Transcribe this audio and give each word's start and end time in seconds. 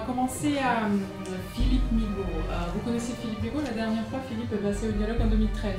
penser 0.00 0.58
à 0.58 0.86
euh, 0.86 0.88
Philippe 1.54 1.92
Migaud. 1.92 2.24
Euh, 2.50 2.54
vous 2.74 2.80
connaissez 2.80 3.12
Philippe 3.20 3.42
Migaud 3.42 3.60
La 3.64 3.72
dernière 3.72 4.06
fois, 4.08 4.18
Philippe 4.28 4.52
est 4.52 4.56
passé 4.56 4.88
au 4.88 4.92
dialogue 4.92 5.20
en 5.22 5.26
2013. 5.26 5.74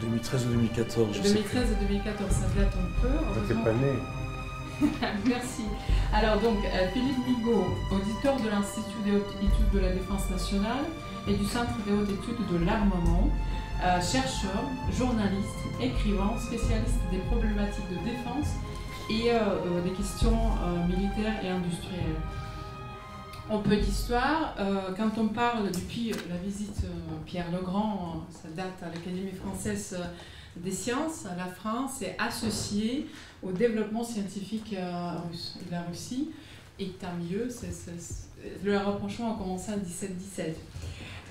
2013 0.00 0.46
ou 0.46 0.50
2014, 0.50 1.16
je 1.16 1.22
2013 1.22 1.72
et 1.72 1.84
2014, 1.84 2.30
ça 2.30 2.46
date 2.56 2.74
un 2.74 3.00
peu. 3.00 3.08
T'es 3.48 3.54
pas 3.54 3.72
né. 3.72 3.94
Merci. 5.26 5.62
Alors 6.12 6.40
donc, 6.40 6.58
euh, 6.64 6.88
Philippe 6.92 7.26
Migaud, 7.26 7.66
auditeur 7.90 8.36
de 8.40 8.50
l'Institut 8.50 9.02
des 9.04 9.12
hautes 9.12 9.34
études 9.40 9.70
de 9.72 9.78
la 9.80 9.92
défense 9.92 10.28
nationale 10.30 10.84
et 11.28 11.34
du 11.34 11.44
Centre 11.44 11.72
des 11.86 11.92
hautes 11.92 12.10
études 12.10 12.46
de 12.52 12.64
l'armement, 12.64 13.30
chercheur, 14.00 14.64
journaliste, 14.96 15.60
écrivain, 15.80 16.32
spécialiste 16.38 17.00
des 17.10 17.18
problématiques 17.18 17.88
de 17.90 17.96
défense 18.04 18.56
et 19.10 19.30
des 19.84 19.90
questions 19.90 20.38
militaires 20.88 21.34
et 21.42 21.48
industrielles. 21.48 22.16
Un 23.50 23.58
peu 23.58 23.76
d'histoire. 23.76 24.54
Euh, 24.58 24.92
quand 24.96 25.18
on 25.18 25.28
parle 25.28 25.70
depuis 25.70 26.12
la 26.30 26.36
visite 26.36 26.84
euh, 26.84 26.88
Pierre 27.26 27.50
Legrand, 27.52 28.24
ça 28.30 28.48
date 28.48 28.82
à 28.82 28.86
l'Académie 28.86 29.32
française 29.32 29.98
euh, 30.00 30.04
des 30.56 30.70
sciences, 30.70 31.26
la 31.36 31.46
France 31.46 32.00
est 32.00 32.16
associée 32.18 33.06
au 33.42 33.52
développement 33.52 34.02
scientifique 34.02 34.70
de 34.70 35.70
la 35.70 35.82
Russie. 35.82 36.30
Et 36.78 36.88
tant 36.90 37.12
mieux, 37.18 37.48
le 38.64 38.76
rapprochement 38.78 39.34
a 39.34 39.38
commencé 39.38 39.72
en 39.72 39.76
1717. 39.76 40.56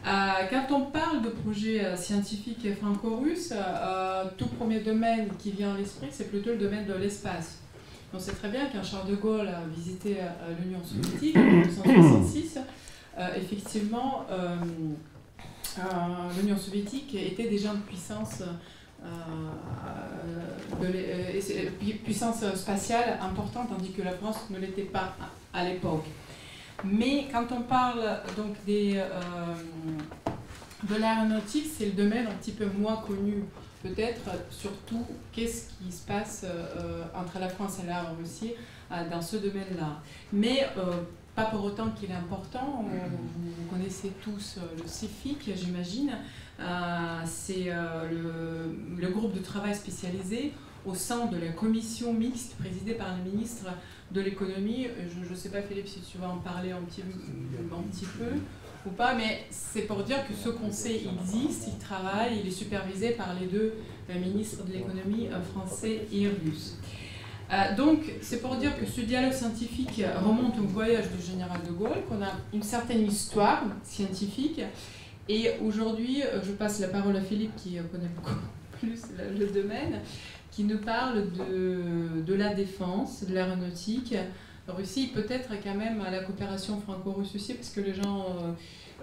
quand 0.03 0.71
on 0.71 0.81
parle 0.91 1.21
de 1.21 1.29
projets 1.29 1.95
scientifiques 1.95 2.67
franco-russes, 2.75 3.53
tout 4.37 4.47
premier 4.47 4.81
domaine 4.81 5.29
qui 5.39 5.51
vient 5.51 5.73
à 5.73 5.77
l'esprit, 5.77 6.07
c'est 6.11 6.29
plutôt 6.29 6.51
le 6.51 6.57
domaine 6.57 6.85
de 6.85 6.93
l'espace. 6.93 7.62
On 8.15 8.19
sait 8.19 8.33
très 8.33 8.49
bien 8.49 8.67
qu'un 8.67 8.83
Charles 8.83 9.09
de 9.09 9.15
Gaulle 9.15 9.47
a 9.47 9.61
visité 9.75 10.17
euh, 10.19 10.53
l'Union 10.61 10.79
soviétique 10.83 11.35
en 11.35 11.41
1966. 11.41 12.59
Euh, 13.17 13.27
effectivement, 13.35 14.25
euh, 14.29 14.55
l'Union 16.39 16.55
soviétique 16.55 17.15
était 17.15 17.49
déjà 17.49 17.71
une 17.71 17.81
puissance, 17.81 18.43
puissance 22.03 22.45
spatiale 22.55 23.17
importante, 23.19 23.69
tandis 23.69 23.91
que 23.91 24.03
la 24.03 24.11
France 24.11 24.47
ne 24.51 24.59
l'était 24.59 24.83
pas 24.83 25.15
à, 25.51 25.63
l'époque. 25.63 26.05
Mais 26.83 27.27
quand 27.31 27.51
on 27.51 27.61
parle 27.61 28.19
donc 28.37 28.55
des, 28.67 29.03
de 30.83 30.95
l'aéronautique, 30.95 31.65
c'est 31.75 31.85
le 31.85 31.93
domaine 31.93 32.27
un 32.27 32.35
petit 32.35 32.51
peu 32.51 32.67
moins 32.77 32.97
connu 32.97 33.43
peut-être 33.83 34.31
surtout 34.49 35.05
qu'est-ce 35.31 35.67
qui 35.73 35.91
se 35.91 36.05
passe 36.07 36.45
euh, 36.45 37.03
entre 37.13 37.37
la 37.39 37.49
France 37.49 37.79
et 37.83 37.87
la 37.87 38.03
Russie 38.03 38.53
euh, 38.91 39.09
dans 39.09 39.21
ce 39.21 39.35
domaine-là. 39.35 40.01
Mais 40.31 40.65
euh, 40.77 41.01
pas 41.35 41.45
pour 41.45 41.63
autant 41.65 41.89
qu'il 41.91 42.09
est 42.09 42.15
important. 42.15 42.85
Vous, 42.87 43.65
connaissez 43.69 44.13
tous 44.23 44.59
le 44.77 44.87
CIFIC, 44.87 45.51
j'imagine. 45.55 46.13
C'est 47.25 47.65
le, 47.65 48.77
le, 48.95 49.07
groupe 49.09 49.33
de 49.33 49.39
travail 49.39 49.73
spécialisé 49.73 50.53
au 50.85 50.93
sein 50.93 51.25
de 51.25 51.37
la 51.37 51.51
commission 51.51 52.13
mixte 52.13 52.55
présidée 52.57 52.93
par 52.93 53.17
le 53.17 53.31
ministre 53.31 53.65
de 54.11 54.21
l'économie. 54.21 54.87
Je 55.09 55.27
ne 55.27 55.35
sais 55.35 55.49
pas, 55.49 55.63
Philippe, 55.63 55.87
si 55.87 56.01
tu 56.01 56.19
vas 56.19 56.29
en 56.29 56.37
parler 56.37 56.71
un 56.71 56.81
petit, 56.81 57.01
un 57.01 57.81
petit 57.91 58.05
peu 58.05 58.37
ou 58.85 58.89
pas, 58.89 59.13
mais 59.13 59.45
c'est 59.49 59.83
pour 59.83 60.03
dire 60.03 60.27
que 60.27 60.33
ce 60.33 60.49
conseil 60.49 61.07
existe, 61.19 61.67
il 61.67 61.77
travaille, 61.77 62.39
il 62.41 62.47
est 62.47 62.51
supervisé 62.51 63.11
par 63.11 63.33
les 63.39 63.47
deux 63.47 63.73
euh, 64.09 64.19
ministres 64.19 64.65
de 64.65 64.73
l'économie 64.73 65.29
euh, 65.31 65.41
français 65.41 66.01
et 66.11 66.27
russe. 66.27 66.77
Euh, 67.51 67.75
donc, 67.75 67.99
c'est 68.21 68.41
pour 68.41 68.55
dire 68.55 68.77
que 68.77 68.85
ce 68.85 69.01
dialogue 69.01 69.33
scientifique 69.33 70.01
remonte 70.23 70.57
au 70.59 70.63
voyage 70.63 71.05
du 71.11 71.25
général 71.25 71.61
de 71.67 71.71
Gaulle, 71.71 72.03
qu'on 72.09 72.21
a 72.21 72.31
une 72.53 72.63
certaine 72.63 73.05
histoire 73.05 73.63
scientifique. 73.83 74.61
Et 75.29 75.51
aujourd'hui, 75.63 76.21
je 76.43 76.51
passe 76.51 76.79
la 76.79 76.87
parole 76.87 77.15
à 77.15 77.21
Philippe 77.21 77.55
qui 77.55 77.77
connaît 77.91 78.09
beaucoup 78.15 78.35
plus 78.79 79.01
le, 79.37 79.47
domaine, 79.47 80.01
qui 80.51 80.63
nous 80.65 80.79
parle 80.79 81.31
de, 81.31 82.21
de 82.25 82.33
la 82.33 82.53
défense, 82.53 83.23
de 83.23 83.33
l'aéronautique, 83.33 84.15
Russie, 84.67 85.07
peut-être 85.07 85.49
quand 85.63 85.75
même 85.75 86.01
à 86.01 86.09
la 86.09 86.23
coopération 86.23 86.79
franco-russe 86.79 87.35
aussi, 87.35 87.53
parce 87.53 87.69
que 87.69 87.81
les 87.81 87.93
gens. 87.93 88.25
Euh, 88.25 88.53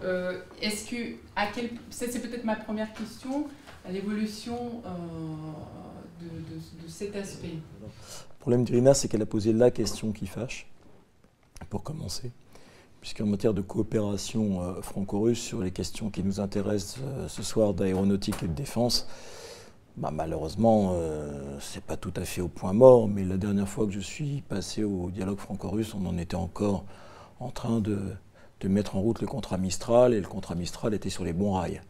euh, 0.03 0.41
est-ce 0.63 0.91
que. 0.91 1.17
À 1.37 1.49
quel, 1.49 1.71
c'est 1.91 2.21
peut-être 2.21 2.45
ma 2.45 2.57
première 2.57 2.93
question, 2.95 3.47
à 3.87 3.93
l'évolution 3.93 4.83
euh, 4.87 6.23
de, 6.23 6.89
cet 6.89 7.15
aspect. 7.17 7.59
Le 7.83 8.39
problème 8.39 8.65
d'Irina, 8.65 8.95
c'est 8.95 9.09
qu'elle 9.09 9.23
a 9.23 9.27
posé 9.27 9.53
la 9.53 9.71
question 9.71 10.13
qui 10.13 10.27
fâche, 10.27 10.67
pour 11.69 11.83
commencer. 11.83 12.31
Puisqu'en 13.03 13.27
matière 13.27 13.55
de 13.55 13.63
coopération 13.63 14.83
franco-russe, 14.83 15.41
sur 15.41 15.63
les 15.63 15.71
questions 15.71 16.11
qui 16.11 16.23
nous 16.23 16.39
intéressent 16.39 16.99
ce 17.29 17.43
soir 17.43 17.73
d'aéronautique 17.73 18.43
et 18.43 18.47
de 18.47 18.53
défense, 18.53 19.07
bah, 20.01 20.11
malheureusement, 20.11 20.93
euh, 20.95 21.59
c'est 21.61 21.85
pas 21.85 21.99
tout 21.99 22.13
à 22.17 22.25
fait 22.25 22.41
au 22.41 22.49
point 22.49 22.73
mort, 22.73 23.07
mais 23.07 23.23
la 23.23 23.37
dernière 23.37 23.69
fois 23.69 23.85
que 23.85 23.93
je 23.93 24.01
suis 24.01 24.41
passé 24.49 24.83
au 24.83 25.11
dialogue 25.11 25.37
franco-russe, 25.37 25.95
on 25.95 26.07
en 26.07 26.17
était 26.17 26.37
encore 26.37 26.87
en 27.39 27.51
train 27.51 27.81
de, 27.81 27.99
mettre 28.65 28.97
en 28.97 29.01
route 29.03 29.21
le 29.21 29.27
contrat 29.27 29.59
Mistral, 29.59 30.15
et 30.15 30.21
le 30.21 30.27
contrat 30.27 30.55
Mistral 30.55 30.95
était 30.95 31.11
sur 31.11 31.23
les 31.23 31.35
bons 31.35 31.53
rails. 31.53 31.83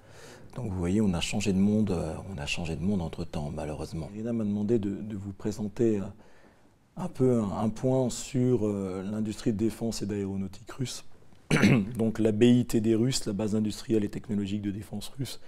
Donc 0.57 0.73
vous 0.73 0.79
voyez, 0.79 1.01
on 1.01 1.15
a 1.15 1.21
changé 1.21 1.53
de 1.53 1.59
monde, 1.59 1.93
euh, 1.93 2.15
on 2.35 2.39
a 2.39 2.47
changé 2.47 2.75
de 2.75 2.83
monde 2.83 3.01
entre 3.01 3.23
temps, 3.23 3.53
malheureusement. 3.55 4.09
Irina 4.13 4.33
m'a 4.33 4.45
demandé 4.45 4.81
de, 4.81 5.17
vous 5.17 5.33
présenter 5.33 6.01
euh, 6.01 6.05
un 6.97 7.07
peu 7.07 7.41
un, 7.41 7.69
point 7.69 8.11
sur 8.11 8.67
l'industrie 8.67 9.53
de 9.53 9.59
défense 9.59 10.03
et 10.03 10.07
d'aéronautique 10.07 10.71
russe. 10.73 11.05
Donc 11.97 12.19
la 12.19 12.33
BIT 12.33 12.81
des 12.81 12.97
Russes, 12.97 13.25
la 13.27 13.35
base 13.35 13.55
industrielle 13.55 14.03
et 14.03 14.09
technologique 14.09 14.63
de 14.63 14.73
défense 14.73 15.13
russe, 15.17 15.39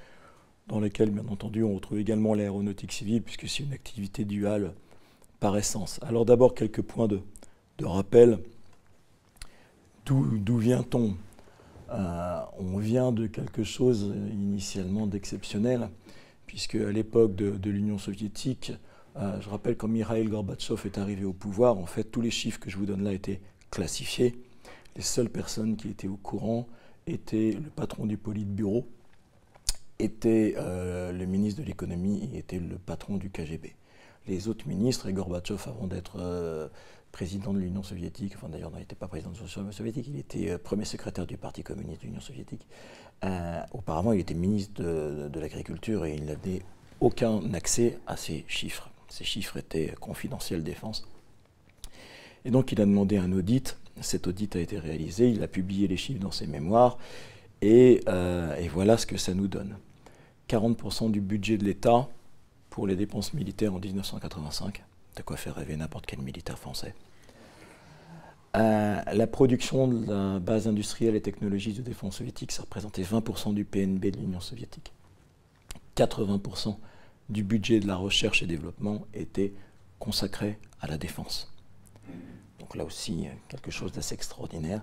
dans 0.68 0.80
lesquels, 0.80 1.10
bien 1.10 1.26
entendu, 1.28 1.62
on 1.64 1.74
retrouve 1.74 1.98
également 1.98 2.34
l'aéronautique 2.34 2.92
civile, 2.92 3.22
puisque 3.22 3.48
c'est 3.48 3.62
une 3.62 3.72
activité 3.72 4.24
duale 4.24 4.74
par 5.40 5.56
essence. 5.56 5.98
Alors 6.02 6.24
d'abord, 6.24 6.54
quelques 6.54 6.82
points 6.82 7.08
de, 7.08 7.20
rappel. 7.82 8.38
D'où 10.06 10.56
vient-on? 10.56 11.16
Euh, 11.90 12.40
On 12.58 12.78
vient 12.78 13.10
de 13.10 13.26
quelque 13.26 13.64
chose 13.64 14.14
initialement 14.30 15.08
d'exceptionnel, 15.08 15.90
puisque 16.46 16.76
à 16.76 16.92
l'époque 16.92 17.34
de, 17.34 17.70
l'Union 17.70 17.98
soviétique, 17.98 18.72
euh, 19.16 19.40
je 19.40 19.48
rappelle 19.48 19.76
quand 19.76 19.88
Mikhail 19.88 20.26
Gorbatchev 20.26 20.86
est 20.86 20.96
arrivé 20.96 21.24
au 21.24 21.32
pouvoir, 21.32 21.76
en 21.76 21.86
fait, 21.86 22.04
tous 22.04 22.20
les 22.20 22.30
chiffres 22.30 22.60
que 22.60 22.70
je 22.70 22.78
vous 22.78 22.86
donne 22.86 23.02
là 23.02 23.12
étaient 23.12 23.40
classifiés. 23.70 24.38
Les 24.94 25.02
seules 25.02 25.28
personnes 25.28 25.76
qui 25.76 25.88
étaient 25.88 26.08
au 26.08 26.16
courant 26.16 26.68
étaient 27.06 27.58
le 27.60 27.68
patron 27.70 28.06
du 28.06 28.16
Politburo, 28.16 28.86
était 30.02 30.54
euh, 30.56 31.12
le 31.12 31.26
ministre 31.26 31.60
de 31.60 31.66
l'économie 31.66 32.28
et 32.32 32.38
était 32.38 32.58
le 32.58 32.76
patron 32.76 33.16
du 33.16 33.30
KGB. 33.30 33.74
Les 34.26 34.48
autres 34.48 34.68
ministres, 34.68 35.08
et 35.08 35.12
Gorbatchev, 35.12 35.62
avant 35.66 35.86
d'être 35.86 36.16
euh, 36.18 36.68
président 37.10 37.52
de 37.52 37.58
l'Union 37.58 37.82
soviétique, 37.82 38.34
enfin 38.36 38.48
d'ailleurs, 38.48 38.70
il 38.74 38.80
n'était 38.80 38.94
pas 38.94 39.08
président 39.08 39.30
de 39.30 39.36
l'Union 39.36 39.72
soviétique, 39.72 40.06
il 40.08 40.18
était 40.18 40.50
euh, 40.50 40.58
premier 40.58 40.84
secrétaire 40.84 41.26
du 41.26 41.36
Parti 41.36 41.62
communiste 41.62 42.02
de 42.02 42.06
l'Union 42.06 42.20
soviétique. 42.20 42.66
auparavant, 43.72 44.12
il 44.12 44.20
était 44.20 44.34
ministre 44.34 44.82
de, 44.82 45.41
l'Agriculture 45.41 46.04
et 46.04 46.14
il 46.14 46.24
n'avait 46.24 46.62
aucun 47.00 47.52
accès 47.54 47.98
à 48.06 48.16
ces 48.16 48.44
chiffres. 48.48 48.91
Ces 49.08 49.24
chiffres 49.24 49.56
étaient 49.56 49.94
confidentiels 50.00 50.62
défense. 50.62 51.06
Et 52.44 52.50
donc, 52.50 52.72
il 52.72 52.80
a 52.80 52.86
demandé 52.86 53.18
un 53.18 53.30
audit. 53.32 53.77
Cet 54.00 54.27
audit 54.27 54.56
a 54.56 54.60
été 54.60 54.78
réalisé. 54.78 55.30
Il 55.30 55.42
a 55.42 55.48
publié 55.48 55.86
les 55.86 55.97
chiffres 55.97 56.21
dans 56.21 56.32
ses 56.32 56.47
mémoires. 56.47 56.98
Et 57.60 58.00
voilà 58.72 58.97
ce 58.97 59.06
que 59.06 59.16
ça 59.16 59.34
nous 59.34 59.48
donne. 59.48 59.77
40% 60.53 61.10
du 61.10 61.22
budget 61.22 61.57
de 61.57 61.65
l'État 61.65 62.09
pour 62.69 62.87
les 62.87 62.95
dépenses 62.95 63.33
militaires 63.33 63.75
en 63.75 63.78
1985. 63.78 64.84
De 65.16 65.22
quoi 65.22 65.37
faire 65.37 65.54
rêver 65.54 65.77
n'importe 65.77 66.04
quel 66.07 66.21
militaire 66.21 66.59
français. 66.59 66.95
Euh, 68.54 69.01
la 69.01 69.27
production 69.27 69.89
de 69.89 70.07
la 70.07 70.39
base 70.41 70.69
industrielle 70.69 71.16
et 71.16 71.22
technologique 71.22 71.77
de 71.77 71.83
défense 71.83 72.16
soviétique, 72.16 72.53
ça 72.53 72.63
représentait 72.63 73.03
20% 73.03 73.54
du 73.54 73.65
PNB 73.65 74.10
de 74.10 74.19
l'Union 74.19 74.41
soviétique. 74.41 74.93
80% 75.97 76.77
du 77.31 77.43
budget 77.45 77.81
de 77.81 77.87
la 77.87 77.97
recherche 77.97 78.43
et 78.43 78.47
développement 78.47 79.07
était 79.15 79.54
consacré 79.99 80.59
à 80.83 80.87
la 80.87 80.99
défense. 80.99 81.51
Donc 82.60 82.77
là 82.77 82.84
aussi, 82.84 83.27
quelque 83.49 83.71
chose 83.71 83.93
d'assez 83.93 84.15
extraordinaire. 84.15 84.83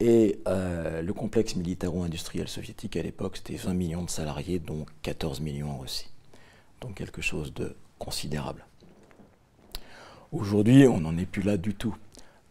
Et 0.00 0.40
euh, 0.46 1.00
le 1.00 1.12
complexe 1.14 1.56
militaro-industriel 1.56 2.48
soviétique 2.48 2.96
à 2.96 3.02
l'époque, 3.02 3.38
c'était 3.38 3.56
20 3.56 3.74
millions 3.74 4.02
de 4.02 4.10
salariés, 4.10 4.58
dont 4.58 4.84
14 5.02 5.40
millions 5.40 5.70
en 5.70 5.78
Russie. 5.78 6.10
Donc 6.80 6.96
quelque 6.96 7.22
chose 7.22 7.54
de 7.54 7.74
considérable. 7.98 8.66
Aujourd'hui, 10.32 10.86
on 10.86 11.00
n'en 11.00 11.16
est 11.16 11.24
plus 11.24 11.42
là 11.42 11.56
du 11.56 11.74
tout. 11.74 11.96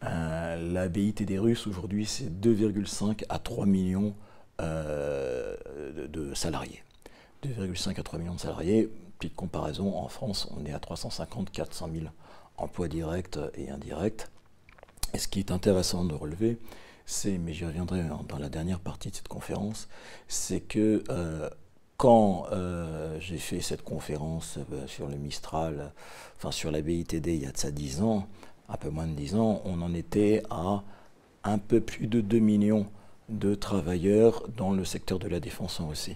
Euh, 0.04 0.74
la 0.74 0.88
BIT 0.88 1.24
des 1.26 1.38
Russes, 1.38 1.68
aujourd'hui, 1.68 2.06
c'est 2.06 2.30
2,5 2.30 3.26
à 3.30 3.38
3 3.38 3.66
millions 3.68 4.16
euh, 4.62 5.56
de, 6.08 6.34
salariés. 6.34 6.84
2,5 7.44 8.00
à 8.00 8.04
3 8.04 8.20
millions 8.20 8.36
de 8.36 8.40
salariés. 8.40 8.90
Petite 9.20 9.36
comparaison, 9.36 9.96
en 9.96 10.08
France, 10.08 10.50
on 10.58 10.66
est 10.66 10.74
à 10.74 10.80
350 10.80 11.52
400 11.52 11.90
000 11.94 12.06
emplois 12.58 12.88
directs 12.88 13.38
et 13.54 13.70
indirects. 13.70 14.28
Et 15.14 15.20
ce 15.20 15.28
qui 15.28 15.40
est 15.40 15.52
intéressant 15.52 16.06
de 16.06 16.14
relever, 16.14 16.58
c'est, 17.06 17.38
mais 17.38 17.54
j'y 17.54 17.66
reviendrai 17.66 18.04
dans 18.28 18.38
la 18.38 18.50
dernière 18.50 18.80
partie 18.80 19.10
de 19.10 19.16
cette 19.16 19.28
conférence, 19.28 19.88
c'est 20.28 20.62
que 20.62 21.04
quand 21.98 22.48
j'ai 23.20 23.38
fait 23.38 23.62
cette 23.62 23.84
conférence 23.84 24.60
sur 24.88 25.08
le 25.08 25.16
Mistral, 25.16 25.94
enfin 26.38 26.52
sur 26.52 26.72
la 26.72 26.82
BITD 26.82 27.28
il 27.28 27.44
y 27.44 27.46
a 27.46 27.52
de 27.52 27.58
ça 27.58 27.72
10 27.72 28.02
ans, 28.02 28.28
un 28.68 28.78
peu 28.78 28.90
moins 28.90 29.08
de 29.08 29.14
10 29.14 29.36
ans, 29.36 29.62
on 29.66 29.82
en 29.82 29.94
était 29.94 30.42
à 30.50 30.84
un 31.44 31.58
peu 31.60 31.80
plus 31.80 32.08
de 32.08 32.22
2 32.22 32.40
millions 32.40 32.88
de 33.30 33.56
travailleurs 33.56 34.48
dans 34.58 34.72
le 34.72 34.84
secteur 34.84 35.20
de 35.20 35.28
la 35.28 35.40
défense 35.40 35.80
en 35.80 35.90
aussi. 35.90 36.16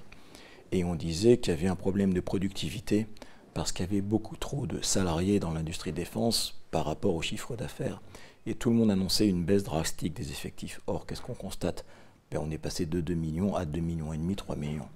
Et 0.71 0.83
on 0.83 0.95
disait 0.95 1.37
qu'il 1.37 1.53
y 1.53 1.55
avait 1.55 1.67
un 1.67 1.75
problème 1.75 2.13
de 2.13 2.19
productivité 2.19 3.07
parce 3.53 3.71
qu'il 3.71 3.85
y 3.85 3.89
avait 3.89 4.01
beaucoup 4.01 4.35
trop 4.35 4.67
de 4.67 4.81
salariés 4.81 5.39
dans 5.39 5.51
l'industrie 5.51 5.91
défense 5.91 6.61
par 6.71 6.85
rapport 6.85 7.15
au 7.15 7.21
chiffre 7.21 7.55
d'affaires. 7.55 8.01
Et 8.45 8.55
tout 8.55 8.69
le 8.69 8.75
monde 8.75 8.91
annonçait 8.91 9.27
une 9.27 9.43
baisse 9.43 9.63
drastique 9.63 10.13
des 10.13 10.31
effectifs. 10.31 10.81
Or, 10.87 11.05
qu'est-ce 11.05 11.21
qu'on 11.21 11.33
constate? 11.33 11.85
Ben, 12.31 12.39
On 12.43 12.51
est 12.51 12.57
passé 12.57 12.85
de 12.85 13.01
2 13.01 13.13
millions 13.13 13.55
à 13.55 13.65
2 13.65 13.79
millions 13.79 14.13
et 14.13 14.17
demi, 14.17 14.35
3 14.35 14.55
millions. 14.55 14.87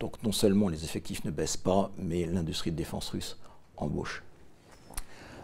Donc 0.00 0.22
non 0.22 0.32
seulement 0.32 0.68
les 0.68 0.84
effectifs 0.84 1.24
ne 1.24 1.30
baissent 1.30 1.56
pas, 1.56 1.90
mais 1.98 2.26
l'industrie 2.26 2.70
de 2.70 2.76
défense 2.76 3.10
russe 3.10 3.36
embauche. 3.76 4.22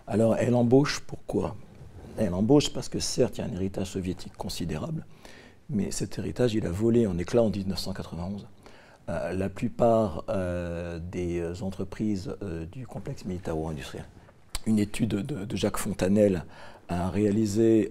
Alors 0.06 0.37
elle 0.37 0.55
embauche 0.55 1.00
pourquoi? 1.00 1.56
Elle 2.17 2.35
embauche 2.35 2.73
parce 2.73 2.88
que 2.88 3.00
certes 3.00 3.38
il 3.38 3.41
y 3.41 3.44
a 3.44 3.46
un 3.46 3.52
héritage 3.52 3.88
soviétique 3.91 4.37
considérable, 4.37 5.06
mais 5.69 5.91
cet 5.91 6.19
héritage 6.19 6.55
il 6.55 6.67
a 6.67 6.70
volé 6.70 7.06
en 7.06 7.19
éclat 7.19 7.43
en 7.43 7.50
1991. 7.50 8.46
Euh, 9.11 9.32
la 9.32 9.50
plupart 9.50 10.25
euh, 10.31 10.99
des 10.99 11.62
entreprises 11.62 12.35
euh, 12.43 12.64
du 12.64 12.87
complexe 12.87 13.26
militaro-industriel. 13.26 14.06
Une 14.66 14.78
étude 14.78 15.11
de, 15.11 15.56
Jacques 15.56 15.76
Fontanel 15.76 16.44
a 16.88 17.11
réalisée 17.11 17.90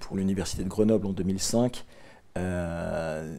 pour 0.00 0.16
l'Université 0.16 0.62
de 0.64 0.68
Grenoble 0.68 1.06
en 1.06 1.12
2005 1.12 1.84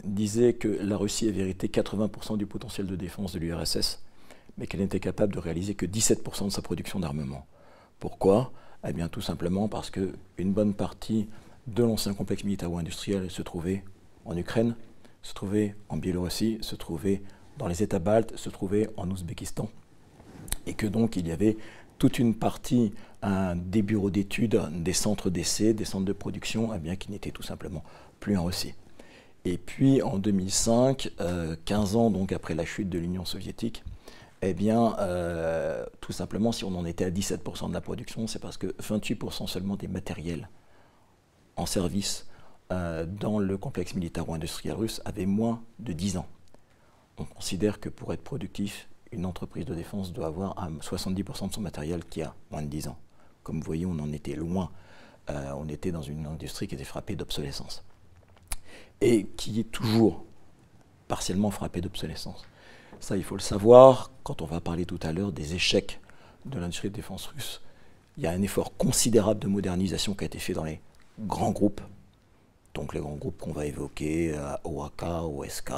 disait 0.04 0.54
que 0.54 0.68
la 0.68 0.98
Russie 0.98 1.28
avait 1.28 1.42
hérité 1.42 1.68
80% 1.68 2.38
du 2.38 2.46
potentiel 2.46 2.88
de 2.88 2.96
défense 2.96 3.34
de 3.34 3.40
l'URSS, 3.40 4.02
mais 4.58 4.68
qu'elle 4.68 4.82
n'était 4.82 5.00
capable 5.00 5.34
de 5.34 5.40
réaliser 5.40 5.76
que 5.76 5.86
17% 5.86 6.46
de 6.46 6.50
sa 6.50 6.62
production 6.62 7.00
d'armement. 7.00 7.46
Pourquoi? 8.00 8.52
Eh 8.88 8.94
bien 8.94 9.08
tout 9.08 9.22
simplement 9.22 9.68
parce 9.68 9.90
qu'une 9.90 10.54
bonne 10.54 10.74
partie 10.74 11.28
de 11.68 11.84
l'ancien 11.84 12.14
complexe 12.14 12.44
militaro-industriel 12.44 13.32
se 13.32 13.42
trouvait 13.42 13.84
en 14.26 14.38
Ukraine, 14.38 14.76
se 15.24 15.34
trouvait 15.34 15.76
en 15.90 15.98
Biélorussie, 15.98 16.60
se 16.62 16.76
trouvait 16.76 17.24
dans 17.58 17.68
les 17.68 17.82
États 17.82 18.00
baltes, 18.00 18.36
se 18.38 18.50
trouvait 18.50 18.90
en 18.96 19.10
Ouzbékistan. 19.10 19.70
Et 20.68 20.74
que 20.74 20.86
donc 20.86 21.16
il 21.16 21.28
y 21.28 21.32
avait 21.32 21.58
toute 21.98 22.20
une 22.20 22.36
partie 22.36 22.94
des 23.56 23.82
bureaux 23.82 24.12
d'études, 24.12 24.62
des 24.72 24.94
centres 24.94 25.32
d'essai, 25.32 25.74
des 25.74 25.86
centres 25.86 26.06
de 26.06 26.14
production, 26.14 26.74
eh 26.76 26.80
bien, 26.80 26.96
qui 26.96 27.10
n'étaient 27.12 27.32
tout 27.32 27.42
simplement 27.42 27.84
plus 28.20 28.38
en 28.38 28.44
Russie. 28.46 28.76
Et 29.46 29.60
puis 29.60 30.02
en 30.02 30.18
2005, 30.18 31.12
15 31.66 31.96
euh, 31.96 32.00
ans 32.00 32.10
donc 32.10 32.32
après 32.32 32.56
la 32.56 32.66
chute 32.66 32.90
de 32.90 32.98
l'Union 32.98 33.26
soviétique, 33.26 33.84
eh 34.42 34.54
bien, 34.54 34.96
euh, 35.00 35.86
tout 36.02 36.12
simplement, 36.12 36.52
si 36.52 36.66
on 36.66 36.76
en 36.76 36.86
était 36.86 37.06
à 37.06 37.12
17% 37.12 37.70
de 37.70 37.74
la 37.74 37.82
production, 37.82 38.28
c'est 38.28 38.40
parce 38.40 38.58
que 38.58 38.68
28% 38.82 39.48
seulement 39.48 39.76
des 39.76 39.88
matériels 39.88 40.50
en 41.56 41.66
service 41.66 42.28
euh, 42.72 43.06
dans 43.06 43.40
le 43.40 43.58
complexe 43.58 43.94
militaro-industriel 43.94 44.76
russe 44.76 45.02
avaient 45.06 45.28
moins 45.28 45.64
de 45.80 45.94
10 45.94 46.18
ans. 46.18 46.28
On 47.18 47.24
considère 47.24 47.80
que 47.80 47.90
pour 47.90 48.14
être 48.14 48.24
productif, 48.24 48.90
une 49.16 49.26
entreprise 49.26 49.66
de 49.66 49.74
défense 49.74 50.14
doit 50.14 50.28
avoir 50.28 50.56
70% 50.82 51.48
de 51.48 51.54
son 51.54 51.62
matériel 51.62 52.06
qui 52.06 52.22
a 52.22 52.36
moins 52.52 52.62
de 52.62 52.68
10 52.68 52.90
ans. 52.90 52.98
Comme 53.44 53.60
vous 53.60 53.66
voyez, 53.66 53.86
on 53.86 53.98
en 54.00 54.12
était 54.12 54.36
loin. 54.36 54.70
Euh, 55.30 55.52
on 55.58 55.68
était 55.68 55.92
dans 55.92 56.02
une 56.02 56.26
industrie 56.28 56.68
qui 56.68 56.76
était 56.76 56.84
frappée 56.84 57.16
d'obsolescence. 57.16 57.84
Et 59.02 59.26
qui 59.38 59.60
est 59.60 59.72
toujours 59.72 60.24
partiellement 61.08 61.52
frappée 61.52 61.82
d'obsolescence. 61.82 62.46
Ça, 63.00 63.18
il 63.18 63.24
faut 63.24 63.36
le 63.36 63.42
savoir 63.42 64.12
quand 64.24 64.42
on 64.42 64.46
va 64.46 64.62
parler 64.62 64.86
tout 64.86 65.00
à 65.02 65.12
l'heure 65.12 65.32
des 65.32 65.56
échecs 65.56 66.00
de 66.46 66.60
l'industrie 66.60 66.90
de 66.90 66.96
défense 66.96 67.28
russe. 67.28 67.62
Il 68.18 68.24
y 68.24 68.28
a 68.28 68.32
un 68.32 68.42
effort 68.42 68.76
considérable 68.78 69.40
de 69.40 69.48
modernisation 69.48 70.14
qui 70.14 70.24
a 70.24 70.28
été 70.28 70.40
fait 70.40 70.54
dans 70.54 70.64
les 70.64 70.80
grands 71.20 71.52
groupes, 71.52 71.82
donc 72.74 72.94
les 72.94 73.00
grands 73.00 73.16
groupes 73.16 73.40
qu'on 73.40 73.52
va 73.52 73.66
évoquer, 73.66 74.34
euh, 74.36 74.56
OAK, 74.64 75.04
OSK. 75.04 75.72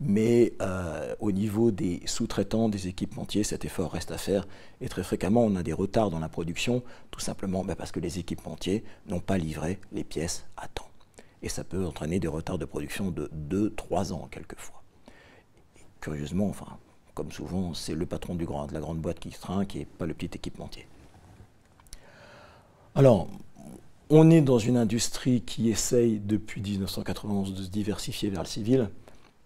Mais 0.00 0.52
euh, 0.60 1.14
au 1.20 1.32
niveau 1.32 1.70
des 1.70 2.02
sous-traitants, 2.04 2.68
des 2.68 2.88
équipementiers, 2.88 3.44
cet 3.44 3.64
effort 3.64 3.92
reste 3.92 4.10
à 4.10 4.18
faire. 4.18 4.46
Et 4.80 4.88
très 4.88 5.04
fréquemment, 5.04 5.44
on 5.44 5.56
a 5.56 5.62
des 5.62 5.72
retards 5.72 6.10
dans 6.10 6.18
la 6.18 6.28
production, 6.28 6.82
tout 7.10 7.20
simplement 7.20 7.64
bah, 7.64 7.76
parce 7.76 7.92
que 7.92 8.00
les 8.00 8.18
équipementiers 8.18 8.84
n'ont 9.06 9.20
pas 9.20 9.38
livré 9.38 9.78
les 9.92 10.04
pièces 10.04 10.46
à 10.56 10.68
temps. 10.68 10.88
Et 11.42 11.48
ça 11.48 11.64
peut 11.64 11.86
entraîner 11.86 12.18
des 12.18 12.28
retards 12.28 12.58
de 12.58 12.64
production 12.64 13.10
de 13.10 13.30
2-3 13.50 14.12
ans 14.12 14.28
quelquefois 14.30 14.84
curieusement, 16.04 16.48
enfin, 16.50 16.76
comme 17.14 17.32
souvent, 17.32 17.72
c'est 17.72 17.94
le 17.94 18.04
patron 18.04 18.34
de 18.34 18.44
la 18.72 18.80
grande 18.80 18.98
boîte 18.98 19.18
qui 19.18 19.30
se 19.30 19.40
trinque 19.40 19.74
et 19.74 19.86
pas 19.86 20.04
le 20.04 20.12
petit 20.12 20.36
équipementier. 20.36 20.86
Alors, 22.94 23.28
on 24.10 24.30
est 24.30 24.42
dans 24.42 24.58
une 24.58 24.76
industrie 24.76 25.40
qui 25.40 25.70
essaye 25.70 26.20
depuis 26.20 26.60
1991 26.60 27.54
de 27.54 27.62
se 27.62 27.70
diversifier 27.70 28.28
vers 28.28 28.42
le 28.42 28.48
civil. 28.48 28.90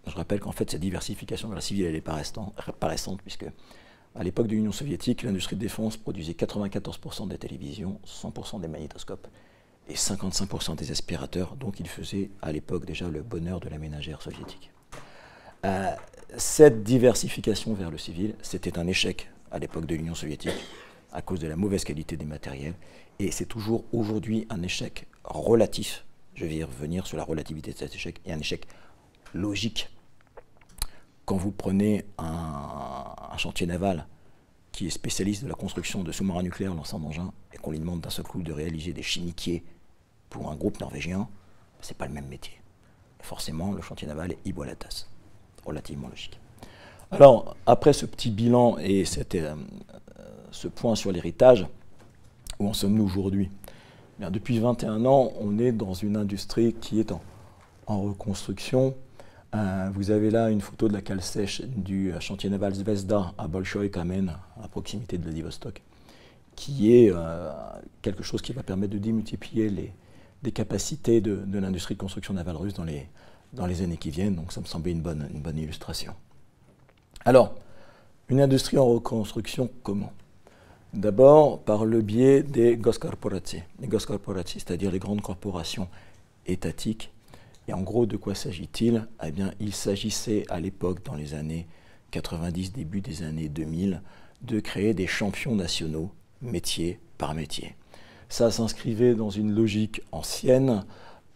Je 0.07 0.15
rappelle 0.15 0.39
qu'en 0.39 0.51
fait, 0.51 0.69
cette 0.69 0.81
diversification 0.81 1.49
vers 1.49 1.55
le 1.55 1.61
civil, 1.61 1.85
elle 1.85 1.93
n'est 1.93 2.01
pas, 2.01 2.21
récente, 2.81 3.21
puisque 3.21 3.45
à 4.15 4.23
l'époque 4.23 4.47
de 4.47 4.53
l'Union 4.53 4.71
soviétique, 4.71 5.23
l'industrie 5.23 5.55
de 5.55 5.61
défense 5.61 5.97
produisait 5.97 6.33
94% 6.33 7.27
des 7.27 7.37
télévisions, 7.37 7.99
100% 8.05 8.61
des 8.61 8.67
magnétoscopes 8.67 9.27
et 9.87 9.93
55% 9.93 10.75
des 10.75 10.91
aspirateurs, 10.91 11.55
donc 11.55 11.79
il 11.79 11.87
faisait 11.87 12.29
à 12.41 12.51
l'époque 12.51 12.85
déjà 12.85 13.07
le 13.09 13.21
bonheur 13.21 13.59
de 13.59 13.69
la 13.69 13.77
ménagère 13.77 14.21
soviétique. 14.21 14.71
Euh, 15.65 15.91
cette 16.37 16.83
diversification 16.83 17.73
vers 17.73 17.91
le 17.91 17.97
civil, 17.97 18.35
c'était 18.41 18.77
un 18.77 18.87
échec 18.87 19.29
à 19.51 19.59
l'époque 19.59 19.85
de 19.85 19.95
l'Union 19.95 20.15
soviétique 20.15 20.53
à 21.11 21.21
cause 21.21 21.39
de 21.39 21.47
la 21.47 21.55
mauvaise 21.55 21.83
qualité 21.83 22.17
des 22.17 22.25
matériels. 22.25 22.75
Et 23.19 23.31
c'est 23.31 23.45
toujours 23.45 23.83
aujourd'hui 23.91 24.45
un 24.49 24.61
échec 24.61 25.07
relatif. 25.23 26.05
Je 26.35 26.45
vais 26.45 26.63
revenir 26.63 27.07
sur 27.07 27.17
la 27.17 27.23
relativité 27.23 27.73
de 27.73 27.77
cet 27.77 27.95
échec. 27.95 28.21
Et 28.25 28.31
un 28.31 28.39
échec 28.39 28.65
logique. 29.33 29.89
Quand 31.25 31.37
vous 31.37 31.51
prenez 31.51 32.05
un, 32.17 33.05
chantier 33.37 33.67
naval 33.67 34.05
qui 34.73 34.87
est 34.87 34.89
spécialiste 34.89 35.43
de 35.43 35.49
la 35.49 35.55
construction 35.55 36.03
de 36.03 36.11
sous-marins 36.11 36.43
nucléaires 36.43 36.73
lançant 36.73 36.99
d'engins 36.99 37.31
et 37.53 37.57
qu'on 37.57 37.71
lui 37.71 37.79
demande 37.79 38.01
d'un 38.01 38.09
seul 38.09 38.25
coup 38.25 38.41
de 38.41 38.51
réaliser 38.51 38.91
des 38.91 39.01
chimiquiers 39.01 39.63
pour 40.29 40.51
un 40.51 40.55
groupe 40.55 40.79
norvégien, 40.81 41.29
c'est 41.79 41.97
pas 41.97 42.05
le 42.07 42.13
même 42.13 42.27
métier. 42.27 42.59
forcément, 43.21 43.71
le 43.71 43.81
chantier 43.81 44.07
naval 44.07 44.33
est 44.45 44.75
tasse 44.77 45.09
relativement 45.65 46.09
logique. 46.09 46.39
Alors, 47.11 47.55
après 47.65 47.93
ce 47.93 48.05
petit 48.05 48.29
bilan 48.29 48.77
et 48.77 49.03
euh, 49.35 49.55
ce 50.51 50.67
point 50.67 50.95
sur 50.95 51.11
l'héritage, 51.11 51.65
où 52.59 52.67
en 52.67 52.73
sommes-nous 52.73 53.05
aujourd'hui? 53.05 53.49
Depuis 54.19 54.59
21 54.59 55.05
ans, 55.05 55.31
on 55.39 55.57
est 55.59 55.71
dans 55.71 55.93
une 55.93 56.17
industrie 56.17 56.73
qui 56.73 56.99
est 56.99 57.11
en, 57.11 57.21
reconstruction. 57.87 58.93
Euh, 59.55 59.89
vous 59.93 60.11
avez 60.11 60.29
là 60.29 60.49
une 60.49 60.61
photo 60.61 60.87
de 60.87 60.93
la 60.93 61.01
cale 61.01 61.21
sèche 61.21 61.61
du 61.61 62.13
chantier 62.19 62.49
naval 62.49 62.73
Zvezda 62.75 63.33
à 63.37 63.47
Bolshoi 63.47 63.89
Kamen, 63.89 64.35
à 64.61 64.67
proximité 64.67 65.17
de 65.17 65.23
Vladivostok, 65.23 65.81
qui 66.55 66.93
est 66.93 67.11
euh, 67.11 67.51
quelque 68.01 68.21
chose 68.21 68.41
qui 68.41 68.53
va 68.53 68.61
permettre 68.61 68.93
de 68.93 68.99
démultiplier 68.99 69.69
les, 69.69 70.51
capacités 70.51 71.19
de, 71.19 71.43
l'industrie 71.57 71.95
de 71.95 71.99
construction 71.99 72.33
navale 72.33 72.57
russe 72.57 72.73
dans 72.73 72.83
les, 72.83 73.81
années 73.81 73.97
qui 73.97 74.11
viennent, 74.11 74.35
donc 74.35 74.51
ça 74.53 74.61
me 74.61 74.65
semblait 74.65 74.91
une 74.91 75.01
bonne, 75.01 75.57
illustration. 75.57 76.13
Alors, 77.25 77.55
une 78.29 78.41
industrie 78.41 78.77
en 78.77 78.85
reconstruction, 78.85 79.69
comment? 79.81 80.13
D'abord 80.93 81.61
par 81.61 81.85
le 81.85 82.01
biais 82.01 82.43
des 82.43 82.77
Goskorporacji. 82.77 83.63
Les 83.79 83.89
c'est-à-dire 83.89 84.91
les 84.91 84.99
grandes 84.99 85.21
corporations 85.21 85.87
étatiques. 86.45 87.11
Et 87.69 87.73
en 87.73 87.81
gros, 87.81 88.07
de 88.07 88.17
quoi 88.17 88.33
s'agit-il? 88.33 89.07
Eh 89.23 89.31
bien, 89.31 89.53
il 89.59 89.75
s'agissait 89.75 90.43
à 90.49 90.59
l'époque, 90.59 91.05
dans 91.05 91.13
les 91.13 91.35
années 91.35 91.67
90, 92.09 92.73
début 92.73 92.99
des 92.99 93.21
années 93.21 93.47
2000, 93.47 94.01
de 94.41 94.59
créer 94.59 94.95
des 94.95 95.05
champions 95.05 95.53
nationaux, 95.53 96.09
métier 96.41 96.99
par 97.19 97.35
métier. 97.35 97.75
Ça 98.27 98.49
s'inscrivait 98.49 99.13
dans 99.13 99.29
une 99.29 99.53
logique 99.53 100.01
ancienne, 100.11 100.83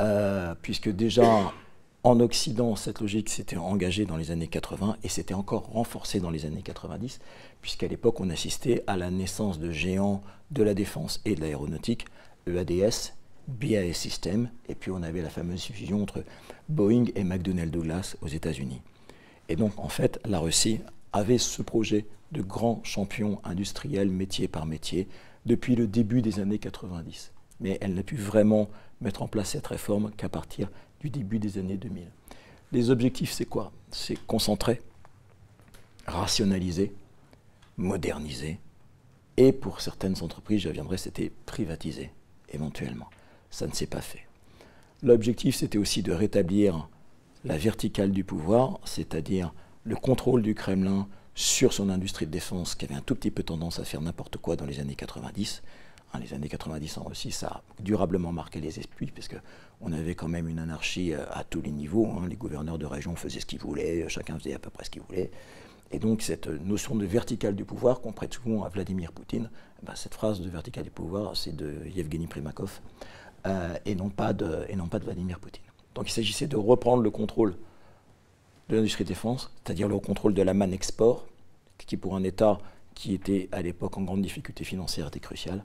euh, 0.01 0.55
puisque 0.59 0.89
déjà 0.89 1.53
en 2.01 2.19
Occident, 2.19 2.75
cette 2.75 2.99
logique 2.99 3.29
s'était 3.29 3.57
engagée 3.57 4.07
dans 4.07 4.17
les 4.17 4.31
années 4.31 4.47
80 4.47 4.97
et 5.03 5.09
s'était 5.09 5.35
encore 5.35 5.67
renforcée 5.67 6.19
dans 6.19 6.31
les 6.31 6.47
années 6.47 6.63
90, 6.63 7.19
puisqu'à 7.61 7.87
l'époque, 7.87 8.19
on 8.19 8.31
assistait 8.31 8.83
à 8.87 8.97
la 8.97 9.11
naissance 9.11 9.59
de 9.59 9.69
géants 9.69 10.23
de 10.49 10.63
la 10.63 10.73
défense 10.73 11.21
et 11.25 11.35
de 11.35 11.41
l'aéronautique, 11.41 12.05
EADS, 12.47 13.13
BAE 13.47 13.93
System, 13.93 14.49
et 14.69 14.75
puis 14.75 14.91
on 14.91 15.03
avait 15.03 15.21
la 15.21 15.29
fameuse 15.29 15.63
fusion 15.63 16.01
entre 16.01 16.23
Boeing 16.69 17.05
et 17.15 17.23
McDonnell 17.23 17.71
Douglas 17.71 18.15
aux 18.21 18.27
États-Unis. 18.27 18.81
Et 19.49 19.55
donc, 19.55 19.77
en 19.77 19.89
fait, 19.89 20.19
la 20.25 20.39
Russie 20.39 20.79
avait 21.11 21.37
ce 21.37 21.61
projet 21.61 22.05
de 22.31 22.41
grand 22.41 22.83
champion 22.83 23.39
industriel, 23.43 24.09
métier 24.09 24.47
par 24.47 24.65
métier, 24.65 25.07
depuis 25.45 25.75
le 25.75 25.87
début 25.87 26.21
des 26.21 26.39
années 26.39 26.59
90. 26.59 27.31
Mais 27.59 27.77
elle 27.81 27.93
n'a 27.93 28.03
pu 28.03 28.15
vraiment 28.15 28.69
mettre 29.01 29.21
en 29.21 29.27
place 29.27 29.49
cette 29.51 29.67
réforme 29.67 30.11
qu'à 30.11 30.29
partir 30.29 30.69
du 31.01 31.09
début 31.09 31.39
des 31.39 31.57
années 31.57 31.77
2000. 31.77 32.07
Les 32.71 32.89
objectifs, 32.89 33.31
c'est 33.31 33.45
quoi? 33.45 33.71
C'est 33.91 34.17
concentrer, 34.25 34.81
rationaliser, 36.07 36.93
moderniser, 37.77 38.59
et 39.37 39.51
pour 39.51 39.81
certaines 39.81 40.21
entreprises, 40.21 40.61
je 40.61 40.69
reviendrai, 40.69 40.97
c'était 40.97 41.31
privatiser, 41.45 42.11
éventuellement. 42.49 43.09
Ça 43.53 43.67
ne 43.67 43.71
s'est 43.71 43.85
pas 43.85 44.01
fait. 44.01 44.25
L'objectif, 45.03 45.55
c'était 45.55 45.77
aussi 45.77 46.01
de 46.01 46.11
rétablir 46.11 46.89
la 47.45 47.55
verticale 47.55 48.11
du 48.11 48.23
pouvoir, 48.23 48.79
c'est-à-dire 48.83 49.53
le 49.83 49.95
contrôle 49.95 50.41
du 50.41 50.55
Kremlin 50.55 51.07
sur 51.35 51.71
son 51.71 51.91
industrie 51.91 52.25
de 52.25 52.31
défense, 52.31 52.73
qui 52.73 52.85
avait 52.85 52.95
un 52.95 53.01
tout 53.01 53.13
petit 53.13 53.29
peu 53.29 53.43
tendance 53.43 53.77
à 53.77 53.83
faire 53.83 54.01
n'importe 54.01 54.37
quoi 54.37 54.55
dans 54.55 54.65
les 54.65 54.79
années 54.79 54.95
90. 54.95 55.61
Hein, 56.13 56.19
les 56.19 56.33
années 56.33 56.49
90 56.49 56.97
en 56.97 57.03
Russie, 57.03 57.31
ça 57.31 57.47
a 57.47 57.63
durablement 57.79 58.31
marqué 58.31 58.59
les 58.59 58.79
esprits, 58.79 59.11
parce 59.13 59.27
qu'on 59.27 59.93
avait 59.93 60.15
quand 60.15 60.29
même 60.29 60.47
une 60.47 60.57
anarchie 60.57 61.13
euh, 61.13 61.23
à 61.29 61.43
tous 61.43 61.61
les 61.61 61.69
niveaux. 61.69 62.07
Hein. 62.07 62.27
Les 62.27 62.35
gouverneurs 62.35 62.79
de 62.79 62.87
région 62.87 63.15
faisaient 63.15 63.39
ce 63.39 63.45
qu'ils 63.45 63.59
voulaient, 63.59 64.09
chacun 64.09 64.39
faisait 64.39 64.55
à 64.55 64.59
peu 64.59 64.71
près 64.71 64.83
ce 64.85 64.89
qu'il 64.89 65.03
voulait. 65.03 65.29
Et 65.93 65.99
donc 65.99 66.23
cette 66.23 66.47
notion 66.47 66.95
de 66.95 67.05
verticale 67.05 67.55
du 67.55 67.65
pouvoir 67.65 68.01
qu'on 68.01 68.13
prête 68.13 68.33
souvent 68.33 68.63
à 68.63 68.69
Vladimir 68.69 69.11
Poutine, 69.11 69.51
eh 69.81 69.85
ben, 69.85 69.93
cette 69.93 70.15
phrase 70.15 70.41
de 70.41 70.49
verticale 70.49 70.85
du 70.85 70.89
pouvoir, 70.89 71.37
c'est 71.37 71.55
de 71.55 71.85
Yevgeny 71.85 72.25
Primakov, 72.25 72.81
euh, 73.45 73.75
et, 73.85 73.95
non 73.95 74.09
pas 74.09 74.33
de, 74.33 74.65
et 74.69 74.75
non 74.75 74.87
pas 74.87 74.99
de 74.99 75.05
Vladimir 75.05 75.39
Poutine. 75.39 75.63
Donc 75.95 76.09
il 76.09 76.13
s'agissait 76.13 76.47
de 76.47 76.57
reprendre 76.57 77.03
le 77.03 77.11
contrôle 77.11 77.55
de 78.69 78.77
l'industrie 78.77 79.03
défense, 79.03 79.51
c'est-à-dire 79.63 79.87
le 79.87 79.99
contrôle 79.99 80.33
de 80.33 80.41
la 80.41 80.53
manne 80.53 80.73
export, 80.73 81.25
qui 81.77 81.97
pour 81.97 82.15
un 82.15 82.23
État 82.23 82.59
qui 82.93 83.13
était 83.13 83.49
à 83.51 83.61
l'époque 83.61 83.97
en 83.97 84.03
grande 84.03 84.21
difficulté 84.21 84.63
financière 84.63 85.07
était 85.07 85.19
crucial. 85.19 85.63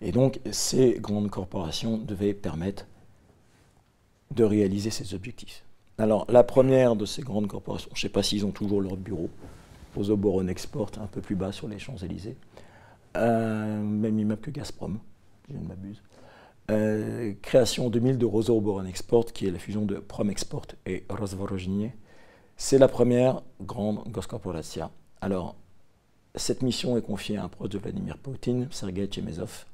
Et 0.00 0.12
donc 0.12 0.40
ces 0.50 0.98
grandes 1.00 1.30
corporations 1.30 1.98
devaient 1.98 2.34
permettre 2.34 2.86
de 4.32 4.44
réaliser 4.44 4.90
ces 4.90 5.14
objectifs. 5.14 5.64
Alors 5.98 6.26
la 6.28 6.44
première 6.44 6.96
de 6.96 7.06
ces 7.06 7.22
grandes 7.22 7.46
corporations, 7.46 7.90
je 7.94 7.98
ne 7.98 8.02
sais 8.02 8.08
pas 8.08 8.22
s'ils 8.22 8.44
ont 8.44 8.50
toujours 8.50 8.80
leur 8.80 8.96
bureau, 8.96 9.30
Rosoboron 9.94 10.48
Export, 10.48 10.90
un 11.00 11.06
peu 11.06 11.20
plus 11.20 11.36
bas 11.36 11.52
sur 11.52 11.68
les 11.68 11.78
Champs-Élysées, 11.78 12.36
euh, 13.16 13.82
même 13.82 14.18
immeuble 14.18 14.40
que 14.40 14.50
Gazprom, 14.50 14.98
je 15.48 15.56
ne 15.56 15.66
m'abuse. 15.66 16.02
Euh, 16.70 17.34
création 17.42 17.86
en 17.86 17.90
2000 17.90 18.16
de 18.16 18.24
Rosoboron 18.24 18.86
Export, 18.86 19.26
qui 19.26 19.46
est 19.46 19.50
la 19.50 19.58
fusion 19.58 19.84
de 19.84 19.96
Promexport 19.96 20.66
et 20.86 21.04
Rozvorozhnie. 21.10 21.90
C'est 22.56 22.78
la 22.78 22.88
première 22.88 23.42
grande 23.60 24.08
Goscorporatia. 24.08 24.90
Alors, 25.20 25.56
cette 26.34 26.62
mission 26.62 26.96
est 26.96 27.02
confiée 27.02 27.36
à 27.36 27.44
un 27.44 27.48
proche 27.48 27.68
de 27.68 27.78
Vladimir 27.78 28.16
Poutine, 28.16 28.68
Sergei 28.70 29.08
Chemezov, 29.12 29.66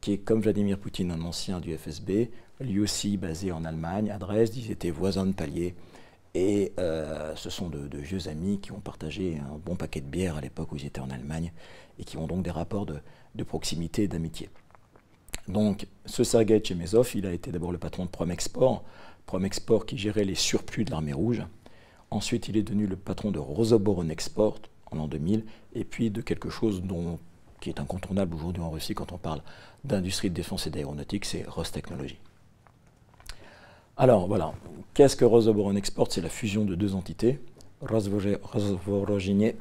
qui 0.00 0.12
est 0.12 0.18
comme 0.18 0.40
Vladimir 0.40 0.78
Poutine 0.78 1.10
un 1.10 1.20
ancien 1.22 1.58
du 1.58 1.76
FSB, 1.76 2.30
lui 2.60 2.78
aussi 2.78 3.16
basé 3.16 3.50
en 3.50 3.64
Allemagne, 3.64 4.10
à 4.10 4.18
Dresde, 4.18 4.56
ils 4.56 4.70
étaient 4.70 4.90
voisins 4.90 5.26
de 5.26 5.32
palier. 5.32 5.74
Et 6.34 6.72
euh, 6.78 7.34
ce 7.34 7.50
sont 7.50 7.68
de, 7.70 7.98
vieux 7.98 8.28
amis 8.28 8.60
qui 8.60 8.70
ont 8.70 8.78
partagé 8.78 9.38
un 9.38 9.58
bon 9.58 9.74
paquet 9.74 10.00
de 10.00 10.06
bière 10.06 10.36
à 10.36 10.40
l'époque 10.40 10.70
où 10.70 10.76
ils 10.76 10.86
étaient 10.86 11.00
en 11.00 11.10
Allemagne 11.10 11.52
et 11.98 12.04
qui 12.04 12.18
ont 12.18 12.28
donc 12.28 12.44
des 12.44 12.52
rapports 12.52 12.86
de 12.86 13.42
proximité 13.42 14.04
et 14.04 14.08
d'amitié. 14.08 14.48
Donc, 15.48 15.86
ce 16.06 16.22
Sergei 16.24 16.62
Chemezov, 16.62 17.10
il 17.14 17.26
a 17.26 17.32
été 17.32 17.50
d'abord 17.50 17.72
le 17.72 17.78
patron 17.78 18.04
de 18.04 18.10
Promexport, 18.10 18.84
Promexport 19.26 19.86
qui 19.86 19.98
gérait 19.98 20.24
les 20.24 20.34
surplus 20.34 20.84
de 20.84 20.90
l'armée 20.90 21.12
rouge. 21.12 21.42
Ensuite, 22.10 22.48
il 22.48 22.56
est 22.56 22.62
devenu 22.62 22.86
le 22.86 22.96
patron 22.96 23.30
de 23.30 23.38
Rosoboron 23.38 24.08
Export 24.08 24.58
en 24.90 24.96
l'an 24.96 25.08
2000, 25.08 25.44
et 25.74 25.84
puis 25.84 26.10
de 26.10 26.20
quelque 26.20 26.50
chose 26.50 26.82
dont, 26.82 27.18
qui 27.60 27.68
est 27.68 27.80
incontournable 27.80 28.34
aujourd'hui 28.34 28.62
en 28.62 28.70
Russie 28.70 28.94
quand 28.94 29.12
on 29.12 29.18
parle 29.18 29.42
d'industrie 29.84 30.30
de 30.30 30.34
défense 30.34 30.66
et 30.66 30.70
d'aéronautique, 30.70 31.24
c'est 31.24 31.44
Rostechnology. 31.48 32.18
Alors 33.96 34.26
voilà, 34.26 34.52
qu'est-ce 34.94 35.14
que 35.14 35.24
Rosoboron 35.24 35.76
Export? 35.76 36.08
C'est 36.10 36.22
la 36.22 36.28
fusion 36.28 36.64
de 36.64 36.74
deux 36.74 36.94
entités, 36.94 37.38
Rosvorozhnie, 37.82 39.52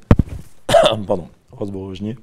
pardon, 1.07 1.27
Rosvorozhnie 1.51 2.15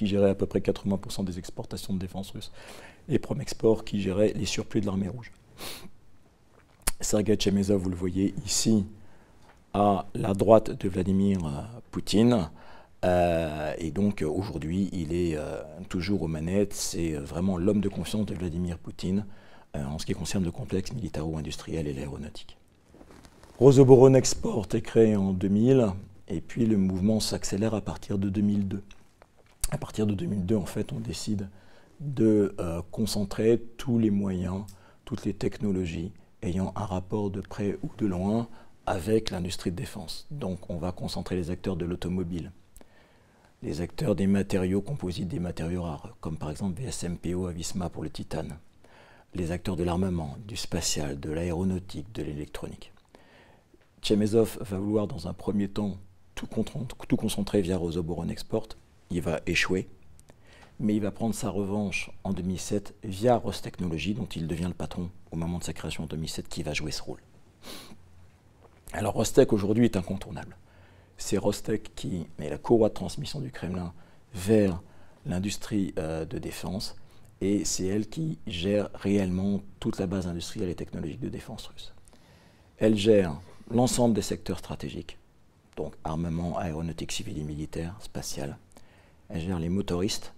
qui 0.00 0.06
gérait 0.06 0.30
à 0.30 0.34
peu 0.34 0.46
près 0.46 0.60
80% 0.60 1.24
des 1.24 1.38
exportations 1.38 1.92
de 1.92 1.98
défense 1.98 2.30
russes, 2.30 2.50
et 3.10 3.18
Promexport, 3.18 3.84
qui 3.84 4.00
gérait 4.00 4.32
les 4.34 4.46
surplus 4.46 4.80
de 4.80 4.86
l'armée 4.86 5.08
rouge. 5.08 5.30
Sergei 7.00 7.36
Chemezov, 7.38 7.82
vous 7.82 7.90
le 7.90 7.96
voyez 7.96 8.34
ici, 8.46 8.86
à 9.74 10.06
la 10.14 10.32
droite 10.32 10.70
de 10.70 10.88
Vladimir 10.88 11.44
euh, 11.44 11.60
Poutine. 11.90 12.48
Euh, 13.04 13.74
et 13.76 13.90
donc 13.90 14.24
aujourd'hui, 14.26 14.88
il 14.92 15.12
est 15.12 15.36
euh, 15.36 15.60
toujours 15.90 16.22
aux 16.22 16.28
manettes. 16.28 16.72
C'est 16.72 17.12
vraiment 17.12 17.58
l'homme 17.58 17.82
de 17.82 17.90
confiance 17.90 18.24
de 18.24 18.34
Vladimir 18.34 18.78
Poutine 18.78 19.26
en 19.74 19.98
ce 19.98 20.06
qui 20.06 20.14
concerne 20.14 20.44
le 20.44 20.50
complexe 20.50 20.94
militaro-industriel 20.94 21.86
et 21.86 21.92
l'aéronautique. 21.92 22.56
Rosoboron 23.58 24.14
Export 24.14 24.66
est 24.72 24.80
créé 24.80 25.14
en 25.14 25.34
2000 25.34 25.88
et 26.28 26.40
puis 26.40 26.64
le 26.64 26.78
mouvement 26.78 27.20
s'accélère 27.20 27.74
à 27.74 27.82
partir 27.82 28.16
de 28.16 28.30
2002 28.30 28.82
à 29.70 29.78
partir 29.78 30.06
de 30.06 30.14
2002, 30.14 30.56
en 30.56 30.66
fait, 30.66 30.92
on 30.92 31.00
décide 31.00 31.48
de 32.00 32.54
euh, 32.58 32.82
concentrer 32.90 33.62
tous 33.76 33.98
les 33.98 34.10
moyens, 34.10 34.64
toutes 35.04 35.24
les 35.24 35.34
technologies 35.34 36.12
ayant 36.42 36.72
un 36.76 36.84
rapport 36.84 37.30
de 37.30 37.40
près 37.40 37.78
ou 37.82 37.90
de 37.98 38.06
loin 38.06 38.48
avec 38.86 39.30
l'industrie 39.30 39.70
de 39.70 39.76
défense. 39.76 40.26
Donc 40.30 40.70
on 40.70 40.78
va 40.78 40.92
concentrer 40.92 41.36
les 41.36 41.50
acteurs 41.50 41.76
de 41.76 41.84
l'automobile, 41.84 42.52
les 43.62 43.82
acteurs 43.82 44.14
des 44.14 44.26
matériaux 44.26 44.80
composites, 44.80 45.28
des 45.28 45.38
matériaux 45.38 45.82
rares, 45.82 46.16
comme 46.20 46.38
par 46.38 46.50
exemple 46.50 46.80
VSMPO 46.82 47.46
à 47.46 47.52
Visma 47.52 47.90
pour 47.90 48.02
le 48.02 48.10
titane, 48.10 48.56
les 49.34 49.52
acteurs 49.52 49.76
de 49.76 49.84
l'armement, 49.84 50.36
du 50.48 50.56
spatial, 50.56 51.20
de 51.20 51.30
l'aéronautique, 51.30 52.12
de 52.12 52.22
l'électronique. 52.22 52.92
Chemezov 54.02 54.58
va 54.62 54.78
vouloir 54.78 55.06
dans 55.06 55.28
un 55.28 55.34
premier 55.34 55.68
temps 55.68 55.98
tout, 56.34 57.16
concentrer 57.16 57.60
via 57.60 57.76
Rosoboron 57.76 58.28
Export 58.28 58.68
il 59.10 59.20
va 59.20 59.40
échouer, 59.46 59.88
mais 60.78 60.94
il 60.96 61.02
va 61.02 61.10
prendre 61.10 61.34
sa 61.34 61.50
revanche 61.50 62.10
en 62.24 62.32
2007 62.32 62.94
via 63.04 63.36
Rostechnology, 63.36 64.14
dont 64.14 64.26
il 64.26 64.46
devient 64.46 64.68
le 64.68 64.74
patron 64.74 65.10
au 65.30 65.36
moment 65.36 65.58
de 65.58 65.64
sa 65.64 65.72
création 65.72 66.04
en 66.04 66.06
2007, 66.06 66.48
qui 66.48 66.62
va 66.62 66.72
jouer 66.72 66.90
ce 66.90 67.02
rôle. 67.02 67.20
Alors 68.92 69.14
Rostech 69.14 69.52
aujourd'hui 69.52 69.84
est 69.84 69.96
incontournable. 69.96 70.56
C'est 71.16 71.36
Rostech 71.36 71.94
qui 71.94 72.26
met 72.38 72.48
la 72.48 72.58
courroie 72.58 72.88
de 72.88 72.94
transmission 72.94 73.40
du 73.40 73.50
Kremlin 73.50 73.92
vers 74.34 74.80
l'industrie 75.26 75.92
euh, 75.98 76.24
de 76.24 76.38
défense, 76.38 76.96
et 77.40 77.64
c'est 77.64 77.86
elle 77.86 78.08
qui 78.08 78.38
gère 78.46 78.90
réellement 78.94 79.60
toute 79.80 79.98
la 79.98 80.06
base 80.06 80.26
industrielle 80.26 80.70
et 80.70 80.74
technologique 80.74 81.20
de 81.20 81.28
défense 81.28 81.66
russe. 81.66 81.92
Elle 82.78 82.96
gère 82.96 83.38
l'ensemble 83.70 84.14
des 84.14 84.22
secteurs 84.22 84.58
stratégiques, 84.58 85.18
donc 85.76 85.94
armement, 86.04 86.58
aéronautique 86.58 87.12
civile 87.12 87.38
et 87.38 87.44
militaire, 87.44 87.96
spatial, 88.00 88.56
elle 89.30 89.40
gère 89.40 89.58
les 89.58 89.68
motoristes, 89.68 90.34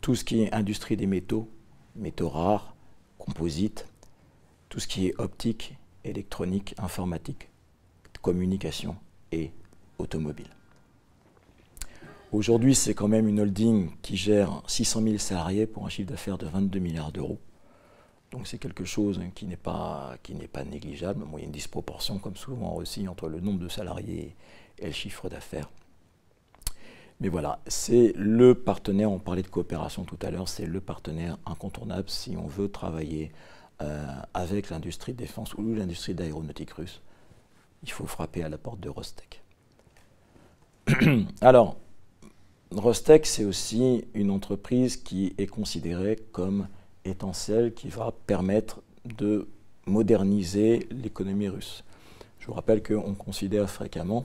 tout 0.00 0.14
ce 0.14 0.24
qui 0.24 0.42
est 0.42 0.52
industrie 0.52 0.96
des 0.96 1.06
métaux, 1.06 1.48
métaux 1.94 2.28
rares, 2.28 2.74
composites, 3.18 3.86
tout 4.68 4.80
ce 4.80 4.86
qui 4.86 5.06
est 5.06 5.14
optique, 5.18 5.76
électronique, 6.04 6.74
informatique, 6.78 7.48
communication 8.22 8.96
et 9.32 9.52
automobile. 9.98 10.50
Aujourd'hui, 12.32 12.74
c'est 12.74 12.94
quand 12.94 13.08
même 13.08 13.26
une 13.26 13.40
holding 13.40 13.90
qui 14.02 14.16
gère 14.16 14.62
600 14.66 15.02
000 15.02 15.18
salariés 15.18 15.66
pour 15.66 15.84
un 15.84 15.88
chiffre 15.88 16.10
d'affaires 16.10 16.38
de 16.38 16.46
22 16.46 16.78
milliards 16.78 17.12
d'euros. 17.12 17.38
Donc 18.30 18.46
c'est 18.46 18.58
quelque 18.58 18.84
chose 18.84 19.20
qui 19.34 19.46
n'est 19.46 19.56
pas, 19.56 20.16
pas 20.52 20.64
négligeable. 20.64 21.24
il 21.32 21.38
y 21.40 21.42
a 21.42 21.44
une 21.44 21.50
disproportion, 21.50 22.18
comme 22.18 22.36
souvent 22.36 22.74
aussi, 22.76 23.08
entre 23.08 23.28
le 23.28 23.40
nombre 23.40 23.58
de 23.58 23.68
salariés 23.68 24.36
et 24.78 24.86
le 24.86 24.92
chiffre 24.92 25.28
d'affaires. 25.28 25.68
Mais 27.20 27.28
voilà, 27.28 27.60
c'est 27.66 28.14
le 28.16 28.54
partenaire, 28.54 29.10
on 29.10 29.18
parlait 29.18 29.42
de 29.42 29.48
coopération 29.48 30.04
tout 30.04 30.18
à 30.22 30.30
l'heure, 30.30 30.48
c'est 30.48 30.64
le 30.64 30.80
partenaire 30.80 31.36
incontournable 31.44 32.08
si 32.08 32.34
on 32.36 32.46
veut 32.46 32.70
travailler 32.70 33.30
euh, 33.82 34.06
avec 34.32 34.70
l'industrie 34.70 35.12
de 35.12 35.18
défense 35.18 35.54
ou 35.54 35.74
l'industrie 35.74 36.14
d'aéronautique 36.14 36.72
russe. 36.72 37.02
Il 37.82 37.90
faut 37.90 38.06
frapper 38.06 38.42
à 38.42 38.48
la 38.48 38.56
porte 38.56 38.80
de 38.80 38.88
Rostec. 38.88 39.42
Alors, 41.42 41.76
Rostec, 42.70 43.26
c'est 43.26 43.44
aussi 43.44 44.04
une 44.14 44.30
entreprise 44.30 44.96
qui 44.96 45.34
est 45.36 45.46
considérée 45.46 46.16
comme 46.32 46.68
étant 47.04 47.34
celle 47.34 47.74
qui 47.74 47.88
va 47.88 48.14
permettre 48.26 48.80
de 49.04 49.48
moderniser 49.86 50.88
l'économie 50.90 51.48
russe. 51.48 51.84
Je 52.38 52.46
vous 52.46 52.54
rappelle 52.54 52.82
qu'on 52.82 53.14
considère 53.14 53.68
fréquemment 53.68 54.24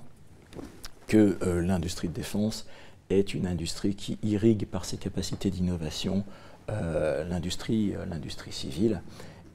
que 1.07 1.37
euh, 1.41 1.61
l'industrie 1.61 2.07
de 2.07 2.13
défense 2.13 2.65
est 3.09 3.33
une 3.33 3.47
industrie 3.47 3.95
qui 3.95 4.17
irrigue 4.23 4.65
par 4.65 4.85
ses 4.85 4.97
capacités 4.97 5.51
d'innovation 5.51 6.23
euh, 6.69 7.23
l'industrie, 7.25 7.95
euh, 7.95 8.05
l'industrie 8.05 8.51
civile. 8.51 9.01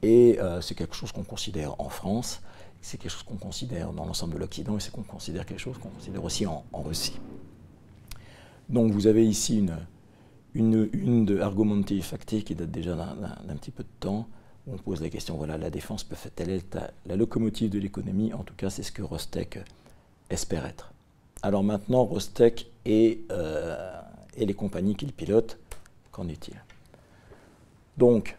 Et 0.01 0.39
euh, 0.39 0.61
c'est 0.61 0.75
quelque 0.75 0.95
chose 0.95 1.11
qu'on 1.11 1.23
considère 1.23 1.79
en 1.79 1.89
France, 1.89 2.41
c'est 2.81 2.97
quelque 2.97 3.11
chose 3.11 3.23
qu'on 3.23 3.35
considère 3.35 3.91
dans 3.91 4.05
l'ensemble 4.05 4.35
de 4.35 4.39
l'Occident 4.39 4.77
et 4.77 4.79
c'est 4.79 4.91
qu'on 4.91 5.03
considère 5.03 5.45
quelque 5.45 5.59
chose 5.59 5.77
qu'on 5.77 5.89
considère 5.89 6.23
aussi 6.23 6.45
en, 6.45 6.63
Russie. 6.73 7.19
Donc 8.69 8.93
vous 8.93 9.07
avez 9.07 9.27
ici 9.27 9.59
une, 9.59 9.77
une, 10.53 10.89
une 10.93 11.25
de 11.25 11.39
Argomonti 11.39 12.01
Facti 12.01 12.43
qui 12.43 12.55
date 12.55 12.71
déjà 12.71 12.95
d'un 12.95 13.55
petit 13.57 13.71
peu 13.71 13.83
de 13.83 13.89
temps, 13.99 14.27
où 14.65 14.73
on 14.73 14.77
pose 14.77 15.01
la 15.01 15.09
question, 15.09 15.35
voilà, 15.35 15.57
la 15.57 15.69
défense 15.69 16.05
peut-elle 16.05 16.49
être 16.49 16.79
la, 17.05 17.15
locomotive 17.17 17.69
de 17.69 17.77
l'économie 17.77 18.33
En 18.33 18.43
tout 18.43 18.55
cas, 18.55 18.69
c'est 18.69 18.83
ce 18.83 18.91
que 18.93 19.01
Rostec 19.01 19.59
espère 20.29 20.65
être. 20.65 20.93
Alors 21.43 21.63
maintenant, 21.63 22.05
Rostec 22.05 22.70
et, 22.85 23.21
euh, 23.31 24.01
et 24.35 24.45
les 24.45 24.53
compagnies 24.53 24.95
qui 24.95 25.05
le 25.05 25.11
pilotent, 25.11 25.57
qu'en 26.11 26.27
est-il? 26.27 26.55
Donc, 27.97 28.37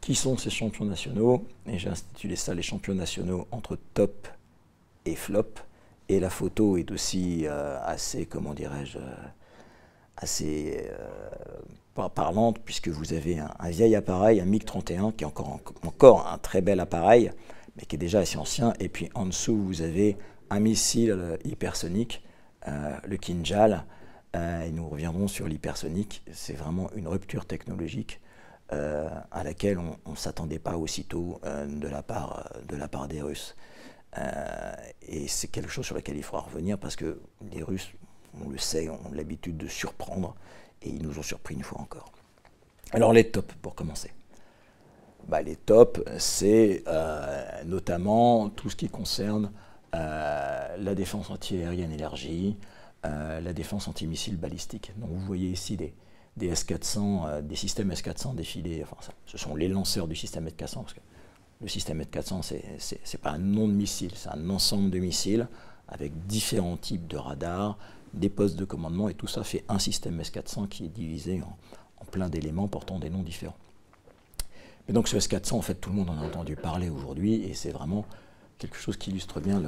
qui 0.00 0.14
sont 0.14 0.36
ces 0.36 0.50
champions 0.50 0.84
nationaux? 0.84 1.44
Et 1.66 1.78
j'ai 1.78 1.88
intitulé 1.88 2.36
ça 2.36 2.54
les 2.54 2.62
champions 2.62 2.94
nationaux 2.94 3.46
entre 3.50 3.78
top 3.94 4.28
et 5.04 5.14
flop. 5.14 5.54
Et 6.08 6.20
la 6.20 6.30
photo 6.30 6.76
est 6.76 6.90
aussi 6.90 7.46
euh, 7.46 7.78
assez, 7.84 8.26
comment 8.26 8.54
dirais-je, 8.54 8.98
euh, 8.98 9.14
assez 10.16 10.90
parlante, 12.14 12.58
puisque 12.64 12.88
vous 12.88 13.12
avez 13.12 13.38
un, 13.38 13.70
vieil 13.70 13.94
appareil, 13.94 14.40
un 14.40 14.46
MiG-31, 14.46 15.14
qui 15.14 15.24
est 15.24 15.26
encore 15.26 16.28
un 16.32 16.38
très 16.38 16.62
bel 16.62 16.80
appareil, 16.80 17.30
mais 17.76 17.84
qui 17.84 17.96
est 17.96 17.98
déjà 17.98 18.20
assez 18.20 18.38
ancien. 18.38 18.72
Et 18.80 18.88
puis 18.88 19.10
en 19.14 19.26
dessous, 19.26 19.56
vous 19.56 19.82
avez 19.82 20.16
un 20.48 20.60
missile 20.60 21.38
hypersonique, 21.44 22.22
le 23.04 23.16
Kinjal. 23.16 23.84
et 24.34 24.70
nous 24.70 24.88
reviendrons 24.88 25.28
sur 25.28 25.46
l'hypersonique. 25.46 26.22
C'est 26.32 26.54
vraiment 26.54 26.90
une 26.94 27.08
rupture 27.08 27.46
technologique 27.46 28.20
à 28.70 29.42
laquelle 29.42 29.78
on 29.78 30.10
ne 30.10 30.16
s'attendait 30.16 30.60
pas 30.60 30.76
aussitôt 30.76 31.40
de, 31.44 31.88
la 31.88 32.02
part, 32.02 32.50
de 32.68 32.76
la 32.76 32.88
part 32.88 33.08
des 33.08 33.20
Russes. 33.20 33.56
Euh, 34.18 34.74
et 35.02 35.28
c'est 35.28 35.48
quelque 35.48 35.70
chose 35.70 35.86
sur 35.86 35.94
lequel 35.94 36.16
il 36.16 36.22
faudra 36.22 36.42
revenir 36.42 36.78
parce 36.78 36.96
que 36.96 37.20
les 37.52 37.62
Russes, 37.62 37.92
on 38.44 38.48
le 38.48 38.58
sait, 38.58 38.88
ont 38.88 39.12
l'habitude 39.12 39.56
de 39.56 39.68
surprendre 39.68 40.34
et 40.82 40.88
ils 40.88 41.02
nous 41.02 41.18
ont 41.18 41.22
surpris 41.22 41.54
une 41.54 41.62
fois 41.62 41.80
encore. 41.80 42.12
Alors 42.92 43.12
les 43.12 43.30
tops 43.30 43.54
pour 43.62 43.74
commencer. 43.74 44.12
Bah, 45.28 45.42
les 45.42 45.56
tops, 45.56 46.00
c'est 46.18 46.82
euh, 46.88 47.62
notamment 47.64 48.48
tout 48.48 48.70
ce 48.70 48.76
qui 48.76 48.88
concerne 48.88 49.52
euh, 49.94 50.76
la 50.76 50.94
défense 50.94 51.30
antiaérienne 51.30 51.92
élargie, 51.92 52.56
la 53.02 53.54
défense 53.54 53.88
antimissile 53.88 54.36
balistique. 54.36 54.92
Donc 54.98 55.08
vous 55.10 55.20
voyez 55.20 55.48
ici 55.48 55.76
des, 55.76 55.94
des 56.36 56.48
S-400, 56.48 57.40
des 57.42 57.56
systèmes 57.56 57.90
S-400 57.92 58.34
défiler. 58.34 58.82
Enfin, 58.82 58.96
ce 59.24 59.38
sont 59.38 59.56
les 59.56 59.68
lanceurs 59.68 60.06
du 60.06 60.14
système 60.14 60.46
S-400 60.46 60.74
parce 60.74 60.92
que 60.92 61.00
le 61.60 61.68
système 61.68 62.00
S-400, 62.00 62.42
ce 62.42 62.94
n'est 62.94 63.20
pas 63.22 63.30
un 63.30 63.38
nom 63.38 63.68
de 63.68 63.72
missile, 63.72 64.12
c'est 64.14 64.28
un 64.28 64.50
ensemble 64.50 64.90
de 64.90 64.98
missiles 64.98 65.48
avec 65.88 66.26
différents 66.26 66.76
types 66.76 67.06
de 67.06 67.16
radars, 67.16 67.76
des 68.14 68.28
postes 68.28 68.56
de 68.56 68.64
commandement, 68.64 69.08
et 69.08 69.14
tout 69.14 69.26
ça 69.26 69.44
fait 69.44 69.64
un 69.68 69.78
système 69.78 70.18
S-400 70.20 70.68
qui 70.68 70.84
est 70.84 70.88
divisé 70.88 71.42
en, 71.42 72.04
plein 72.10 72.28
d'éléments 72.28 72.66
portant 72.66 72.98
des 72.98 73.10
noms 73.10 73.22
différents. 73.22 73.56
Mais 74.88 74.94
donc 74.94 75.06
ce 75.06 75.16
S-400, 75.16 75.54
en 75.54 75.62
fait, 75.62 75.74
tout 75.74 75.90
le 75.90 75.96
monde 75.96 76.10
en 76.10 76.18
a 76.18 76.22
entendu 76.24 76.56
parler 76.56 76.88
aujourd'hui, 76.88 77.34
et 77.34 77.54
c'est 77.54 77.70
vraiment 77.70 78.04
quelque 78.60 78.76
chose 78.76 78.96
qui 78.96 79.10
illustre 79.10 79.40
bien 79.40 79.60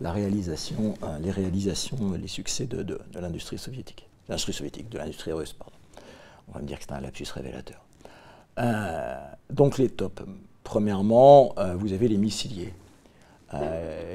la 0.00 0.12
réalisation, 0.12 0.94
euh, 1.02 1.18
les 1.20 1.30
réalisations, 1.30 2.12
les 2.12 2.28
succès 2.28 2.66
de, 2.66 3.00
l'industrie 3.14 3.56
soviétique. 3.56 4.08
L'industrie 4.28 4.52
soviétique, 4.52 4.88
de 4.90 4.98
l'industrie 4.98 5.32
russe, 5.32 5.52
pardon. 5.54 5.72
On 6.48 6.52
va 6.52 6.60
me 6.60 6.66
dire 6.66 6.78
que 6.78 6.84
c'est 6.84 6.92
un 6.92 7.00
lapsus 7.00 7.26
révélateur. 7.32 7.82
Euh, 8.58 9.16
donc 9.50 9.78
les 9.78 9.88
tops. 9.88 10.22
Premièrement, 10.64 11.54
euh, 11.58 11.74
vous 11.76 11.92
avez 11.92 12.08
les 12.08 12.18
missiliers. 12.18 12.74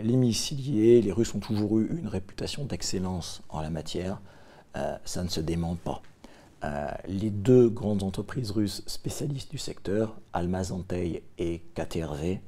Les 0.04 0.16
missiliers, 0.16 1.00
les 1.00 1.12
Russes 1.12 1.36
ont 1.36 1.40
toujours 1.40 1.78
eu 1.78 1.96
une 2.00 2.08
réputation 2.08 2.66
d'excellence 2.66 3.44
en 3.50 3.62
la 3.62 3.70
matière. 3.70 4.20
Ça 5.06 5.24
ne 5.24 5.30
se 5.30 5.40
dément 5.42 5.76
pas. 5.76 6.02
les 7.08 7.30
deux 7.30 7.70
grandes 7.70 8.02
entreprises 8.02 8.50
russes 8.50 8.82
spécialistes 8.88 9.52
du 9.52 9.60
secteur, 9.60 10.16
Almaz-Antey 10.34 11.22
et 11.38 11.62
KTRV, 11.76 12.40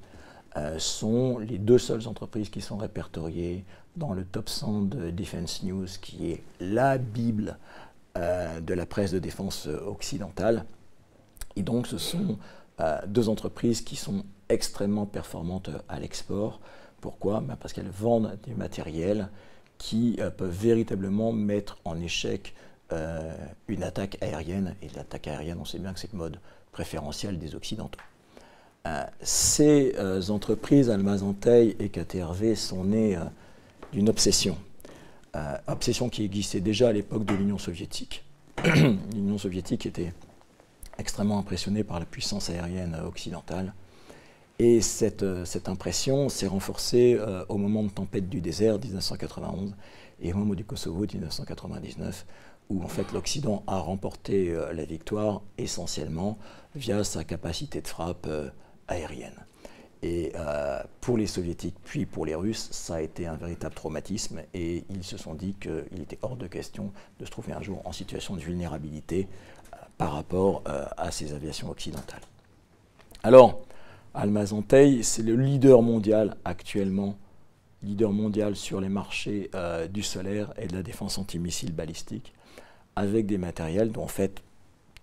sont 0.77 1.37
les 1.37 1.57
deux 1.57 1.77
seules 1.77 2.07
entreprises 2.07 2.49
qui 2.49 2.61
sont 2.61 2.77
répertoriées 2.77 3.65
dans 3.95 4.13
le 4.13 4.23
top 4.25 4.49
100 4.49 4.81
de 4.81 5.09
Defense 5.11 5.63
News, 5.63 5.87
qui 6.01 6.31
est 6.31 6.43
la 6.59 6.97
Bible 6.97 7.57
de 8.15 8.73
la 8.73 8.85
presse 8.85 9.11
de 9.11 9.19
défense 9.19 9.67
occidentale. 9.67 10.65
Et 11.55 11.63
donc, 11.63 11.87
ce 11.87 11.97
sont 11.97 12.37
deux 13.07 13.29
entreprises 13.29 13.81
qui 13.81 13.95
sont 13.95 14.23
extrêmement 14.49 15.05
performantes 15.05 15.69
à 15.87 15.99
l'export. 15.99 16.59
Pourquoi? 17.01 17.41
Ben, 17.41 17.55
Parce 17.55 17.73
qu'elles 17.73 17.89
vendent 17.89 18.37
des 18.43 18.53
matériels 18.53 19.29
qui 19.77 20.17
euh, 20.19 20.29
peuvent 20.29 20.49
véritablement 20.49 21.31
mettre 21.31 21.77
en 21.85 21.99
échec 21.99 22.53
euh, 22.91 23.33
une 23.67 23.83
attaque 23.83 24.17
aérienne. 24.21 24.75
Et 24.81 24.89
l'attaque 24.95 25.27
aérienne, 25.27 25.57
on 25.59 25.65
sait 25.65 25.79
bien 25.79 25.93
que 25.93 25.99
c'est 25.99 26.11
le 26.11 26.17
mode 26.17 26.39
préférentiel 26.71 27.39
des 27.39 27.55
Occidentaux. 27.55 27.99
Euh, 28.87 29.03
ces 29.21 29.95
entreprises, 30.29 30.89
Almazantei 30.89 31.75
et 31.79 31.89
KTRV, 31.89 32.55
sont 32.55 32.83
nées 32.83 33.17
d'une 33.91 34.09
obsession. 34.09 34.57
obsession 35.67 36.09
qui 36.09 36.23
existait 36.23 36.61
déjà 36.61 36.89
à 36.89 36.93
l'époque 36.93 37.25
de 37.25 37.33
l'Union 37.33 37.57
soviétique. 37.57 38.23
L'Union 39.13 39.37
soviétique 39.37 39.85
était 39.85 40.13
extrêmement 40.97 41.39
impressionné 41.39 41.83
par 41.83 41.99
la 41.99 42.05
puissance 42.05 42.49
aérienne 42.49 42.95
occidentale. 43.05 43.73
Et 44.61 44.81
cette, 44.81 45.23
euh, 45.23 45.45
impression 45.67 46.27
s'est 46.27 46.47
renforcée 46.47 47.15
euh, 47.17 47.45
au 47.47 47.57
moment 47.57 47.81
de 47.81 47.89
Tempête 47.89 48.27
du 48.27 48.41
désert 48.41 48.77
1991 48.77 49.73
et 50.21 50.33
au 50.33 50.37
moment 50.37 50.53
du 50.53 50.65
Kosovo 50.65 51.05
1999, 51.05 52.25
où 52.69 52.83
en 52.83 52.89
fait 52.89 53.13
l'Occident 53.13 53.63
a 53.67 53.77
remporté 53.77 54.49
euh, 54.49 54.73
la 54.73 54.83
victoire 54.83 55.41
essentiellement 55.57 56.37
via 56.75 57.05
sa 57.05 57.23
capacité 57.23 57.79
de 57.79 57.87
frappe 57.87 58.27
aérienne. 58.89 59.45
Et 60.01 60.31
pour 61.01 61.17
les 61.17 61.27
soviétiques, 61.27 61.75
puis 61.83 62.05
pour 62.05 62.25
les 62.25 62.33
Russes, 62.33 62.69
ça 62.71 62.95
a 62.95 63.01
été 63.01 63.27
un 63.27 63.35
véritable 63.35 63.75
traumatisme 63.75 64.41
et 64.53 64.85
ils 64.89 65.03
se 65.03 65.17
sont 65.17 65.33
dit 65.33 65.55
qu'il 65.59 66.01
était 66.01 66.17
hors 66.21 66.37
de 66.37 66.47
question 66.47 66.93
de 67.19 67.25
se 67.25 67.31
trouver 67.31 67.51
un 67.51 67.61
jour 67.61 67.81
en 67.85 67.91
situation 67.91 68.35
de 68.35 68.39
vulnérabilité 68.39 69.27
par 69.99 70.13
rapport 70.13 70.63
euh, 70.67 70.85
à 70.97 71.11
ces 71.11 71.33
aviations 71.33 71.69
occidentales. 71.69 72.21
Alors, 73.21 73.59
Almazantei, 74.13 75.03
c'est 75.03 75.21
le 75.21 75.35
leader 75.35 75.81
mondial 75.81 76.37
actuellement, 76.45 77.17
leader 77.83 78.13
mondial 78.13 78.55
sur 78.55 78.79
les 78.79 78.87
marchés 78.87 79.51
euh, 79.55 79.87
du 79.87 80.01
solaire 80.01 80.53
et 80.57 80.67
de 80.67 80.75
la 80.75 80.83
défense 80.83 81.17
antimissile 81.17 81.73
balistique, 81.73 82.33
avec 82.95 83.25
des 83.25 83.37
matériels 83.37 83.91
dont 83.91 84.03
en 84.03 84.07
fait 84.07 84.41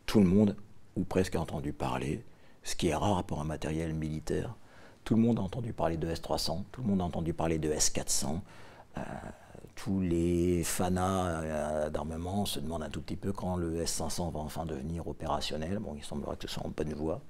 tout 0.07 0.18
le 0.18 0.27
monde, 0.27 0.57
ou 0.96 1.05
presque, 1.05 1.35
a 1.35 1.40
entendu 1.40 1.75
parler, 1.75 2.25
ce 2.66 2.76
qui 2.76 2.88
est 2.88 2.94
rare 2.94 3.24
pour 3.24 3.40
un 3.40 3.44
matériel 3.44 3.94
militaire. 3.94 4.55
Tout 5.05 5.14
le 5.14 5.22
monde 5.22 5.38
a 5.38 5.42
entendu 5.42 5.72
parler 5.72 5.96
de 5.96 6.09
S-300, 6.09 6.64
tout 6.70 6.83
le 6.83 6.88
monde 6.88 7.00
a 7.00 7.05
entendu 7.05 7.33
parler 7.33 7.59
de 7.59 7.70
S-400 7.70 8.40
tous 9.76 10.00
les 10.00 10.64
fanas 10.64 11.42
euh, 11.42 11.90
d'armement 11.90 12.46
se 12.46 12.59
demandent 12.59 12.83
un 12.83 12.88
tout 12.88 13.02
petit 13.02 13.16
peu 13.16 13.33
quand 13.33 13.57
le 13.57 13.83
S-500 13.83 14.33
va 14.33 14.40
enfin 14.40 14.64
devenir 14.64 15.07
opérationnel. 15.07 15.79
Bon, 15.79 15.94
il 15.96 16.02
semblerait 16.02 16.37
que 16.37 16.48
ce 16.48 16.55
soit 16.55 16.66
en 16.66 16.70
bonne 16.70 16.94
voie. 16.94 17.20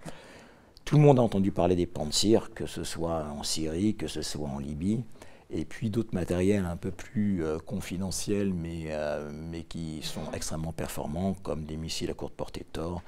Tout 0.85 0.97
le 0.97 1.03
monde 1.03 1.19
a 1.19 1.23
entendu 1.23 1.51
parler 1.51 1.75
des 1.75 1.87
Pantsir, 1.87 2.55
que 2.55 2.67
ce 2.67 2.85
soit 2.85 3.27
en 3.37 3.43
Syrie, 3.43 3.97
que 3.97 4.07
ce 4.07 4.23
soit 4.23 4.49
en 4.49 4.61
Libye, 4.61 5.03
et 5.51 5.65
puis 5.65 5.91
d'autres 5.91 6.15
matériels 6.15 6.65
un 6.65 6.77
peu 6.77 6.93
plus 6.93 7.45
euh, 7.45 7.59
confidentiels, 7.59 8.55
mais, 8.55 8.87
euh, 8.91 9.29
mais 9.33 9.65
qui 9.65 10.01
sont 10.03 10.31
extrêmement 10.33 10.73
performants, 10.73 11.35
comme 11.43 11.65
des 11.65 11.77
missiles 11.77 12.11
à 12.11 12.15
courte 12.15 12.35
portée 12.35 12.65
Thor, 12.73 13.03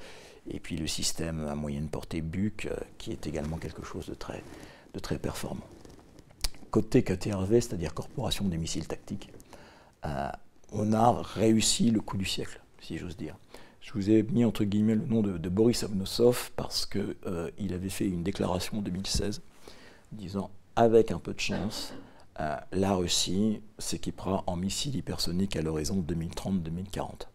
et 0.50 0.60
puis 0.60 0.76
le 0.76 0.86
système 0.86 1.46
à 1.46 1.54
moyenne 1.54 1.88
portée 1.88 2.20
Buc, 2.20 2.68
qui 2.98 3.12
est 3.12 3.26
également 3.26 3.58
quelque 3.58 3.84
chose 3.84 4.06
de 4.06 4.14
très, 4.14 4.42
de 4.94 4.98
très 4.98 5.18
performant 5.18 5.66
côté 6.70 7.02
KTRV, 7.02 7.60
c'est-à-dire 7.60 7.94
Corporation 7.94 8.44
des 8.46 8.56
missiles 8.58 8.86
tactiques, 8.86 9.30
euh, 10.04 10.28
on 10.72 10.92
a 10.92 11.22
réussi 11.22 11.90
le 11.90 12.00
coup 12.00 12.16
du 12.16 12.24
siècle, 12.24 12.60
si 12.80 12.98
j'ose 12.98 13.16
dire. 13.16 13.36
Je 13.80 13.92
vous 13.94 14.10
ai 14.10 14.22
mis 14.22 14.44
entre 14.44 14.64
guillemets 14.64 14.96
le 14.96 15.06
nom 15.06 15.22
de, 15.22 15.48
Boris 15.48 15.82
Avnosov 15.82 16.50
parce 16.56 16.84
qu'il 16.84 17.16
euh, 17.26 17.50
avait 17.70 17.88
fait 17.88 18.06
une 18.06 18.22
déclaration 18.22 18.78
en 18.78 18.82
2016 18.82 19.40
disant 20.12 20.50
avec 20.76 21.10
un 21.10 21.18
peu 21.18 21.32
de 21.32 21.40
chance, 21.40 21.94
euh, 22.40 22.56
la 22.72 22.94
Russie 22.94 23.60
s'équipera 23.78 24.44
en 24.46 24.56
missiles 24.56 24.96
hypersoniques 24.96 25.56
à 25.56 25.62
l'horizon 25.62 26.04
2030-2040. 26.06 27.28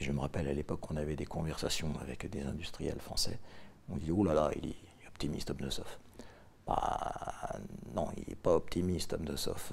Et 0.00 0.04
je 0.04 0.12
me 0.12 0.20
rappelle 0.20 0.48
à 0.48 0.52
l'époque 0.52 0.80
qu'on 0.80 0.96
avait 0.96 1.16
des 1.16 1.26
conversations 1.26 1.92
avec 2.00 2.28
des 2.30 2.42
industriels 2.42 3.00
français. 3.00 3.38
On 3.90 3.96
dit 3.96 4.10
oh 4.10 4.24
là 4.24 4.34
là, 4.34 4.50
il 4.56 4.70
est 4.70 5.06
optimiste 5.06 5.50
Avnosov. 5.50 5.98
Bah, 6.66 7.58
non, 7.94 8.08
il 8.16 8.24
n'est 8.28 8.36
pas 8.36 8.54
optimiste, 8.54 9.14
Amdosov. 9.14 9.72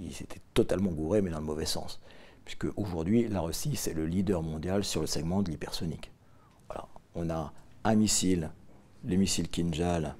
Il 0.00 0.12
s'était 0.12 0.40
totalement 0.52 0.90
gouré, 0.90 1.22
mais 1.22 1.30
dans 1.30 1.38
le 1.38 1.44
mauvais 1.44 1.66
sens. 1.66 2.00
Puisque 2.44 2.66
aujourd'hui, 2.76 3.28
la 3.28 3.40
Russie, 3.40 3.76
c'est 3.76 3.94
le 3.94 4.06
leader 4.06 4.42
mondial 4.42 4.84
sur 4.84 5.00
le 5.00 5.06
segment 5.06 5.42
de 5.42 5.50
l'hypersonique. 5.50 6.10
On 7.14 7.30
a 7.30 7.52
un 7.84 7.94
missile, 7.94 8.50
le 9.04 9.14
missile 9.14 9.48
Kinjal, 9.48 10.16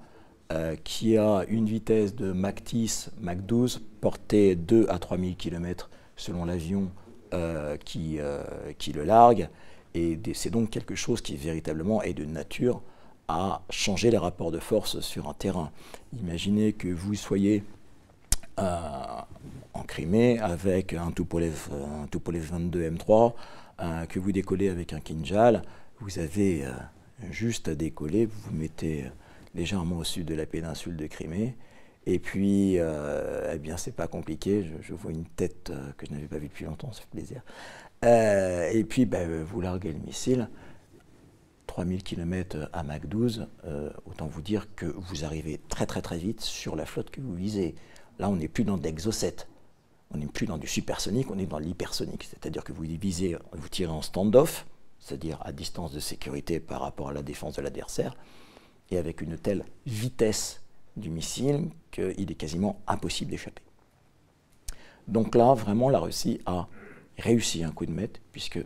euh, 0.52 0.76
qui 0.76 1.18
a 1.18 1.44
une 1.48 1.66
vitesse 1.66 2.14
de 2.14 2.30
Mach 2.30 2.62
10, 2.62 3.11
Mach 3.18 3.38
12, 3.38 3.83
portée 4.00 4.54
2 4.54 4.87
à 4.88 5.00
3000 5.00 5.37
km 5.37 5.90
selon 6.16 6.44
l'avion 6.44 6.92
qui, 7.85 8.18
euh, 8.18 8.42
qui 8.79 8.92
le 8.92 9.05
largue. 9.05 9.49
Et 9.94 10.18
c'est 10.35 10.51
donc 10.51 10.70
quelque 10.70 10.94
chose 10.94 11.20
qui 11.20 11.37
véritablement 11.37 12.03
est 12.03 12.14
de 12.14 12.25
nature 12.25 12.83
à 13.29 13.62
changer 13.70 14.11
les 14.11 14.18
rapports 14.18 14.51
de 14.51 14.59
force 14.59 15.01
sur 15.01 15.29
un 15.29 15.35
terrain. 15.35 15.70
Imaginez 16.20 16.73
que 16.73 16.88
vous 16.88 17.14
soyez 17.14 17.62
euh, 18.59 19.20
en 19.73 19.83
Crimée 19.83 20.38
avec 20.38 20.92
un 20.92 21.11
Tupolev, 21.11 21.68
un 21.73 22.07
Tupolev 22.07 22.44
22 22.51 22.90
M3, 22.90 23.33
euh, 23.81 24.07
que 24.07 24.18
vous 24.18 24.31
décollez 24.31 24.68
avec 24.68 24.92
un 24.92 25.01
Kinjal, 25.01 25.62
vous 26.01 26.18
avez 26.18 26.64
euh, 26.64 26.70
juste 27.31 27.68
à 27.68 27.75
décoller, 27.75 28.27
vous 28.27 28.40
vous 28.44 28.57
mettez 28.57 29.07
légèrement 29.55 29.97
au 29.97 30.05
sud 30.05 30.27
de 30.27 30.35
la 30.35 30.47
péninsule 30.47 30.97
de 30.97 31.07
Crimée, 31.07 31.57
et 32.07 32.19
puis, 32.19 32.77
eh 32.77 33.59
bien, 33.59 33.77
c'est 33.77 33.95
pas 33.95 34.09
compliqué. 34.09 34.69
Je, 34.81 34.95
vois 34.95 35.11
une 35.11 35.25
tête 35.25 35.73
que 35.97 36.07
je 36.07 36.12
n'avais 36.12 36.27
pas 36.27 36.38
vue 36.38 36.49
depuis 36.49 36.64
longtemps, 36.64 36.93
ça 36.93 37.01
fait 37.01 37.11
plaisir. 37.11 37.43
et 38.03 38.85
puis, 38.85 39.07
ben, 39.07 39.43
vous 39.43 39.61
larguez 39.61 39.93
le 39.93 40.01
missile. 40.01 40.49
3000 41.67 42.03
km 42.05 42.69
à 42.73 42.83
Mach 42.83 43.07
12, 43.07 43.49
autant 44.05 44.27
vous 44.27 44.43
dire 44.43 44.69
que 44.77 44.87
vous 44.87 45.25
arrivez 45.25 45.59
très 45.69 45.87
très 45.87 46.03
très 46.03 46.19
vite 46.19 46.40
sur 46.40 46.77
la 46.77 46.87
flotte 46.87 47.11
que 47.11 47.21
vous 47.21 47.35
visez. 47.35 47.75
Là, 48.19 48.29
on 48.31 48.37
n'est 48.37 48.49
plus 48.49 48.64
dans 48.64 48.79
d'exocet. 48.79 49.47
On 50.11 50.19
n'est 50.19 50.27
plus 50.27 50.47
dans 50.47 50.59
du 50.59 50.69
supersonique, 50.69 51.31
on 51.31 51.38
est 51.38 51.47
dans 51.47 51.59
l'hypersonique. 51.59 52.25
C'est-à-dire 52.25 52.62
que 52.62 52.73
vous 52.73 52.83
visez, 52.83 53.37
vous 53.53 53.69
tirez 53.69 53.90
en 53.90 54.03
stand-off, 54.03 54.67
c'est-à-dire 55.01 55.40
à 55.45 55.53
distance 55.53 55.93
de 55.93 56.01
sécurité 56.01 56.61
par 56.61 56.81
rapport 56.81 57.09
à 57.09 57.12
la 57.12 57.23
défense 57.23 57.57
de 57.57 57.62
l'adversaire, 57.62 58.17
et 58.90 58.99
avec 58.99 59.21
une 59.21 59.37
telle 59.37 59.64
vitesse 59.87 60.62
du 60.96 61.11
missile 61.11 61.68
qu'il 61.90 62.30
est 62.30 62.37
quasiment 62.37 62.80
impossible 62.87 63.30
d'échapper. 63.30 63.62
Donc 65.09 65.35
là, 65.35 65.54
vraiment, 65.54 65.90
la 65.90 65.98
Russie 65.98 66.40
a 66.46 66.68
réussi 67.18 67.62
un 67.62 67.70
coup 67.70 67.87
de 67.87 67.92
maître, 67.92 68.20
puisque 68.33 68.64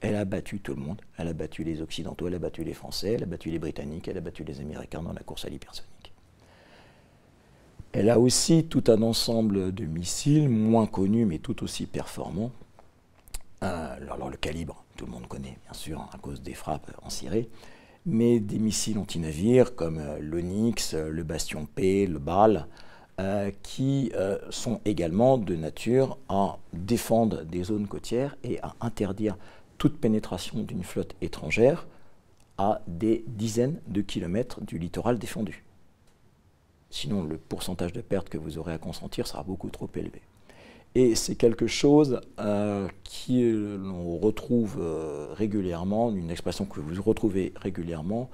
elle 0.00 0.16
a 0.16 0.24
battu 0.24 0.60
tout 0.60 0.74
le 0.74 0.82
monde. 0.82 1.00
Elle 1.16 1.28
a 1.28 1.32
battu 1.32 1.64
les 1.64 1.80
Occidentaux, 1.80 2.26
elle 2.26 2.34
a 2.34 2.38
battu 2.38 2.64
les 2.64 2.74
Français, 2.74 3.14
elle 3.14 3.22
a 3.22 3.26
battu 3.26 3.50
les 3.50 3.58
Britanniques, 3.58 4.08
elle 4.08 4.18
a 4.18 4.20
battu 4.20 4.44
les 4.44 4.60
Américains 4.60 5.02
dans 5.02 5.12
la 5.12 5.20
course 5.20 5.44
à 5.44 5.48
l'hypersonique. 5.48 6.12
Elle 7.92 8.10
a 8.10 8.18
aussi 8.18 8.64
tout 8.64 8.84
un 8.88 9.02
ensemble 9.02 9.72
de 9.72 9.84
missiles, 9.84 10.48
moins 10.48 10.86
connus 10.86 11.26
mais 11.26 11.38
tout 11.38 11.62
aussi 11.62 11.86
performants. 11.86 12.50
Euh, 13.62 14.12
alors, 14.12 14.30
le 14.30 14.36
calibre, 14.36 14.82
tout 14.96 15.06
le 15.06 15.12
monde 15.12 15.28
connaît 15.28 15.58
bien 15.64 15.72
sûr 15.72 16.08
à 16.12 16.18
cause 16.18 16.42
des 16.42 16.54
frappes 16.54 16.90
en 17.02 17.10
Syrie, 17.10 17.48
mais 18.06 18.40
des 18.40 18.58
missiles 18.58 18.98
anti-navires 18.98 19.74
comme 19.74 19.98
euh, 19.98 20.18
l'Onyx, 20.20 20.94
euh, 20.94 21.08
le 21.10 21.22
Bastion 21.22 21.66
P, 21.66 22.06
le 22.06 22.18
BAL, 22.18 22.66
qui 23.62 24.10
sont 24.50 24.80
également 24.84 25.38
de 25.38 25.54
nature 25.54 26.18
à 26.28 26.58
défendre 26.72 27.44
des 27.44 27.62
zones 27.62 27.86
côtières 27.86 28.36
et 28.42 28.58
à 28.62 28.74
interdire 28.80 29.36
toute 29.78 30.00
pénétration 30.00 30.58
d'une 30.62 30.82
flotte 30.82 31.14
étrangère 31.20 31.86
à 32.58 32.80
des 32.88 33.24
dizaines 33.28 33.80
de 33.86 34.00
kilomètres 34.00 34.60
du 34.60 34.76
littoral 34.76 35.18
défendu. 35.18 35.62
Sinon, 36.90 37.22
le 37.22 37.38
pourcentage 37.38 37.92
de 37.92 38.00
pertes 38.00 38.28
que 38.28 38.38
vous 38.38 38.58
aurez 38.58 38.72
à 38.72 38.78
consentir 38.78 39.26
sera 39.26 39.42
beaucoup 39.42 39.70
trop 39.70 39.88
élevé. 39.94 40.20
Et 40.94 41.14
c'est 41.14 41.36
quelque 41.36 41.66
chose 41.66 42.20
euh, 42.38 42.86
qui 43.02 43.50
l'on 43.50 44.18
retrouve 44.18 44.76
euh, 44.78 45.32
régulièrement, 45.32 46.10
une 46.10 46.30
expression 46.30 46.66
que 46.66 46.80
vous 46.80 47.02
retrouvez 47.02 47.54
régulièrement, 47.56 48.28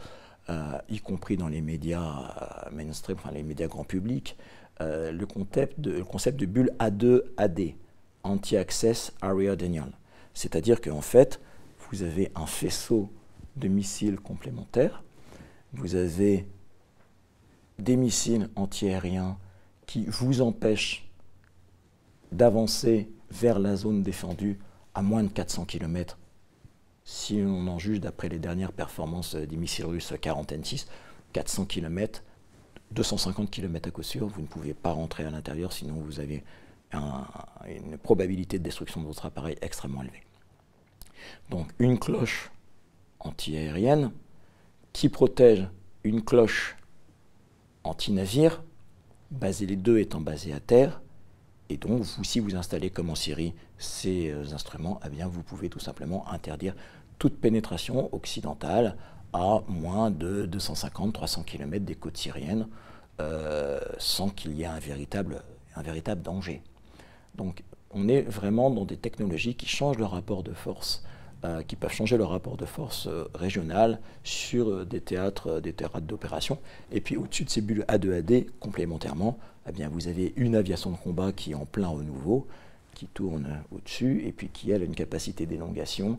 euh, 0.51 0.79
y 0.89 0.99
compris 0.99 1.37
dans 1.37 1.47
les 1.47 1.61
médias 1.61 2.69
mainstream, 2.73 3.17
enfin 3.19 3.31
les 3.33 3.45
médias 3.45 3.69
grand 3.69 3.85
public, 3.85 4.37
le, 4.81 5.25
concept 5.25 5.81
de, 5.81 5.93
le 5.93 6.05
concept 6.05 6.39
de 6.39 6.47
bulle 6.47 6.73
A2AD, 6.79 7.75
Anti-Access 8.25 9.13
Area 9.21 9.55
Denial. 9.55 9.93
C'est-à-dire 10.35 10.81
qu'en 10.81 11.01
fait, 11.01 11.41
vous 11.91 12.03
avez 12.03 12.31
un 12.35 12.47
faisceau 12.47 13.09
de 13.57 13.69
missiles 13.69 14.19
complémentaires, 14.19 15.03
vous 15.73 15.95
avez 15.95 16.47
des 17.79 17.97
missiles 17.97 18.49
antiaériens 18.57 19.37
qui 19.87 20.07
vous 20.07 20.41
empêchent 20.41 21.08
d'avancer 22.33 23.11
vers 23.31 23.59
la 23.59 23.77
zone 23.77 24.03
défendue 24.03 24.59
à 24.95 25.03
moins 25.03 25.23
de 25.23 25.29
400 25.29 25.65
km. 25.65 26.19
Si 27.05 27.43
on 27.45 27.67
en 27.69 27.79
juge 27.79 28.01
d'après 28.01 28.29
les 28.29 28.39
dernières 28.39 28.73
performances 28.73 29.35
des 29.35 29.57
missiles 29.57 29.87
russes 29.87 30.13
40 30.21 30.53
N6, 30.53 30.87
400 31.33 31.65
km, 31.67 32.23
250 32.93 33.51
km 33.51 33.89
à 33.89 33.91
coup 33.91 34.03
sûr, 34.03 34.27
vous 34.29 34.43
ne 34.43 34.47
pouvez 34.47 34.75
pas 34.75 34.93
rentrer 34.93 35.25
à 35.25 35.31
l'intérieur, 35.31 35.73
sinon 35.73 35.95
vous 35.95 36.21
avez 36.21 36.45
une 36.93 37.99
probabilité 37.99 38.59
de 38.59 38.65
destruction 38.65 39.03
de 39.03 39.07
votre 39.07 39.27
appareil 39.27 39.57
extrêmement 39.61 40.03
élevée. 40.03 40.23
Donc 41.51 41.71
une 41.79 41.99
cloche 41.99 42.51
antiaérienne 43.21 44.11
qui 44.93 45.09
protège 45.09 45.69
une 46.05 46.25
cloche 46.25 46.77
anti-navire, 47.85 48.63
les 49.41 49.77
deux 49.77 49.99
étant 49.99 50.21
basés 50.21 50.53
à 50.53 50.61
terre. 50.61 51.03
Et 51.71 51.77
donc, 51.77 52.05
si 52.23 52.41
vous 52.41 52.57
installez 52.57 52.91
comme 52.91 53.11
en 53.11 53.15
Syrie 53.15 53.55
ces 53.77 54.31
euh, 54.31 54.55
instruments, 54.55 55.01
eh 55.05 55.11
bien, 55.11 55.29
vous 55.29 55.43
pouvez 55.43 55.69
tout 55.69 55.81
simplement 55.81 56.27
interdire 56.31 56.75
toute 57.19 57.39
pénétration 57.39 58.13
occidentale 58.15 58.97
à 59.33 59.63
moins 59.69 60.11
de 60.11 60.47
250-300 60.47 61.45
km 61.45 61.85
des 61.85 61.95
côtes 61.95 62.17
syriennes, 62.17 62.69
euh, 63.21 63.81
sans 63.99 64.31
qu'il 64.31 64.53
y 64.53 64.63
ait 64.63 64.67
un 64.67 64.79
véritable, 64.79 65.43
un 65.77 65.83
véritable 65.83 66.23
danger. 66.23 66.63
Donc, 67.35 67.63
on 67.91 68.09
est 68.09 68.23
vraiment 68.23 68.71
dans 68.71 68.85
des 68.85 68.97
technologies 68.97 69.55
qui 69.55 69.67
changent 69.67 69.99
le 69.99 70.05
rapport 70.07 70.43
de 70.43 70.53
force 70.53 71.05
euh, 71.45 71.63
qui 71.63 71.77
peuvent 71.77 71.93
changer 71.93 72.17
le 72.17 72.25
rapport 72.25 72.57
de 72.57 72.65
force 72.65 73.09
régional 73.35 74.01
sur 74.25 74.85
des 74.85 75.01
théâtres, 75.01 75.61
des 75.61 75.73
théâtres 75.73 76.01
d'opération. 76.01 76.59
Et 76.91 77.01
puis 77.01 77.17
au-dessus 77.17 77.45
de 77.45 77.51
ces 77.51 77.61
bulles 77.61 77.85
A2AD, 77.89 78.47
complémentairement, 78.59 79.39
eh 79.69 79.73
bien, 79.73 79.89
vous 79.89 80.09
avez 80.09 80.33
une 80.37 80.55
aviation 80.55 80.91
de 80.91 80.97
combat 80.97 81.33
qui 81.33 81.53
est 81.53 81.55
en 81.55 81.67
plein 81.67 81.89
renouveau, 81.89 82.47
qui 82.95 83.07
tourne 83.07 83.63
au-dessus, 83.73 84.25
et 84.27 84.33
puis 84.33 84.49
qui 84.49 84.73
a 84.73 84.77
une 84.77 84.95
capacité 84.95 85.47
d'élongation 85.47 86.19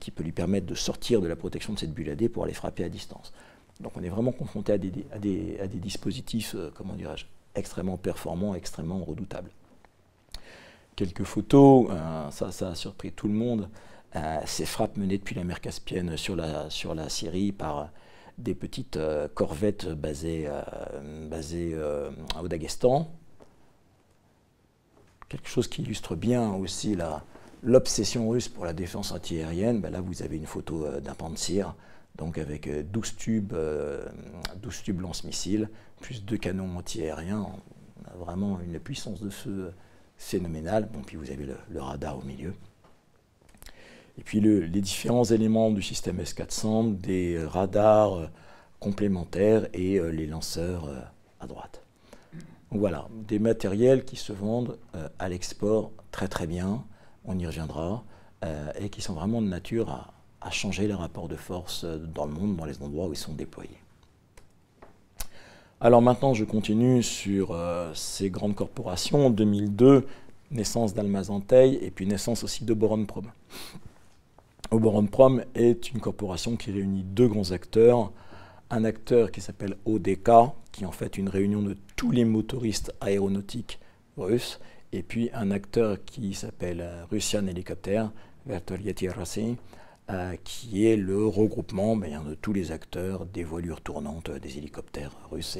qui 0.00 0.10
peut 0.10 0.22
lui 0.22 0.32
permettre 0.32 0.66
de 0.66 0.74
sortir 0.74 1.22
de 1.22 1.28
la 1.28 1.36
protection 1.36 1.72
de 1.72 1.78
cette 1.78 1.94
bulle 1.94 2.14
pour 2.28 2.44
aller 2.44 2.52
frapper 2.52 2.84
à 2.84 2.88
distance. 2.90 3.32
Donc 3.80 3.92
on 3.96 4.02
est 4.02 4.08
vraiment 4.08 4.32
confronté 4.32 4.72
à 4.72 4.78
des, 4.78 4.90
dispositifs, 5.74 6.54
comment 6.74 6.94
dirais-je, 6.94 7.24
extrêmement 7.54 7.96
performants, 7.96 8.54
extrêmement 8.54 9.02
redoutables. 9.02 9.50
Quelques 10.96 11.22
photos, 11.22 11.88
ça, 12.30 12.52
ça 12.52 12.70
a 12.70 12.74
surpris 12.74 13.12
tout 13.12 13.28
le 13.28 13.34
monde. 13.34 13.68
Euh, 14.16 14.40
ces 14.46 14.66
frappes 14.66 14.96
menées 14.96 15.18
depuis 15.18 15.34
la 15.34 15.44
mer 15.44 15.60
Caspienne 15.60 16.16
sur 16.16 16.34
la 16.36 17.08
Syrie 17.08 17.52
par 17.52 17.90
des 18.38 18.54
petites 18.54 18.96
euh, 18.96 19.28
corvettes 19.28 19.88
basées, 19.88 20.46
euh, 20.48 21.28
basées 21.28 21.76
au 22.40 22.48
Daghestan. 22.48 23.10
Quelque 25.28 25.48
chose 25.48 25.68
qui 25.68 25.82
illustre 25.82 26.14
bien 26.14 26.54
aussi 26.54 26.96
l'obsession 27.62 28.30
russe 28.30 28.48
pour 28.48 28.64
la 28.64 28.72
défense 28.72 29.12
antiaérienne. 29.12 29.80
Ben 29.80 29.90
là, 29.90 30.00
vous 30.00 30.22
avez 30.22 30.36
une 30.36 30.46
photo 30.46 30.88
d'un 31.00 31.14
Pantsir, 31.14 31.74
donc 32.16 32.38
avec 32.38 32.66
12 32.90 33.16
tubes, 33.16 33.54
12 34.62 34.82
tubes 34.82 35.00
lance-missiles, 35.02 35.68
plus 36.00 36.24
deux 36.24 36.38
canons 36.38 36.78
antiaériens. 36.78 37.46
On 37.46 38.10
a 38.10 38.16
vraiment 38.24 38.58
une 38.60 38.78
puissance 38.80 39.20
de 39.20 39.28
feu 39.28 39.70
phénoménale. 40.16 40.88
Bon, 40.90 41.02
puis 41.02 41.18
vous 41.18 41.30
avez 41.30 41.46
le 41.46 41.82
radar 41.82 42.16
au 42.16 42.22
milieu. 42.22 42.54
Et 44.18 44.22
puis 44.22 44.40
les 44.40 44.80
différents 44.80 45.24
éléments 45.24 45.70
du 45.70 45.80
système 45.80 46.20
S400, 46.20 46.98
des 46.98 47.36
euh, 47.36 47.48
radars 47.48 48.14
euh, 48.14 48.26
complémentaires 48.80 49.68
et 49.72 49.98
euh, 49.98 50.08
les 50.08 50.26
lanceurs 50.26 50.88
à 51.40 51.46
droite. 51.46 51.82
Donc 52.70 52.80
voilà, 52.80 53.08
des 53.28 53.38
matériels 53.38 54.04
qui 54.04 54.16
se 54.16 54.32
vendent 54.32 54.76
à 55.18 55.28
l'export 55.30 55.90
très 56.10 56.28
très 56.28 56.46
bien, 56.46 56.84
on 57.24 57.38
y 57.38 57.46
reviendra, 57.46 58.04
et 58.78 58.90
qui 58.90 59.00
sont 59.00 59.14
vraiment 59.14 59.40
de 59.40 59.46
nature 59.46 60.12
à, 60.42 60.50
changer 60.50 60.86
les 60.86 60.92
rapports 60.92 61.28
de 61.28 61.36
force 61.36 61.86
dans 61.86 62.26
le 62.26 62.32
monde, 62.32 62.56
dans 62.56 62.66
les 62.66 62.82
endroits 62.82 63.06
où 63.06 63.12
ils 63.14 63.16
sont 63.16 63.32
déployés. 63.32 63.78
Alors 65.80 66.02
maintenant, 66.02 66.34
je 66.34 66.44
continue 66.44 67.02
sur 67.02 67.58
ces 67.94 68.28
grandes 68.28 68.54
corporations. 68.54 69.28
En 69.28 69.30
2002, 69.30 70.06
naissance 70.50 70.92
d'Almazantei 70.92 71.78
et 71.82 71.90
puis 71.90 72.06
naissance 72.06 72.44
aussi 72.44 72.66
de 72.66 72.74
Boron-Prom. 72.74 73.30
Oberon-Prom 74.70 75.44
est 75.54 75.90
une 75.92 76.00
corporation 76.00 76.56
qui 76.56 76.70
réunit 76.70 77.02
deux 77.02 77.26
grands 77.26 77.52
acteurs. 77.52 78.12
Un 78.70 78.84
acteur 78.84 79.30
qui 79.30 79.40
s'appelle 79.40 79.76
ODK, 79.86 80.30
qui 80.72 80.82
est 80.82 80.86
en 80.86 80.92
fait 80.92 81.16
une 81.16 81.30
réunion 81.30 81.62
de 81.62 81.76
tous 81.96 82.10
les 82.10 82.26
motoristes 82.26 82.94
aéronautiques 83.00 83.80
russes, 84.18 84.60
et 84.92 85.02
puis 85.02 85.30
un 85.32 85.50
acteur 85.50 85.96
qui 86.04 86.34
s'appelle 86.34 86.86
Russian 87.10 87.46
Helicopter, 87.46 88.04
Vertolieti 88.44 89.08
Racing, 89.08 89.56
euh, 90.10 90.36
qui 90.44 90.86
est 90.86 90.96
le 90.96 91.26
regroupement 91.26 91.96
ben, 91.96 92.22
de 92.24 92.34
tous 92.34 92.52
les 92.52 92.72
acteurs 92.72 93.24
des 93.24 93.44
voilures 93.44 93.80
tournantes 93.80 94.30
des 94.30 94.58
hélicoptères 94.58 95.16
russes. 95.30 95.58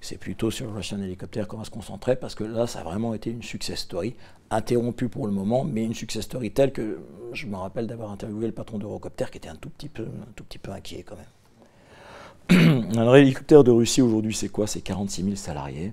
C'est 0.00 0.18
plutôt 0.18 0.50
sur 0.50 0.66
le 0.66 0.72
Russian 0.72 1.00
Helicopter 1.00 1.44
qu'on 1.48 1.58
va 1.58 1.64
se 1.64 1.70
concentrer 1.70 2.16
parce 2.16 2.34
que 2.34 2.44
là, 2.44 2.66
ça 2.66 2.80
a 2.80 2.82
vraiment 2.84 3.14
été 3.14 3.30
une 3.30 3.42
success 3.42 3.80
story, 3.80 4.14
interrompue 4.50 5.08
pour 5.08 5.26
le 5.26 5.32
moment, 5.32 5.64
mais 5.64 5.84
une 5.84 5.94
success 5.94 6.24
story 6.24 6.50
telle 6.50 6.72
que 6.72 7.00
je 7.32 7.46
me 7.46 7.56
rappelle 7.56 7.86
d'avoir 7.86 8.10
interviewé 8.10 8.46
le 8.46 8.52
patron 8.52 8.78
d'Eurocopter 8.78 9.26
qui 9.30 9.38
était 9.38 9.48
un 9.48 9.56
tout 9.56 9.70
petit 9.70 9.88
peu, 9.88 10.72
inquiet 10.72 11.04
quand 11.04 11.16
même. 11.16 12.92
Alors, 12.96 13.14
l'hélicoptère 13.14 13.64
de 13.64 13.70
Russie 13.70 14.00
aujourd'hui, 14.00 14.34
c'est 14.34 14.48
quoi? 14.48 14.66
C'est 14.66 14.80
46 14.80 15.22
000 15.24 15.36
salariés, 15.36 15.92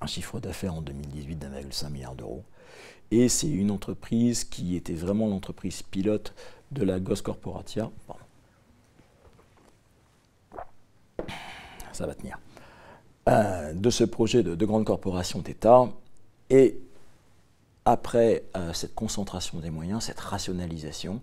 un 0.00 0.06
chiffre 0.06 0.40
d'affaires 0.40 0.74
en 0.74 0.82
2018 0.82 1.36
d'1,5 1.36 1.90
milliard 1.90 2.14
d'euros. 2.14 2.42
Et 3.10 3.28
c'est 3.28 3.48
une 3.48 3.70
entreprise 3.70 4.42
qui 4.44 4.74
était 4.74 4.94
vraiment 4.94 5.28
l'entreprise 5.28 5.82
pilote 5.82 6.34
de 6.72 6.82
la 6.82 6.98
Ghost 6.98 7.22
Corporatia. 7.22 7.90
Ça 11.92 12.06
va 12.06 12.14
tenir. 12.14 12.38
Euh, 13.28 13.72
de 13.72 13.88
ce 13.88 14.02
projet 14.02 14.42
de, 14.42 14.66
grande 14.66 14.84
corporation 14.84 15.38
d'État. 15.38 15.88
Et 16.50 16.80
après 17.84 18.42
euh, 18.56 18.72
cette 18.72 18.96
concentration 18.96 19.60
des 19.60 19.70
moyens, 19.70 20.04
cette 20.04 20.18
rationalisation, 20.18 21.20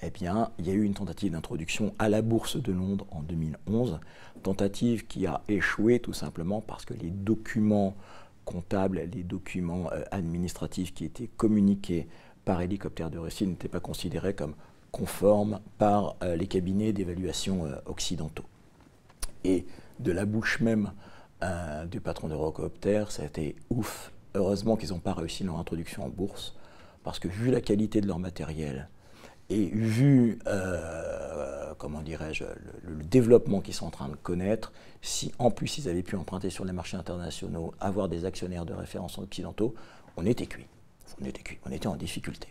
eh 0.00 0.10
bien, 0.10 0.52
il 0.60 0.68
y 0.68 0.70
a 0.70 0.74
eu 0.74 0.84
une 0.84 0.94
tentative 0.94 1.32
d'introduction 1.32 1.92
à 1.98 2.08
la 2.08 2.22
Bourse 2.22 2.56
de 2.56 2.70
Londres 2.70 3.04
en 3.10 3.22
2011, 3.22 3.98
tentative 4.44 5.08
qui 5.08 5.26
a 5.26 5.42
échoué 5.48 5.98
tout 5.98 6.12
simplement 6.12 6.60
parce 6.60 6.84
que 6.84 6.94
les 6.94 7.10
documents 7.10 7.96
comptables, 8.44 9.00
les 9.12 9.24
documents 9.24 9.90
euh, 9.90 10.04
administratifs 10.12 10.94
qui 10.94 11.04
étaient 11.04 11.30
communiqués 11.36 12.06
par 12.44 12.60
hélicoptère 12.60 13.10
de 13.10 13.18
Russie 13.18 13.48
n'étaient 13.48 13.66
pas 13.66 13.80
considérés 13.80 14.34
comme 14.34 14.54
conformes 14.92 15.58
par 15.78 16.16
les 16.36 16.48
cabinets 16.48 16.92
d'évaluation 16.92 17.70
occidentaux. 17.86 18.42
Et 19.44 19.64
de 20.00 20.10
la 20.10 20.24
bouche 20.24 20.60
même 20.60 20.90
euh, 21.42 21.86
du 21.86 22.00
patron 22.00 22.28
d'Eurocopter, 22.28 23.04
ça 23.08 23.22
a 23.22 23.26
été 23.26 23.56
ouf. 23.70 24.12
Heureusement 24.34 24.76
qu'ils 24.76 24.90
n'ont 24.90 24.98
pas 24.98 25.14
réussi 25.14 25.42
leur 25.42 25.58
introduction 25.58 26.04
en 26.04 26.08
bourse, 26.08 26.54
parce 27.02 27.18
que 27.18 27.28
vu 27.28 27.50
la 27.50 27.60
qualité 27.60 28.00
de 28.00 28.06
leur 28.06 28.18
matériel 28.18 28.88
et 29.48 29.66
vu, 29.66 30.38
euh, 30.46 31.72
comment 31.78 32.02
dirais-je, 32.02 32.44
le, 32.84 33.02
développement 33.02 33.60
qu'ils 33.60 33.74
sont 33.74 33.86
en 33.86 33.90
train 33.90 34.08
de 34.08 34.16
connaître, 34.16 34.72
si 35.02 35.32
en 35.38 35.50
plus 35.50 35.78
ils 35.78 35.88
avaient 35.88 36.02
pu 36.02 36.14
emprunter 36.14 36.50
sur 36.50 36.64
les 36.64 36.72
marchés 36.72 36.96
internationaux, 36.96 37.72
avoir 37.80 38.08
des 38.08 38.24
actionnaires 38.26 38.66
de 38.66 38.74
référence 38.74 39.18
occidentaux, 39.18 39.74
on 40.16 40.26
était 40.26 40.46
cuit. 40.46 40.66
On 41.20 41.24
était 41.24 41.42
cuit, 41.42 41.58
on 41.66 41.72
était 41.72 41.88
en 41.88 41.96
difficulté. 41.96 42.48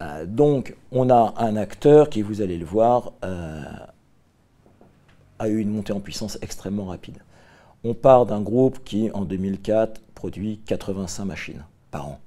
Euh, 0.00 0.24
donc, 0.24 0.76
on 0.92 1.10
a 1.10 1.34
un 1.36 1.56
acteur 1.56 2.08
qui, 2.08 2.22
vous 2.22 2.40
allez 2.40 2.56
le 2.56 2.64
voir, 2.64 3.12
a 5.38 5.48
eu 5.48 5.58
une 5.58 5.70
montée 5.70 5.92
en 5.92 6.00
puissance 6.00 6.38
extrêmement 6.40 6.86
rapide. 6.86 7.18
On 7.84 7.94
part 7.94 8.26
d'un 8.26 8.40
groupe 8.40 8.82
qui, 8.82 9.08
en 9.12 9.24
2004, 9.24 10.00
produit 10.14 10.58
85 10.66 11.24
machines 11.24 11.64
par 11.92 12.08
an. 12.08 12.20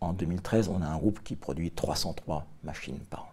En 0.00 0.12
2013, 0.12 0.68
on 0.68 0.82
a 0.82 0.86
un 0.86 0.98
groupe 0.98 1.20
qui 1.24 1.34
produit 1.34 1.72
303 1.72 2.46
machines 2.62 3.00
par 3.10 3.24
an. 3.24 3.30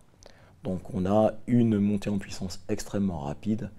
Donc 0.64 0.82
on 0.92 1.06
a 1.06 1.34
une 1.46 1.78
montée 1.78 2.10
en 2.10 2.18
puissance 2.18 2.64
extrêmement 2.68 3.20
rapide 3.20 3.70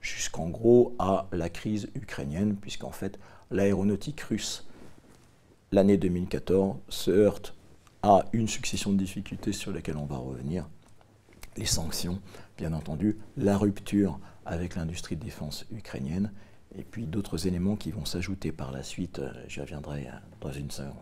jusqu'en 0.00 0.48
gros 0.48 0.94
à 1.00 1.26
la 1.32 1.48
crise 1.48 1.88
ukrainienne, 1.96 2.54
puisqu'en 2.54 2.92
fait 2.92 3.18
l'aéronautique 3.50 4.20
russe, 4.20 4.64
l'année 5.72 5.96
2014, 5.96 6.76
se 6.88 7.10
heurte 7.10 7.54
à 8.02 8.24
une 8.32 8.46
succession 8.46 8.92
de 8.92 8.98
difficultés 8.98 9.52
sur 9.52 9.72
lesquelles 9.72 9.96
on 9.96 10.04
va 10.04 10.18
revenir. 10.18 10.68
Les 11.56 11.66
sanctions, 11.66 12.20
bien 12.56 12.72
entendu, 12.72 13.18
la 13.36 13.58
rupture 13.58 14.20
avec 14.46 14.76
l'industrie 14.76 15.16
de 15.16 15.24
défense 15.24 15.64
ukrainienne 15.72 16.30
et 16.78 16.82
puis 16.82 17.06
d'autres 17.06 17.46
éléments 17.46 17.76
qui 17.76 17.90
vont 17.90 18.04
s'ajouter 18.04 18.52
par 18.52 18.72
la 18.72 18.82
suite, 18.82 19.18
euh, 19.20 19.30
j'y 19.48 19.60
reviendrai 19.60 20.06
euh, 20.06 20.16
dans 20.40 20.52
une 20.52 20.70
seconde. 20.70 20.94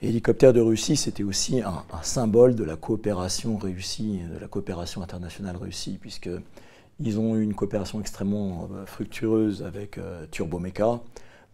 Hélicoptère 0.00 0.52
de 0.52 0.60
Russie, 0.60 0.96
c'était 0.96 1.22
aussi 1.22 1.60
un, 1.60 1.84
symbole 2.02 2.56
de 2.56 2.64
la 2.64 2.76
coopération 2.76 3.56
réussie, 3.56 4.20
de 4.32 4.38
la 4.38 4.48
coopération 4.48 5.00
internationale 5.00 5.56
réussie, 5.56 5.96
puisqu'ils 6.00 7.20
ont 7.20 7.36
eu 7.36 7.42
une 7.42 7.54
coopération 7.54 8.00
extrêmement 8.00 8.68
euh, 8.72 8.84
fructueuse 8.84 9.62
avec 9.62 10.00
Turbomeca, 10.32 11.00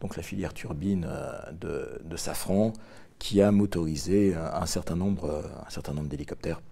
donc 0.01 0.17
la 0.17 0.23
filière 0.23 0.55
turbine 0.55 1.07
de, 1.61 2.17
Safran, 2.17 2.73
qui 3.19 3.43
a 3.43 3.51
motorisé 3.51 4.35
un 4.35 4.65
certain 4.65 4.97
nombre, 4.97 5.45
un 5.67 5.71
certain 5.71 5.93
nombre 5.93 6.09
d'hélicoptères. 6.09 6.63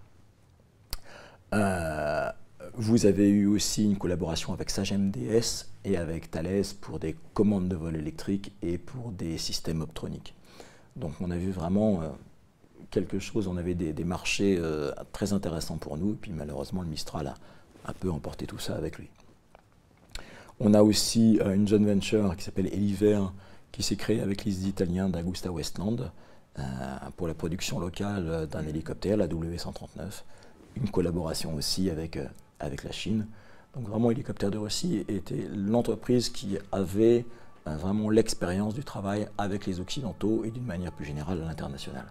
Vous 2.79 3.07
avez 3.07 3.27
eu 3.27 3.47
aussi 3.47 3.85
une 3.85 3.97
collaboration 3.97 4.53
avec 4.53 4.69
Sagem 4.69 5.09
DS 5.09 5.65
et 5.83 5.97
avec 5.97 6.29
Thales 6.29 6.61
pour 6.79 6.99
des 6.99 7.15
commandes 7.33 7.67
de 7.67 7.75
vol 7.75 7.95
électrique 7.95 8.51
et 8.61 8.77
pour 8.77 9.11
des 9.11 9.39
systèmes 9.39 9.81
optroniques. 9.81 10.35
Donc 10.95 11.13
on 11.19 11.31
a 11.31 11.37
vu 11.37 11.49
vraiment 11.49 12.03
euh, 12.03 12.09
quelque 12.91 13.17
chose, 13.17 13.47
on 13.47 13.57
avait 13.57 13.73
des, 13.73 14.03
marchés 14.03 14.57
euh, 14.59 14.91
très 15.11 15.33
intéressants 15.33 15.77
pour 15.77 15.97
nous, 15.97 16.13
puis 16.13 16.31
malheureusement 16.31 16.83
le 16.83 16.87
Mistral 16.87 17.25
a 17.25 17.33
un 17.87 17.93
peu 17.93 18.11
emporté 18.11 18.45
tout 18.45 18.59
ça 18.59 18.75
avec 18.75 18.99
lui. 18.99 19.09
On 20.59 20.75
a 20.75 20.83
aussi 20.83 21.39
euh, 21.41 21.55
une 21.55 21.67
joint 21.67 21.83
venture 21.83 22.35
qui 22.37 22.43
s'appelle 22.43 22.67
Eliver, 22.67 23.23
qui 23.71 23.81
s'est 23.81 23.95
créée 23.95 24.21
avec 24.21 24.45
les 24.45 24.67
Italiens 24.67 25.09
d'Augusta 25.09 25.51
Westland 25.51 26.11
pour 27.15 27.27
la 27.27 27.33
production 27.33 27.79
locale 27.79 28.47
d'un 28.51 28.65
hélicoptère, 28.67 29.17
la 29.17 29.27
W139. 29.27 30.23
Une 30.75 30.89
collaboration 30.89 31.53
aussi 31.53 31.91
avec 31.91 32.17
avec 32.59 32.83
la 32.83 32.91
Chine. 32.91 33.27
Donc 33.75 33.87
vraiment, 33.87 34.11
Hélicoptère 34.11 34.51
de 34.51 34.57
Russie 34.57 35.05
était 35.07 35.47
l'entreprise 35.53 36.29
qui 36.29 36.57
avait 36.71 37.25
euh, 37.67 37.75
vraiment 37.75 38.09
l'expérience 38.09 38.73
du 38.73 38.83
travail 38.83 39.27
avec 39.37 39.65
les 39.65 39.79
Occidentaux 39.79 40.43
et 40.43 40.51
d'une 40.51 40.65
manière 40.65 40.91
plus 40.91 41.05
générale 41.05 41.41
à 41.41 41.45
l'international. 41.45 42.05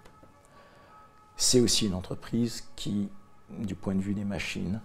C'est 1.36 1.60
aussi 1.60 1.86
une 1.86 1.94
entreprise 1.94 2.68
qui, 2.76 3.08
du 3.50 3.74
point 3.74 3.94
de 3.94 4.00
vue 4.00 4.14
des 4.14 4.24
machines, 4.24 4.80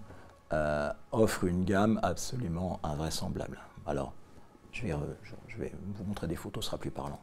euh, 0.53 0.91
offre 1.11 1.45
une 1.45 1.63
gamme 1.63 1.99
absolument 2.03 2.79
invraisemblable. 2.83 3.59
Alors, 3.85 4.13
je 4.71 4.83
vais, 4.83 4.95
je, 5.47 5.57
vais, 5.57 5.71
vous 5.95 6.03
montrer 6.03 6.27
des 6.27 6.35
photos, 6.35 6.63
ce 6.63 6.71
sera 6.71 6.77
plus 6.77 6.91
parlant. 6.91 7.19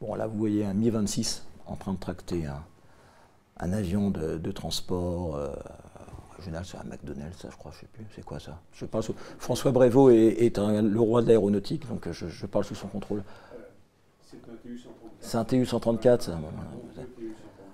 Bon, 0.00 0.14
là, 0.14 0.26
vous 0.26 0.38
voyez 0.38 0.64
un 0.64 0.74
Mi-26 0.74 1.42
en 1.66 1.76
train 1.76 1.92
de 1.92 1.98
tracter 1.98 2.46
un, 2.46 3.72
avion 3.72 4.10
de, 4.10 4.50
transport 4.50 5.36
euh, 5.36 5.54
c'est 6.40 6.76
un 6.76 6.84
McDonald's, 6.84 7.38
ça, 7.38 7.48
je 7.50 7.56
crois, 7.56 7.72
je 7.72 7.80
sais 7.80 7.88
plus. 7.92 8.04
C'est 8.14 8.24
quoi 8.24 8.38
ça? 8.40 8.60
Je 8.72 8.86
parle 8.86 9.04
François 9.38 9.72
Brévot 9.72 10.10
est, 10.10 10.56
le 10.58 11.00
roi 11.00 11.22
de 11.22 11.28
l'aéronautique, 11.28 11.88
donc 11.88 12.10
je, 12.10 12.46
parle 12.46 12.64
sous 12.64 12.74
son 12.74 12.88
contrôle. 12.88 13.22
C'est 15.20 15.38
un 15.38 15.44
TU-134. 15.44 16.20
ça. 16.20 16.38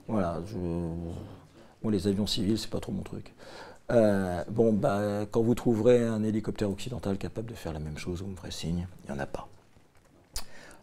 Voilà. 0.06 0.40
les 1.88 2.06
avions 2.06 2.26
civils, 2.26 2.58
c'est 2.58 2.70
pas 2.70 2.80
trop 2.80 2.92
mon 2.92 3.02
truc. 3.02 3.34
Euh, 3.90 4.44
bon, 4.48 4.72
bah, 4.72 5.26
quand 5.30 5.42
vous 5.42 5.54
trouverez 5.54 6.06
un 6.06 6.22
hélicoptère 6.22 6.70
occidental 6.70 7.18
capable 7.18 7.48
de 7.48 7.54
faire 7.54 7.72
la 7.72 7.80
même 7.80 7.98
chose, 7.98 8.22
vous 8.22 8.28
me 8.28 8.36
ferez 8.36 8.50
signe. 8.50 8.86
Il 9.04 9.12
n'y 9.12 9.18
en 9.18 9.22
a 9.22 9.26
pas. 9.26 9.48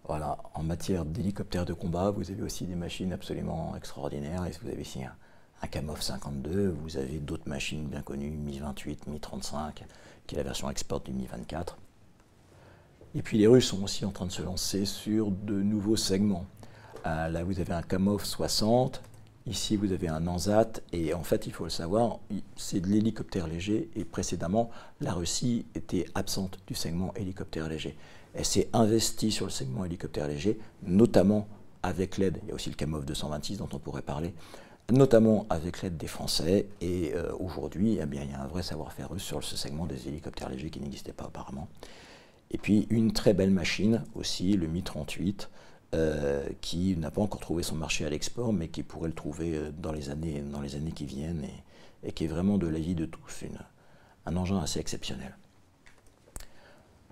Voilà. 0.05 0.37
En 0.53 0.63
matière 0.63 1.05
d'hélicoptères 1.05 1.65
de 1.65 1.73
combat, 1.73 2.11
vous 2.11 2.29
avez 2.31 2.41
aussi 2.41 2.65
des 2.65 2.75
machines 2.75 3.13
absolument 3.13 3.75
extraordinaires. 3.77 4.45
Et 4.45 4.51
vous 4.61 4.69
avez 4.69 4.81
ici 4.81 5.03
un, 5.03 5.13
un 5.61 5.67
Kamov 5.67 6.01
52, 6.01 6.75
vous 6.81 6.97
avez 6.97 7.17
d'autres 7.17 7.47
machines 7.47 7.87
bien 7.87 8.01
connues, 8.01 8.29
Mi 8.29 8.59
28, 8.59 9.07
Mi 9.07 9.19
35, 9.19 9.85
qui 10.25 10.35
est 10.35 10.37
la 10.37 10.43
version 10.43 10.69
export 10.69 11.01
du 11.01 11.11
Mi 11.11 11.25
24. 11.25 11.77
Et 13.15 13.21
puis 13.21 13.37
les 13.37 13.47
Russes 13.47 13.67
sont 13.67 13.83
aussi 13.83 14.05
en 14.05 14.11
train 14.11 14.25
de 14.25 14.31
se 14.31 14.41
lancer 14.41 14.85
sur 14.85 15.31
de 15.31 15.61
nouveaux 15.61 15.95
segments. 15.95 16.45
Euh, 17.05 17.29
là, 17.29 17.43
vous 17.43 17.59
avez 17.59 17.73
un 17.73 17.81
Kamov 17.81 18.23
60, 18.23 19.01
ici 19.47 19.75
vous 19.77 19.91
avez 19.91 20.07
un 20.07 20.27
Ansat, 20.27 20.81
et 20.91 21.13
en 21.13 21.23
fait, 21.23 21.47
il 21.47 21.53
faut 21.53 21.63
le 21.63 21.69
savoir, 21.69 22.19
c'est 22.55 22.81
de 22.81 22.87
l'hélicoptère 22.87 23.47
léger, 23.47 23.89
et 23.95 24.03
précédemment, 24.03 24.69
la 25.01 25.13
Russie 25.13 25.65
était 25.73 26.05
absente 26.13 26.59
du 26.67 26.75
segment 26.75 27.13
hélicoptère 27.15 27.67
léger. 27.67 27.97
Elle 28.35 28.45
s'est 28.45 28.69
investie 28.73 29.31
sur 29.31 29.45
le 29.45 29.51
segment 29.51 29.85
hélicoptère 29.85 30.27
léger, 30.27 30.59
notamment 30.83 31.47
avec 31.81 32.17
l'aide, 32.17 32.39
il 32.43 32.49
y 32.49 32.51
a 32.51 32.55
aussi 32.55 32.69
le 32.69 32.75
Kamov 32.75 33.05
226 33.05 33.57
dont 33.57 33.69
on 33.71 33.79
pourrait 33.79 34.01
parler, 34.01 34.33
notamment 34.91 35.45
avec 35.49 35.81
l'aide 35.81 35.97
des 35.97 36.07
Français. 36.07 36.67
Et 36.81 37.13
euh, 37.13 37.31
aujourd'hui, 37.39 37.99
eh 38.01 38.05
il 38.11 38.31
y 38.31 38.33
a 38.33 38.41
un 38.41 38.47
vrai 38.47 38.63
savoir-faire 38.63 39.09
russe 39.09 39.23
sur 39.23 39.43
ce 39.43 39.57
segment 39.57 39.85
des 39.85 40.07
hélicoptères 40.07 40.49
légers 40.49 40.69
qui 40.69 40.79
n'existait 40.79 41.13
pas 41.13 41.25
apparemment. 41.25 41.67
Et 42.51 42.57
puis 42.57 42.87
une 42.89 43.11
très 43.11 43.33
belle 43.33 43.51
machine 43.51 44.03
aussi, 44.15 44.53
le 44.53 44.67
Mi-38, 44.67 45.49
euh, 45.95 46.45
qui 46.61 46.95
n'a 46.97 47.11
pas 47.11 47.21
encore 47.21 47.39
trouvé 47.39 47.63
son 47.63 47.75
marché 47.75 48.05
à 48.05 48.09
l'export, 48.09 48.53
mais 48.53 48.67
qui 48.67 48.83
pourrait 48.83 49.09
le 49.09 49.15
trouver 49.15 49.55
euh, 49.55 49.71
dans 49.77 49.91
les 49.91 50.09
années, 50.09 50.41
dans 50.41 50.61
les 50.61 50.75
années 50.75 50.91
qui 50.91 51.05
viennent, 51.05 51.45
et, 52.03 52.11
qui 52.11 52.25
est 52.25 52.27
vraiment 52.27 52.57
de 52.57 52.67
l'avis 52.67 52.95
de 52.95 53.05
tous, 53.05 53.45
un 54.25 54.35
engin 54.35 54.59
assez 54.59 54.79
exceptionnel. 54.79 55.35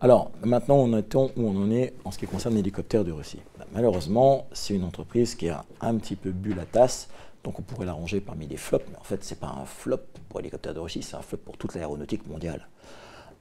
Alors, 0.02 0.32
maintenant, 0.44 0.76
on 0.76 0.92
où 0.94 1.32
on 1.38 1.64
en 1.64 1.72
est 1.72 1.94
en 2.04 2.12
ce 2.12 2.20
qui 2.20 2.28
concerne 2.28 2.56
l'hélicoptère 2.56 3.06
de 3.06 3.14
Russie? 3.14 3.40
Malheureusement, 3.74 4.46
c'est 4.52 4.76
une 4.76 4.84
entreprise 4.84 5.36
qui 5.36 5.48
a 5.48 5.64
un 5.80 5.96
petit 5.96 6.18
peu 6.18 6.32
bu 6.32 6.54
la 6.54 6.66
tasse 6.66 7.08
donc 7.46 7.60
on 7.60 7.62
pourrait 7.62 7.86
la 7.86 7.96
parmi 8.26 8.48
les 8.48 8.58
flops, 8.58 8.86
mais 8.90 8.98
en 8.98 9.04
fait, 9.04 9.24
ce 9.24 9.34
n'est 9.34 9.40
pas 9.40 9.48
un 9.48 9.66
flop 9.66 10.00
pour 10.30 10.40
l'hélicoptère 10.40 10.74
de 10.74 10.80
Russie, 10.80 11.04
c'est 11.04 11.16
un 11.16 11.22
flop 11.22 11.38
pour 11.38 11.58
toute 11.58 11.76
l'aéronautique 11.76 12.28
mondiale. 12.28 12.68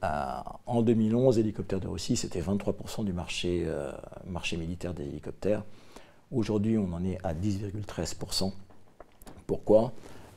en 0.03 0.81
2011, 0.83 1.39
hélicoptères 1.39 1.79
de 1.79 1.87
Russie, 1.87 2.15
c'était 2.15 2.39
23% 2.39 3.03
du 3.03 3.13
marché, 3.13 3.67
marché 4.27 4.57
militaire 4.57 4.93
des 4.93 5.05
hélicoptères. 5.05 5.63
Aujourd'hui, 6.31 6.77
on 6.77 6.93
en 6.93 7.03
est 7.03 7.17
à 7.23 7.33
10,13%. 7.33 8.53
Pourquoi? 9.47 9.91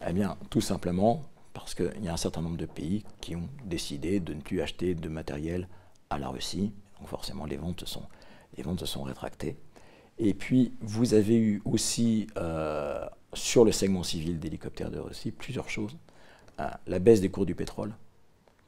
Eh 0.09 0.15
bien, 0.15 0.39
tout 0.49 0.63
simplement 0.63 1.25
parce 1.53 1.75
qu'il 1.75 2.03
y 2.03 2.09
a 2.09 2.13
un 2.15 2.17
certain 2.17 2.41
nombre 2.41 2.57
de 2.57 2.67
pays 2.67 3.05
qui 3.21 3.37
ont 3.37 3.49
décidé 3.67 4.21
de 4.21 4.33
ne 4.33 4.41
plus 4.41 4.63
acheter 4.63 4.95
de 4.95 5.09
matériel 5.11 5.69
à 6.09 6.19
la 6.19 6.29
Russie. 6.29 6.73
Donc 6.99 7.09
forcément, 7.09 7.45
les 7.45 7.59
ventes, 7.59 7.85
sont, 7.85 8.05
se 8.79 8.87
sont 8.87 9.03
rétractées. 9.03 9.59
Et 10.19 10.35
puis, 10.35 10.73
vous 10.81 11.15
avez 11.15 11.37
eu 11.37 11.63
aussi, 11.65 12.27
euh, 12.37 13.07
sur 13.35 13.65
le 13.65 13.73
segment 13.73 14.03
civil 14.03 14.39
d'hélicoptères 14.39 14.91
de 14.91 14.99
Russie, 14.99 15.31
plusieurs 15.31 15.69
choses. 15.69 15.97
Euh, 16.61 16.69
la 16.87 16.99
baisse 16.99 17.21
des 17.21 17.31
cours 17.31 17.47
du 17.47 17.55
pétrole. 17.55 17.95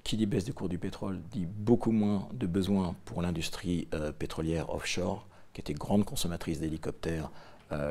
Qui 0.05 0.17
dit 0.17 0.27
baisse 0.27 0.45
des 0.45 0.53
cours 0.53 0.69
du 0.69 0.79
pétrole 0.79 1.21
dit 1.31 1.47
beaucoup 1.47 1.93
moins 1.93 2.29
de 2.33 2.47
besoins 2.47 2.95
pour 3.05 3.21
l'industrie 3.21 3.87
euh, 3.93 4.13
pétrolière 4.13 4.71
offshore, 4.71 5.27
qui 5.53 5.61
était 5.61 5.75
grande 5.75 6.05
consommatrice 6.05 6.61
d'hélicoptères 6.61 7.31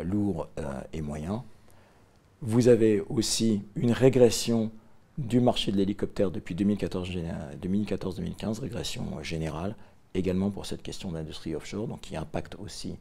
lourds 0.03 0.49
et 0.91 0.99
moyens. 0.99 1.39
Vous 2.41 2.67
avez 2.67 2.99
aussi 2.99 3.63
une 3.75 3.93
régression 3.93 4.71
du 5.17 5.41
marché 5.41 5.71
de 5.71 5.77
l'hélicoptère 5.77 6.31
depuis 6.31 6.55
2014-2015, 6.55 8.61
régression 8.61 9.21
générale, 9.21 9.75
également 10.13 10.49
pour 10.49 10.65
cette 10.65 10.81
question 10.81 11.11
d'industrie 11.11 11.55
offshore, 11.55 11.87
donc 11.87 12.01
qui 12.01 12.15
impacte 12.15 12.55
aussi 12.55 12.97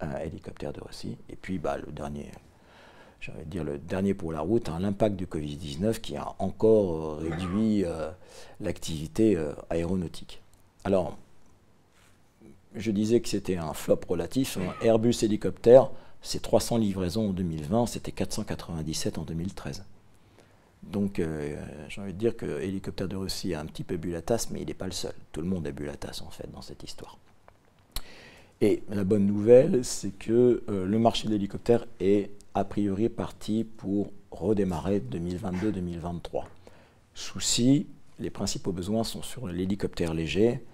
un 0.00 0.18
hélicoptère 0.18 0.72
de 0.72 0.80
Russie. 0.80 1.16
Et 1.30 1.36
puis 1.36 1.58
bah, 1.58 1.78
le 1.78 1.92
dernier, 1.92 2.30
j'allais 3.22 3.44
dire 3.44 3.64
le 3.64 3.78
dernier 3.78 4.14
pour 4.14 4.32
la 4.32 4.40
route, 4.40 4.68
hein, 4.68 4.78
l'impact 4.80 5.16
du 5.16 5.26
Covid-19 5.26 6.00
qui 6.00 6.16
a 6.16 6.34
encore 6.38 7.18
réduit 7.18 7.84
euh, 7.84 8.10
l'activité 8.60 9.36
euh, 9.36 9.52
aéronautique. 9.70 10.42
Alors, 10.84 11.16
je 12.74 12.90
disais 12.90 13.20
que 13.20 13.28
c'était 13.28 13.56
un 13.56 13.72
flop 13.74 14.00
relatif. 14.08 14.58
Hein. 14.58 14.74
Airbus 14.82 15.14
hélicoptère, 15.22 15.90
c'est 16.20 16.42
300 16.42 16.78
livraisons 16.78 17.30
en 17.30 17.32
2020, 17.32 17.86
c'était 17.86 18.12
497 18.12 19.18
en 19.18 19.22
2013. 19.22 19.84
Donc, 20.82 21.20
euh, 21.20 21.54
j'ai 21.88 22.00
envie 22.00 22.12
de 22.12 22.18
dire 22.18 22.36
que 22.36 22.44
l'hélicoptère 22.44 23.06
de 23.06 23.14
Russie 23.14 23.54
a 23.54 23.60
un 23.60 23.66
petit 23.66 23.84
peu 23.84 23.96
bu 23.96 24.10
la 24.10 24.20
tasse, 24.20 24.50
mais 24.50 24.60
il 24.60 24.66
n'est 24.66 24.74
pas 24.74 24.86
le 24.86 24.92
seul. 24.92 25.14
Tout 25.30 25.40
le 25.40 25.46
monde 25.46 25.64
a 25.66 25.70
bu 25.70 25.84
la 25.84 25.94
tasse, 25.94 26.22
en 26.22 26.30
fait, 26.30 26.50
dans 26.52 26.62
cette 26.62 26.82
histoire. 26.82 27.18
Et 28.60 28.82
la 28.88 29.04
bonne 29.04 29.26
nouvelle, 29.26 29.84
c'est 29.84 30.10
que 30.10 30.62
euh, 30.68 30.86
le 30.86 30.98
marché 30.98 31.28
de 31.28 31.32
l'hélicoptère 31.32 31.86
est 32.00 32.30
a 32.54 32.64
priori 32.64 33.08
parti 33.08 33.64
pour 33.64 34.12
redémarrer 34.30 35.00
2022-2023. 35.00 36.44
Souci, 37.14 37.86
les 38.18 38.30
principaux 38.30 38.72
besoins 38.72 39.04
sont 39.04 39.22
sur 39.22 39.48
l'hélicoptère 39.48 40.14
léger, 40.14 40.64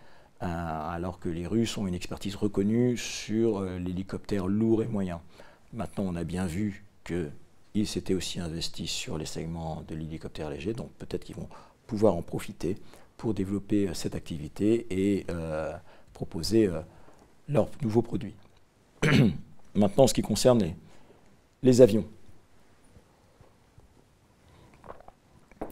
euh, 0.43 0.47
alors 0.47 1.19
que 1.19 1.29
les 1.29 1.47
Russes 1.47 1.77
ont 1.79 1.87
une 1.87 1.95
expertise 1.95 2.37
reconnue 2.37 2.97
sur 2.97 3.62
l'hélicoptère 3.62 4.47
lourd 4.47 4.83
et 4.83 4.88
moyen. 4.88 5.21
Maintenant, 5.73 6.05
on 6.07 6.17
a 6.17 6.25
bien 6.25 6.47
vu 6.47 6.85
que 7.05 7.31
ils 7.75 7.87
s'étaient 7.87 8.14
aussi 8.14 8.41
investis 8.41 8.91
sur 8.91 9.19
les 9.19 9.27
segments 9.27 9.83
de 9.87 9.95
l'hélicoptère 9.95 10.51
léger, 10.51 10.73
donc 10.73 10.91
peut-être 10.99 11.25
qu'ils 11.25 11.37
vont 11.37 11.49
pouvoir 11.87 12.14
en 12.14 12.23
profiter 12.23 12.77
pour 13.17 13.35
développer 13.35 13.88
euh, 13.88 13.95
cette 13.95 14.14
activité 14.14 14.87
et 14.91 15.27
euh, 15.31 15.73
proposer 16.12 16.67
euh, 16.67 16.81
leurs 17.49 17.69
nouveaux 17.83 18.03
produits. 18.03 18.35
Maintenant, 19.75 20.07
ce 20.07 20.14
qui 20.14 20.23
concerne 20.23 20.61
les, 20.61 20.75
avions. 21.81 22.05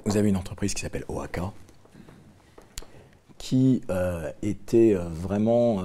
Vous 0.05 0.17
avez 0.17 0.29
une 0.29 0.37
entreprise 0.37 0.75
qui 0.75 0.83
s'appelle 0.83 1.05
OAK, 1.09 1.41
qui 3.39 3.83
était 4.43 4.95
vraiment, 4.95 5.83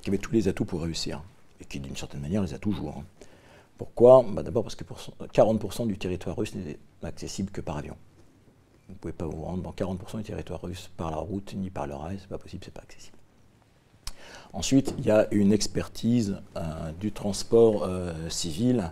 qui 0.00 0.10
avait 0.10 0.18
tous 0.18 0.32
les 0.32 0.48
atouts 0.48 0.64
pour 0.64 0.82
réussir, 0.82 1.22
et 1.60 1.64
qui 1.64 1.78
d'une 1.78 1.96
certaine 1.96 2.20
manière 2.20 2.42
les 2.42 2.54
a 2.54 2.58
toujours. 2.58 2.96
Hein. 2.98 3.04
Pourquoi? 3.76 4.24
Bah, 4.28 4.42
D'abord 4.42 4.62
parce 4.62 4.76
que 4.76 4.84
40% 4.84 5.86
du 5.86 5.98
territoire 5.98 6.36
russe 6.36 6.54
n'est 6.54 6.78
accessible 7.02 7.50
que 7.50 7.60
par 7.60 7.76
avion. 7.76 7.96
Vous 8.88 8.94
ne 8.94 8.98
pouvez 8.98 9.12
pas 9.12 9.26
vous 9.26 9.42
rendre 9.42 9.62
dans 9.62 9.72
40% 9.72 10.18
du 10.18 10.24
territoire 10.24 10.62
russe 10.62 10.90
par 10.96 11.10
la 11.10 11.16
route 11.16 11.54
ni 11.54 11.70
par 11.70 11.86
le 11.86 11.94
rail, 11.94 12.18
c'est 12.20 12.28
pas 12.28 12.38
possible, 12.38 12.62
c'est 12.64 12.74
pas 12.74 12.82
accessible. 12.82 13.16
Ensuite, 14.52 14.94
il 14.98 15.06
y 15.06 15.10
a 15.10 15.26
une 15.32 15.52
expertise 15.52 16.40
euh, 16.56 16.92
du 16.92 17.10
transport 17.12 17.82
euh, 17.82 18.28
civil 18.28 18.78
euh, 18.80 18.88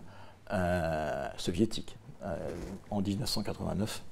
soviétique. 1.37 1.97
en 2.91 3.01
1989, 3.01 4.03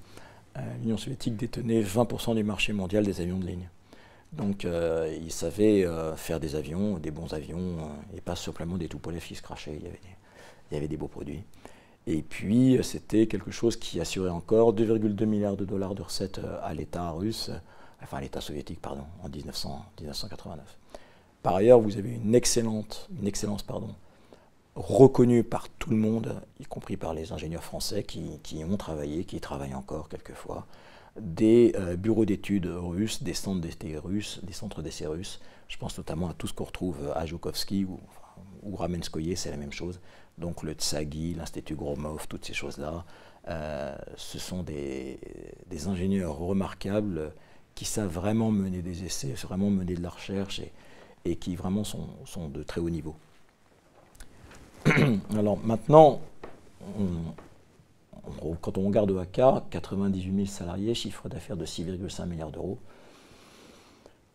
l'Union 0.83 0.97
soviétique 0.97 1.37
détenait 1.37 1.83
20% 1.83 2.35
du 2.35 2.45
marché 2.45 2.73
mondial 2.73 3.05
des 3.05 3.21
avions 3.21 3.39
de 3.39 3.47
ligne. 3.47 3.69
Donc, 4.33 4.65
ils 4.65 5.33
savaient 5.33 5.87
faire 6.17 6.41
des 6.41 6.55
avions, 6.55 6.99
des 6.99 7.11
bons 7.11 7.33
avions, 7.35 7.79
et 8.17 8.21
pas 8.21 8.37
simplement 8.37 8.77
des 8.77 8.89
tout 8.89 8.99
qui 8.99 9.35
se 9.35 9.43
crachaient. 9.43 9.77
Il 10.71 10.75
y 10.75 10.77
avait 10.77 10.89
des, 10.89 10.97
beaux 10.97 11.09
produits. 11.09 11.43
Et 12.07 12.23
puis, 12.23 12.79
c'était 12.83 13.27
quelque 13.27 13.51
chose 13.51 13.77
qui 13.77 14.01
assurait 14.01 14.31
encore 14.31 14.75
2,2 14.75 15.25
milliards 15.27 15.57
de 15.57 15.65
dollars 15.65 15.95
de 15.95 16.03
recettes 16.03 16.39
euh, 16.39 16.59
à 16.63 16.73
l'État 16.73 17.11
russe, 17.11 17.51
enfin 18.03 18.19
à 18.19 18.21
l'État 18.21 18.41
soviétique, 18.41 18.81
pardon, 18.81 19.05
en 19.23 19.29
1989. 19.29 20.79
Par 21.43 21.57
ailleurs, 21.57 21.81
vous 21.81 21.97
avez 21.99 22.11
une 22.11 22.35
excellente, 22.35 23.09
une 23.21 23.27
excellence, 23.27 23.63
pardon, 23.63 23.95
reconnue 24.75 25.45
par 25.45 25.69
tout 25.69 25.91
le 25.91 25.97
monde, 25.97 26.43
y 26.59 26.65
compris 26.65 26.97
par 26.97 27.15
les 27.15 27.33
ingénieurs 27.33 27.65
français 27.65 28.03
qui, 28.03 28.39
qui 28.43 28.65
ont 28.65 28.77
travaillé, 28.77 29.25
qui 29.25 29.41
travaillent 29.41 29.75
encore 29.75 30.09
quelquefois, 30.09 30.67
des 31.21 31.73
euh, 31.77 31.97
bureaux 31.97 32.25
d'études 32.25 32.67
russes, 32.67 33.23
des 33.23 33.35
centres 33.35 33.61
d'essais 33.61 33.99
russes, 33.99 34.41
des 34.43 34.53
centres 34.53 34.83
d'essais 34.83 35.07
russes. 35.07 35.41
Je 35.69 35.77
pense 35.77 35.97
notamment 35.99 36.29
à 36.29 36.35
tout 36.35 36.47
ce 36.47 36.55
qu'on 36.55 36.65
retrouve 36.65 37.13
à 37.15 37.27
Joukovski 37.27 37.85
ou, 37.85 38.01
ou 38.63 38.77
Ramenskoye, 38.77 39.37
c'est 39.37 39.51
la 39.51 39.57
même 39.57 39.73
chose 39.73 40.01
donc 40.41 40.63
le 40.63 40.73
Tsagi, 40.73 41.35
l'Institut 41.35 41.77
Gromov, 41.77 42.27
toutes 42.27 42.45
ces 42.45 42.55
choses-là. 42.55 43.05
Euh, 43.49 43.97
ce 44.17 44.39
sont 44.39 44.63
des, 44.63 45.19
ingénieurs 45.87 46.37
remarquables 46.37 47.33
qui 47.75 47.85
savent 47.85 48.13
vraiment 48.13 48.51
mener 48.51 48.83
des 48.83 49.05
essais, 49.05 49.33
vraiment 49.33 49.71
mener 49.71 49.95
de 49.95 50.03
la 50.03 50.11
recherche 50.11 50.61
et, 51.25 51.37
qui 51.37 51.55
vraiment 51.57 51.85
sont, 51.85 52.49
de 52.49 52.63
très 52.63 52.81
haut 52.81 52.91
niveau. 52.91 53.15
Alors 55.37 55.59
maintenant, 55.59 56.21
quand 58.61 58.79
on 58.79 58.87
regarde 58.87 59.11
OAK, 59.11 59.41
98 59.71 60.35
000 60.35 60.47
salariés, 60.47 60.95
chiffre 60.95 61.29
d'affaires 61.29 61.57
de 61.57 61.67
6,5 61.67 62.27
milliards 62.27 62.51
d'euros. 62.51 62.79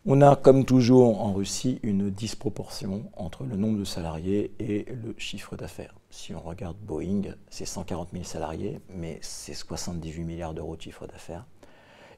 On 0.05 0.21
a, 0.21 0.35
comme 0.35 0.65
toujours 0.65 1.19
en 1.19 1.33
Russie, 1.33 1.79
une 1.81 2.11
disproportion 2.11 3.05
entre 3.15 3.43
le 3.43 3.55
nombre 3.55 3.79
de 3.79 3.85
salariés 3.85 4.51
et 4.59 4.85
le 4.87 5.15
chiffre 5.17 5.55
d'affaires. 5.55 5.95
Si 6.11 6.35
on 6.35 6.41
regarde 6.41 6.77
Boeing, 6.77 7.33
c'est 7.49 7.65
140 7.65 8.09
000 8.11 8.23
salariés, 8.23 8.79
mais 8.89 9.17
c'est 9.21 9.55
78 9.55 10.23
milliards 10.23 10.53
d'euros 10.53 10.75
de 10.75 10.81
chiffre 10.81 11.07
d'affaires. 11.07 11.45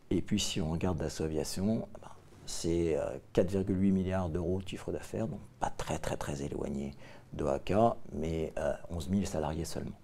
Et 0.10 0.22
puis 0.22 0.40
si 0.40 0.60
on 0.60 0.72
regarde 0.72 1.02
la 1.02 1.26
Aviation, 1.26 1.88
ben, 2.02 2.10
c'est 2.46 2.98
4,8 3.34 3.70
euh, 3.70 3.92
milliards 3.92 4.30
d'euros 4.30 4.62
de 4.62 4.68
chiffre 4.68 4.92
d'affaires, 4.92 5.28
donc 5.28 5.40
pas 5.62 5.70
très 5.70 5.98
très 5.98 6.18
très 6.18 6.42
éloigné 6.42 6.94
de 7.38 7.46
mais 8.14 8.54
11 8.90 9.08
euh, 9.08 9.14
000 9.14 9.26
salariés 9.26 9.66
seulement. 9.66 9.98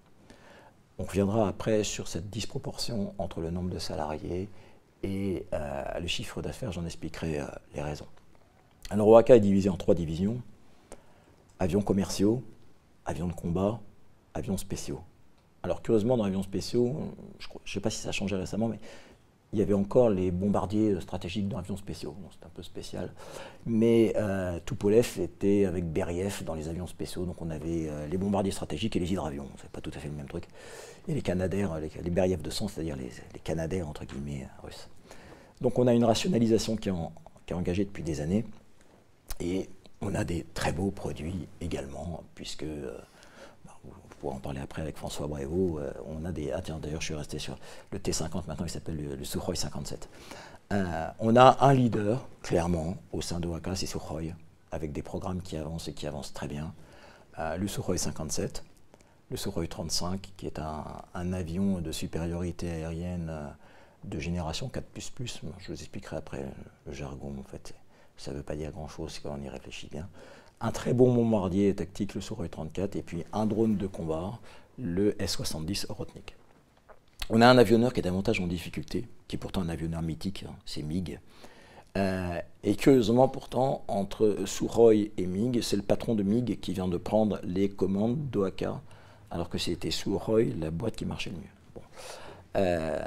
On 0.99 1.03
reviendra 1.03 1.47
après 1.47 1.83
sur 1.83 2.07
cette 2.07 2.29
disproportion 2.29 3.13
entre 3.17 3.41
le 3.41 3.49
nombre 3.49 3.69
de 3.71 3.79
salariés 3.79 4.47
et 5.01 5.45
euh, 5.53 5.99
le 5.99 6.07
chiffre 6.07 6.41
d'affaires, 6.41 6.71
j'en 6.71 6.85
expliquerai 6.85 7.39
euh, 7.39 7.45
les 7.75 7.81
raisons. 7.81 8.07
Alors 8.89 9.07
OAK 9.07 9.31
est 9.31 9.39
divisé 9.39 9.69
en 9.69 9.75
trois 9.75 9.95
divisions. 9.95 10.41
Avions 11.59 11.81
commerciaux, 11.81 12.43
avions 13.05 13.27
de 13.27 13.33
combat, 13.33 13.79
avions 14.33 14.57
spéciaux. 14.57 15.01
Alors 15.63 15.81
curieusement, 15.81 16.17
dans 16.17 16.25
avions 16.25 16.43
spéciaux, 16.43 16.95
je 17.39 17.47
ne 17.47 17.59
sais 17.65 17.79
pas 17.79 17.89
si 17.89 17.99
ça 17.99 18.09
a 18.09 18.11
changé 18.11 18.35
récemment, 18.35 18.67
mais 18.67 18.79
il 19.53 19.59
y 19.59 19.61
avait 19.61 19.75
encore 19.75 20.09
les 20.09 20.31
bombardiers 20.31 20.99
stratégiques 20.99 21.47
dans 21.47 21.59
avions 21.59 21.77
spéciaux. 21.77 22.15
c'est 22.31 22.45
un 22.45 22.49
peu 22.49 22.63
spécial. 22.63 23.11
Mais 23.67 24.13
euh, 24.17 24.59
Tupolev 24.65 25.19
était 25.19 25.65
avec 25.65 25.85
Beriev 25.85 26.43
dans 26.43 26.55
les 26.55 26.69
avions 26.69 26.87
spéciaux. 26.87 27.25
Donc 27.25 27.39
on 27.39 27.51
avait 27.51 27.87
euh, 27.87 28.07
les 28.07 28.17
bombardiers 28.17 28.51
stratégiques 28.51 28.95
et 28.95 28.99
les 28.99 29.11
hydravions. 29.11 29.47
C'est 29.61 29.69
pas 29.69 29.79
tout 29.81 29.91
à 29.93 29.99
fait 29.99 30.09
le 30.09 30.15
même 30.15 30.27
truc. 30.27 30.45
Et 31.07 31.13
les 31.13 31.21
Canadaires, 31.21 31.79
les, 31.79 32.35
de 32.37 32.49
sang, 32.49 32.67
c'est-à-dire 32.67 32.95
les, 32.95 33.11
Canadaires 33.43 33.87
entre 33.87 34.05
guillemets 34.05 34.47
russes. 34.63 34.89
Donc 35.61 35.77
on 35.77 35.85
a 35.85 35.93
une 35.93 36.05
rationalisation 36.05 36.75
qui 36.75 36.89
est, 36.89 37.53
engagée 37.53 37.85
depuis 37.85 38.03
des 38.03 38.21
années. 38.21 38.45
Et 39.39 39.69
on 40.01 40.15
a 40.15 40.23
des 40.23 40.45
très 40.55 40.71
beaux 40.71 40.91
produits 40.91 41.47
également, 41.61 42.23
puisque, 42.33 42.63
euh, 42.63 42.97
pourrez 44.23 44.35
en 44.35 44.39
parler 44.39 44.61
après 44.61 44.81
avec 44.81 44.95
François 44.95 45.27
Brévaux, 45.27 45.79
euh, 45.79 45.91
on 46.05 46.23
a 46.23 46.31
des... 46.31 46.51
Ah 46.51 46.61
tiens, 46.61 46.79
d'ailleurs 46.79 47.01
je 47.01 47.07
suis 47.07 47.15
resté 47.15 47.39
sur 47.39 47.57
le 47.91 47.99
T50, 47.99 48.47
maintenant 48.47 48.65
il 48.65 48.69
s'appelle 48.69 49.17
le, 49.17 49.23
Sukhoi 49.25 49.55
57. 49.55 50.07
Euh, 50.71 51.07
on 51.19 51.35
a 51.35 51.57
un 51.59 51.73
leader, 51.73 52.25
clairement, 52.41 52.95
au 53.11 53.21
sein 53.21 53.41
de 53.41 53.49
c'est 53.75 53.85
Sukhoi, 53.85 54.21
avec 54.71 54.93
des 54.93 55.01
programmes 55.01 55.41
qui 55.41 55.57
avancent 55.57 55.89
et 55.89 55.93
qui 55.93 56.07
avancent 56.07 56.31
très 56.31 56.47
bien. 56.47 56.73
le 57.37 57.67
Sukhoi 57.67 57.97
57, 57.97 58.63
le 59.29 59.35
Sukhoi 59.35 59.67
35, 59.67 60.31
qui 60.37 60.45
est 60.45 60.57
un, 60.57 61.33
avion 61.33 61.81
de 61.81 61.91
supériorité 61.91 62.71
aérienne 62.71 63.31
de 64.05 64.19
génération 64.19 64.71
4++. 64.73 64.83
Je 65.59 65.67
vous 65.67 65.73
expliquerai 65.73 66.15
après 66.15 66.45
le 66.85 66.93
jargon, 66.93 67.33
en 67.37 67.43
fait. 67.43 67.73
Ça 68.15 68.31
ne 68.31 68.37
veut 68.37 68.43
pas 68.43 68.55
dire 68.55 68.71
grand-chose 68.71 69.19
quand 69.19 69.35
on 69.37 69.43
y 69.43 69.49
réfléchit 69.49 69.89
bien. 69.91 70.07
Un 70.63 70.71
très 70.71 70.93
bon 70.93 71.13
bombardier 71.13 71.75
tactique, 71.75 72.15
le 72.15 72.21
Sukhoi 72.21 72.47
34, 72.47 72.95
et 72.95 73.01
puis 73.01 73.25
un 73.33 73.45
drone 73.45 73.75
de 73.75 73.85
combat, 73.85 74.39
le 74.79 75.21
S-70 75.21 75.87
Rotnik. 75.91 76.37
On 77.29 77.41
a 77.41 77.47
un 77.47 77.57
avionneur 77.57 77.91
qui 77.91 77.99
est 77.99 78.03
davantage 78.03 78.39
en 78.39 78.47
difficulté, 78.47 79.05
qui 79.27 79.35
est 79.35 79.39
pourtant 79.39 79.59
un 79.59 79.67
avionneur 79.67 80.01
mythique, 80.01 80.45
hein, 80.47 80.53
c'est 80.65 80.81
MiG. 80.81 81.19
Euh, 81.97 82.39
et 82.63 82.75
curieusement, 82.75 83.27
pourtant, 83.27 83.83
entre 83.89 84.37
Sukhoi 84.45 84.95
et 84.95 85.27
MiG, 85.27 85.61
c'est 85.61 85.75
le 85.75 85.81
patron 85.81 86.15
de 86.15 86.23
MiG 86.23 86.57
qui 86.61 86.71
vient 86.71 86.87
de 86.87 86.97
prendre 86.97 87.41
les 87.43 87.67
commandes 87.67 88.29
d'OAKA, 88.29 88.81
alors 89.31 89.49
que 89.49 89.57
c'était 89.57 89.91
Sukhoi 89.91 90.43
la 90.57 90.71
boîte 90.71 90.95
qui 90.95 91.05
marchait 91.05 91.31
le 91.31 91.37
mieux. 91.39 91.83
Euh, 92.55 93.01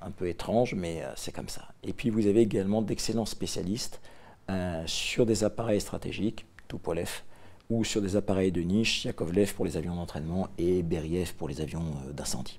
un, 0.00 0.10
peu, 0.12 0.28
étrange, 0.28 0.74
mais 0.74 1.02
euh, 1.02 1.12
c'est 1.16 1.32
comme 1.32 1.48
ça. 1.48 1.62
Et 1.82 1.92
puis 1.92 2.08
vous 2.08 2.28
avez 2.28 2.42
également 2.42 2.82
d'excellents 2.82 3.26
spécialistes 3.26 4.00
sur 4.84 5.24
des 5.24 5.44
appareils 5.44 5.80
stratégiques, 5.80 6.44
Tupolev, 6.72 7.22
ou 7.70 7.84
sur 7.84 8.02
des 8.02 8.16
appareils 8.16 8.52
de 8.52 8.62
niche, 8.62 9.04
Yakovlev 9.04 9.54
pour 9.54 9.64
les 9.64 9.76
avions 9.76 9.94
d'entraînement 9.94 10.48
et 10.58 10.82
Beriev 10.82 11.34
pour 11.34 11.48
les 11.48 11.60
avions 11.60 11.94
d'incendie. 12.12 12.58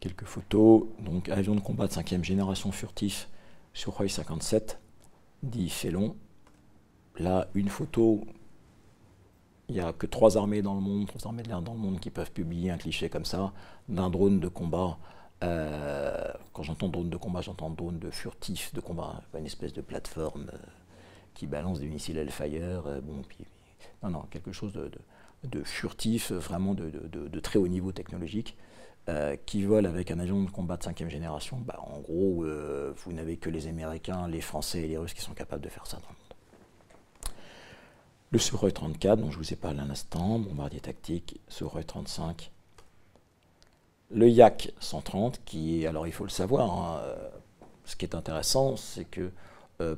Quelques 0.00 0.24
photos, 0.24 0.84
donc 1.00 1.28
avion 1.28 1.54
de 1.54 1.60
combat 1.60 1.86
de 1.86 1.92
cinquième 1.92 2.24
génération 2.24 2.72
furtif 2.72 3.28
Sukhoi 3.72 4.08
57, 4.08 4.78
dit 5.42 5.68
Félon. 5.68 6.16
Là, 7.18 7.48
une 7.54 7.68
photo, 7.68 8.24
il 9.68 9.74
n'y 9.74 9.80
a 9.80 9.92
que 9.92 10.06
trois 10.06 10.36
armées 10.36 10.62
dans 10.62 10.74
le 10.74 10.80
monde, 10.80 11.06
trois 11.06 11.26
armées 11.26 11.42
de 11.42 11.48
l'air 11.48 11.62
dans 11.62 11.74
le 11.74 11.80
monde 11.80 12.00
qui 12.00 12.10
peuvent 12.10 12.32
publier 12.32 12.70
un 12.70 12.76
cliché 12.76 13.08
comme 13.08 13.24
ça, 13.24 13.52
d'un 13.88 14.10
drone 14.10 14.40
de 14.40 14.48
combat. 14.48 14.98
Euh, 15.42 16.32
quand 16.52 16.62
j'entends 16.62 16.88
drone 16.88 17.10
de 17.10 17.16
combat, 17.16 17.40
j'entends 17.40 17.70
drone 17.70 17.98
de 17.98 18.10
furtif 18.10 18.72
de 18.74 18.80
combat, 18.80 19.22
une 19.36 19.46
espèce 19.46 19.72
de 19.72 19.80
plateforme 19.80 20.50
euh, 20.52 20.58
qui 21.34 21.46
balance 21.46 21.80
des 21.80 21.88
missiles 21.88 22.16
Hellfire. 22.16 22.86
Euh, 22.86 23.00
bon, 23.00 23.22
non, 24.02 24.10
non, 24.10 24.22
quelque 24.30 24.52
chose 24.52 24.72
de, 24.72 25.62
furtif, 25.64 26.32
vraiment 26.32 26.74
de, 26.74 27.40
très 27.40 27.58
haut 27.58 27.68
niveau 27.68 27.92
technologique. 27.92 28.56
Euh, 29.10 29.36
qui 29.44 29.62
volent 29.62 29.86
avec 29.86 30.10
un 30.10 30.18
avion 30.18 30.42
de 30.42 30.48
combat 30.48 30.78
de 30.78 30.82
cinquième 30.82 31.10
génération, 31.10 31.58
bah, 31.58 31.78
en 31.78 32.00
gros, 32.00 32.42
euh, 32.42 32.94
vous 32.96 33.12
n'avez 33.12 33.36
que 33.36 33.50
les 33.50 33.66
Américains, 33.66 34.26
les 34.28 34.40
Français 34.40 34.84
et 34.84 34.88
les 34.88 34.96
Russes 34.96 35.12
qui 35.12 35.20
sont 35.20 35.34
capables 35.34 35.62
de 35.62 35.68
faire 35.68 35.86
ça 35.86 35.98
dans 35.98 36.08
le 36.08 36.14
monde. 36.14 37.34
Le 38.30 38.38
Sukhoi 38.38 38.70
34, 38.70 39.18
dont 39.20 39.30
je 39.30 39.36
vous 39.36 39.52
ai 39.52 39.56
parlé 39.56 39.80
un 39.80 39.90
instant, 39.90 40.38
bombardier 40.38 40.80
tactique, 40.80 41.38
Sukhoi 41.48 41.84
35. 41.84 42.50
Le 44.10 44.30
Yak 44.30 44.72
130, 44.80 45.42
qui 45.44 45.86
alors 45.86 46.06
il 46.06 46.12
faut 46.14 46.24
le 46.24 46.30
savoir, 46.30 46.70
hein, 46.72 47.02
ce 47.84 47.96
qui 47.96 48.06
est 48.06 48.14
intéressant, 48.14 48.78
c'est 48.78 49.04
que 49.04 49.30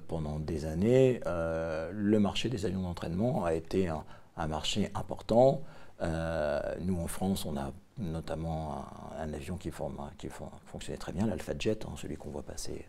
pendant 0.09 0.39
des 0.39 0.65
années, 0.65 1.21
le 1.25 2.19
marché 2.19 2.49
des 2.49 2.67
avions 2.67 2.83
d'entraînement 2.83 3.45
a 3.45 3.55
été 3.55 3.89
un 3.89 4.47
marché 4.47 4.91
important. 4.95 5.63
nous, 6.01 6.99
en 6.99 7.07
France, 7.07 7.45
on 7.45 7.57
a 7.57 7.73
notamment 7.99 8.85
un, 9.19 9.33
avion 9.33 9.57
qui, 9.57 9.71
fonctionnait 9.71 10.99
très 10.99 11.13
bien, 11.13 11.27
l'Alpha 11.27 11.53
Jet, 11.59 11.85
hein, 11.85 11.95
celui 11.97 12.17
qu'on 12.17 12.31
voit 12.31 12.43
passer 12.43 12.87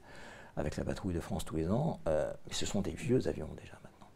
avec 0.58 0.76
la 0.76 0.84
patrouille 0.84 1.14
de 1.14 1.20
France 1.20 1.46
tous 1.46 1.56
les 1.56 1.70
ans. 1.70 2.00
Euh, 2.08 2.32
mais 2.48 2.54
ce 2.54 2.66
sont 2.66 2.82
des 2.82 2.92
vieux 2.92 3.28
avions 3.28 3.50
déjà 3.56 3.74
maintenant. 3.84 4.08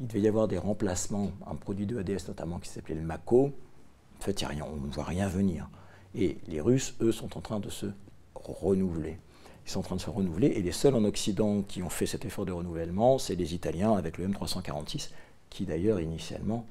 Il 0.00 0.06
devait 0.06 0.20
y 0.20 0.28
avoir 0.28 0.48
des 0.48 0.58
remplacements, 0.58 1.30
un 1.46 1.54
produit 1.54 1.86
de 1.86 1.98
ADS 1.98 2.28
notamment 2.28 2.58
qui 2.58 2.68
s'appelait 2.68 2.94
le 2.94 3.02
Mako. 3.02 3.52
En 4.18 4.22
fait, 4.22 4.38
rien, 4.40 4.64
on 4.70 4.76
ne 4.76 4.90
voit 4.90 5.04
rien 5.04 5.28
venir. 5.28 5.70
Et 6.14 6.38
les 6.48 6.60
Russes, 6.60 6.96
eux, 7.00 7.12
sont 7.12 7.38
en 7.38 7.40
train 7.40 7.60
de 7.60 7.70
se 7.70 7.86
renouveler. 8.34 9.18
Sont 9.70 9.78
en 9.78 9.82
train 9.84 9.94
de 9.94 10.00
se 10.00 10.10
renouveler 10.10 10.48
et 10.48 10.62
les 10.62 10.72
seuls 10.72 10.96
en 10.96 11.04
Occident 11.04 11.62
qui 11.62 11.80
ont 11.84 11.90
fait 11.90 12.04
cet 12.04 12.24
effort 12.24 12.44
de 12.44 12.50
renouvellement, 12.50 13.18
c'est 13.18 13.36
les 13.36 13.54
Italiens 13.54 13.92
avec 13.92 14.18
le 14.18 14.26
M346, 14.26 15.10
qui 15.48 15.64
d'ailleurs 15.64 16.00
initialement 16.00 16.66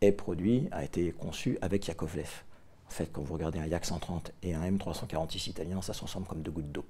est 0.00 0.12
produit, 0.12 0.68
a 0.70 0.84
été 0.84 1.10
conçu 1.10 1.58
avec 1.60 1.88
Yakovlev. 1.88 2.44
En 2.86 2.90
fait, 2.90 3.10
quand 3.12 3.22
vous 3.22 3.34
regardez 3.34 3.58
un 3.58 3.66
Yak 3.66 3.84
130 3.84 4.30
et 4.44 4.54
un 4.54 4.62
M346 4.62 5.50
italien, 5.50 5.82
ça 5.82 5.92
s'ensemble 5.92 6.28
comme 6.28 6.42
deux 6.42 6.52
gouttes 6.52 6.70
d'eau. 6.70 6.84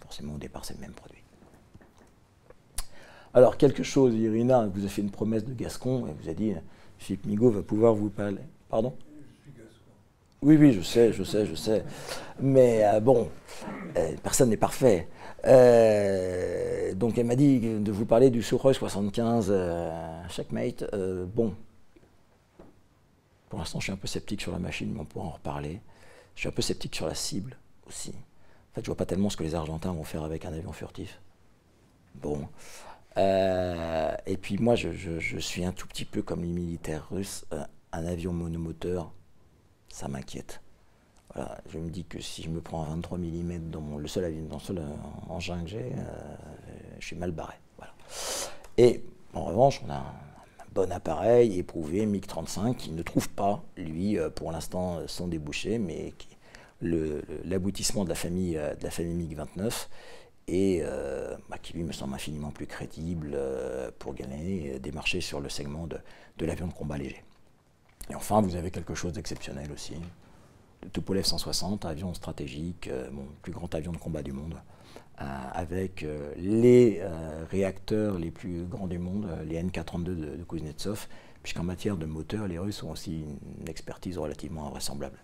Forcément, 0.00 0.36
au 0.36 0.38
départ, 0.38 0.64
c'est 0.64 0.72
le 0.72 0.80
même 0.80 0.94
produit. 0.94 1.22
Alors, 3.34 3.58
quelque 3.58 3.82
chose, 3.82 4.14
Irina 4.14 4.66
vous 4.66 4.86
a 4.86 4.88
fait 4.88 5.02
une 5.02 5.10
promesse 5.10 5.44
de 5.44 5.52
Gascon 5.52 6.06
et 6.06 6.14
vous 6.22 6.30
a 6.30 6.32
dit 6.32 6.54
Philippe 6.96 7.26
Migaud 7.26 7.50
va 7.50 7.62
pouvoir 7.62 7.92
vous 7.92 8.08
parler. 8.08 8.40
Pardon? 8.70 8.94
Oui, 10.42 10.56
oui, 10.56 10.72
je 10.72 10.80
sais, 10.80 11.12
je 11.12 11.22
sais, 11.22 11.44
je 11.44 11.54
sais. 11.54 11.84
Mais 12.38 12.82
euh, 12.84 13.00
bon, 13.00 13.30
euh, 13.96 14.16
personne 14.22 14.48
n'est 14.48 14.56
parfait. 14.56 15.06
Euh, 15.46 16.94
donc 16.94 17.18
elle 17.18 17.26
m'a 17.26 17.36
dit 17.36 17.60
de 17.60 17.92
vous 17.92 18.06
parler 18.06 18.30
du 18.30 18.42
Sukhoi 18.42 18.72
75 18.72 19.52
Checkmate. 20.30 20.84
bon, 21.34 21.54
pour 23.50 23.58
l'instant, 23.58 23.80
je 23.80 23.84
suis 23.84 23.92
un 23.92 23.96
peu 23.96 24.06
sceptique 24.06 24.40
sur 24.40 24.52
la 24.52 24.58
machine, 24.58 24.92
mais 24.94 25.00
on 25.00 25.04
pourra 25.04 25.26
en 25.26 25.30
reparler. 25.30 25.80
Je 26.34 26.40
suis 26.40 26.48
un 26.48 26.52
peu 26.52 26.62
sceptique 26.62 26.94
sur 26.94 27.06
la 27.06 27.14
cible 27.14 27.56
aussi. 27.86 28.10
En 28.10 28.74
fait, 28.74 28.82
je 28.82 28.86
vois 28.86 28.96
pas 28.96 29.06
tellement 29.06 29.28
ce 29.28 29.36
que 29.36 29.42
les 29.42 29.54
Argentins 29.54 29.92
vont 29.92 30.04
faire 30.04 30.22
avec 30.22 30.46
un 30.46 30.52
avion 30.54 30.72
furtif. 30.72 31.20
Bon. 32.14 32.48
Et 33.16 34.36
puis 34.40 34.56
moi, 34.58 34.74
je, 34.74 35.38
suis 35.38 35.64
un 35.66 35.72
tout 35.72 35.86
petit 35.86 36.06
peu 36.06 36.22
comme 36.22 36.42
les 36.42 36.52
militaires 36.52 37.08
russes. 37.10 37.44
Un 37.92 38.06
avion 38.06 38.32
monomoteur, 38.32 39.12
ça 39.90 40.08
m'inquiète. 40.08 40.62
Voilà, 41.34 41.60
je 41.68 41.78
me 41.78 41.90
dis 41.90 42.04
que 42.04 42.20
si 42.20 42.42
je 42.42 42.48
me 42.48 42.60
prends 42.60 42.82
un 42.82 42.88
23 42.90 43.18
mm 43.18 43.70
dans 43.70 43.98
le 43.98 44.08
seul 44.08 44.48
dans 44.48 44.56
le 44.56 44.60
seul 44.60 44.78
euh, 44.78 44.88
engin 45.28 45.62
que 45.62 45.68
j'ai, 45.68 45.92
je 46.98 47.06
suis 47.06 47.16
mal 47.16 47.30
barré. 47.30 47.54
Voilà. 47.76 47.92
Et 48.78 49.04
en 49.34 49.44
revanche, 49.44 49.80
on 49.86 49.90
a 49.90 50.02
bon 50.72 50.90
appareil, 50.92 51.58
éprouvé, 51.58 52.06
MiG-35, 52.06 52.76
qui 52.76 52.90
ne 52.90 53.02
trouve 53.02 53.28
pas, 53.28 53.62
lui, 53.76 54.18
euh, 54.18 54.30
pour 54.30 54.52
l'instant, 54.52 54.98
euh, 54.98 55.04
son 55.06 55.28
débouché, 55.28 55.78
mais 55.78 56.12
l'aboutissement 57.44 58.04
de 58.04 58.08
la 58.08 58.14
famille, 58.14 58.56
euh, 58.56 58.74
de 58.74 58.84
la 58.84 58.90
famille 58.90 59.14
MiG-29 59.14 59.88
et 60.48 60.82
bah, 61.48 61.58
qui 61.62 61.74
lui 61.74 61.84
me 61.84 61.92
semble 61.92 62.12
infiniment 62.12 62.50
plus 62.50 62.66
crédible 62.66 63.38
pour 64.00 64.14
gagner 64.14 64.80
des 64.80 64.90
marchés 64.90 65.20
sur 65.20 65.38
le 65.38 65.48
segment 65.48 65.86
de, 65.86 65.98
l'avion 66.44 66.66
de 66.66 66.72
combat 66.72 66.98
léger. 66.98 67.22
Et 68.10 68.14
enfin, 68.14 68.40
vous 68.40 68.56
avez 68.56 68.70
quelque 68.70 68.94
chose 68.94 69.12
d'exceptionnel 69.12 69.70
aussi. 69.72 69.94
Le 70.82 70.90
Tupolev 70.90 71.24
160, 71.24 71.84
avion 71.84 72.14
stratégique, 72.14 72.90
mon 73.12 73.26
plus 73.42 73.52
grand 73.52 73.74
avion 73.74 73.92
de 73.92 73.98
combat 73.98 74.22
du 74.22 74.32
monde. 74.32 74.54
Euh, 75.20 75.24
avec 75.52 76.02
euh, 76.02 76.32
les 76.38 77.00
euh, 77.02 77.44
réacteurs 77.50 78.18
les 78.18 78.30
plus 78.30 78.64
grands 78.64 78.86
du 78.86 78.98
monde, 78.98 79.28
les 79.46 79.56
N-432 79.56 80.04
de, 80.04 80.14
de 80.14 80.44
Kuznetsov, 80.44 81.08
puisqu'en 81.42 81.62
matière 81.62 81.98
de 81.98 82.06
moteur, 82.06 82.48
les 82.48 82.58
Russes 82.58 82.82
ont 82.82 82.92
aussi 82.92 83.26
une 83.60 83.68
expertise 83.68 84.16
relativement 84.16 84.66
invraisemblable. 84.68 85.18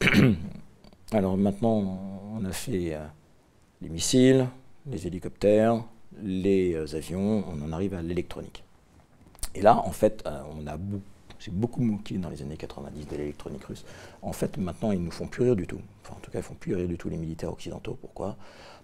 Alors 1.12 1.36
maintenant, 1.36 2.00
on 2.34 2.44
a 2.44 2.50
fait 2.50 2.98
les 3.82 3.88
missiles, 3.88 4.48
les 4.90 5.06
hélicoptères, 5.06 5.84
les 6.20 6.74
avions, 6.96 7.44
on 7.48 7.62
en 7.62 7.72
arrive 7.72 7.94
à 7.94 8.02
l'électronique. 8.02 8.64
Et 9.54 9.62
là, 9.62 9.76
en 9.76 9.92
fait, 9.92 10.28
on 10.58 10.66
a 10.66 10.76
beaucoup 10.76 11.04
c'est 11.38 11.52
beaucoup 11.52 11.82
manqué 11.82 12.18
dans 12.18 12.28
les 12.28 12.42
années 12.42 12.56
90 12.56 13.06
de 13.06 13.16
l'électronique 13.16 13.64
russe. 13.64 13.84
En 14.22 14.32
fait, 14.32 14.56
maintenant, 14.56 14.92
ils 14.92 15.00
ne 15.00 15.04
nous 15.04 15.10
font 15.10 15.26
plus 15.26 15.42
rire 15.44 15.56
du 15.56 15.66
tout. 15.66 15.80
Enfin, 16.02 16.14
en 16.16 16.20
tout 16.20 16.30
cas, 16.30 16.38
ils 16.38 16.42
ne 16.42 16.46
font 16.46 16.54
plus 16.54 16.74
rire 16.74 16.88
du 16.88 16.96
tout 16.96 17.08
les 17.08 17.16
militaires 17.16 17.52
occidentaux. 17.52 17.98
Pourquoi? 18.00 18.36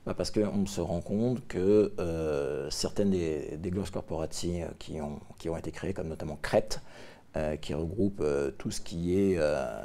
Bah 0.05 0.15
Parce 0.15 0.33
qu'on 0.33 0.67
se 0.67 0.81
rend 0.81 1.01
compte 1.01 1.47
que 1.47 1.93
euh, 2.01 2.69
certaines 2.71 3.11
des, 3.11 3.57
des 3.57 3.71
glosses 3.71 3.91
corporati 3.91 4.63
euh, 4.63 4.67
qui 4.79 5.01
ont, 5.01 5.21
qui 5.39 5.49
ont 5.49 5.57
été 5.57 5.71
créées, 5.71 5.95
comme 5.95 6.09
notamment 6.09 6.39
Crete, 6.43 6.81
euh, 7.37 7.57
qui 7.57 7.73
regroupe 7.73 8.25
tout 8.59 8.71
ce 8.71 8.81
qui 8.81 9.17
est 9.17 9.39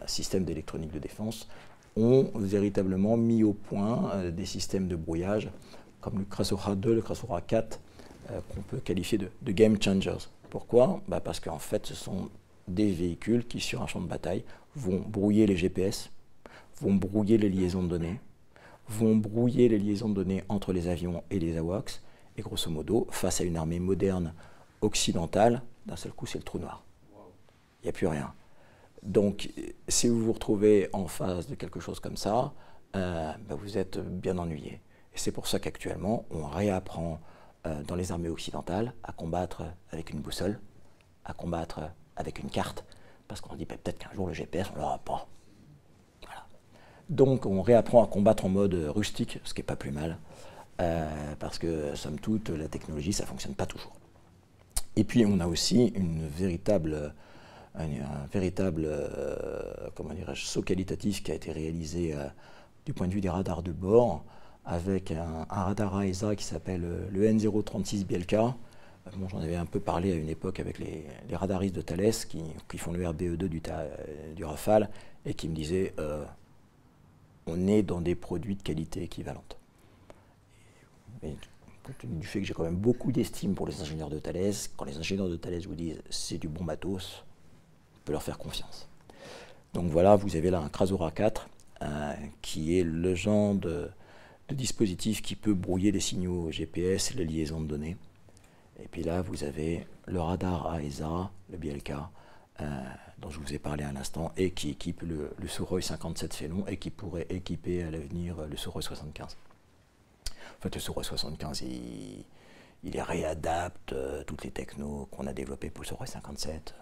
système 0.07 0.43
d'électronique 0.43 0.91
de 0.91 0.99
défense, 0.99 1.47
ont 1.95 2.32
véritablement 2.36 3.15
mis 3.18 3.43
au 3.43 3.53
point 3.53 4.30
des 4.32 4.45
systèmes 4.45 4.88
de 4.88 4.95
brouillage, 4.95 5.49
comme 6.01 6.20
le 6.20 6.26
Krasura 6.26 6.76
2, 6.76 6.95
le 6.95 7.01
Krasura 7.01 7.41
4, 7.41 7.80
qu'on 8.28 8.61
peut 8.61 8.80
qualifier 8.80 9.18
de, 9.18 9.30
de 9.41 9.51
game 9.51 9.82
changers. 9.82 10.28
Pourquoi? 10.49 11.01
Bah 11.07 11.20
Parce 11.20 11.39
qu'en 11.39 11.59
fait, 11.59 11.86
ce 11.86 11.95
sont 11.95 12.30
des 12.68 12.91
véhicules 12.91 13.45
qui, 13.45 13.59
sur 13.59 13.82
un 13.82 13.88
champ 13.88 14.01
de 14.01 14.07
bataille, 14.07 14.43
vont 14.76 14.99
brouiller 14.99 15.47
les 15.47 15.57
GPS, 15.57 16.11
vont 16.82 16.93
brouiller 16.93 17.38
les 17.38 17.49
liaisons 17.49 17.84
de 17.84 17.88
données, 17.88 18.20
vont 18.88 19.15
brouiller 19.15 19.70
les 19.70 19.80
liaisons 19.80 20.09
de 20.09 20.15
données 20.15 20.43
entre 20.49 20.74
les 20.74 20.88
avions 20.88 21.24
et 21.30 21.39
les 21.39 21.57
AWACS, 21.57 22.01
et 22.38 22.41
grosso 22.41 22.70
modo, 22.70 23.07
face 23.09 23.41
à 23.41 23.43
une 23.43 23.57
armée 23.57 23.80
moderne 23.80 24.34
occidentale, 24.82 25.63
d'un 25.86 25.95
seul 25.95 26.11
coup, 26.11 26.26
c'est 26.26 26.38
le 26.38 26.43
trou 26.43 26.59
noir. 26.59 26.84
Il 27.82 27.86
n'y 27.86 27.89
a 27.89 27.93
plus 27.93 28.07
rien. 28.07 28.34
Donc, 29.03 29.49
si 29.88 30.07
vous 30.07 30.20
vous 30.20 30.34
retrouvez 30.34 30.89
en 30.93 31.07
face 31.07 31.47
de 31.47 31.55
quelque 31.55 31.80
chose 31.80 31.99
comme 31.99 32.18
ça, 32.18 32.53
euh, 32.95 33.32
ben, 33.47 33.55
vous 33.55 33.78
êtes 33.78 33.99
bien 33.99 34.38
ennuyé. 34.38 34.82
Et 35.13 35.18
c'est 35.18 35.32
pour 35.32 35.47
ça 35.47 35.59
qu'actuellement, 35.59 36.26
on 36.30 36.45
réapprend 36.45 37.20
euh, 37.65 37.82
dans 37.84 37.95
les 37.95 38.11
armées 38.11 38.30
occidentales 38.30 38.93
à 39.03 39.11
combattre 39.11 39.63
avec 39.91 40.11
une 40.11 40.20
boussole, 40.20 40.59
à 41.26 41.34
combattre 41.34 41.82
avec 42.18 42.39
une 42.39 42.49
carte, 42.49 42.84
parce 43.28 43.39
qu'on 43.39 43.55
dit 43.55 43.65
bah, 43.65 43.76
peut-être 43.82 43.99
qu'un 43.99 44.13
jour 44.13 44.28
le 44.28 44.34
GPS, 44.34 44.68
on 44.76 44.80
l'aura 44.80 44.99
pas. 44.99 45.28
Donc 47.09 47.45
on 47.45 47.61
réapprend 47.61 48.03
à 48.03 48.07
combattre 48.07 48.43
en 48.43 48.49
mode 48.49 48.74
rustique, 48.93 49.39
ce 49.45 49.53
qui 49.53 49.61
n'est 49.61 49.65
pas 49.65 49.78
plus 49.78 49.91
mal, 49.91 50.18
parce 51.39 51.57
que 51.57 51.95
somme 51.95 52.20
toute, 52.20 52.49
la 52.49 52.68
technologie, 52.68 53.13
ça 53.13 53.24
ne 53.24 53.30
fonctionne 53.30 53.55
pas 53.55 53.65
toujours. 53.65 53.93
Et 54.97 55.05
puis 55.05 55.26
on 55.26 55.39
a 55.39 55.47
aussi 55.47 55.86
une 55.95 56.28
véritable 56.28 57.13
un, 57.78 58.26
véritable 58.32 58.86
euh, 58.86 59.89
comment 59.95 60.11
saut 60.36 60.61
qualitatif 60.61 61.24
qui 61.24 61.32
a 61.32 61.36
été 61.36 61.51
réalisé 61.51 62.13
euh, 62.13 62.26
du 62.86 62.93
point 62.93 63.07
de 63.07 63.13
vue 63.13 63.22
des 63.22 63.30
radars 63.30 63.63
de 63.63 63.72
bord 63.72 64.24
avec 64.65 65.11
un, 65.11 65.45
radar 65.49 66.01
AESA 66.01 66.36
qui 66.36 66.43
s'appelle 66.43 66.84
euh, 66.84 67.07
le 67.11 67.28
N036 67.28 68.05
BLK. 68.05 68.36
Bon, 69.16 69.28
J'en 69.30 69.39
avais 69.39 69.55
un 69.55 69.66
peu 69.66 69.80
parlé 69.80 70.12
à 70.12 70.16
une 70.16 70.30
époque 70.30 70.60
avec 70.60 70.80
les, 70.80 71.05
radaristes 71.32 71.76
de 71.76 71.82
Thales 71.82 72.14
qui, 72.68 72.78
font 72.78 72.91
le 72.91 73.03
RBE2 73.03 73.47
du, 73.47 73.62
du, 74.36 74.45
Rafale 74.45 74.89
et 75.26 75.34
qui 75.34 75.47
me 75.47 75.55
disaient 75.55 75.93
on 77.45 77.68
est 77.68 77.82
dans 77.84 78.01
des 78.01 78.16
produits 78.16 78.55
de 78.55 78.62
qualité 78.62 79.03
équivalente. 79.03 79.58
Du 82.03 82.28
fait 82.28 82.41
que 82.41 82.45
j'ai 82.45 82.53
quand 82.53 82.64
même 82.64 82.76
beaucoup 82.76 83.12
d'estime 83.12 83.55
pour 83.55 83.66
les 83.66 83.82
ingénieurs 83.82 84.10
de 84.10 84.20
Thales, 84.20 84.53
quand 84.76 84.86
les 84.86 84.97
ingénieurs 84.97 85.30
de 85.30 85.38
Thales 85.38 85.62
vous 85.62 85.76
disent 85.76 86.01
c'est 86.10 86.38
du 86.38 86.49
bon 86.49 86.64
matos, 86.64 87.24
leur 88.12 88.24
faire 88.24 88.38
confiance. 88.38 88.88
Donc 89.74 89.89
voilà, 89.89 90.16
vous 90.16 90.36
avez 90.36 90.49
là 90.49 90.60
un 90.60 90.70
Krasora 90.70 91.12
4, 91.12 91.47
euh, 91.82 92.14
qui 92.41 92.78
est 92.80 92.84
le 92.84 93.16
genre 93.16 93.55
de, 93.55 93.89
dispositif 94.51 95.22
qui 95.22 95.36
peut 95.36 95.53
brouiller 95.53 95.91
les 95.91 95.99
signaux 95.99 96.51
GPS 96.51 97.12
et 97.12 97.16
les 97.16 97.26
liaisons 97.26 97.62
de 97.62 97.68
données. 97.68 97.97
Et 98.82 98.88
puis 98.88 99.04
là, 99.04 99.22
vous 99.22 99.44
avez 99.44 99.88
le 100.06 100.20
radar 100.20 100.76
AESA, 100.76 101.32
le 101.50 101.58
BLK, 101.58 101.94
euh, 102.62 102.84
dont 103.20 103.30
je 103.30 103.40
vous 103.40 103.54
ai 103.54 103.60
parlé 103.60 103.84
à 103.84 103.92
l'instant, 103.92 104.32
et 104.38 104.52
qui 104.52 104.70
équipe 104.70 105.02
le, 105.02 105.32
le 105.38 105.48
Suroy 105.48 105.82
57 105.82 106.34
Félon 106.34 106.66
et 106.68 106.78
qui 106.78 106.90
pourrait 106.90 107.28
équiper 107.30 107.84
à 107.84 107.92
l'avenir 107.92 108.36
le 108.48 108.56
Suroy 108.56 108.82
75. 108.82 109.36
En 110.26 110.62
fait, 110.62 110.74
le 110.74 110.82
Suroy 110.82 111.04
75, 111.04 111.62
il, 111.62 112.26
il 112.84 113.02
réadapte 113.02 113.94
euh, 113.94 114.24
toutes 114.24 114.44
les 114.44 114.52
technos 114.52 115.08
qu'on 115.12 115.28
a 115.28 115.34
développées 115.34 115.70
pour 115.70 115.84
le 115.84 115.88
Suroy 115.88 116.06
57 116.06 116.76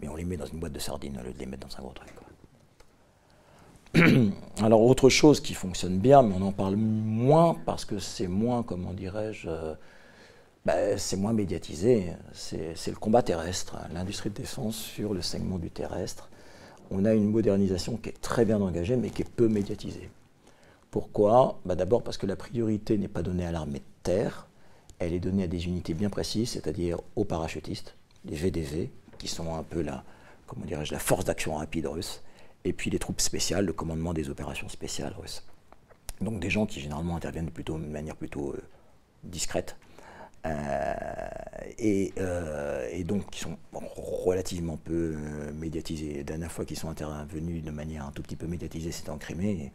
mais 0.00 0.08
on 0.08 0.16
les 0.16 0.24
met 0.24 0.36
dans 0.36 0.46
une 0.46 0.58
boîte 0.58 0.72
de 0.72 0.78
sardines 0.78 1.18
au 1.18 1.22
lieu 1.24 1.32
de 1.32 1.38
les 1.38 1.46
mettre 1.46 1.66
dans 1.66 1.76
un 1.76 1.82
gros 1.82 1.92
truc. 1.92 2.10
Alors 4.62 4.82
autre 4.82 5.08
chose 5.08 5.40
qui 5.40 5.54
fonctionne 5.54 5.98
bien, 5.98 6.22
mais 6.22 6.34
on 6.36 6.42
en 6.42 6.52
parle 6.52 6.76
moins 6.76 7.54
parce 7.64 7.84
que 7.84 7.98
c'est 7.98 8.26
moins, 8.26 8.62
comment 8.64 8.92
dirais-je, 8.92 9.48
bah, 10.64 10.96
c'est 10.96 11.16
moins 11.16 11.32
médiatisé, 11.32 12.12
c'est 12.32 12.88
le 12.88 12.96
combat 12.96 13.22
terrestre, 13.22 13.76
l'industrie 13.92 14.30
de 14.30 14.36
défense 14.36 14.76
sur 14.76 15.12
le 15.12 15.20
segment 15.20 15.58
du 15.58 15.70
terrestre. 15.70 16.30
On 16.90 17.04
a 17.04 17.12
une 17.12 17.30
modernisation 17.30 17.96
qui 17.96 18.10
est 18.10 18.20
très 18.20 18.44
bien 18.44 18.60
engagée, 18.60 18.96
mais 18.96 19.10
qui 19.10 19.22
est 19.22 19.28
peu 19.28 19.48
médiatisée. 19.48 20.10
Pourquoi? 20.90 21.60
Bah, 21.64 21.74
D'abord 21.74 22.02
parce 22.02 22.16
que 22.16 22.26
la 22.26 22.36
priorité 22.36 22.96
n'est 22.96 23.08
pas 23.08 23.22
donnée 23.22 23.44
à 23.44 23.52
l'armée 23.52 23.80
de 23.80 23.84
terre, 24.02 24.46
elle 24.98 25.12
est 25.12 25.20
donnée 25.20 25.44
à 25.44 25.48
des 25.48 25.66
unités 25.66 25.92
bien 25.92 26.08
précises, 26.08 26.50
c'est-à-dire 26.50 26.98
aux 27.16 27.24
parachutistes, 27.24 27.94
les 28.24 28.36
VDV, 28.36 28.90
qui 29.18 29.28
sont 29.28 29.54
un 29.54 29.62
peu 29.62 29.82
la, 29.82 30.02
comment 30.46 30.64
la 30.68 30.98
force 30.98 31.24
d'action 31.24 31.56
rapide 31.56 31.86
russe, 31.86 32.22
et 32.64 32.72
puis 32.72 32.90
les 32.90 32.98
troupes 32.98 33.20
spéciales, 33.20 33.66
le 33.66 33.72
commandement 33.72 34.14
des 34.14 34.30
opérations 34.30 34.68
spéciales 34.68 35.14
russes. 35.20 35.42
Donc 36.20 36.40
des 36.40 36.48
gens 36.48 36.64
qui 36.64 36.80
généralement 36.80 37.16
interviennent 37.16 37.50
plutôt 37.50 37.78
de 37.78 37.84
manière 37.84 38.16
plutôt 38.16 38.52
euh, 38.52 38.62
discrète. 39.24 39.76
Euh, 40.46 40.94
euh, 42.18 42.88
et, 42.90 43.04
donc 43.04 43.30
qui 43.30 43.40
sont 43.40 43.56
relativement 43.72 44.76
peu 44.76 45.16
médiatisés. 45.54 46.18
La 46.18 46.22
dernière 46.24 46.52
fois 46.52 46.64
qu'ils 46.64 46.78
sont 46.78 46.88
intervenus 46.88 47.64
de 47.64 47.70
manière 47.70 48.06
un 48.06 48.10
tout 48.12 48.22
petit 48.22 48.36
peu 48.36 48.46
médiatisée, 48.46 48.92
c'était 48.92 49.10
en 49.10 49.18
Crimée. 49.18 49.72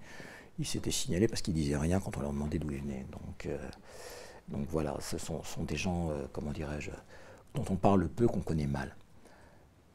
Ils 0.59 0.65
s'étaient 0.65 0.91
signalés 0.91 1.27
parce 1.27 1.41
qu'ils 1.41 1.53
disaient 1.53 1.77
rien 1.77 1.99
quand 1.99 2.17
on 2.17 2.21
leur 2.21 2.33
demandait 2.33 2.59
d'où 2.59 2.71
ils 2.71 2.81
venaient. 2.81 3.05
Donc, 3.11 4.67
voilà, 4.69 4.97
ce 4.99 5.17
sont, 5.17 5.41
des 5.59 5.75
gens, 5.75 6.09
comment 6.33 6.51
dirais-je, 6.51 6.91
dont 7.53 7.65
on 7.69 7.75
parle 7.75 8.07
peu, 8.09 8.27
qu'on 8.27 8.41
connaît 8.41 8.67
mal. 8.67 8.95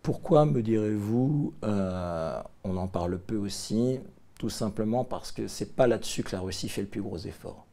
Pourquoi, 0.05 0.45
me 0.45 0.63
direz-vous, 0.63 1.55
euh, 1.65 2.43
on 2.63 2.77
en 2.77 2.89
parle 2.89 3.19
peu 3.19 3.37
aussi? 3.37 4.01
Tout 4.39 4.51
simplement 4.51 5.03
parce 5.03 5.33
que 5.33 5.49
ce 5.49 5.65
n'est 5.65 5.71
pas 5.71 5.87
là-dessus 5.87 6.23
que 6.23 6.37
la 6.37 6.43
Russie 6.43 6.69
fait 6.69 6.83
le 6.83 6.89
plus 6.89 7.01
gros 7.01 7.17
effort. 7.17 7.65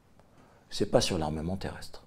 Ce 0.69 0.85
n'est 0.85 0.89
pas 0.89 1.01
sur 1.01 1.17
l'armement 1.17 1.57
terrestre. 1.57 2.05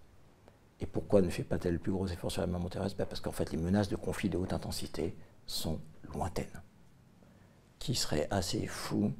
Et 0.85 0.87
pourquoi 0.87 1.22
ne 1.22 1.30
fait 1.30 1.45
pas-elle 1.45 1.72
le 1.72 1.78
plus 1.78 1.93
gros 1.93 2.07
effort 2.09 2.30
sur 2.30 2.43
l'armement 2.43 2.68
terrestre 2.68 2.99
ben, 2.99 3.07
Parce 3.07 3.22
qu'en 3.22 3.32
fait, 3.32 3.51
les 3.51 3.57
menaces 3.57 3.89
de 3.89 3.97
conflit 3.97 4.28
de 4.28 4.37
haute 4.37 4.53
intensité 4.53 5.16
sont 5.47 5.80
lointaines. 6.12 6.61
Qui 7.78 7.95
serait 7.95 8.28
assez 8.30 8.66
fou 8.66 9.11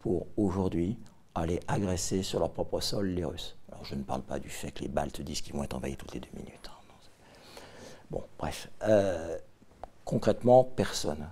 pour 0.00 0.26
aujourd'hui 0.36 0.98
aller 1.34 1.60
agresser 1.66 2.22
sur 2.22 2.40
leur 2.40 2.52
propre 2.52 2.78
sol 2.80 3.06
les 3.06 3.24
Russes? 3.24 3.56
Alors 3.72 3.86
je 3.86 3.94
ne 3.94 4.02
parle 4.02 4.20
pas 4.20 4.38
du 4.38 4.50
fait 4.50 4.70
que 4.70 4.82
les 4.82 4.88
Baltes 4.88 5.22
disent 5.22 5.40
qu'ils 5.40 5.54
vont 5.54 5.64
être 5.64 5.74
envahis 5.74 5.96
toutes 5.96 6.12
les 6.12 6.20
deux 6.20 6.28
minutes. 6.34 6.68
Hein. 6.68 7.60
bon, 8.10 8.22
bref. 8.38 8.68
Euh, 8.82 9.38
Concrètement, 10.04 10.64
personne. 10.64 11.26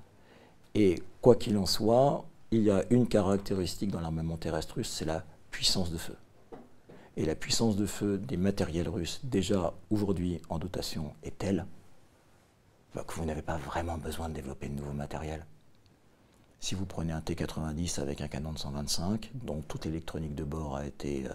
Et 0.74 1.02
quoi 1.20 1.36
qu'il 1.36 1.58
en 1.58 1.66
soit, 1.66 2.24
il 2.50 2.62
y 2.62 2.70
a 2.70 2.82
une 2.88 3.06
caractéristique 3.06 3.90
dans 3.90 4.00
l'armement 4.00 4.38
terrestre 4.38 4.76
russe, 4.76 4.88
c'est 4.88 5.04
la 5.04 5.22
puissance 5.50 5.90
de 5.90 5.98
feu. 5.98 6.16
Et 7.16 7.26
la 7.26 7.34
puissance 7.34 7.76
de 7.76 7.84
feu 7.84 8.16
des 8.16 8.38
matériels 8.38 8.88
russes, 8.88 9.20
déjà 9.22 9.74
aujourd'hui 9.90 10.40
en 10.48 10.58
dotation, 10.58 11.14
est 11.22 11.36
telle 11.36 11.66
bah, 12.94 13.04
que 13.06 13.14
vous 13.14 13.24
n'avez 13.26 13.42
pas 13.42 13.58
vraiment 13.58 13.98
besoin 13.98 14.28
de 14.30 14.34
développer 14.34 14.68
de 14.68 14.74
nouveaux 14.74 14.94
matériels. 14.94 15.44
Si 16.60 16.74
vous 16.74 16.86
prenez 16.86 17.12
un 17.12 17.20
T-90 17.20 18.00
avec 18.00 18.20
un 18.20 18.28
canon 18.28 18.52
de 18.52 18.58
125, 18.58 19.30
dont 19.34 19.60
toute 19.62 19.84
l'électronique 19.84 20.34
de 20.34 20.44
bord 20.44 20.76
a 20.76 20.86
été, 20.86 21.26
euh, 21.26 21.32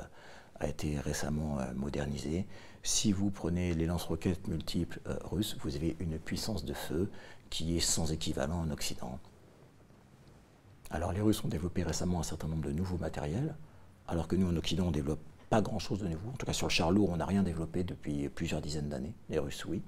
a 0.59 0.67
été 0.67 0.99
récemment 0.99 1.59
euh, 1.59 1.65
modernisée, 1.75 2.47
si 2.81 3.11
vous 3.11 3.29
prenez 3.29 3.73
les 3.73 3.85
lance-roquettes 3.85 4.47
multiples 4.47 4.99
euh, 5.07 5.17
russes, 5.25 5.57
vous 5.61 5.75
avez 5.75 5.95
une 5.99 6.17
puissance 6.17 6.63
de 6.63 6.73
feu 6.73 7.11
qui 7.49 7.77
est 7.77 7.81
sans 7.81 8.11
équivalent 8.11 8.61
en 8.61 8.71
Occident. 8.71 9.19
Alors 10.89 11.11
les 11.11 11.21
Russes 11.21 11.43
ont 11.43 11.49
développé 11.49 11.83
récemment 11.83 12.21
un 12.21 12.23
certain 12.23 12.47
nombre 12.47 12.65
de 12.65 12.71
nouveaux 12.71 12.97
matériels, 12.97 13.55
alors 14.07 14.27
que 14.27 14.37
nous 14.37 14.47
en 14.47 14.55
Occident 14.55 14.87
on 14.87 14.91
développe 14.91 15.19
pas 15.49 15.61
grand-chose 15.61 15.99
de 15.99 16.07
nouveau. 16.07 16.29
En 16.29 16.37
tout 16.37 16.45
cas 16.45 16.53
sur 16.53 16.67
le 16.67 16.71
char 16.71 16.91
lourd 16.91 17.09
on 17.11 17.17
n'a 17.17 17.25
rien 17.25 17.43
développé 17.43 17.83
depuis 17.83 18.29
plusieurs 18.29 18.61
dizaines 18.61 18.89
d'années, 18.89 19.13
les 19.29 19.39
Russes 19.39 19.65
oui. 19.65 19.81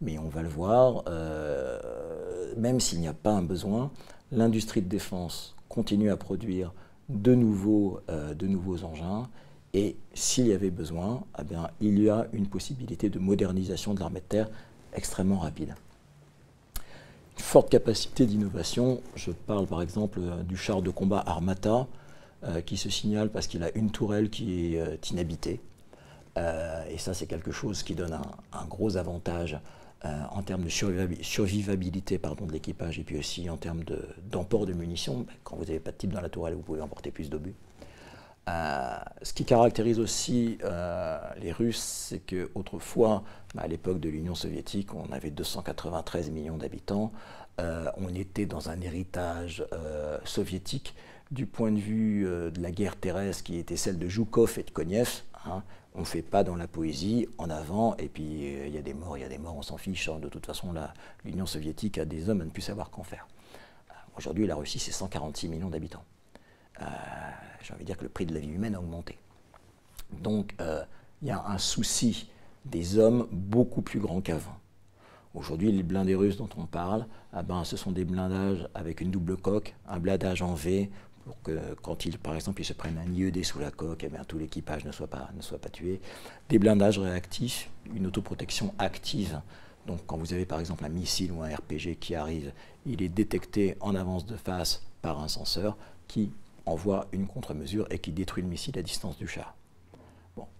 Mais 0.00 0.18
on 0.18 0.28
va 0.28 0.42
le 0.42 0.48
voir, 0.48 1.04
euh, 1.06 2.54
même 2.56 2.80
s'il 2.80 2.98
n'y 3.00 3.06
a 3.06 3.12
pas 3.12 3.30
un 3.30 3.42
besoin, 3.42 3.92
l'industrie 4.32 4.82
de 4.82 4.88
défense 4.88 5.54
continue 5.68 6.10
à 6.10 6.16
produire 6.16 6.72
de 7.08 7.34
nouveaux, 7.34 8.00
euh, 8.10 8.34
de 8.34 8.46
nouveaux 8.48 8.84
engins 8.84 9.28
et 9.74 9.96
s'il 10.12 10.48
y 10.48 10.52
avait 10.52 10.70
besoin, 10.70 11.24
eh 11.38 11.44
bien, 11.44 11.70
il 11.80 11.98
y 12.02 12.10
a 12.10 12.26
une 12.32 12.46
possibilité 12.46 13.08
de 13.08 13.18
modernisation 13.18 13.94
de 13.94 14.00
l'armée 14.00 14.20
de 14.20 14.26
terre 14.26 14.48
extrêmement 14.92 15.38
rapide. 15.38 15.74
Une 17.38 17.42
forte 17.42 17.70
capacité 17.70 18.26
d'innovation, 18.26 19.00
je 19.14 19.30
parle 19.30 19.66
par 19.66 19.80
exemple 19.80 20.18
euh, 20.20 20.42
du 20.42 20.56
char 20.56 20.82
de 20.82 20.90
combat 20.90 21.22
Armata, 21.24 21.86
qui 22.66 22.76
se 22.76 22.90
signale 22.90 23.30
parce 23.30 23.46
qu'il 23.46 23.62
a 23.62 23.76
une 23.76 23.90
tourelle 23.90 24.30
qui 24.30 24.74
est 24.74 24.80
euh, 24.80 24.96
inhabitée. 25.10 25.60
et 26.36 26.98
ça, 26.98 27.14
c'est 27.14 27.26
quelque 27.26 27.52
chose 27.52 27.82
qui 27.82 27.94
donne 27.94 28.18
un, 28.52 28.64
gros 28.66 28.96
avantage 28.96 29.58
en 30.04 30.42
termes 30.42 30.64
de 30.64 30.68
survivabilité 30.68 32.18
pardon, 32.18 32.46
de 32.46 32.52
l'équipage 32.52 32.98
et 32.98 33.04
puis 33.04 33.18
aussi 33.18 33.48
en 33.48 33.56
termes 33.56 33.84
d'emport 34.30 34.66
de, 34.66 34.72
munitions. 34.72 35.26
Quand 35.44 35.56
vous 35.56 35.64
n'avez 35.64 35.78
pas 35.78 35.92
de 35.92 35.96
type 35.96 36.12
dans 36.12 36.20
la 36.20 36.28
tourelle, 36.28 36.54
vous 36.54 36.62
pouvez 36.62 36.80
emporter 36.80 37.10
plus 37.10 37.30
d'obus. 37.30 37.54
Euh, 38.48 38.96
ce 39.22 39.32
qui 39.32 39.44
caractérise 39.44 40.00
aussi 40.00 40.58
euh, 40.64 41.18
les 41.40 41.52
Russes, 41.52 41.78
c'est 42.08 42.18
qu'autrefois, 42.18 43.22
bah, 43.54 43.62
à 43.64 43.68
l'époque 43.68 44.00
de 44.00 44.08
l'Union 44.08 44.34
soviétique, 44.34 44.94
on 44.94 45.12
avait 45.12 45.30
293 45.30 46.30
millions 46.30 46.56
d'habitants. 46.56 47.12
Euh, 47.60 47.86
on 47.98 48.12
était 48.14 48.46
dans 48.46 48.68
un 48.68 48.80
héritage 48.80 49.64
soviétique 50.24 50.94
du 51.32 51.46
point 51.46 51.72
de 51.72 51.78
vue 51.78 52.24
de 52.24 52.60
la 52.60 52.70
guerre 52.70 52.96
terrestre 52.96 53.42
qui 53.42 53.58
était 53.58 53.76
celle 53.76 53.98
de 53.98 54.08
Zhukov 54.08 54.58
et 54.58 54.62
de 54.62 54.70
Konev. 54.70 55.22
Hein. 55.44 55.62
On 55.94 56.00
ne 56.00 56.04
fait 56.04 56.22
pas 56.22 56.44
dans 56.44 56.56
la 56.56 56.68
poésie, 56.68 57.26
en 57.38 57.50
avant, 57.50 57.96
et 57.96 58.08
puis 58.08 58.22
il 58.66 58.72
y 58.72 58.78
a 58.78 58.82
des 58.82 58.94
morts, 58.94 59.18
il 59.18 59.22
y 59.22 59.24
a 59.24 59.28
des 59.28 59.38
morts, 59.38 59.56
on 59.56 59.62
s'en 59.62 59.76
fiche. 59.76 60.08
Hein. 60.08 60.18
De 60.20 60.28
toute 60.28 60.46
façon, 60.46 60.72
l'Union 61.24 61.46
soviétique 61.46 61.98
a 61.98 62.04
des 62.04 62.28
hommes 62.28 62.42
à 62.42 62.44
ne 62.44 62.50
plus 62.50 62.62
savoir 62.62 62.90
qu'en 62.90 63.02
faire. 63.02 63.26
Aujourd'hui, 64.16 64.46
la 64.46 64.54
Russie, 64.54 64.78
c'est 64.78 64.92
146 64.92 65.48
millions 65.48 65.70
d'habitants 65.70 66.04
j'ai 67.62 67.74
envie 67.74 67.84
de 67.84 67.86
dire 67.86 67.96
que 67.96 68.04
le 68.04 68.08
prix 68.08 68.26
de 68.26 68.34
la 68.34 68.40
vie 68.40 68.48
humaine 68.48 68.74
a 68.74 68.80
augmenté. 68.80 69.18
Donc 70.20 70.54
euh, 70.60 70.82
il 71.22 71.28
y 71.28 71.30
a 71.30 71.44
un 71.46 71.58
souci 71.58 72.28
des 72.64 72.98
hommes 72.98 73.26
beaucoup 73.30 73.82
plus 73.82 74.00
grand 74.00 74.20
qu'avant. 74.20 74.56
Aujourd'hui, 75.34 75.72
les 75.72 75.82
blindés 75.82 76.14
russes 76.14 76.36
dont 76.36 76.48
on 76.58 76.66
parle, 76.66 77.06
ah 77.32 77.42
ben, 77.42 77.64
ce 77.64 77.78
sont 77.78 77.90
des 77.90 78.04
blindages 78.04 78.68
avec 78.74 79.00
une 79.00 79.10
double 79.10 79.38
coque, 79.38 79.74
un 79.88 79.98
blindage 79.98 80.42
en 80.42 80.54
V, 80.54 80.90
pour 81.24 81.40
que 81.42 81.74
quand 81.82 82.04
ils, 82.04 82.18
par 82.18 82.34
exemple, 82.34 82.60
ils 82.60 82.64
se 82.64 82.72
prennent 82.72 82.98
un 82.98 83.12
IED 83.12 83.44
sous 83.44 83.58
la 83.58 83.70
coque, 83.70 84.04
eh 84.04 84.08
bien, 84.08 84.24
tout 84.24 84.38
l'équipage 84.38 84.84
ne, 84.84 84.92
soit 84.92 85.06
pas, 85.06 85.28
tué. 85.72 86.00
Des 86.48 86.58
blindages 86.58 86.98
réactifs, 86.98 87.70
une 87.94 88.06
autoprotection 88.06 88.74
active. 88.78 89.40
Donc 89.86 90.00
quand 90.06 90.16
vous 90.16 90.32
avez 90.32 90.46
par 90.46 90.60
exemple 90.60 90.84
un 90.84 90.88
missile 90.88 91.32
ou 91.32 91.42
un 91.42 91.48
RPG 91.48 91.98
qui 91.98 92.14
arrive, 92.14 92.52
il 92.86 93.02
est 93.02 93.08
détecté 93.08 93.76
en 93.80 93.94
avance 93.94 94.26
de 94.26 94.36
face 94.36 94.82
par 95.00 95.20
un 95.20 95.28
senseur 95.28 95.76
qui 96.06 96.30
envoie 96.66 97.06
une 97.12 97.26
contre-mesure 97.26 97.86
et 97.90 97.98
qui 97.98 98.12
détruit 98.12 98.42
le 98.42 98.48
missile 98.48 98.78
à 98.78 98.82
distance 98.82 99.18
du 99.18 99.26
char. 99.26 99.56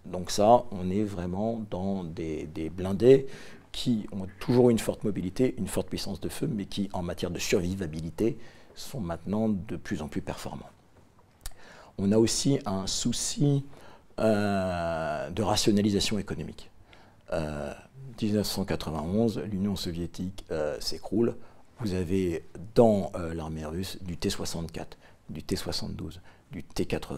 Donc 0.05 0.29
ça, 0.29 0.65
on 0.71 0.89
est 0.89 1.03
vraiment 1.03 1.61
dans 1.69 2.03
des, 2.03 2.47
blindés 2.75 3.27
qui 3.71 4.05
ont 4.11 4.27
toujours 4.39 4.69
une 4.69 4.77
forte 4.77 5.03
mobilité, 5.03 5.55
une 5.57 5.67
forte 5.67 5.87
puissance 5.87 6.19
de 6.19 6.29
feu, 6.29 6.47
mais 6.47 6.65
qui, 6.65 6.89
en 6.93 7.01
matière 7.01 7.31
de 7.31 7.39
survivabilité, 7.39 8.37
sont 8.75 8.99
maintenant 8.99 9.49
de 9.49 9.75
plus 9.75 10.01
en 10.01 10.07
plus 10.07 10.21
performants. 10.21 10.69
On 11.97 12.11
a 12.11 12.17
aussi 12.17 12.59
un 12.65 12.87
souci 12.87 13.63
euh, 14.19 15.29
de 15.29 15.41
rationalisation 15.41 16.17
économique. 16.17 16.71
Euh, 17.31 17.73
1991, 18.21 19.39
l'Union 19.39 19.75
soviétique 19.75 20.45
euh, 20.51 20.79
s'écroule. 20.79 21.35
Vous 21.79 21.93
avez 21.93 22.45
dans 22.75 23.11
euh, 23.15 23.33
l'armée 23.33 23.65
russe 23.65 23.97
du 24.03 24.17
T-64, 24.17 24.85
du 25.29 25.41
T-72, 25.41 26.19
du 26.51 26.63
T-80. 26.63 27.17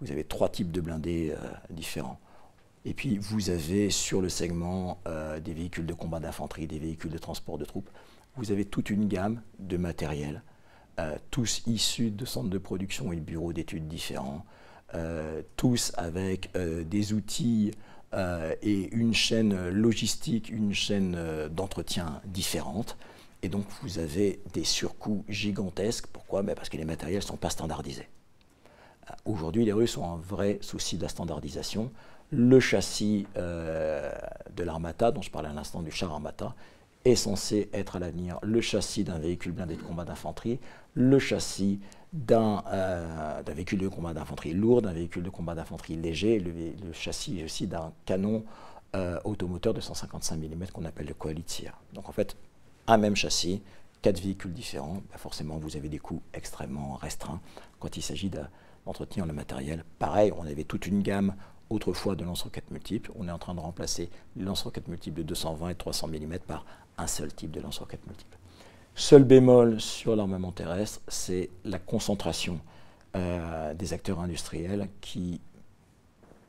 Vous 0.00 0.10
avez 0.10 0.24
trois 0.24 0.48
types 0.48 0.72
de 0.72 0.80
blindés 0.80 1.34
différents. 1.70 2.18
Et 2.84 2.92
puis 2.92 3.16
vous 3.16 3.48
avez 3.48 3.88
sur 3.88 4.20
le 4.20 4.28
segment 4.28 4.98
des 5.42 5.54
véhicules 5.54 5.86
de 5.86 5.94
combat 5.94 6.20
d'infanterie, 6.20 6.66
des 6.66 6.78
véhicules 6.78 7.10
de 7.10 7.16
transport 7.16 7.56
de 7.56 7.64
troupes, 7.64 7.88
vous 8.36 8.52
avez 8.52 8.66
toute 8.66 8.90
une 8.90 9.08
gamme 9.08 9.40
de 9.58 9.78
matériel, 9.78 10.42
tous 11.30 11.62
issus 11.66 12.10
de 12.10 12.24
centres 12.24 12.48
de 12.48 12.58
production 12.58 13.12
et 13.12 13.16
de 13.16 13.20
bureaux 13.20 13.52
d'études 13.52 13.88
différents, 13.88 14.44
euh, 14.94 15.42
tous 15.56 15.92
avec 15.96 16.50
euh, 16.54 16.84
des 16.84 17.12
outils 17.12 17.72
euh, 18.14 18.54
et 18.62 18.88
une 18.94 19.12
chaîne 19.14 19.68
logistique, 19.68 20.48
une 20.48 20.72
chaîne 20.72 21.18
d'entretien 21.50 22.20
différente. 22.24 22.96
Et 23.42 23.48
donc 23.48 23.64
vous 23.82 23.98
avez 23.98 24.40
des 24.54 24.64
surcoûts 24.64 25.24
gigantesques. 25.28 26.06
Pourquoi? 26.06 26.42
Ben, 26.42 26.54
Parce 26.54 26.68
que 26.68 26.76
les 26.76 26.84
matériels 26.84 27.20
ne 27.20 27.26
sont 27.26 27.36
pas 27.36 27.50
standardisés. 27.50 28.08
Aujourd'hui, 29.24 29.64
les 29.64 29.72
Russes 29.72 29.96
ont 29.98 30.10
un 30.10 30.16
vrai 30.16 30.58
souci 30.62 30.96
de 30.96 31.02
la 31.02 31.08
standardisation. 31.08 31.92
Le 32.30 32.58
châssis 32.58 33.26
de 33.36 34.64
l'Armata, 34.64 35.12
dont 35.12 35.22
je 35.22 35.30
parlais 35.30 35.48
à 35.48 35.52
l'instant 35.52 35.80
du 35.80 35.92
char 35.92 36.12
Armata, 36.12 36.56
est 37.06 37.14
censé 37.14 37.68
être 37.72 37.96
à 37.96 37.98
l'avenir 38.00 38.38
le 38.42 38.60
châssis 38.60 39.04
d'un 39.04 39.18
véhicule 39.18 39.52
blindé 39.52 39.76
de 39.76 39.82
combat 39.82 40.04
d'infanterie, 40.04 40.58
le 40.94 41.18
châssis 41.18 41.78
euh, 42.30 43.42
d'un 43.42 43.52
véhicule 43.52 43.78
de 43.78 43.88
combat 43.88 44.12
d'infanterie 44.12 44.54
lourd, 44.54 44.82
d'un 44.82 44.92
véhicule 44.92 45.22
de 45.22 45.30
combat 45.30 45.54
d'infanterie 45.54 45.96
léger, 45.96 46.40
le, 46.40 46.92
châssis 46.92 47.44
aussi 47.44 47.68
d'un 47.68 47.92
canon 48.06 48.44
euh, 48.96 49.20
automoteur 49.24 49.72
de 49.72 49.80
155 49.80 50.36
mm 50.36 50.66
qu'on 50.72 50.84
appelle 50.84 51.06
le 51.06 51.14
Koalitsier. 51.14 51.70
Donc 51.92 52.08
en 52.08 52.12
fait, 52.12 52.36
un 52.88 52.96
même 52.96 53.14
châssis, 53.14 53.62
quatre 54.02 54.20
véhicules 54.20 54.52
différents, 54.52 55.02
bah, 55.10 55.18
forcément 55.18 55.58
vous 55.58 55.76
avez 55.76 55.88
des 55.88 55.98
coûts 55.98 56.22
extrêmement 56.34 56.94
restreints 56.94 57.40
quand 57.78 57.96
il 57.96 58.02
s'agit 58.02 58.30
d'entretenir 58.30 59.26
le 59.26 59.32
matériel. 59.32 59.84
Pareil, 60.00 60.32
on 60.36 60.46
avait 60.46 60.64
toute 60.64 60.86
une 60.86 61.02
gamme 61.02 61.34
autrefois 61.70 62.14
de 62.14 62.24
lance-roquettes 62.24 62.70
multiples. 62.70 63.10
On 63.16 63.28
est 63.28 63.32
en 63.32 63.38
train 63.38 63.54
de 63.54 63.60
remplacer 63.60 64.10
les 64.36 64.44
lance-roquettes 64.44 64.88
multiples 64.88 65.18
de 65.18 65.22
220 65.24 65.70
et 65.70 65.74
300 65.74 66.08
mm 66.08 66.38
par 66.46 66.64
un 66.98 67.06
seul 67.06 67.32
type 67.32 67.50
de 67.50 67.60
lance-roquettes 67.60 68.06
multiples. 68.06 68.36
Seul 68.94 69.24
bémol 69.24 69.78
sur 69.80 70.16
l'armement 70.16 70.52
terrestre, 70.52 71.00
c'est 71.08 71.50
la 71.64 71.78
concentration 71.78 72.60
euh, 73.14 73.74
des 73.74 73.92
acteurs 73.92 74.20
industriels 74.20 74.88
qui 75.02 75.40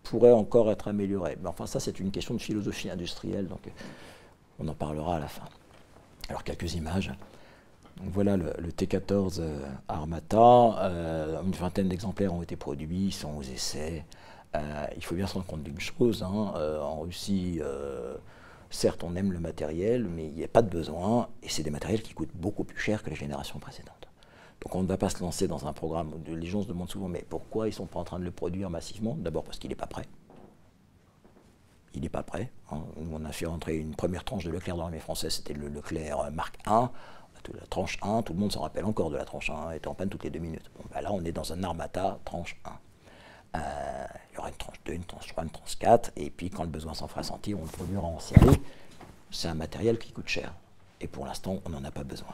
pourrait 0.04 0.32
encore 0.32 0.72
être 0.72 0.88
améliorée. 0.88 1.38
Mais 1.42 1.50
enfin, 1.50 1.68
ça, 1.68 1.82
c'est 1.82 2.00
une 2.00 2.10
question 2.10 2.34
de 2.34 2.40
philosophie 2.40 2.90
industrielle, 2.90 3.48
donc 3.48 3.70
on 4.60 4.68
en 4.70 4.74
parlera 4.74 5.18
à 5.18 5.20
la 5.20 5.28
fin. 5.28 5.44
Alors, 6.30 6.46
quelques 6.46 6.76
images. 6.76 7.12
voilà 8.02 8.38
le, 8.38 8.72
T-14 8.72 9.40
euh, 9.40 9.60
Armata. 9.90 10.86
Euh, 10.86 11.42
une 11.44 11.52
vingtaine 11.52 11.90
d'exemplaires 11.90 12.34
ont 12.34 12.44
été 12.44 12.56
produits, 12.56 13.08
ils 13.08 13.14
sont 13.14 13.36
aux 13.36 13.44
essais. 13.44 14.06
il 14.96 15.04
faut 15.04 15.16
bien 15.16 15.28
se 15.28 15.34
rendre 15.34 15.46
compte 15.46 15.64
d'une 15.64 15.80
chose. 15.82 16.24
Hein, 16.24 16.54
en 16.82 17.02
Russie, 17.02 17.60
Certes, 18.70 19.04
on 19.04 19.16
aime 19.16 19.32
le 19.32 19.40
matériel, 19.40 20.06
mais 20.06 20.28
il 20.28 20.34
n'y 20.34 20.44
a 20.44 20.48
pas 20.48 20.62
de 20.62 20.70
besoin, 20.70 21.30
et 21.42 21.50
c'est 21.50 21.64
des 21.64 21.72
matériels 21.72 22.02
qui 22.02 22.14
coûtent 22.14 22.36
beaucoup 22.36 22.64
plus 22.64 22.80
cher 22.80 23.04
que 23.04 23.10
les 23.10 23.16
générations 23.16 23.60
précédentes. 23.60 24.08
Donc 24.62 24.76
on 24.76 24.84
ne 24.84 24.88
va 24.88 24.98
pas 24.98 25.10
se 25.10 25.22
lancer 25.22 25.48
dans 25.48 25.68
un 25.68 25.74
programme 25.74 26.12
où 26.14 26.36
les 26.36 26.48
gens 26.48 26.64
se 26.64 26.68
demandent 26.68 26.90
souvent, 26.90 27.08
mais 27.08 27.26
pourquoi 27.30 27.68
ils 27.68 27.72
ne 27.72 27.76
sont 27.76 27.86
pas 27.86 28.00
en 28.00 28.04
train 28.04 28.20
de 28.20 28.26
le 28.26 28.32
produire 28.32 28.70
massivement? 28.70 29.16
D'abord 29.18 29.44
parce 29.44 29.60
qu'il 29.60 29.70
n'est 29.70 29.76
pas 29.76 29.88
prêt. 29.88 30.06
Il 31.94 32.02
n'est 32.02 32.10
pas 32.10 32.24
prêt. 32.24 32.52
Hein. 32.72 32.82
On 33.12 33.24
a 33.24 33.32
fait 33.32 33.46
rentrer 33.46 33.78
une 33.78 33.96
première 33.96 34.24
tranche 34.24 34.44
de 34.44 34.52
Leclerc 34.52 34.76
dans 34.76 34.84
l'armée 34.84 35.00
française, 35.00 35.36
c'était 35.36 35.54
le 35.54 35.68
Leclerc 35.70 36.32
Mark 36.32 36.58
I. 36.68 36.88
La 37.54 37.66
tranche 37.68 37.98
1, 38.02 38.24
tout 38.24 38.34
le 38.34 38.40
monde 38.40 38.52
s'en 38.52 38.62
rappelle 38.62 38.84
encore 38.84 39.10
de 39.10 39.16
la 39.16 39.24
tranche 39.24 39.50
1, 39.50 39.70
elle 39.70 39.78
était 39.78 39.88
en 39.88 39.94
panne 39.94 40.10
toutes 40.10 40.26
les 40.26 40.30
deux 40.30 40.40
minutes. 40.40 40.70
Bah 40.92 41.02
là, 41.02 41.14
on 41.14 41.24
est 41.24 41.32
dans 41.32 41.54
un 41.54 41.64
Armata 41.64 42.20
tranche 42.26 42.60
1. 42.66 42.72
Euh, 43.58 44.06
il 44.32 44.36
y 44.36 44.38
aura 44.38 44.50
une 44.50 44.56
tranche 44.56 44.78
2, 44.86 44.94
une 44.94 45.04
tranche 45.04 45.28
3, 45.28 45.44
une 45.44 45.50
tranche 45.50 45.78
4, 45.78 46.12
et 46.16 46.30
puis 46.30 46.50
quand 46.50 46.64
le 46.64 46.70
besoin 46.70 46.94
s'en 46.94 47.08
fera 47.08 47.24
sentir, 47.24 47.60
on 47.60 47.64
le 47.64 47.70
produira 47.70 48.06
en 48.08 48.20
série. 48.20 48.62
C'est 49.32 49.48
un 49.48 49.56
matériel 49.56 49.98
qui 49.98 50.12
coûte 50.12 50.28
cher. 50.28 50.54
Et 51.02 51.08
pour 51.08 51.26
l'instant, 51.26 51.60
on 51.66 51.70
n'en 51.70 51.84
a 51.84 51.92
pas 51.92 52.04
besoin. 52.04 52.34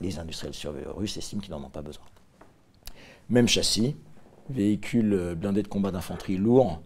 les 0.00 0.18
industriels 0.18 0.54
russes 0.88 1.16
estiment 1.16 1.40
qu'ils 1.40 1.50
n'en 1.50 1.62
ont 1.62 1.70
pas 1.70 1.82
besoin. 1.82 2.04
Même 3.28 3.48
châssis, 3.48 3.96
véhicule 4.48 5.34
blindé 5.34 5.62
de 5.62 5.68
combat 5.68 5.90
d'infanterie 5.90 6.36
lourd, 6.36 6.80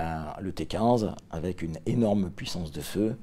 euh, 0.00 0.24
le 0.40 0.52
T-15, 0.52 1.14
avec 1.30 1.62
une 1.62 1.78
énorme 1.86 2.30
puissance 2.30 2.72
de 2.72 2.80
feu. 2.80 3.18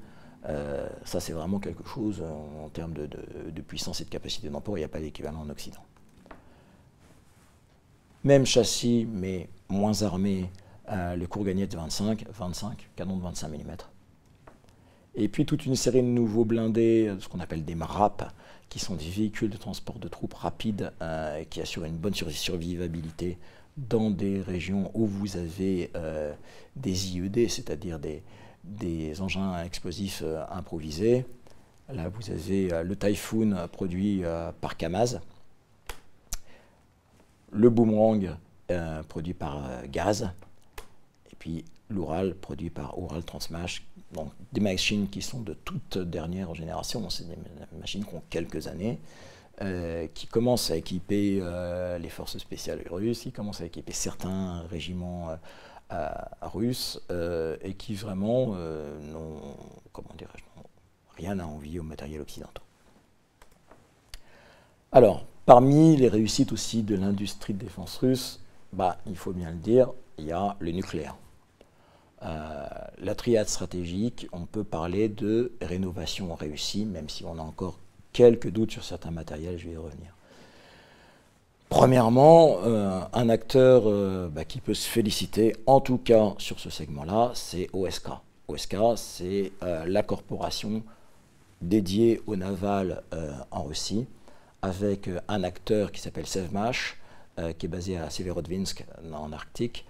Euh, 0.48 0.88
ça, 1.04 1.20
c'est 1.20 1.32
vraiment 1.32 1.58
quelque 1.58 1.86
chose 1.86 2.22
en, 2.22 2.68
termes 2.68 2.94
de, 2.94 3.60
puissance 3.60 4.00
et 4.00 4.04
de 4.04 4.10
capacité 4.10 4.48
d'emport. 4.48 4.78
Il 4.78 4.80
n'y 4.80 4.84
a 4.84 4.88
pas 4.88 5.00
d'équivalent 5.00 5.40
en 5.40 5.50
Occident. 5.50 5.82
Même 8.22 8.44
châssis, 8.44 9.06
mais 9.10 9.48
moins 9.70 10.02
armé, 10.02 10.50
euh, 10.90 11.16
le 11.16 11.26
Courgagnet 11.26 11.66
de 11.66 11.76
25, 11.76 12.26
25, 12.30 12.90
canon 12.94 13.16
de 13.16 13.22
25 13.22 13.48
mm. 13.48 13.76
Et 15.14 15.28
puis 15.28 15.46
toute 15.46 15.64
une 15.64 15.74
série 15.74 16.02
de 16.02 16.06
nouveaux 16.06 16.44
blindés, 16.44 17.08
euh, 17.08 17.18
ce 17.18 17.28
qu'on 17.28 17.40
appelle 17.40 17.64
des 17.64 17.74
MRAP, 17.74 18.30
qui 18.68 18.78
sont 18.78 18.94
des 18.94 19.08
véhicules 19.08 19.48
de 19.48 19.56
transport 19.56 19.98
de 19.98 20.08
troupes 20.08 20.34
rapides 20.34 20.92
euh, 21.00 21.44
qui 21.48 21.62
assurent 21.62 21.86
une 21.86 21.96
bonne 21.96 22.12
survivabilité 22.14 23.38
dans 23.76 24.10
des 24.10 24.42
régions 24.42 24.90
où 24.92 25.06
vous 25.06 25.36
avez 25.38 25.90
des 26.76 27.16
IED, 27.16 27.48
c'est-à-dire 27.48 27.98
des, 27.98 28.22
des, 28.64 29.22
engins 29.22 29.62
explosifs 29.64 30.22
improvisés. 30.50 31.24
Là, 31.88 32.10
vous 32.10 32.30
avez 32.30 32.82
le 32.84 32.96
Typhoon 32.96 33.56
produit 33.72 34.22
par 34.60 34.76
Kamaz, 34.76 35.20
le 37.52 37.70
boomerang 37.70 38.36
euh, 38.70 39.02
produit 39.04 39.34
par 39.34 39.64
euh, 39.64 39.82
Gaz, 39.88 40.30
et 41.30 41.36
puis 41.38 41.64
l'Ural 41.88 42.34
produit 42.34 42.70
par 42.70 42.96
Ural 42.98 43.24
Transmash. 43.24 43.82
Donc 44.12 44.30
des 44.52 44.60
machines 44.60 45.08
qui 45.08 45.22
sont 45.22 45.40
de 45.40 45.54
toute 45.54 45.98
dernière 45.98 46.54
génération, 46.54 47.08
c'est 47.10 47.28
des 47.28 47.36
machines 47.78 48.04
qui 48.04 48.14
ont 48.14 48.22
quelques 48.30 48.66
années, 48.66 48.98
euh, 49.62 50.06
qui 50.14 50.26
commencent 50.26 50.70
à 50.70 50.76
équiper 50.76 51.42
les 52.00 52.08
forces 52.08 52.38
spéciales 52.38 52.82
russes, 52.90 53.20
qui 53.20 53.32
commencent 53.32 53.60
à 53.60 53.66
équiper 53.66 53.92
certains 53.92 54.62
régiments 54.62 55.28
russes, 56.42 57.00
et 57.10 57.74
qui 57.74 57.94
vraiment 57.94 58.48
n'ont, 58.56 59.56
comment 59.92 60.10
dirais-je, 60.18 60.42
rien 61.16 61.38
à 61.38 61.44
envier 61.44 61.78
au 61.78 61.84
matériel 61.84 62.20
occidental. 62.20 62.62
Alors, 64.92 65.24
Parmi 65.50 65.96
les 65.96 66.06
réussites 66.06 66.52
aussi 66.52 66.84
de 66.84 66.94
l'industrie 66.94 67.54
de 67.54 67.58
défense 67.58 67.96
russe, 67.96 68.38
bah, 68.72 68.98
il 69.08 69.16
faut 69.16 69.32
bien 69.32 69.50
le 69.50 69.56
dire, 69.56 69.90
il 70.16 70.26
y 70.26 70.30
a 70.30 70.54
le 70.60 70.70
nucléaire. 70.70 71.16
Euh, 72.22 72.68
la 72.98 73.16
triade 73.16 73.48
stratégique, 73.48 74.28
on 74.30 74.46
peut 74.46 74.62
parler 74.62 75.08
de 75.08 75.50
rénovation 75.60 76.32
réussie, 76.36 76.84
même 76.84 77.08
si 77.08 77.24
on 77.24 77.36
a 77.36 77.42
encore 77.42 77.80
quelques 78.12 78.48
doutes 78.48 78.70
sur 78.70 78.84
certains 78.84 79.10
matériels, 79.10 79.58
je 79.58 79.66
vais 79.66 79.72
y 79.72 79.76
revenir. 79.76 80.14
Premièrement, 81.68 82.58
euh, 82.62 83.00
un 83.12 83.28
acteur 83.28 83.82
euh, 83.86 84.28
bah, 84.28 84.44
qui 84.44 84.60
peut 84.60 84.74
se 84.74 84.88
féliciter, 84.88 85.56
en 85.66 85.80
tout 85.80 85.98
cas 85.98 86.34
sur 86.38 86.60
ce 86.60 86.70
segment-là, 86.70 87.32
c'est 87.34 87.68
OSK. 87.72 88.10
OSK, 88.46 88.76
c'est 88.94 89.50
la 89.60 90.04
corporation 90.04 90.84
dédiée 91.60 92.20
au 92.28 92.36
naval 92.36 93.02
en 93.50 93.64
Russie, 93.64 94.06
avec 94.62 95.08
euh, 95.08 95.20
un 95.28 95.44
acteur 95.44 95.92
qui 95.92 96.00
s'appelle 96.00 96.26
Sevmash, 96.26 96.96
euh, 97.38 97.52
qui 97.52 97.66
est 97.66 97.68
basé 97.68 97.96
à 97.96 98.10
Severodvinsk 98.10 98.84
en 99.12 99.32
Arctique. 99.32 99.84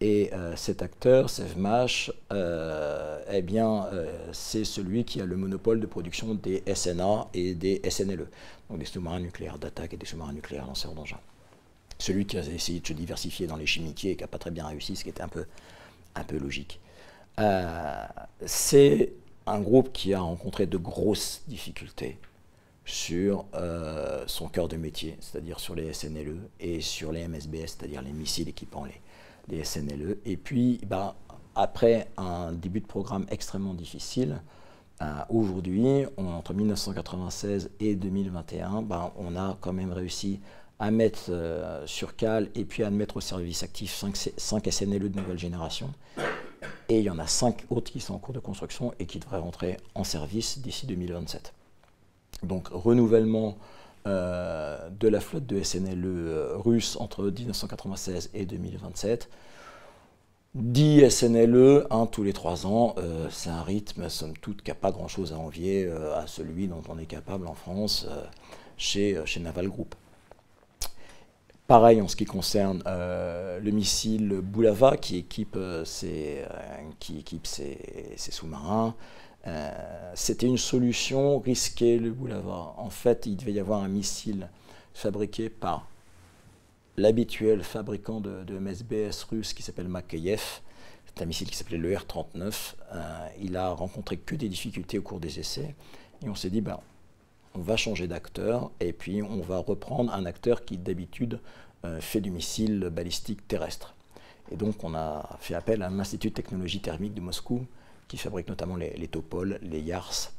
Et 0.00 0.32
euh, 0.34 0.54
cet 0.56 0.82
acteur, 0.82 1.30
Sevmash, 1.30 2.12
eh 2.30 3.42
bien, 3.42 3.88
c'est 4.32 4.64
celui 4.64 5.04
qui 5.04 5.20
a 5.20 5.24
le 5.24 5.36
monopole 5.36 5.80
de 5.80 5.86
production 5.86 6.34
des 6.34 6.62
SNA 6.74 7.28
et 7.32 7.54
des 7.54 7.80
SNLE, 7.88 8.28
donc 8.68 8.80
des 8.80 8.84
sous-marins 8.84 9.20
nucléaires 9.20 9.58
d'attaque 9.58 9.94
et 9.94 9.96
des 9.96 10.04
sous-marins 10.04 10.32
nucléaires 10.32 10.66
lanceurs 10.66 10.92
d'engins. 10.92 11.20
Celui 11.98 12.26
qui 12.26 12.36
a 12.36 12.42
essayé 12.42 12.80
de 12.80 12.86
se 12.86 12.92
diversifier 12.92 13.46
dans 13.46 13.56
les 13.56 13.66
chimiquiers 13.66 14.10
et 14.10 14.16
qui 14.16 14.24
n'a 14.24 14.28
pas 14.28 14.38
très 14.38 14.50
bien 14.50 14.66
réussi, 14.66 14.96
ce 14.96 15.04
qui 15.04 15.10
était 15.10 15.22
un 15.22 15.28
peu, 15.28 15.46
un 16.16 16.24
peu 16.24 16.38
logique. 16.38 16.80
c'est 18.44 19.12
un 19.46 19.60
groupe 19.60 19.92
qui 19.92 20.12
a 20.12 20.20
rencontré 20.20 20.66
de 20.66 20.76
grosses 20.76 21.42
difficultés 21.46 22.18
sur 22.84 23.46
euh, 23.54 24.24
son 24.26 24.48
cœur 24.48 24.68
de 24.68 24.76
métier, 24.76 25.16
c'est-à-dire 25.20 25.58
sur 25.58 25.74
les 25.74 25.92
SNLE 25.92 26.48
et 26.60 26.80
sur 26.80 27.12
les 27.12 27.26
MSBS, 27.26 27.66
c'est-à-dire 27.78 28.02
les 28.02 28.12
missiles 28.12 28.48
équipant 28.48 28.84
les, 29.48 29.64
SNLE. 29.64 30.18
Et 30.24 30.36
puis, 30.36 30.80
bah, 30.86 31.16
après 31.54 32.08
un 32.16 32.52
début 32.52 32.80
de 32.80 32.86
programme 32.86 33.26
extrêmement 33.30 33.74
difficile, 33.74 34.42
euh, 35.02 35.06
aujourd'hui, 35.28 36.04
entre 36.16 36.54
1996 36.54 37.70
et 37.80 37.94
2021, 37.94 38.82
bah, 38.82 39.12
on 39.16 39.36
a 39.36 39.56
quand 39.60 39.72
même 39.72 39.92
réussi 39.92 40.40
à 40.78 40.90
mettre 40.90 41.26
euh, 41.30 41.86
sur 41.86 42.16
cale 42.16 42.48
et 42.54 42.64
puis 42.64 42.82
à 42.82 42.90
mettre 42.90 43.16
au 43.18 43.20
service 43.20 43.62
actif 43.62 43.94
5, 43.94 44.16
5 44.36 44.72
SNLE 44.72 45.10
de 45.10 45.20
nouvelle 45.20 45.38
génération. 45.38 45.92
Et 46.88 46.98
il 46.98 47.04
y 47.04 47.10
en 47.10 47.18
a 47.18 47.26
5 47.26 47.64
autres 47.70 47.90
qui 47.90 48.00
sont 48.00 48.14
en 48.14 48.18
cours 48.18 48.34
de 48.34 48.40
construction 48.40 48.92
et 48.98 49.06
qui 49.06 49.18
devraient 49.18 49.38
rentrer 49.38 49.78
en 49.94 50.04
service 50.04 50.58
d'ici 50.58 50.86
2027. 50.86 51.54
Donc 52.44 52.68
renouvellement 52.68 53.56
euh, 54.06 54.90
de 55.00 55.08
la 55.08 55.18
flotte 55.18 55.46
de 55.46 55.62
SNLE 55.62 56.04
euh, 56.04 56.58
russe 56.58 56.98
entre 57.00 57.24
1996 57.24 58.30
et 58.34 58.44
2027. 58.44 59.30
10 60.54 61.10
SNLE, 61.10 61.86
un 61.88 62.04
tous 62.04 62.22
les 62.22 62.34
3 62.34 62.66
ans, 62.66 62.94
euh, 62.98 63.28
c'est 63.30 63.48
un 63.48 63.62
rythme, 63.62 64.10
somme 64.10 64.36
toute, 64.36 64.60
qui 64.60 64.70
n'a 64.70 64.74
pas 64.74 64.92
grand-chose 64.92 65.32
à 65.32 65.38
envier 65.38 65.90
à 66.16 66.26
celui 66.26 66.68
dont 66.68 66.82
on 66.90 66.98
est 66.98 67.06
capable 67.06 67.46
en 67.46 67.54
France 67.54 68.06
chez, 68.76 69.18
Naval 69.40 69.68
Group. 69.68 69.94
Pareil 71.66 72.02
en 72.02 72.08
ce 72.08 72.14
qui 72.14 72.26
concerne 72.26 72.82
le 72.84 73.70
missile 73.70 74.42
ses, 75.84 76.44
qui 77.00 77.18
équipe 77.18 77.46
ses 77.46 78.16
sous-marins, 78.16 78.94
euh, 79.46 80.12
c'était 80.14 80.46
une 80.46 80.58
solution 80.58 81.38
risquée, 81.38 81.98
le 81.98 82.10
Boulava. 82.10 82.74
En 82.76 82.90
fait, 82.90 83.26
il 83.26 83.36
devait 83.36 83.52
y 83.52 83.60
avoir 83.60 83.82
un 83.82 83.88
missile 83.88 84.48
fabriqué 84.94 85.50
par 85.50 85.88
l'habituel 86.96 87.62
fabricant 87.62 88.20
de, 88.20 88.58
MSBS 88.58 89.24
russe 89.30 89.52
qui 89.52 89.62
s'appelle 89.62 89.88
Makeyev. 89.88 90.60
C'est 91.06 91.22
un 91.22 91.26
missile 91.26 91.48
qui 91.48 91.56
s'appelait 91.56 91.78
le 91.78 91.94
R-39. 91.94 92.74
Euh, 92.92 93.28
il 93.40 93.56
a 93.56 93.70
rencontré 93.70 94.16
que 94.16 94.34
des 94.34 94.48
difficultés 94.48 94.98
au 94.98 95.02
cours 95.02 95.20
des 95.20 95.38
essais. 95.38 95.74
Et 96.24 96.28
on 96.28 96.34
s'est 96.34 96.50
dit, 96.50 96.60
ben, 96.60 96.80
on 97.54 97.60
va 97.60 97.76
changer 97.76 98.08
d'acteur 98.08 98.70
et 98.80 98.92
puis 98.92 99.22
on 99.22 99.40
va 99.40 99.58
reprendre 99.58 100.12
un 100.12 100.26
acteur 100.26 100.64
qui 100.64 100.76
d'habitude 100.76 101.38
euh, 101.84 102.00
fait 102.00 102.20
du 102.20 102.30
missile 102.30 102.88
balistique 102.90 103.46
terrestre. 103.46 103.94
Et 104.50 104.56
donc 104.56 104.82
on 104.82 104.94
a 104.94 105.36
fait 105.40 105.54
appel 105.54 105.82
à 105.82 105.90
l'Institut 105.90 106.30
de 106.30 106.34
technologie 106.34 106.80
thermique 106.80 107.14
de 107.14 107.20
Moscou 107.20 107.66
qui 108.08 108.16
fabrique 108.16 108.48
notamment 108.48 108.76
les, 108.76 108.90
les 108.90 109.08
Topol, 109.08 109.58
les 109.62 109.80
Yars. 109.80 110.32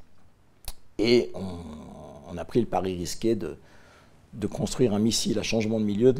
Et 0.98 1.32
on, 1.34 2.38
a 2.38 2.46
pris 2.46 2.60
le 2.60 2.66
pari 2.66 2.96
risqué 2.96 3.36
de, 3.36 3.58
construire 4.48 4.94
un 4.94 5.00
missile 5.00 5.40
à 5.40 5.44
changement 5.44 5.80
de 5.80 5.86
milieu 5.86 6.14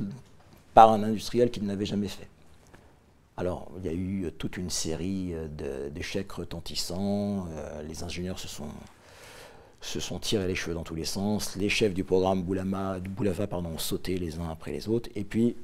par 0.74 0.92
un 0.92 1.04
industriel 1.04 1.52
qui 1.52 1.62
ne 1.62 1.68
l'avait 1.68 1.86
jamais 1.86 2.08
fait. 2.08 2.28
Alors, 3.38 3.70
il 3.78 3.86
y 3.86 3.90
a 3.90 3.94
eu 3.94 4.32
toute 4.38 4.56
une 4.58 4.70
série 4.70 5.34
d'échecs 5.94 6.32
retentissants, 6.32 7.48
euh, 7.50 7.84
les 7.84 8.04
ingénieurs 8.04 8.40
se 8.40 8.48
sont, 8.48 10.20
tirés 10.20 10.48
les 10.48 10.56
cheveux 10.56 10.74
dans 10.74 10.84
tous 10.84 10.96
les 10.96 11.06
sens, 11.06 11.58
les 11.58 11.68
chefs 11.68 11.94
du 11.94 12.06
programme 12.06 12.44
Boulava 12.44 13.48
pardon, 13.48 13.72
ont 13.72 13.78
sauté 13.78 14.18
les 14.18 14.40
uns 14.40 14.50
après 14.50 14.72
les 14.72 14.88
autres, 14.88 15.10
et 15.16 15.26
puis 15.26 15.58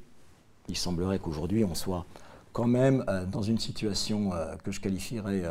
il 0.68 0.76
semblerait 0.76 1.20
qu'aujourd'hui 1.20 1.64
on 1.64 1.74
soit 1.74 2.06
quand 2.54 2.68
même 2.68 3.04
euh, 3.08 3.26
dans 3.26 3.42
une 3.42 3.58
situation 3.58 4.34
euh, 4.34 4.56
que 4.58 4.72
je 4.72 4.80
qualifierais 4.80 5.44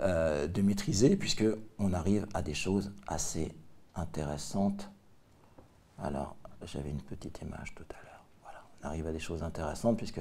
euh, 0.00 0.46
de 0.46 0.62
maîtriser, 0.62 1.16
puisqu'on 1.16 1.92
arrive 1.92 2.26
à 2.34 2.42
des 2.42 2.54
choses 2.54 2.92
assez 3.06 3.54
intéressantes. 3.94 4.90
Alors, 5.98 6.36
j'avais 6.64 6.90
une 6.90 7.00
petite 7.00 7.40
image 7.42 7.74
tout 7.74 7.86
à 7.90 8.02
l'heure. 8.04 8.24
Voilà, 8.42 8.62
on 8.82 8.86
arrive 8.88 9.06
à 9.06 9.12
des 9.12 9.20
choses 9.20 9.42
intéressantes, 9.42 9.96
puisque 9.96 10.20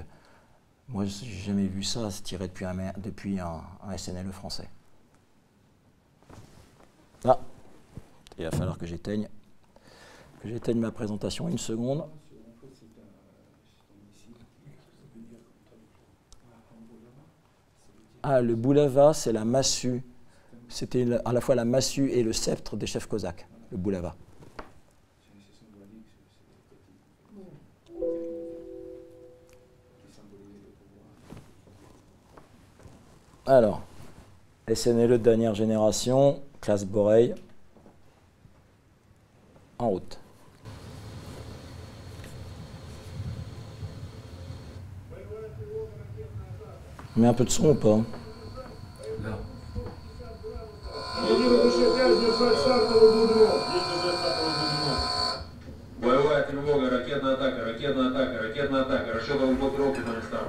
moi, 0.88 1.06
je 1.06 1.26
n'ai 1.26 1.32
jamais 1.32 1.68
vu 1.68 1.84
ça 1.84 2.10
se 2.12 2.22
tirer 2.22 2.48
depuis 2.48 2.66
un, 2.66 2.94
depuis 2.98 3.40
français. 4.32 4.70
Ah, 7.24 7.40
il 8.38 8.44
va 8.46 8.52
falloir 8.52 8.78
que 8.78 8.86
j'éteigne 8.86 9.28
que 10.46 10.52
j'éteigne 10.52 10.80
ma 10.80 10.92
présentation 10.92 11.48
une 11.48 11.58
seconde. 11.58 12.06
Ah, 18.28 18.42
le 18.42 18.56
boulava, 18.56 19.14
c'est 19.14 19.32
la 19.32 19.46
massue. 19.46 20.02
C'était 20.68 21.06
à 21.26 21.32
la 21.32 21.42
fois 21.42 21.54
la 21.54 21.64
massue 21.64 22.10
et 22.10 22.24
le 22.24 22.34
sceptre 22.34 22.76
des 22.76 22.88
chefs 22.88 23.06
cosaques, 23.06 23.48
le 23.70 23.78
boulava. 23.78 24.16
Alors, 33.46 33.84
SNLE 34.74 35.08
de 35.08 35.18
dernière 35.18 35.54
génération, 35.54 36.42
classe 36.62 36.84
Boreil, 36.84 37.36
en 39.78 39.90
route. 39.90 40.20
On 47.18 47.22
met 47.22 47.28
un 47.28 47.34
peu 47.34 47.46
de 47.46 47.50
son 47.50 47.70
ou 47.70 47.76
pas 47.76 48.00
Боевая 55.98 56.44
тревога, 56.44 56.90
ракетная 56.90 57.34
атака, 57.36 57.66
ракетная 57.66 58.10
атака, 58.10 58.44
ракетная 58.44 58.82
атака. 58.82 59.14
Расчетов 59.14 59.58
блокировки 59.58 60.00
на 60.00 60.18
местах. 60.18 60.42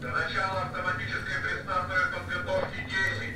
До 0.00 0.08
начала 0.08 0.62
автоматической 0.62 1.36
предстартовой 1.44 2.06
подготовки 2.10 2.78
10. 2.88 3.34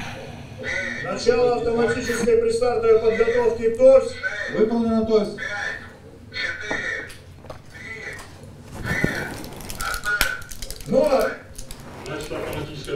9. 0.59 1.13
Начало 1.13 1.57
автоматической 1.57 2.37
предстартовой 2.39 2.99
подготовки 3.01 3.77
ТОС. 3.77 4.15
Выполнено 4.57 5.05
ТОС. 5.05 5.29
5. 5.29 5.39
4. 6.33 7.09
3. 10.87 10.87
2. 10.87 10.99
1. 10.99 11.31
0. 11.31 11.46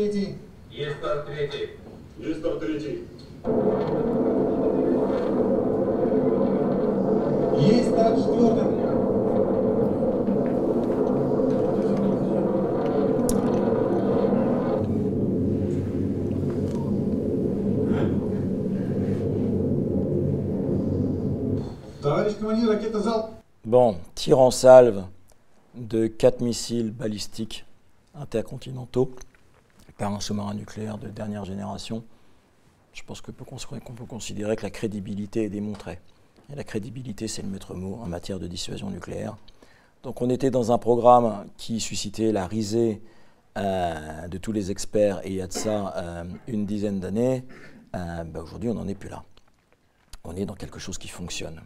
третий. 0.00 0.36
Есть 0.70 0.96
старт 0.98 1.26
третий. 1.26 1.70
Есть 2.18 2.40
старт 2.40 2.60
третий. 2.60 3.04
Есть 7.58 7.90
старт 7.90 8.16
четвертый. 8.16 8.76
Товарищ 22.02 22.34
командир, 22.38 22.68
ракета 22.68 23.00
залп. 23.00 23.30
Bon, 23.64 23.96
tir 24.14 24.38
en 24.38 24.50
salve 24.52 25.04
de 25.74 26.06
quatre 26.06 26.40
missiles 26.40 26.92
balistiques 26.92 27.64
intercontinentaux 28.14 29.10
par 30.01 30.11
un 30.11 30.19
sous-marin 30.19 30.55
nucléaire 30.55 30.97
de 30.97 31.09
dernière 31.09 31.45
génération. 31.45 32.03
je 32.91 33.03
pense 33.03 33.21
qu'on 33.21 33.33
peut, 33.33 34.05
considérer 34.07 34.55
que 34.55 34.63
la 34.63 34.71
crédibilité 34.71 35.43
est 35.43 35.49
démontrée. 35.49 35.99
Et 36.51 36.55
la 36.55 36.63
crédibilité, 36.63 37.27
c'est 37.27 37.43
le 37.43 37.49
maître 37.49 37.75
mot 37.75 37.99
en 38.01 38.07
matière 38.07 38.39
de 38.39 38.47
dissuasion 38.47 38.89
nucléaire. 38.89 39.37
Donc 40.01 40.23
on 40.23 40.29
était 40.31 40.49
dans 40.49 40.71
un 40.71 40.79
programme 40.79 41.45
qui 41.55 41.79
suscitait 41.79 42.31
la 42.31 42.47
risée 42.47 43.03
euh, 43.59 44.27
de 44.27 44.39
tous 44.39 44.51
les 44.51 44.71
experts, 44.71 45.21
et 45.23 45.29
il 45.29 45.35
y 45.35 45.41
a 45.41 45.45
de 45.45 45.53
ça 45.53 45.93
euh, 45.95 46.23
une 46.47 46.65
dizaine 46.65 46.99
d'années. 46.99 47.45
Euh, 47.95 48.23
ben 48.23 48.41
Aujourd'hui, 48.41 48.69
on 48.69 48.73
n'en 48.73 48.87
est 48.87 48.95
plus 48.95 49.09
là. 49.09 49.23
On 50.23 50.35
est 50.35 50.47
dans 50.47 50.55
quelque 50.55 50.79
chose 50.79 50.97
qui 50.97 51.09
fonctionne. 51.09 51.61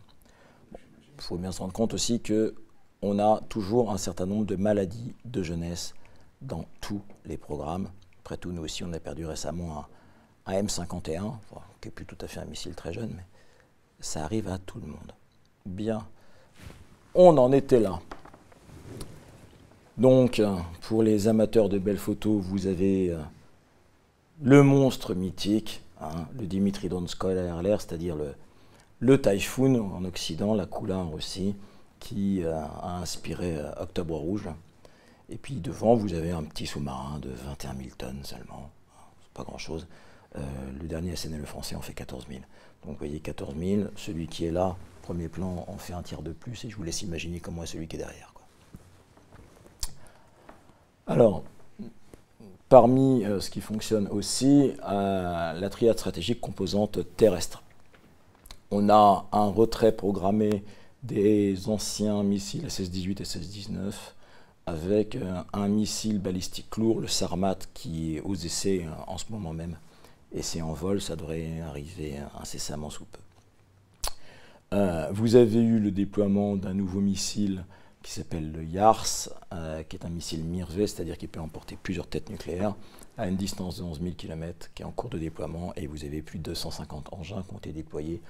Il 0.73 1.21
faut 1.21 1.37
bien 1.37 1.53
se 1.53 1.61
rendre 1.61 1.71
compte 1.71 1.93
aussi 1.93 2.19
que 2.19 2.53
on 3.01 3.17
a 3.17 3.39
toujours 3.47 3.93
un 3.93 3.97
certain 3.97 4.25
nombre 4.25 4.45
de 4.45 4.57
maladies 4.57 5.13
de 5.23 5.41
jeunesse 5.41 5.93
dans 6.41 6.65
tous 6.81 7.01
les 7.23 7.37
programmes. 7.37 7.87
Après 8.25 8.37
tout, 8.37 8.51
nous 8.51 8.63
aussi, 8.63 8.83
on 8.83 8.91
a 8.91 8.99
perdu 8.99 9.23
récemment 9.23 9.85
un, 10.47 10.53
un 10.55 10.63
M51, 10.63 11.33
qui 11.79 11.87
n'est 11.87 11.91
plus 11.91 12.07
tout 12.07 12.17
à 12.21 12.27
fait 12.27 12.39
un 12.39 12.45
missile 12.45 12.73
très 12.73 12.91
jeune, 12.91 13.11
mais 13.15 13.23
ça 13.99 14.23
arrive 14.23 14.47
à 14.47 14.57
tout 14.57 14.79
le 14.79 14.87
monde. 14.87 15.11
Bien, 15.67 16.03
on 17.13 17.37
en 17.37 17.51
était 17.51 17.79
là. 17.79 18.01
Donc, 19.99 20.41
pour 20.81 21.03
les 21.03 21.27
amateurs 21.27 21.69
de 21.69 21.77
belles 21.77 21.99
photos, 21.99 22.41
vous 22.41 22.65
avez 22.65 23.11
euh, 23.11 23.19
le 24.41 24.63
monstre 24.63 25.13
mythique, 25.13 25.83
hein, 26.01 26.25
le 26.39 26.47
Dimitri 26.47 26.89
Donskoy 26.89 27.37
à 27.37 27.61
l'air, 27.61 27.79
c'est-à-dire 27.79 28.15
le, 29.01 29.21
Typhoon 29.21 29.75
en 29.95 30.03
Occident, 30.03 30.55
la 30.55 30.65
Kula 30.65 30.97
en 30.97 31.11
Russie, 31.11 31.55
qui 31.99 32.43
euh, 32.43 32.55
a 32.55 32.97
inspiré 32.97 33.55
euh, 33.57 33.71
Octobre 33.79 34.15
Rouge. 34.15 34.49
Et 35.29 35.37
puis 35.37 35.55
devant, 35.55 35.95
vous 35.95 36.13
avez 36.13 36.31
un 36.31 36.43
petit 36.43 36.67
sous-marin 36.67 37.19
de 37.19 37.29
21 37.29 37.75
000 37.75 37.89
tonnes 37.97 38.23
seulement. 38.23 38.69
C'est 39.23 39.33
pas 39.33 39.43
grand-chose. 39.43 39.87
le 40.35 40.87
dernier 40.87 41.15
SNL 41.15 41.45
français 41.45 41.75
en 41.75 41.81
fait 41.81 41.93
14 41.93 42.27
000. 42.29 42.41
Donc 42.83 42.93
vous 42.93 42.99
voyez 42.99 43.19
14 43.19 43.55
000, 43.57 43.83
celui 43.95 44.27
qui 44.27 44.45
est 44.45 44.51
là, 44.51 44.75
premier 45.01 45.27
plan, 45.27 45.65
en 45.67 45.77
fait 45.77 45.93
un 45.93 46.03
tiers 46.03 46.21
de 46.21 46.31
plus, 46.31 46.65
et 46.65 46.69
je 46.69 46.75
vous 46.75 46.83
laisse 46.83 47.01
imaginer 47.01 47.39
comment 47.39 47.63
est 47.63 47.67
celui 47.67 47.87
qui 47.87 47.95
est 47.95 47.99
derrière. 47.99 48.33
Alors, 51.07 51.43
parmi 52.69 53.23
euh, 53.25 53.39
ce 53.39 53.49
qui 53.49 53.61
fonctionne 53.61 54.07
aussi, 54.07 54.73
euh, 54.87 55.53
la 55.53 55.69
triade 55.69 55.97
stratégique 55.97 56.41
composante 56.41 56.99
terrestre. 57.15 57.63
On 58.71 58.89
a 58.89 59.27
un 59.31 59.47
retrait 59.47 59.91
programmé 59.91 60.63
des 61.03 61.69
anciens 61.69 62.23
missiles 62.23 62.65
SS-18 62.67 63.21
et 63.21 63.23
SS-19 63.23 63.93
avec 64.65 65.15
euh, 65.15 65.41
un 65.53 65.67
missile 65.67 66.19
balistique 66.19 66.77
lourd, 66.77 67.01
le 67.01 67.07
Sarmat, 67.07 67.57
qui 67.73 68.15
est 68.15 68.21
aux 68.21 68.35
essais 68.35 68.85
euh, 68.85 68.91
en 69.07 69.17
ce 69.17 69.25
moment 69.29 69.53
même 69.53 69.77
et 70.35 70.41
c'est 70.41 70.61
en 70.61 70.73
vol, 70.73 71.01
ça 71.01 71.15
devrait 71.15 71.61
arriver 71.61 72.17
incessamment 72.39 72.89
sous 72.89 73.05
peu. 73.05 73.19
Euh, 74.73 75.09
vous 75.13 75.35
avez 75.35 75.61
eu 75.61 75.79
le 75.79 75.91
déploiement 75.91 76.57
d'un 76.57 76.73
nouveau 76.73 76.99
missile 76.99 77.63
qui 78.03 78.11
s'appelle 78.11 78.51
le 78.51 78.63
YARS, 78.63 79.29
euh, 79.53 79.81
qui 79.83 79.95
est 79.95 80.05
un 80.05 80.09
missile 80.09 80.43
MIRV, 80.43 80.87
c'est-à-dire 80.87 81.17
qui 81.17 81.27
peut 81.27 81.39
emporter 81.39 81.77
plusieurs 81.81 82.07
têtes 82.07 82.29
nucléaires 82.29 82.75
à 83.17 83.27
une 83.27 83.37
distance 83.37 83.77
de 83.77 83.83
11 83.83 84.01
000 84.01 84.15
km, 84.15 84.69
qui 84.75 84.81
est 84.83 84.85
en 84.85 84.91
cours 84.91 85.09
de 85.09 85.17
déploiement, 85.17 85.73
et 85.75 85.87
vous 85.87 86.03
avez 86.03 86.21
plus 86.21 86.37
de 86.37 86.43
250 86.43 87.13
engins 87.13 87.41
qui 87.41 87.53
ont 87.53 87.57
été 87.57 87.71
déployés 87.71 88.21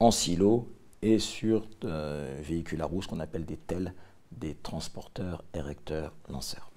en 0.00 0.10
silo 0.10 0.66
et 1.02 1.18
sur 1.18 1.66
euh, 1.84 2.40
véhicules 2.42 2.80
à 2.80 2.86
roues, 2.86 3.02
qu'on 3.06 3.20
appelle 3.20 3.44
des 3.44 3.56
TEL, 3.56 3.92
des 4.38 4.54
transporteurs, 4.54 5.44
érecteurs, 5.54 6.12
lanceurs. 6.28 6.70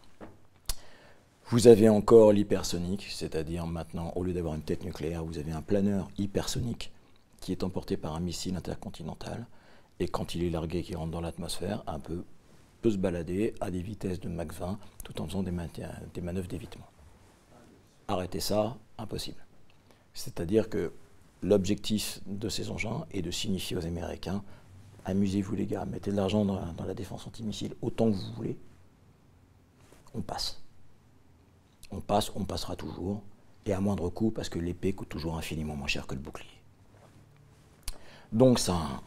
Vous 1.47 1.67
avez 1.67 1.89
encore 1.89 2.31
l'hypersonique, 2.31 3.07
c'est-à-dire 3.09 3.67
maintenant, 3.67 4.11
au 4.15 4.23
lieu 4.23 4.33
d'avoir 4.33 4.55
une 4.55 4.63
tête 4.63 4.83
nucléaire, 4.83 5.23
vous 5.23 5.37
avez 5.37 5.51
un 5.51 5.61
planeur 5.61 6.09
hypersonique 6.17 6.91
qui 7.39 7.51
est 7.51 7.63
emporté 7.63 7.97
par 7.97 8.15
un 8.15 8.19
missile 8.19 8.55
intercontinental. 8.55 9.45
Et 9.99 10.07
quand 10.07 10.33
il 10.33 10.43
est 10.43 10.49
largué, 10.49 10.81
qui 10.81 10.95
rentre 10.95 11.11
dans 11.11 11.21
l'atmosphère, 11.21 11.83
un 11.85 11.99
peu 11.99 12.23
peut 12.81 12.91
se 12.91 12.97
balader 12.97 13.53
à 13.61 13.71
des 13.71 13.81
vitesses 13.81 14.19
de 14.19 14.29
Mach 14.29 14.51
20 14.51 14.77
tout 15.03 15.21
en 15.21 15.27
faisant 15.27 15.43
des, 15.43 15.51
des 16.13 16.21
manœuvres 16.21 16.47
d'évitement. 16.47 16.85
Arrêter 18.07 18.39
ça, 18.39 18.77
impossible. 18.97 19.43
C'est-à-dire 20.13 20.69
que 20.69 20.93
l'objectif 21.41 22.19
de 22.27 22.49
ces 22.49 22.69
engins 22.69 23.05
est 23.11 23.21
de 23.21 23.31
signifier 23.31 23.75
aux 23.77 23.85
Américains 23.85 24.43
amusez-vous 25.05 25.55
les 25.55 25.65
gars, 25.65 25.85
mettez 25.85 26.11
de 26.11 26.15
l'argent 26.15 26.45
dans, 26.45 26.85
la 26.85 26.93
défense 26.93 27.25
antimissile 27.27 27.73
autant 27.81 28.11
que 28.11 28.15
vous 28.15 28.33
voulez, 28.35 28.57
on 30.13 30.21
passe 30.21 30.61
on 31.91 32.01
passe, 32.01 32.31
on 32.35 32.43
passera 32.43 32.75
toujours, 32.75 33.21
et 33.65 33.73
à 33.73 33.79
moindre 33.79 34.09
coût, 34.09 34.31
parce 34.31 34.49
que 34.49 34.59
l'épée 34.59 34.93
coûte 34.93 35.09
toujours 35.09 35.37
infiniment 35.37 35.75
moins 35.75 35.87
cher 35.87 36.07
que 36.07 36.15
le 36.15 36.21
bouclier. 36.21 36.49
Donc 38.31 38.59
ça 38.59 38.73
un, 38.73 39.01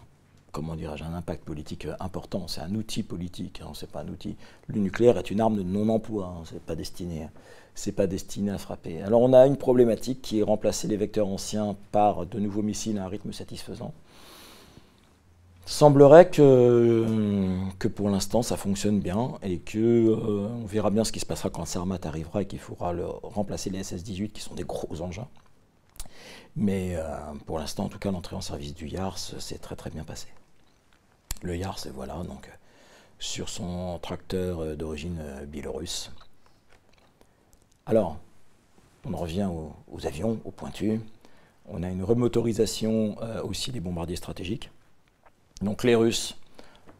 comment 0.53 0.75
dirais-je, 0.75 1.05
un 1.05 1.15
impact 1.15 1.45
politique 1.45 1.87
important, 2.01 2.49
c'est 2.49 2.61
un 2.61 2.75
outil 2.75 3.03
politique, 3.03 3.61
hein, 3.61 3.73
c'est 3.75 3.91
pas 3.91 4.01
un 4.01 4.09
outil. 4.09 4.37
Le 4.67 4.81
nucléaire 4.81 5.19
est 5.19 5.31
une 5.31 5.41
arme 5.41 5.57
de 5.57 5.63
non-emploi, 5.63 6.27
hein, 6.27 6.43
c'est 6.45 6.63
pas 6.63 6.75
destiné, 6.75 7.29
c'est 7.75 7.93
pas 7.93 8.07
destiné 8.07 8.51
à 8.51 8.59
frapper. 8.59 9.03
Alors 9.03 9.21
on 9.21 9.33
a 9.33 9.47
une 9.47 9.57
problématique 9.57 10.23
qui 10.23 10.41
est 10.41 10.43
remplacer 10.43 10.89
les 10.89 10.97
vecteurs 10.97 11.29
anciens 11.29 11.77
par 11.93 12.27
de 12.27 12.39
nouveaux 12.39 12.63
missiles 12.63 12.99
à 12.99 13.05
un 13.05 13.09
rythme 13.09 13.33
satisfaisant 13.33 13.93
semblerait 15.69 16.31
que, 16.31 17.89
pour 17.95 18.09
l'instant 18.09 18.43
ça 18.43 18.57
fonctionne 18.57 19.01
bien 19.01 19.35
et 19.43 19.59
que 19.59 19.79
euh, 19.79 20.49
on 20.49 20.65
verra 20.65 20.91
bien 20.91 21.05
ce 21.05 21.13
qui 21.13 21.21
se 21.21 21.27
passera 21.27 21.51
quand 21.51 21.67
Sarmat 21.67 21.99
arrivera 22.05 22.43
et 22.43 22.47
qu'il 22.47 22.59
faudra 22.59 22.95
le, 22.95 23.05
remplacer 23.07 23.69
les 23.69 23.83
SS-18 23.83 24.31
qui 24.31 24.41
sont 24.41 24.55
des 24.55 24.65
gros 24.65 25.01
engins. 25.03 25.29
Mais 26.57 26.97
euh, 26.97 27.05
pour 27.47 27.59
l'instant, 27.59 27.85
en 27.85 27.89
tout 27.89 27.99
cas, 27.99 28.11
l'entrée 28.11 28.35
en 28.35 28.41
service 28.41 28.75
du 28.75 28.89
YARS 28.89 29.19
s'est 29.19 29.59
très 29.59 29.77
très 29.77 29.91
bien 29.91 30.05
passée. 30.05 30.29
Le 31.43 31.57
YARS, 31.57 31.87
voilà, 31.95 32.15
donc 32.25 32.51
sur 33.19 33.49
son 33.49 33.99
tracteur 34.01 34.61
euh, 34.61 34.75
d'origine 34.75 35.21
biélorusse. 35.47 36.11
Alors, 37.85 38.17
on 39.05 39.13
en 39.13 39.19
revient 39.19 39.51
aux, 39.51 40.07
avions, 40.07 40.41
aux 40.45 40.51
pointus. 40.51 40.99
On 41.67 41.83
a 41.83 41.91
une 41.91 42.03
remotorisation 42.03 43.17
aussi 43.45 43.71
des 43.71 43.81
bombardiers 43.81 44.17
stratégiques. 44.17 44.71
Donc 45.63 45.85
les 45.85 45.95
Russes, 45.95 46.37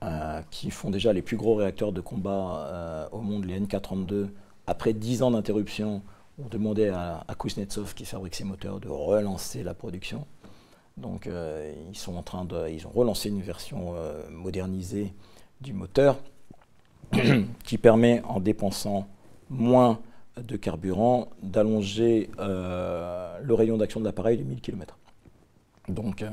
euh, 0.03 0.43
qui 0.51 0.71
font 0.71 0.91
déjà 0.91 1.13
les 1.13 1.23
plus 1.23 1.37
gros 1.37 1.55
réacteurs 1.55 1.93
de 1.93 2.01
combat 2.01 2.69
euh, 2.71 3.09
au 3.13 3.21
monde, 3.21 3.45
les 3.45 3.59
NK-32, 3.61 4.29
après 4.67 4.93
10 4.93 5.23
ans 5.23 5.31
d'interruption, 5.31 6.03
ont 6.41 6.49
demandé 6.49 6.89
à, 6.89 7.25
Kuznetsov, 7.39 7.95
qui 7.95 8.05
fabrique 8.05 8.35
ces 8.35 8.45
moteurs, 8.45 8.79
de 8.81 8.89
relancer 8.89 9.63
la 9.63 9.75
production. 9.75 10.27
Donc 10.97 11.27
euh, 11.27 11.73
ils 11.91 11.97
sont 11.97 12.17
en 12.17 12.23
train 12.23 12.45
de, 12.45 12.69
ils 12.69 12.87
ont 12.87 12.91
relancé 12.91 13.29
une 13.29 13.43
version 13.43 13.95
modernisée 14.31 15.13
du 15.61 15.73
moteur 15.73 16.19
qui 17.65 17.79
permet, 17.79 18.23
en 18.25 18.41
dépensant 18.41 19.09
moins 19.51 19.99
de 20.37 20.57
carburant, 20.57 21.29
d'allonger 21.43 22.31
le 22.39 23.53
rayon 23.53 23.79
d'action 23.79 23.99
de 23.99 24.05
l'appareil 24.05 24.39
de 24.39 24.45
1000 24.45 24.61
km. 24.61 24.97
Donc 25.89 26.25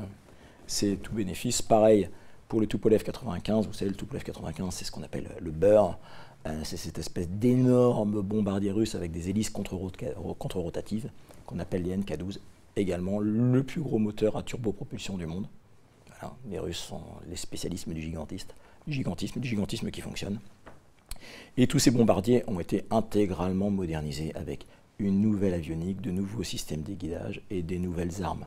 c'est 0.66 0.96
tout 0.96 1.12
bénéfice. 1.12 1.62
Pareil 1.62 2.08
pour 2.48 2.60
le 2.60 2.66
Tupolev 2.66 3.02
95, 3.02 3.66
vous 3.66 3.72
savez, 3.72 3.90
le 3.90 3.96
Tupolev 3.96 4.22
95, 4.22 4.72
c'est 4.72 4.84
ce 4.84 4.92
qu'on 4.92 5.02
appelle 5.02 5.28
le 5.40 5.50
beurre. 5.50 5.98
Euh, 6.46 6.60
c'est 6.62 6.76
cette 6.76 6.98
espèce 6.98 7.28
d'énorme 7.28 8.22
bombardier 8.22 8.70
russe 8.70 8.94
avec 8.94 9.10
des 9.10 9.28
hélices 9.28 9.50
contre-rotatives 9.50 11.10
qu'on 11.44 11.58
appelle 11.58 11.82
les 11.82 11.96
NK-12. 11.96 12.38
Également 12.76 13.18
le 13.18 13.62
plus 13.62 13.80
gros 13.80 13.98
moteur 13.98 14.36
à 14.36 14.42
turbopropulsion 14.42 15.16
du 15.16 15.26
monde. 15.26 15.46
Les 16.48 16.58
Russes 16.58 16.78
sont 16.78 17.02
les 17.28 17.36
spécialistes 17.36 17.88
du 17.88 18.00
gigantisme, 18.00 18.48
du 18.86 18.94
gigantisme, 18.94 19.40
du 19.40 19.48
gigantisme 19.48 19.90
qui 19.90 20.00
fonctionne. 20.00 20.40
Et 21.56 21.66
tous 21.66 21.78
ces 21.78 21.90
bombardiers 21.90 22.42
ont 22.46 22.60
été 22.60 22.84
intégralement 22.90 23.70
modernisés 23.70 24.32
avec 24.34 24.66
une 24.98 25.20
nouvelle 25.20 25.54
avionique, 25.54 26.00
de 26.00 26.10
nouveaux 26.10 26.42
systèmes 26.42 26.82
de 26.82 26.94
guidage 26.94 27.42
et 27.50 27.62
des 27.62 27.78
nouvelles 27.78 28.22
armes. 28.22 28.46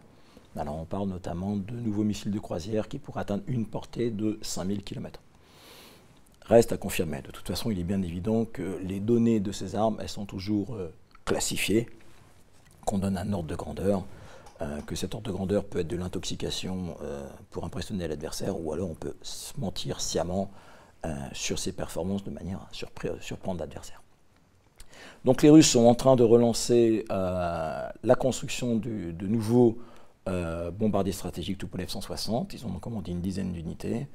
Alors 0.60 0.76
on 0.76 0.84
parle 0.86 1.08
notamment 1.08 1.56
de 1.56 1.74
nouveaux 1.74 2.04
missiles 2.04 2.32
de 2.32 2.40
croisière 2.40 2.90
qui 2.90 3.00
pourraient 3.00 3.22
atteindre 3.22 3.44
une 3.48 3.66
portée 3.66 4.12
de 4.12 4.38
5000 4.42 4.84
km. 4.84 5.22
Reste 6.46 6.74
à 6.74 6.78
confirmer. 6.78 7.22
De 7.22 7.32
toute 7.32 7.48
façon, 7.48 7.72
il 7.72 7.80
est 7.80 7.84
bien 7.84 8.02
évident 8.02 8.44
que 8.44 8.78
les 8.84 9.00
données 9.00 9.40
de 9.40 9.54
ces 9.54 9.76
armes, 9.76 9.98
elles 10.02 10.10
sont 10.10 10.26
toujours 10.26 10.76
euh, 10.76 10.92
classifiées, 11.24 11.88
qu'on 12.86 12.98
donne 12.98 13.18
un 13.18 13.32
ordre 13.32 13.48
de 13.48 13.56
grandeur, 13.56 14.04
euh, 14.62 14.82
que 14.82 14.96
cet 14.96 15.16
ordre 15.16 15.28
de 15.28 15.32
grandeur 15.32 15.64
peut 15.64 15.80
être 15.80 15.88
de 15.88 15.96
l'intoxication 15.96 16.98
euh, 17.04 17.26
pour 17.52 17.64
impressionner 17.64 18.08
l'adversaire, 18.08 18.60
ou 18.60 18.74
alors 18.74 18.90
on 18.90 18.96
peut 18.96 19.16
se 19.22 19.58
mentir 19.60 20.02
sciemment 20.02 20.52
sur 21.32 21.58
ses 21.60 21.72
performances 21.72 22.26
de 22.26 22.30
manière 22.30 22.60
à 22.60 22.70
surprendre 23.22 23.62
l'adversaire. 23.62 24.04
Donc 25.24 25.42
les 25.44 25.50
Russes 25.50 25.70
sont 25.70 25.86
en 25.86 25.96
train 25.96 26.18
de 26.18 26.24
relancer 26.24 27.06
la 27.10 28.16
construction 28.18 28.76
de 28.76 29.26
nouveaux 29.26 29.78
euh, 30.28 30.72
bombardier 30.72 31.14
stratégique 31.14 31.58
Tupolev 31.58 31.90
160, 31.90 32.54
ils 32.54 32.66
ont 32.66 32.72
commandé 32.80 33.12
une 33.12 33.22
dizaine 33.22 33.54
d'unités. 33.54 34.08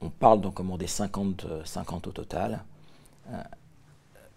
On 0.00 0.10
parle 0.10 0.40
d'en 0.40 0.50
commander 0.50 0.86
50, 0.86 1.46
50 1.64 2.06
au 2.06 2.12
total. 2.12 2.64
Euh, 3.28 3.42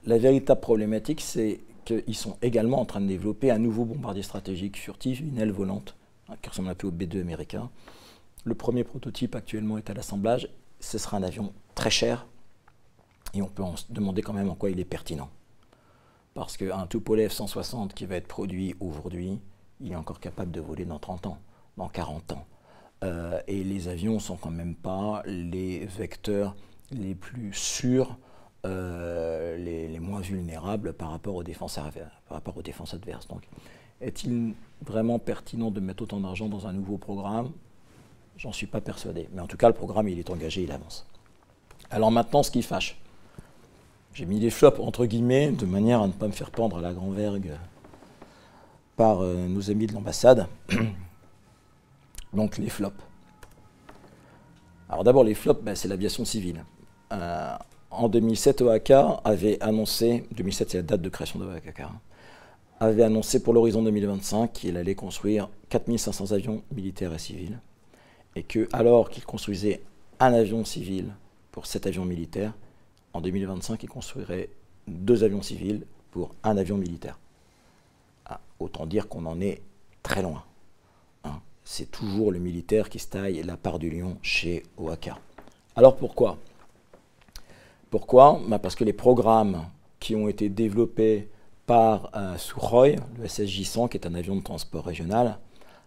la 0.05 0.17
véritable 0.17 0.61
problématique, 0.61 1.21
c'est 1.21 1.61
qu'ils 1.85 2.15
sont 2.15 2.37
également 2.41 2.79
en 2.79 2.85
train 2.85 3.01
de 3.01 3.07
développer 3.07 3.51
un 3.51 3.59
nouveau 3.59 3.85
bombardier 3.85 4.23
stratégique 4.23 4.77
furtif, 4.77 5.19
une 5.19 5.37
aile 5.37 5.51
volante, 5.51 5.95
hein, 6.29 6.35
qui 6.41 6.49
ressemble 6.49 6.69
un 6.69 6.75
peu 6.75 6.87
au 6.87 6.91
B-2 6.91 7.21
américain. 7.21 7.69
Le 8.45 8.55
premier 8.55 8.83
prototype 8.83 9.35
actuellement 9.35 9.77
est 9.77 9.89
à 9.89 9.93
l'assemblage. 9.93 10.49
Ce 10.79 10.97
sera 10.97 11.17
un 11.17 11.23
avion 11.23 11.53
très 11.75 11.89
cher 11.89 12.25
et 13.33 13.41
on 13.41 13.47
peut 13.47 13.63
se 13.75 13.85
demander 13.89 14.21
quand 14.21 14.33
même 14.33 14.49
en 14.49 14.55
quoi 14.55 14.69
il 14.69 14.79
est 14.79 14.85
pertinent. 14.85 15.29
Parce 16.33 16.57
qu'un 16.57 16.87
Tupolev 16.87 17.31
160 17.31 17.93
qui 17.93 18.05
va 18.05 18.15
être 18.15 18.27
produit 18.27 18.75
aujourd'hui, 18.79 19.39
il 19.81 19.91
est 19.91 19.95
encore 19.95 20.19
capable 20.19 20.51
de 20.51 20.61
voler 20.61 20.85
dans 20.85 20.99
30 20.99 21.27
ans, 21.27 21.37
dans 21.77 21.89
40 21.89 22.33
ans. 22.33 22.45
Euh, 23.03 23.41
et 23.47 23.63
les 23.63 23.87
avions 23.87 24.19
sont 24.19 24.37
quand 24.37 24.51
même 24.51 24.75
pas 24.75 25.23
les 25.25 25.85
vecteurs 25.85 26.55
les 26.91 27.15
plus 27.15 27.53
sûrs, 27.53 28.17
euh, 28.65 29.57
les, 29.57 29.99
moins 29.99 30.21
vulnérables 30.21 30.93
par 30.93 31.11
rapport 31.11 31.35
aux 31.35 31.43
défenses, 31.43 31.75
par 31.75 31.91
rapport 32.29 32.57
aux 32.57 32.61
défenses 32.61 32.93
adverses. 32.93 33.27
Donc, 33.27 33.43
est-il 33.99 34.53
vraiment 34.85 35.19
pertinent 35.19 35.71
de 35.71 35.79
mettre 35.79 36.03
autant 36.03 36.19
d'argent 36.19 36.47
dans 36.47 36.67
un 36.67 36.73
nouveau 36.73 36.97
programme? 36.97 37.51
J'en 38.37 38.51
suis 38.51 38.67
pas 38.67 38.81
persuadé. 38.81 39.27
Mais 39.33 39.41
en 39.41 39.47
tout 39.47 39.57
cas, 39.57 39.67
le 39.67 39.73
programme, 39.73 40.07
il 40.07 40.19
est 40.19 40.29
engagé, 40.29 40.63
il 40.63 40.71
avance. 40.71 41.05
Alors 41.89 42.11
maintenant, 42.11 42.43
ce 42.43 42.51
qui 42.51 42.61
fâche. 42.61 42.97
J'ai 44.13 44.25
mis 44.25 44.39
des 44.39 44.49
flops 44.49 44.79
entre 44.79 45.05
guillemets, 45.05 45.51
de 45.51 45.65
manière 45.65 46.01
à 46.01 46.07
ne 46.07 46.11
pas 46.11 46.27
me 46.27 46.31
faire 46.31 46.51
pendre 46.51 46.77
à 46.77 46.81
la 46.81 46.93
grand 46.93 47.11
vergue 47.11 47.53
par 48.95 49.21
euh, 49.21 49.47
nos 49.47 49.71
amis 49.71 49.87
de 49.87 49.93
l'ambassade. 49.93 50.47
Donc 52.33 52.57
les 52.57 52.69
flops. 52.69 52.95
Alors 54.89 55.03
d'abord 55.03 55.23
les 55.23 55.33
flops, 55.33 55.61
ben, 55.63 55.75
c'est 55.75 55.87
l'aviation 55.87 56.25
civile. 56.25 56.63
Euh, 57.11 57.55
en 57.91 58.09
2007, 58.09 58.61
OAK 58.61 58.91
avait 59.23 59.61
annoncé, 59.61 60.25
2007 60.31 60.71
c'est 60.71 60.77
la 60.77 60.83
date 60.83 61.01
de 61.01 61.09
création 61.09 61.39
de 61.39 61.45
OAK, 61.45 61.79
hein, 61.79 61.91
avait 62.79 63.03
annoncé 63.03 63.41
pour 63.41 63.53
l'horizon 63.53 63.83
2025 63.83 64.51
qu'il 64.51 64.77
allait 64.77 64.95
construire 64.95 65.49
4500 65.69 66.31
avions 66.31 66.63
militaires 66.71 67.13
et 67.13 67.19
civils. 67.19 67.59
Et 68.35 68.43
que 68.43 68.67
alors 68.73 69.09
qu'il 69.09 69.23
construisait 69.25 69.81
un 70.19 70.33
avion 70.33 70.65
civil 70.65 71.13
pour 71.51 71.67
7 71.67 71.87
avions 71.87 72.05
militaires, 72.05 72.53
en 73.13 73.21
2025 73.21 73.83
il 73.83 73.89
construirait 73.89 74.49
deux 74.87 75.23
avions 75.23 75.41
civils 75.41 75.85
pour 76.11 76.33
un 76.43 76.57
avion 76.57 76.77
militaire. 76.77 77.19
Autant 78.63 78.85
dire 78.85 79.07
qu'on 79.07 79.25
en 79.25 79.39
est 79.41 79.61
très 80.01 80.21
loin 80.21 80.43
c'est 81.63 81.89
toujours 81.89 82.31
le 82.31 82.39
militaire 82.39 82.89
qui 82.89 82.99
se 82.99 83.07
taille 83.07 83.41
la 83.43 83.57
part 83.57 83.79
du 83.79 83.89
lion 83.89 84.17
chez 84.21 84.63
OAK. 84.77 85.11
Alors 85.75 85.95
pourquoi? 85.95 86.37
Pourquoi? 87.89 88.39
Bah, 88.47 88.59
Parce 88.59 88.75
que 88.75 88.83
les 88.83 88.93
programmes 88.93 89.65
qui 89.99 90.15
ont 90.15 90.27
été 90.27 90.49
développés 90.49 91.29
par 91.65 92.09
euh, 92.15 92.35
le 93.17 93.25
SSJ-100, 93.25 93.89
qui 93.89 93.97
est 93.97 94.05
un 94.05 94.15
avion 94.15 94.35
de 94.35 94.41
transport 94.41 94.85
régional, 94.85 95.37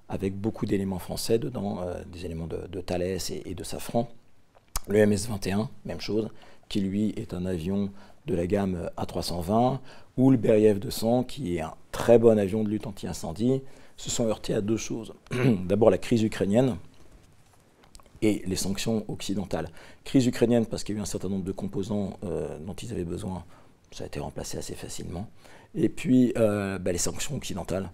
avec 0.09 0.35
beaucoup 0.35 0.65
d'éléments 0.65 0.99
français 0.99 1.39
dedans, 1.39 1.81
euh, 1.83 2.03
des 2.11 2.25
éléments 2.25 2.47
de, 2.47 2.81
Thales 2.81 3.03
et, 3.03 3.43
et, 3.45 3.55
de 3.55 3.65
Safran. 3.65 4.09
Le 4.89 5.05
MS-21, 5.05 5.69
même 5.85 6.01
chose, 6.01 6.31
qui 6.69 6.81
lui 6.81 7.11
est 7.11 7.35
un 7.35 7.45
avion 7.45 7.91
de 8.27 8.35
la 8.35 8.47
gamme 8.47 8.89
A320, 8.97 9.79
ou 10.17 10.31
le 10.31 10.37
Beriev 10.39 10.79
200, 10.79 11.25
qui 11.25 11.57
est 11.57 11.61
un 11.61 11.75
très 11.97 12.19
bon 12.19 12.39
avion 12.39 12.63
de 12.63 12.69
lutte 12.69 12.87
anti-incendie, 12.87 13.63
se 13.97 14.11
sont 14.11 14.27
heurtés 14.27 14.53
à 14.53 14.61
deux 14.61 14.77
choses. 14.77 15.15
D'abord 15.65 15.89
la 15.89 15.97
crise 15.97 16.23
ukrainienne 16.23 16.77
et 18.21 18.43
les 18.47 18.57
sanctions 18.57 19.07
occidentales. 19.09 19.71
Crise 20.05 20.27
ukrainienne 20.27 20.67
parce 20.67 20.85
qu'il 20.85 20.95
y 20.95 20.99
a 20.99 21.01
eu 21.01 21.03
un 21.03 21.07
certain 21.07 21.31
nombre 21.31 21.45
de 21.45 21.53
composants 21.53 22.19
euh, 22.23 22.59
dont 22.59 22.75
ils 22.75 22.93
avaient 22.93 23.05
besoin, 23.05 23.47
ça 23.93 24.05
a 24.05 24.07
été 24.09 24.21
remplacé 24.21 24.59
assez 24.59 24.75
facilement. 24.75 25.31
Et 25.75 25.89
puis 25.89 26.35
euh, 26.37 26.79
bah, 26.79 26.93
les 26.93 26.99
sanctions 26.99 27.35
occidentales 27.35 27.91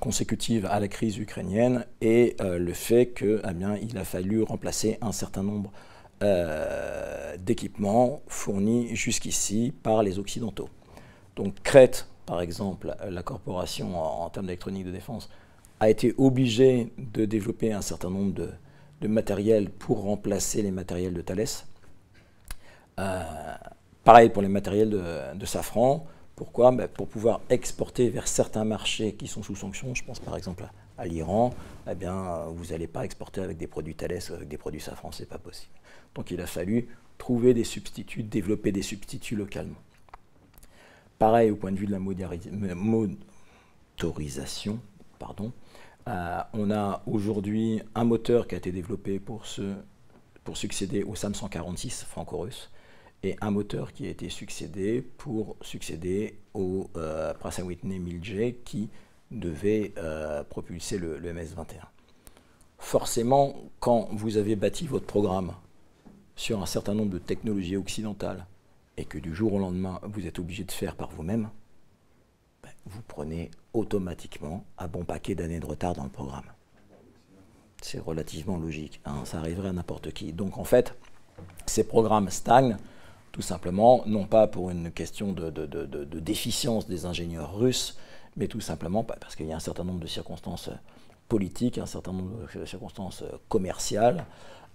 consécutives 0.00 0.64
à 0.64 0.80
la 0.80 0.88
crise 0.88 1.18
ukrainienne 1.18 1.84
et 2.00 2.36
euh, 2.40 2.58
le 2.58 2.72
fait 2.72 3.12
qu'il 3.12 3.42
eh 3.44 3.98
a 3.98 4.04
fallu 4.04 4.42
remplacer 4.42 4.96
un 5.02 5.12
certain 5.12 5.42
nombre 5.42 5.70
d'équipements 7.40 8.22
fournis 8.28 8.94
jusqu'ici 8.94 9.74
par 9.82 10.04
les 10.04 10.20
Occidentaux. 10.20 10.68
Donc 11.34 11.60
Crète 11.64 12.06
par 12.26 12.40
exemple, 12.40 12.94
la 13.08 13.22
corporation 13.22 14.00
en, 14.00 14.28
termes 14.30 14.46
d'électronique 14.46 14.86
de 14.86 14.90
défense, 14.90 15.28
a 15.80 15.90
été 15.90 16.14
obligée 16.16 16.92
de 16.96 17.24
développer 17.24 17.72
un 17.72 17.82
certain 17.82 18.10
nombre 18.10 18.32
de, 18.32 19.08
matériels 19.08 19.68
pour 19.68 20.02
remplacer 20.02 20.62
les 20.62 20.70
matériels 20.70 21.12
de 21.12 21.22
Thales. 21.22 21.44
Euh, 23.00 23.22
pareil 24.04 24.28
pour 24.28 24.42
les 24.42 24.48
matériels 24.48 24.90
de, 24.90 25.44
Safran. 25.46 26.06
Pourquoi? 26.36 26.70
Ben, 26.70 26.86
Pour 26.86 27.08
pouvoir 27.08 27.40
exporter 27.50 28.10
vers 28.10 28.28
certains 28.28 28.64
marchés 28.64 29.14
qui 29.14 29.26
sont 29.26 29.42
sous 29.42 29.56
sanction, 29.56 29.92
je 29.92 30.04
pense 30.04 30.20
par 30.20 30.36
exemple 30.36 30.64
à, 30.96 31.04
l'Iran, 31.04 31.52
eh 31.90 31.96
bien, 31.96 32.44
vous 32.54 32.66
n'allez 32.66 32.86
pas 32.86 33.04
exporter 33.04 33.40
avec 33.40 33.56
des 33.56 33.66
produits 33.66 33.96
Thales 33.96 34.20
ou 34.30 34.34
avec 34.34 34.46
des 34.46 34.58
produits 34.58 34.80
Safran, 34.80 35.10
c'est 35.10 35.28
pas 35.28 35.38
possible. 35.38 35.72
Donc 36.14 36.30
il 36.30 36.40
a 36.40 36.46
fallu 36.46 36.86
trouver 37.18 37.54
des 37.54 37.64
substituts, 37.64 38.22
développer 38.22 38.70
des 38.70 38.82
substituts 38.82 39.34
localement. 39.34 39.80
Pareil 41.22 41.52
au 41.52 41.54
point 41.54 41.70
de 41.70 41.78
vue 41.78 41.86
de 41.86 41.92
la 41.92 42.00
motorisation, 42.74 44.80
euh, 46.08 46.40
on 46.52 46.70
a 46.72 47.00
aujourd'hui 47.06 47.80
un 47.94 48.02
moteur 48.02 48.48
qui 48.48 48.56
a 48.56 48.58
été 48.58 48.72
développé 48.72 49.20
pour, 49.20 49.46
succéder 50.54 51.04
au 51.04 51.14
SAM 51.14 51.36
146 51.36 52.06
franco-russe 52.06 52.72
et 53.22 53.36
un 53.40 53.52
moteur 53.52 53.92
qui 53.92 54.08
a 54.08 54.10
été 54.10 54.30
succédé 54.30 55.00
pour 55.00 55.54
succéder 55.60 56.40
au 56.54 56.90
euh, 56.96 57.32
Whitney 57.62 58.00
1000J 58.00 58.56
qui 58.64 58.90
devait 59.30 59.92
euh, 59.98 60.42
propulser 60.42 60.98
le, 60.98 61.18
le 61.18 61.32
MS-21. 61.32 61.84
Forcément, 62.80 63.70
quand 63.78 64.08
vous 64.10 64.38
avez 64.38 64.56
bâti 64.56 64.88
votre 64.88 65.06
programme 65.06 65.54
sur 66.34 66.60
un 66.60 66.66
certain 66.66 66.94
nombre 66.94 67.12
de 67.12 67.18
technologies 67.18 67.76
occidentales 67.76 68.44
et 68.96 69.04
que 69.04 69.18
du 69.18 69.34
jour 69.34 69.54
au 69.54 69.58
lendemain, 69.58 70.00
vous 70.02 70.26
êtes 70.26 70.38
obligé 70.38 70.64
de 70.64 70.72
faire 70.72 70.96
par 70.96 71.10
vous-même, 71.10 71.48
ben, 72.62 72.70
vous 72.86 73.02
prenez 73.02 73.50
automatiquement 73.72 74.64
un 74.78 74.88
bon 74.88 75.04
paquet 75.04 75.34
d'années 75.34 75.60
de 75.60 75.66
retard 75.66 75.94
dans 75.94 76.04
le 76.04 76.10
programme. 76.10 76.44
C'est 77.80 77.98
relativement 77.98 78.58
logique, 78.58 79.00
hein, 79.04 79.24
ça 79.24 79.38
arriverait 79.38 79.70
à 79.70 79.72
n'importe 79.72 80.12
qui. 80.12 80.32
Donc 80.32 80.58
en 80.58 80.64
fait, 80.64 80.94
ces 81.66 81.84
programmes 81.84 82.30
stagnent 82.30 82.76
tout 83.32 83.42
simplement, 83.42 84.02
non 84.06 84.26
pas 84.26 84.46
pour 84.46 84.70
une 84.70 84.92
question 84.92 85.32
de, 85.32 85.48
de 85.50 86.20
déficience 86.20 86.86
des 86.86 87.06
ingénieurs 87.06 87.56
russes, 87.56 87.96
mais 88.36 88.46
tout 88.46 88.60
simplement 88.60 89.04
parce 89.04 89.36
qu'il 89.36 89.46
y 89.46 89.52
a 89.52 89.56
un 89.56 89.60
certain 89.60 89.84
nombre 89.84 90.00
de 90.00 90.06
circonstances 90.06 90.70
politiques, 91.28 91.78
un 91.78 91.86
certain 91.86 92.12
nombre 92.12 92.46
de 92.54 92.64
circonstances 92.66 93.24
commerciales, 93.48 94.26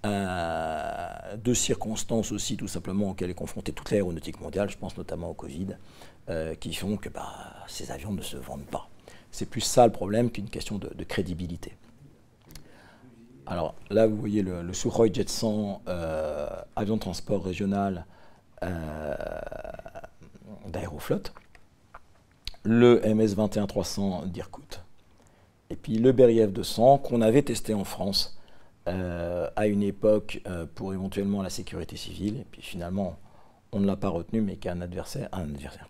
euh, 0.06 1.36
de 1.44 1.54
circonstances 1.54 2.32
aussi 2.32 2.56
tout 2.56 2.68
simplement 2.68 3.10
auxquelles 3.10 3.32
est 3.32 3.36
confrontée 3.36 3.72
toute 3.72 3.90
l'aéronautique 3.90 4.40
mondiale, 4.40 4.70
je 4.70 4.78
pense 4.78 4.96
notamment 4.96 5.32
au 5.32 5.34
Covid, 5.34 5.70
euh, 6.30 6.54
qui 6.56 6.74
font 6.74 6.98
que 6.98 7.10
bah, 7.10 7.34
ces 7.68 7.92
avions 7.92 8.12
ne 8.14 8.22
se 8.22 8.38
vendent 8.38 8.68
pas. 8.68 8.90
C'est 9.32 9.48
plus 9.50 9.62
ça 9.62 9.86
le 9.86 9.92
problème 9.92 10.30
qu'une 10.30 10.50
question 10.50 10.78
de, 10.78 11.04
crédibilité. 11.04 11.76
Alors 13.48 13.76
là, 13.90 14.08
vous 14.08 14.18
voyez 14.18 14.44
le, 14.44 14.62
le 14.62 14.74
Sukhoi 14.74 15.12
Jet 15.12 15.30
100, 15.30 15.82
euh, 15.88 16.48
avion 16.76 16.96
de 16.96 17.02
transport 17.02 17.44
régional 17.44 18.06
d'aéroflotte, 20.68 21.34
le 22.64 23.00
MS-21-300 23.02 24.28
d'Irkout, 24.32 24.82
et 25.70 25.76
puis 25.76 25.98
le 26.00 26.12
Beriev 26.12 26.52
200 26.52 26.98
qu'on 27.00 27.22
avait 27.22 27.44
testé 27.44 27.74
en 27.74 27.84
France 27.84 28.38
euh, 28.88 29.50
à 29.56 29.68
une 29.68 29.84
époque 29.84 30.42
euh, 30.48 30.66
pour 30.74 30.94
éventuellement 30.94 31.42
la 31.42 31.50
sécurité 31.50 31.98
civile, 31.98 32.38
et 32.38 32.46
puis 32.50 32.62
finalement 32.62 33.18
on 33.74 33.80
ne 33.80 33.86
l'a 33.86 33.98
pas 33.98 34.10
retenu, 34.10 34.42
mais 34.42 34.56
qui 34.56 34.68
est 34.68 34.72
un 34.72 34.82
adversaire, 34.82 35.28
un 35.34 35.44
adversaire, 35.44 35.90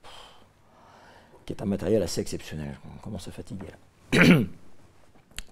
qui 1.46 1.54
est 1.54 1.62
un 1.62 1.66
matériel 1.66 2.02
assez 2.02 2.22
exceptionnel. 2.22 2.80
On 2.86 3.00
commence 3.02 3.28
à 3.28 3.32
fatiguer 3.32 3.68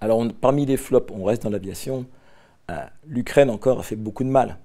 Alors 0.02 0.26
parmi 0.42 0.66
les 0.66 0.78
flops, 0.78 1.12
on 1.14 1.24
reste 1.24 1.44
dans 1.44 1.52
l'aviation. 1.52 2.06
Euh, 2.72 2.86
L'Ukraine 3.06 3.50
encore 3.50 3.80
a 3.80 3.84
fait 3.84 3.96
beaucoup 3.96 4.24
de 4.24 4.30
mal. 4.30 4.58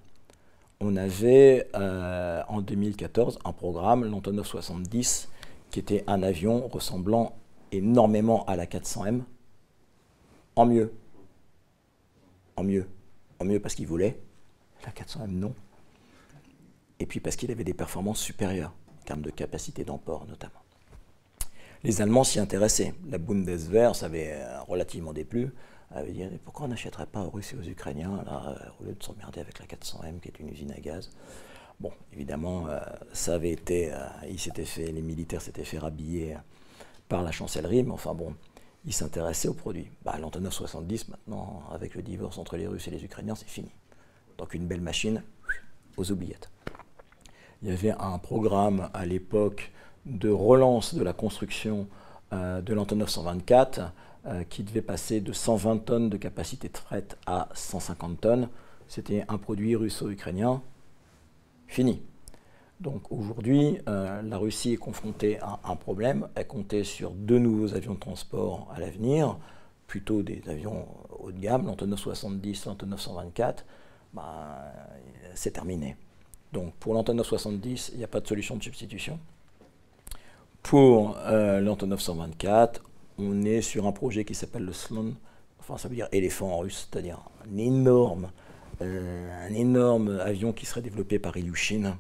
On 0.81 0.97
avait 0.97 1.69
en 1.75 2.63
2014 2.63 3.41
un 3.45 3.53
programme, 3.53 4.11
l'Antonov 4.11 4.47
70, 4.47 5.29
qui 5.71 5.79
était 5.79 6.03
un 6.07 6.23
avion 6.23 6.67
ressemblant 6.69 7.37
énormément 7.71 8.47
à 8.47 8.57
la 8.57 8.65
400M, 8.65 9.21
en 10.57 10.65
mieux 10.65 10.91
en 12.61 12.65
mieux. 12.65 12.87
En 13.41 13.45
mieux 13.45 13.59
parce 13.59 13.75
qu'il 13.75 13.87
voulait, 13.87 14.21
la 14.85 14.93
400M 14.93 15.31
non. 15.31 15.55
Et 16.99 17.07
puis 17.07 17.21
parce 17.21 17.37
qu'il 17.37 17.51
avait 17.51 17.65
des 17.65 17.75
performances 17.75 18.21
supérieures, 18.21 18.75
en 19.01 19.05
termes 19.05 19.23
de 19.23 19.31
capacité 19.31 19.85
d'emport 19.85 20.27
notamment. 20.27 20.61
Les 21.83 22.03
Allemands 22.03 22.25
s'y 22.25 22.39
intéressaient. 22.39 22.93
La 23.09 23.17
Bundeswehr, 23.17 23.97
ça 23.97 24.07
avait 24.07 24.33
euh, 24.33 24.61
relativement 24.65 25.15
déplu. 25.15 25.51
avait 25.91 26.13
dit 26.13 26.23
pourquoi 26.45 26.67
on 26.67 26.69
n'achèterait 26.69 27.07
pas 27.07 27.23
aux 27.23 27.31
Russes 27.31 27.55
et 27.55 27.57
aux 27.57 27.69
Ukrainiens, 27.69 28.23
là, 28.27 28.75
au 28.79 28.85
lieu 28.85 28.93
de 28.93 29.03
s'emmerder 29.03 29.41
avec 29.41 29.59
la 29.59 29.65
400M, 29.65 30.21
qui 30.21 30.29
est 30.29 30.39
une 30.39 30.51
usine 30.51 30.73
à 30.73 30.81
gaz? 30.81 31.11
Bon, 31.81 31.93
évidemment, 32.13 32.69
euh, 32.69 32.79
ça 33.15 33.37
avait 33.37 33.53
été, 33.53 33.91
euh, 33.91 33.97
il 34.29 34.39
s'était 34.39 34.67
fait, 34.67 34.93
les 34.93 35.01
militaires 35.01 35.41
s'étaient 35.41 35.65
fait 35.65 35.79
rhabiller 35.79 36.37
par 37.09 37.23
la 37.23 37.33
chancellerie, 37.33 37.83
mais 37.83 37.93
enfin 37.93 38.13
bon, 38.13 38.35
ils 38.85 38.93
s'intéressaient 38.93 39.49
aux 39.49 39.55
produits. 39.55 39.91
Bah, 40.05 40.17
L'Antonov 40.19 40.53
70, 40.53 41.09
maintenant, 41.09 41.63
avec 41.73 41.95
le 41.95 42.03
divorce 42.03 42.39
entre 42.39 42.57
les 42.57 42.67
Russes 42.67 42.89
et 42.89 42.91
les 42.91 43.05
Ukrainiens, 43.05 43.35
c'est 43.35 43.49
fini. 43.49 43.71
Donc 44.39 44.55
une 44.55 44.67
belle 44.67 44.81
machine 44.81 45.23
aux 45.97 46.11
oubliettes. 46.11 46.51
Il 47.63 47.69
y 47.69 47.73
avait 47.73 47.91
un 47.91 48.19
programme 48.19 48.89
à 48.95 49.05
l'époque 49.05 49.71
de 50.07 50.31
relance 50.31 50.95
de 50.95 51.03
la 51.03 51.13
construction 51.13 51.87
euh, 52.33 52.63
de 52.63 52.73
l'Antonov 52.73 53.09
124 53.09 53.93
euh, 54.27 54.45
qui 54.45 54.63
devait 54.63 54.83
passer 54.83 55.21
de 55.21 55.33
120 55.33 55.85
tonnes 55.85 56.09
de 56.09 56.17
capacité 56.17 56.69
de 56.69 56.79
fret 56.79 57.07
à 57.27 57.49
150 57.55 58.21
tonnes. 58.21 58.49
C'était 58.89 59.25
un 59.29 59.37
produit 59.37 59.77
russo-ukrainien. 59.77 60.63
Fini. 61.67 62.03
Donc 62.81 63.13
aujourd'hui, 63.13 63.79
euh, 63.89 64.23
la 64.23 64.39
Russie 64.39 64.73
est 64.73 64.79
confrontée 64.79 65.39
à 65.41 65.61
un 65.65 65.77
problème. 65.77 66.29
Elle 66.35 66.47
comptait 66.47 66.83
sur 66.83 67.11
deux 67.11 67.39
nouveaux 67.39 67.75
avions 67.75 67.93
de 67.93 67.99
transport 67.99 68.73
à 68.75 68.81
l'avenir, 68.81 69.37
plutôt 69.87 70.23
des 70.23 70.43
avions 70.49 70.87
haut 71.19 71.31
de 71.31 71.39
gamme, 71.39 71.67
l'Antonov 71.67 71.99
70, 71.99 72.65
l'Antonov 72.67 72.99
124. 72.99 73.67
Bah, 74.15 74.73
c'est 75.35 75.51
terminé. 75.51 75.97
Donc 76.55 76.73
pour 76.75 76.95
l'Antonov 76.95 77.27
70, 77.27 77.91
il 77.93 77.99
n'y 77.99 78.05
a 78.05 78.09
pas 78.09 78.21
de 78.21 78.27
solution 78.27 78.57
de 78.57 78.63
substitution. 78.63 79.19
Pour 80.63 81.19
euh, 81.27 81.61
l'Antonov 81.61 82.01
124, 82.01 82.83
on 83.19 83.43
est 83.43 83.61
sur 83.61 83.87
un 83.87 83.93
projet 83.93 84.25
qui 84.25 84.35
s'appelle 84.35 84.65
le 84.65 84.73
Slon, 84.73 85.15
enfin 85.59 85.77
ça 85.77 85.89
veut 85.89 85.95
dire 85.95 86.09
éléphant 86.13 86.53
en 86.53 86.59
russe, 86.59 86.89
c'est-à-dire 86.91 87.19
un 87.47 87.57
énorme, 87.59 88.31
euh, 88.81 89.49
un 89.49 89.55
énorme 89.55 90.19
avion 90.21 90.53
qui 90.53 90.65
serait 90.65 90.83
développé 90.83 91.19
par 91.19 91.37
Ilyushin 91.37 91.97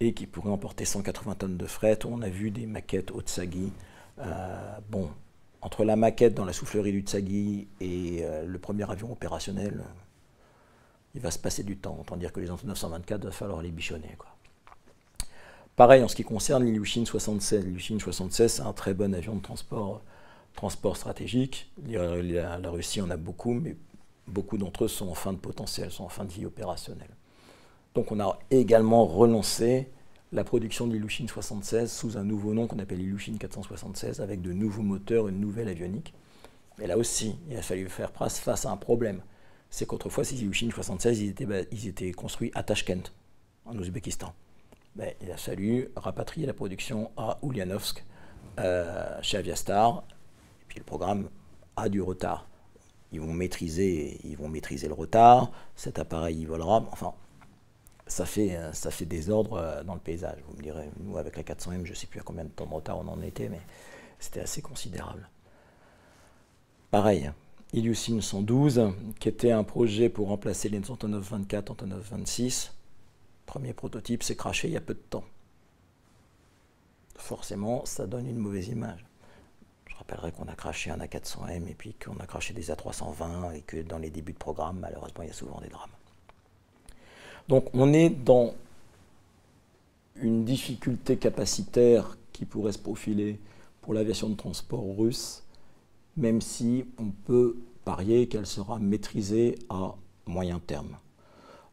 et 0.00 0.14
qui 0.14 0.26
pourrait 0.26 0.50
emporter 0.50 0.84
180 0.84 1.34
tonnes 1.36 1.56
de 1.56 1.66
fret. 1.66 1.98
On 2.06 2.22
a 2.22 2.28
vu 2.28 2.50
des 2.50 2.66
maquettes 2.66 3.10
au 3.10 3.20
Tsagi. 3.20 3.72
Euh, 4.18 4.78
bon, 4.90 5.10
entre 5.62 5.84
la 5.84 5.96
maquette 5.96 6.34
dans 6.34 6.44
la 6.44 6.52
soufflerie 6.52 6.92
du 6.92 7.02
Tsagi 7.02 7.68
et 7.80 8.20
euh, 8.22 8.44
le 8.46 8.58
premier 8.58 8.90
avion 8.90 9.12
opérationnel, 9.12 9.84
il 11.14 11.20
va 11.20 11.30
se 11.30 11.38
passer 11.38 11.62
du 11.62 11.76
temps. 11.76 11.96
Autant 12.00 12.16
dire 12.16 12.32
que 12.32 12.40
les 12.40 12.50
Antonov 12.50 12.76
124, 12.76 13.20
il 13.22 13.26
va 13.26 13.32
falloir 13.32 13.62
les 13.62 13.70
bichonner. 13.70 14.16
Pareil 15.76 16.02
en 16.02 16.08
ce 16.08 16.16
qui 16.16 16.24
concerne 16.24 16.64
l'Ilyushin 16.64 17.04
76. 17.04 17.64
L'Ilyushin 17.64 17.98
76, 17.98 18.52
c'est 18.52 18.62
un 18.62 18.72
très 18.72 18.94
bon 18.94 19.14
avion 19.14 19.34
de 19.34 19.40
transport, 19.40 20.02
transport 20.54 20.96
stratégique. 20.96 21.70
La, 21.88 22.22
la- 22.22 22.58
la 22.58 22.70
Russie 22.70 23.00
en 23.00 23.10
a 23.10 23.16
beaucoup, 23.16 23.54
mais 23.54 23.76
beaucoup 24.26 24.58
d'entre 24.58 24.84
eux 24.84 24.88
sont 24.88 25.08
en 25.08 25.14
fin 25.14 25.32
de 25.32 25.38
potentiel, 25.38 25.90
sont 25.90 26.04
en 26.04 26.08
fin 26.08 26.24
de 26.24 26.32
vie 26.32 26.46
opérationnelle. 26.46 27.10
Donc 27.94 28.12
on 28.12 28.20
a 28.20 28.38
également 28.50 29.04
relancé 29.06 29.90
la 30.32 30.44
production 30.44 30.86
de 30.86 30.92
l'Ilyushin 30.92 31.26
76 31.26 31.90
sous 31.90 32.16
un 32.16 32.22
nouveau 32.24 32.54
nom 32.54 32.66
qu'on 32.68 32.78
appelle 32.78 33.00
Ilyushin 33.00 33.36
476 33.38 34.20
avec 34.20 34.42
de 34.42 34.52
nouveaux 34.52 34.82
moteurs, 34.82 35.26
une 35.28 35.40
nouvelle 35.40 35.68
avionique. 35.68 36.14
Mais 36.78 36.86
là 36.86 36.96
aussi, 36.96 37.36
il 37.50 37.56
a 37.56 37.62
fallu 37.62 37.88
faire 37.88 38.12
face 38.12 38.64
à 38.64 38.70
un 38.70 38.76
problème. 38.76 39.22
C'est 39.70 39.86
qu'autrefois, 39.86 40.24
ces 40.24 40.36
Ilyushin 40.36 40.70
76, 40.70 41.20
ils 41.20 41.28
étaient, 41.30 41.46
ba- 41.46 41.62
ils 41.72 41.88
étaient 41.88 42.12
construits 42.12 42.52
à 42.54 42.62
Tashkent, 42.62 43.12
en 43.66 43.76
Ouzbékistan. 43.76 44.32
Ben, 44.96 45.12
il 45.20 45.30
a 45.30 45.36
fallu 45.36 45.90
rapatrier 45.96 46.46
la 46.46 46.52
production 46.54 47.10
à 47.16 47.38
Ulyanovsk, 47.42 48.04
euh, 48.60 49.18
chez 49.22 49.36
Aviastar. 49.36 50.04
Et 50.62 50.64
puis 50.68 50.78
le 50.78 50.84
programme 50.84 51.28
a 51.76 51.88
du 51.88 52.00
retard. 52.02 52.48
Ils 53.12 53.20
vont 53.20 53.32
maîtriser, 53.32 54.20
ils 54.24 54.36
vont 54.36 54.48
maîtriser 54.48 54.86
le 54.86 54.94
retard. 54.94 55.50
Cet 55.74 55.98
appareil, 55.98 56.38
il 56.40 56.46
volera. 56.46 56.84
Enfin, 56.92 57.14
ça 58.10 58.26
fait, 58.26 58.56
euh, 58.56 59.04
désordre 59.06 59.54
euh, 59.54 59.82
dans 59.84 59.94
le 59.94 60.00
paysage. 60.00 60.38
Vous 60.46 60.56
me 60.56 60.62
direz, 60.62 60.90
nous, 60.98 61.16
avec 61.16 61.36
la 61.36 61.42
400M, 61.42 61.84
je 61.84 61.90
ne 61.90 61.94
sais 61.96 62.06
plus 62.06 62.20
à 62.20 62.22
combien 62.22 62.44
de 62.44 62.50
temps 62.50 62.66
de 62.66 62.74
retard 62.74 62.98
on 62.98 63.08
en 63.08 63.22
était, 63.22 63.48
mais 63.48 63.60
c'était 64.18 64.40
assez 64.40 64.60
considérable. 64.60 65.28
Pareil, 66.90 67.30
Ilyushin 67.72 68.20
112, 68.20 68.92
qui 69.20 69.28
était 69.28 69.52
un 69.52 69.62
projet 69.62 70.08
pour 70.08 70.28
remplacer 70.28 70.68
les 70.68 70.90
Antonov 70.90 71.22
24, 71.22 71.70
Antonov 71.70 72.02
26. 72.10 72.72
Premier 73.46 73.72
prototype 73.72 74.24
s'est 74.24 74.36
craché 74.36 74.68
il 74.68 74.74
y 74.74 74.76
a 74.76 74.80
peu 74.80 74.94
de 74.94 74.98
temps. 74.98 75.24
Forcément, 77.16 77.84
ça 77.84 78.06
donne 78.06 78.26
une 78.26 78.38
mauvaise 78.38 78.68
image. 78.68 79.04
Je 79.86 79.94
rappellerai 79.94 80.32
qu'on 80.32 80.48
a 80.48 80.54
craché 80.54 80.90
un 80.90 80.98
A400M 80.98 81.68
et 81.68 81.74
puis 81.74 81.94
qu'on 81.94 82.18
a 82.18 82.26
craché 82.26 82.54
des 82.54 82.70
A320 82.70 83.54
et 83.54 83.60
que 83.60 83.82
dans 83.82 83.98
les 83.98 84.10
débuts 84.10 84.32
de 84.32 84.38
programme, 84.38 84.80
malheureusement, 84.80 85.22
il 85.22 85.28
y 85.28 85.30
a 85.30 85.34
souvent 85.34 85.60
des 85.60 85.68
drames. 85.68 85.90
Donc 87.50 87.64
on 87.74 87.92
est 87.92 88.10
dans 88.10 88.54
une 90.14 90.44
difficulté 90.44 91.16
capacitaire 91.16 92.16
qui 92.32 92.44
pourrait 92.44 92.70
se 92.70 92.78
profiler 92.78 93.40
pour 93.82 93.92
l'aviation 93.92 94.28
de 94.28 94.36
transport 94.36 94.84
russe, 94.96 95.42
même 96.16 96.40
si 96.40 96.84
on 96.96 97.10
peut 97.10 97.56
parier 97.84 98.28
qu'elle 98.28 98.46
sera 98.46 98.78
maîtrisée 98.78 99.58
à 99.68 99.96
moyen 100.26 100.60
terme. 100.60 100.96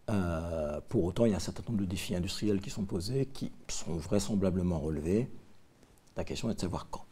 Euh, 0.09 0.81
pour 0.89 1.03
autant, 1.03 1.25
il 1.25 1.31
y 1.31 1.33
a 1.35 1.37
un 1.37 1.39
certain 1.39 1.61
nombre 1.69 1.81
de 1.81 1.85
défis 1.85 2.15
industriels 2.15 2.59
qui 2.59 2.71
sont 2.71 2.85
posés, 2.85 3.27
qui 3.27 3.51
sont 3.67 3.97
vraisemblablement 3.97 4.79
relevés. 4.79 5.29
La 6.15 6.23
question 6.23 6.49
est 6.49 6.55
de 6.55 6.59
savoir 6.59 6.87
quand. 6.89 7.05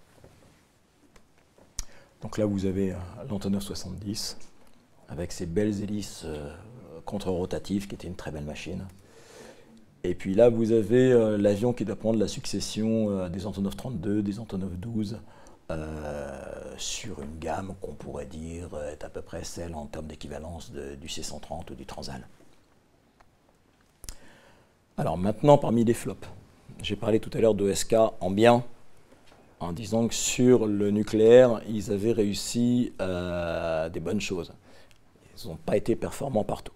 Donc 2.24 2.40
là, 2.40 2.48
vous 2.48 2.66
avez 2.66 2.94
euh, 2.94 2.98
l'Antonov 3.30 3.62
70, 3.62 4.40
avec 5.10 5.32
ses 5.32 5.46
belles 5.46 5.84
hélices 5.84 6.24
euh, 6.26 6.52
contre-rotatives, 7.06 7.88
qui 7.88 7.96
était 7.96 8.08
une 8.08 8.16
très 8.16 8.32
belle 8.32 8.44
machine. 8.44 8.86
Et 10.06 10.14
puis 10.14 10.36
là, 10.36 10.50
vous 10.50 10.72
avez 10.72 11.12
euh, 11.12 11.36
l'avion 11.36 11.74
qui 11.74 11.84
doit 11.84 11.96
prendre 11.96 12.20
la 12.20 12.28
succession 12.28 13.10
euh, 13.10 13.28
des 13.28 13.48
Antonov 13.48 13.76
32, 13.76 14.22
des 14.22 14.40
Antonov 14.40 14.78
12, 14.78 15.20
euh, 15.72 16.74
sur 16.78 17.22
une 17.24 17.40
gamme 17.40 17.74
qu'on 17.82 17.94
pourrait 17.94 18.28
dire 18.28 18.70
est 18.92 19.04
à 19.04 19.10
peu 19.10 19.24
près 19.24 19.44
celle 19.44 19.74
en 19.74 19.88
termes 19.88 20.06
d'équivalence 20.06 20.72
du 20.72 21.08
C130 21.08 21.72
ou 21.72 21.76
du 21.76 21.88
Transal. 21.88 22.28
Alors 24.98 25.18
maintenant, 25.18 25.58
parmi 25.58 25.84
les 25.84 25.96
flops, 25.96 26.28
j'ai 26.84 26.96
parlé 26.96 27.20
tout 27.20 27.32
à 27.34 27.42
l'heure 27.42 27.56
d'OSK 27.56 27.96
en 28.20 28.30
bien, 28.30 28.64
en 29.60 29.74
disant 29.74 30.08
que 30.08 30.14
sur 30.14 30.68
le 30.68 30.92
nucléaire, 30.92 31.62
ils 31.68 31.92
avaient 31.92 32.12
réussi 32.12 32.94
des 33.00 34.00
bonnes 34.00 34.22
choses. 34.22 34.54
Ils 35.36 35.50
n'ont 35.50 35.58
pas 35.58 35.78
été 35.78 35.96
performants 35.96 36.44
partout. 36.44 36.74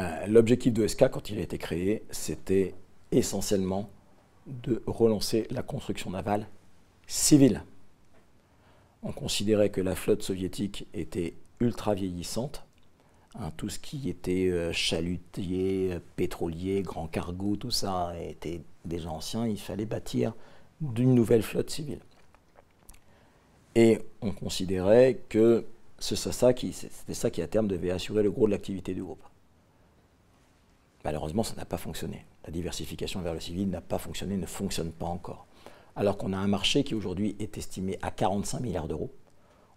Euh, 0.00 0.26
L'objectif 0.26 0.72
d'OSK, 0.72 1.08
quand 1.10 1.30
il 1.30 1.38
a 1.38 1.42
été 1.42 1.58
créé, 1.58 2.02
c'était 2.10 2.74
essentiellement 3.12 3.90
de 4.46 4.82
relancer 4.86 5.46
la 5.50 5.62
construction 5.62 6.10
navale 6.10 6.48
civile. 7.06 7.62
On 9.02 9.12
considérait 9.12 9.70
que 9.70 9.80
la 9.80 9.94
flotte 9.94 10.22
soviétique 10.22 10.86
était 10.94 11.34
ultra 11.60 11.94
vieillissante. 11.94 12.64
Hein, 13.38 13.52
tout 13.56 13.68
ce 13.68 13.78
qui 13.78 14.08
était 14.08 14.48
euh, 14.50 14.72
chalutier, 14.72 15.92
euh, 15.92 16.00
pétrolier, 16.16 16.82
grand 16.82 17.06
cargo, 17.06 17.56
tout 17.56 17.70
ça 17.70 18.12
était 18.20 18.62
déjà 18.84 19.10
ancien. 19.10 19.46
Il 19.46 19.60
fallait 19.60 19.84
bâtir 19.84 20.32
d'une 20.80 21.14
nouvelle 21.14 21.42
flotte 21.42 21.70
civile. 21.70 22.00
Et 23.74 24.00
on 24.20 24.32
considérait 24.32 25.20
que 25.28 25.64
c'était 26.00 26.32
ça 27.14 27.30
qui 27.30 27.42
à 27.42 27.46
terme 27.46 27.68
devait 27.68 27.90
assurer 27.90 28.22
le 28.22 28.30
gros 28.30 28.46
de 28.46 28.52
l'activité 28.52 28.94
du 28.94 29.02
groupe. 29.02 29.22
Malheureusement, 31.04 31.42
ça 31.42 31.54
n'a 31.56 31.64
pas 31.64 31.78
fonctionné. 31.78 32.26
La 32.44 32.52
diversification 32.52 33.20
vers 33.22 33.34
le 33.34 33.40
civil 33.40 33.68
n'a 33.70 33.80
pas 33.80 33.98
fonctionné, 33.98 34.36
ne 34.36 34.46
fonctionne 34.46 34.92
pas 34.92 35.06
encore. 35.06 35.46
Alors 35.96 36.16
qu'on 36.16 36.32
a 36.32 36.38
un 36.38 36.46
marché 36.46 36.84
qui 36.84 36.94
aujourd'hui 36.94 37.36
est 37.38 37.58
estimé 37.58 37.98
à 38.02 38.10
45 38.10 38.60
milliards 38.60 38.88
d'euros. 38.88 39.12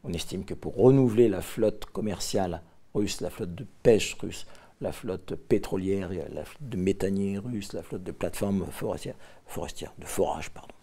On 0.04 0.12
estime 0.12 0.45
que 0.45 0.54
pour 0.54 0.76
renouveler 0.76 1.30
la 1.30 1.41
flotte 1.41 1.86
commerciale 1.86 2.62
russe, 2.94 3.22
la 3.22 3.30
flotte 3.30 3.56
de 3.56 3.66
pêche 3.84 4.16
russe, 4.16 4.45
la 4.82 4.91
flotte 4.91 5.36
pétrolière, 5.36 6.10
la 6.10 6.45
flotte 6.45 6.70
de 6.70 6.78
méthaniers 6.78 7.38
russes, 7.38 7.74
la 7.74 7.84
flotte 7.84 8.04
de 8.04 8.12
plateformes 8.12 8.66
forestières, 8.70 9.16
de 9.98 10.06
forage, 10.06 10.50
pardon. 10.52 10.74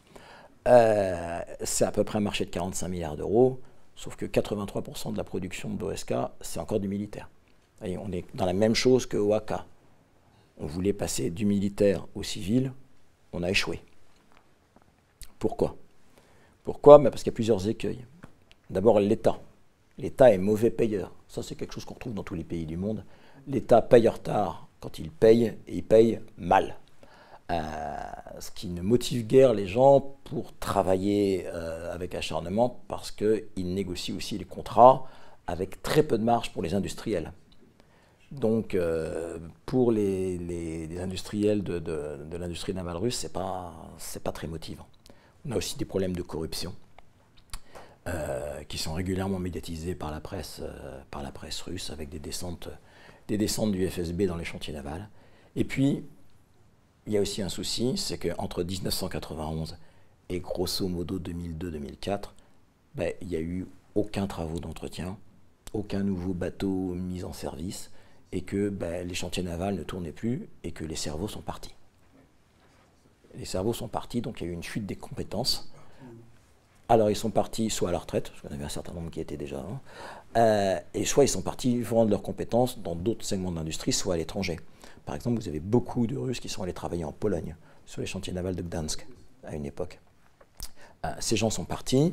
Euh, 0.69 1.41
c'est 1.62 1.85
à 1.85 1.93
peu 1.93 2.05
près 2.05 2.19
un 2.19 2.23
marché 2.23 2.45
de 2.45 2.51
45 2.51 2.89
milliards 2.89 3.17
d'euros, 3.17 3.61
sauf 3.95 4.17
que 4.17 4.27
83% 4.27 5.12
de 5.12 5.17
la 5.17 5.25
production 5.25 5.71
d'OSK, 5.71 6.15
c'est 6.41 6.61
encore 6.61 6.81
du 6.81 6.89
militaire. 6.89 7.29
On 7.83 8.12
est 8.12 8.25
dans 8.35 8.47
la 8.47 8.53
même 8.53 8.75
chose 8.75 9.07
que 9.07 9.17
OAK. 9.17 9.53
On 10.61 10.66
voulait 10.66 10.93
passer 10.93 11.31
du 11.31 11.47
militaire 11.47 12.07
au 12.15 12.23
civil, 12.23 12.73
on 13.32 13.43
a 13.43 13.51
échoué. 13.51 13.81
Pourquoi? 15.39 15.77
Pourquoi? 16.65 16.99
Ben 16.99 17.11
Parce 17.11 17.23
qu'il 17.23 17.32
y 17.32 17.35
a 17.35 17.41
plusieurs 17.41 17.66
écueils. 17.66 18.05
D'abord, 18.69 19.01
l'État. 19.01 19.41
L'État 19.97 20.32
est 20.32 20.39
mauvais 20.39 20.70
payeur. 20.70 21.12
Ça, 21.28 21.43
c'est 21.43 21.55
quelque 21.55 21.73
chose 21.73 21.87
qu'on 21.87 21.95
retrouve 21.95 22.15
dans 22.15 22.23
tous 22.23 22.35
les 22.35 22.45
pays 22.45 22.66
du 22.66 22.77
monde. 22.77 23.05
L'État 23.47 23.81
paye 23.81 24.07
en 24.07 24.12
retard 24.12 24.69
quand 24.81 24.99
il 24.99 25.11
paye, 25.11 25.55
et 25.66 25.77
il 25.77 25.82
paye 25.82 26.20
mal. 26.37 26.77
Euh, 27.51 27.62
ce 28.39 28.51
qui 28.51 28.69
ne 28.69 28.82
motive 28.82 29.27
guère 29.27 29.55
les 29.55 29.66
gens 29.66 30.15
pour 30.24 30.55
travailler 30.59 31.47
euh, 31.47 31.93
avec 31.93 32.15
acharnement 32.15 32.81
parce 32.87 33.11
qu'ils 33.11 33.74
négocient 33.74 34.16
aussi 34.16 34.39
les 34.39 34.45
contrats 34.45 35.07
avec 35.47 35.82
très 35.82 36.03
peu 36.03 36.16
de 36.16 36.23
marge 36.23 36.53
pour 36.53 36.62
les 36.62 36.74
industriels. 36.74 37.32
Donc, 38.31 38.74
euh, 38.74 39.39
pour 39.66 39.90
les, 39.90 41.01
industriels 41.01 41.62
de, 41.62 42.36
l'industrie 42.36 42.73
navale 42.74 42.97
russe, 42.97 43.19
ce 43.19 43.27
n'est 43.27 43.32
pas, 43.32 43.74
pas 44.23 44.32
très 44.32 44.47
motivant. 44.47 44.86
On 45.44 45.52
a 45.52 45.57
aussi 45.57 45.77
des 45.77 45.85
problèmes 45.85 46.15
de 46.15 46.23
corruption 46.23 46.74
euh, 48.07 48.62
qui 48.65 48.78
sont 48.78 48.93
régulièrement 48.93 49.39
médiatisés 49.39 49.94
par 49.94 50.11
la 50.11 50.20
presse, 50.20 50.61
euh, 50.62 51.01
par 51.11 51.23
la 51.23 51.32
presse 51.32 51.61
russe 51.62 51.90
avec 51.90 52.09
des 52.09 52.20
descentes, 52.20 52.69
des 53.27 53.36
descentes 53.36 53.73
du 53.73 53.89
FSB 53.89 54.27
dans 54.27 54.36
les 54.36 54.44
chantiers 54.44 54.74
navals. 54.74 55.09
Et 55.57 55.65
puis, 55.65 56.05
il 57.07 57.12
y 57.12 57.19
a 57.19 57.20
aussi 57.20 57.43
un 57.43 57.48
souci, 57.48 57.97
c'est 57.97 58.19
qu'entre 58.19 58.62
1991 58.62 59.77
et 60.28 60.39
grosso 60.39 60.86
modo 60.86 61.19
2002-2004, 61.19 62.31
ben, 62.94 63.12
il 63.23 63.28
n'y 63.28 63.36
a 63.36 63.40
eu 63.40 63.66
aucun 63.97 64.28
travaux 64.28 64.61
d'entretien, 64.61 65.19
aucun 65.73 66.05
nouveau 66.05 66.32
bateau 66.32 66.94
mis 66.94 67.24
en 67.24 67.32
service, 67.32 67.90
et 68.32 68.43
que 68.43 68.69
ben, 68.69 69.07
les 69.07 69.15
chantiers 69.15 69.43
navals 69.43 69.74
ne 69.74 69.82
tournaient 69.82 70.12
plus 70.12 70.48
et 70.62 70.73
que 70.73 70.85
les 70.85 70.97
cerveaux 70.97 71.28
sont 71.28 71.43
partis. 71.43 71.74
Les 73.36 73.44
cerveaux 73.44 73.73
sont 73.73 73.89
partis, 73.89 74.20
donc 74.20 74.40
il 74.40 74.44
y 74.44 74.47
a 74.48 74.51
eu 74.51 74.55
une 74.55 74.62
fuite 74.62 74.86
des 74.86 74.97
compétences. 74.97 75.70
Alors 76.89 77.09
ils 77.09 77.16
sont 77.16 77.31
partis 77.31 77.70
soit 77.70 77.90
à 77.90 77.93
la 77.93 77.98
retraite, 77.98 78.31
parce 78.31 78.40
qu'on 78.40 78.52
avait 78.52 78.65
un 78.65 78.69
certain 78.69 78.93
nombre 78.93 79.11
qui 79.11 79.20
étaient 79.20 79.36
déjà, 79.36 79.61
hein, 79.61 79.81
euh, 80.36 80.81
et 80.93 81.05
soit 81.05 81.23
ils 81.23 81.28
sont 81.28 81.43
partis 81.43 81.81
vendre 81.81 82.11
leurs 82.11 82.23
compétences 82.23 82.81
dans 82.81 82.97
d'autres 82.97 83.24
segments 83.24 83.52
de 83.52 83.57
l'industrie, 83.57 83.93
soit 83.93 84.15
à 84.15 84.16
l'étranger. 84.16 84.59
Par 85.07 85.15
exemple, 85.15 85.40
vous 85.40 85.47
avez 85.47 85.61
beaucoup 85.61 86.09
de 86.09 86.16
Russes 86.16 86.40
qui 86.40 86.48
sont 86.48 86.65
allés 86.65 86.73
travailler 86.73 87.05
en 87.05 87.12
Pologne, 87.12 87.55
sur 87.86 88.01
les 88.01 88.09
chantiers 88.09 88.32
navals 88.32 88.57
de 88.57 88.62
Gdansk, 88.62 89.07
à 89.44 89.55
une 89.55 89.66
époque. 89.66 90.01
Euh, 91.07 91.12
ces 91.20 91.36
gens 91.36 91.51
sont 91.51 91.65
partis, 91.65 92.12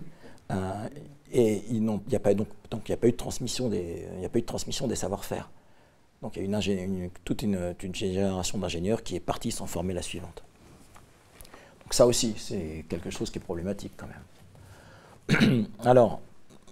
euh, 0.52 0.88
et 1.31 1.64
il 1.72 1.81
n'y 1.81 1.89
a, 2.14 2.18
a 2.18 2.19
pas 2.19 2.31
eu 2.31 2.35
de 2.35 3.15
transmission 3.15 3.69
des 3.69 4.95
savoir-faire. 4.95 5.49
Donc 6.22 6.35
il 6.35 6.49
y 6.49 6.56
a 6.56 7.10
toute 7.23 7.44
une, 7.44 7.76
une 7.81 7.95
génération 7.95 8.57
d'ingénieurs 8.57 9.03
qui 9.03 9.15
est 9.15 9.19
partie 9.19 9.52
sans 9.52 9.68
former 9.68 9.94
la 9.94 10.02
suivante. 10.02 10.44
Donc 11.84 11.94
ça 11.94 12.06
aussi, 12.06 12.35
c'est 12.38 12.85
quelque 12.89 13.10
chose 13.10 13.30
qui 13.30 13.38
est 13.38 13.41
problématique 13.41 13.94
quand 13.95 14.07
même. 14.07 15.65
Alors, 15.84 16.22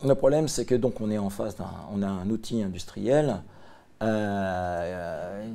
le 0.03 0.13
problème, 0.15 0.47
c'est 0.47 0.65
que 0.65 0.75
donc 0.75 0.99
on 0.99 1.09
est 1.09 1.17
en 1.17 1.29
face 1.29 1.55
d'un, 1.55 1.71
on 1.91 2.01
a 2.01 2.07
un 2.07 2.29
outil 2.29 2.61
industriel 2.63 3.41
euh, 4.03 5.47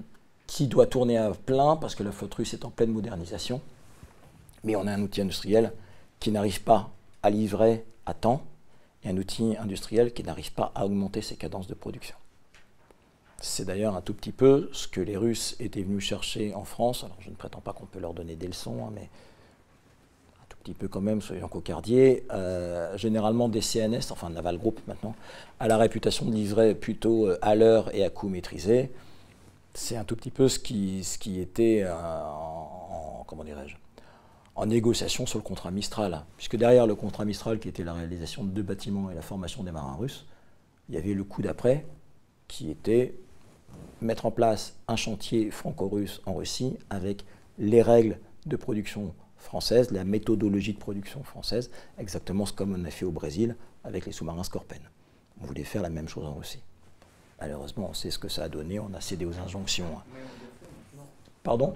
qui 0.47 0.67
doit 0.67 0.87
tourner 0.87 1.19
à 1.19 1.31
plein 1.31 1.77
parce 1.77 1.95
que 1.95 2.03
la 2.03 2.13
flotte 2.13 2.35
russe 2.35 2.55
est 2.55 2.65
en 2.65 2.71
pleine 2.71 2.91
modernisation, 2.91 3.61
mais 4.65 4.77
on 4.77 4.87
a 4.87 4.93
un 4.93 5.03
outil 5.03 5.21
industriel 5.21 5.73
qui 6.21 6.31
n'arrive 6.31 6.63
pas 6.63 6.91
à 7.23 7.31
livrer 7.31 7.85
à 8.07 8.15
temps 8.15 8.43
et 9.05 9.11
un 9.11 9.17
outil 9.17 9.57
industriel 9.59 10.13
qui 10.13 10.25
n'arrive 10.25 10.53
pas 10.53 10.73
à 10.75 10.87
augmenter 10.87 11.23
ses 11.23 11.37
cadences 11.37 11.67
de 11.67 11.75
production. 11.75 12.17
C'est 13.41 13.65
d'ailleurs 13.65 13.97
un 13.97 14.03
tout 14.03 14.13
petit 14.15 14.33
peu 14.33 14.69
ce 14.73 14.87
que 14.87 15.01
les 15.01 15.17
Russes 15.17 15.57
étaient 15.61 15.83
venus 15.83 16.05
chercher 16.05 16.55
en 16.55 16.65
France. 16.65 17.05
Alors 17.05 17.17
je 17.21 17.31
ne 17.31 17.35
prétends 17.35 17.61
pas 17.61 17.73
qu'on 17.73 17.87
peut 17.87 17.99
leur 17.99 18.13
donner 18.13 18.37
des 18.37 18.47
leçons, 18.47 18.85
hein, 18.87 18.91
mais 18.95 19.09
un 20.43 20.45
tout 20.49 20.59
petit 20.63 20.75
peu 20.75 20.89
quand 20.89 21.01
même, 21.01 21.23
soyons 21.23 21.49
cocardiers. 21.49 22.25
Euh, 22.33 22.97
généralement 22.99 23.49
des 23.49 23.63
CNS, 23.63 24.11
enfin 24.11 24.29
Naval 24.29 24.59
Group 24.59 24.81
maintenant, 24.87 25.15
a 25.59 25.69
la 25.69 25.79
réputation 25.79 26.27
de 26.27 26.33
livrer 26.33 26.75
plutôt 26.75 27.29
euh, 27.29 27.39
à 27.41 27.55
l'heure 27.55 27.95
et 27.95 28.05
à 28.05 28.11
coût 28.11 28.29
maîtrisé. 28.29 28.91
C'est 29.73 29.97
un 29.97 30.05
tout 30.05 30.17
petit 30.17 30.31
peu 30.31 30.49
ce 30.49 30.59
qui, 30.59 31.01
était 31.41 31.83
euh, 31.83 31.95
en, 31.95 33.21
en- 33.21 33.25
comment 33.27 33.45
dirais-je, 33.45 33.77
en 34.55 34.67
négociation 34.67 35.25
sur 35.25 35.39
le 35.39 35.45
contrat 35.45 35.71
Mistral. 35.71 36.25
Puisque 36.37 36.57
derrière 36.57 36.87
le 36.87 36.95
contrat 36.95 37.25
Mistral, 37.25 37.59
qui 37.59 37.69
était 37.71 37.85
la 37.85 37.95
réalisation 37.95 38.45
de 38.45 38.51
deux 38.51 38.63
bâtiments 38.63 39.11
et 39.11 39.15
la 39.15 39.23
formation 39.23 39.63
des 39.63 39.71
marins 39.73 39.97
russes, 39.99 40.27
il 40.91 40.95
y 40.95 40.99
avait 40.99 41.15
le 41.15 41.25
coup 41.25 41.41
d'après, 41.41 41.87
qui 42.49 42.69
était 42.71 43.15
mettre 44.03 44.27
en 44.27 44.31
place 44.31 44.75
un 44.89 44.97
chantier 44.97 45.51
franco-russe 45.51 46.21
en 46.27 46.35
Russie 46.35 46.77
avec 46.91 47.25
les 47.59 47.83
règles 47.83 48.19
de 48.47 48.57
production 48.57 49.15
française, 49.37 49.91
la 49.91 50.05
méthodologie 50.05 50.73
de 50.75 50.79
production 50.79 51.23
française, 51.23 51.71
exactement 51.99 52.45
comme 52.55 52.75
on 52.75 52.85
a 52.85 52.91
fait 52.91 53.05
au 53.05 53.11
Brésil 53.11 53.57
avec 53.85 54.07
les 54.07 54.13
sous-marins 54.13 54.45
Scorpen. 54.45 54.81
On 55.41 55.47
voulait 55.47 55.65
faire 55.65 55.83
la 55.83 55.91
même 55.91 56.09
chose 56.09 56.27
en 56.27 56.35
Russie. 56.35 56.63
Malheureusement, 57.41 57.89
on 57.91 57.95
sait 57.95 58.11
ce 58.11 58.19
que 58.19 58.29
ça 58.29 58.45
a 58.45 58.49
donné, 58.49 58.79
on 58.79 58.93
a 58.93 59.01
cédé 59.01 59.25
aux 59.25 59.39
injonctions. 59.39 59.87
hein. 59.97 60.03
Pardon? 61.43 61.75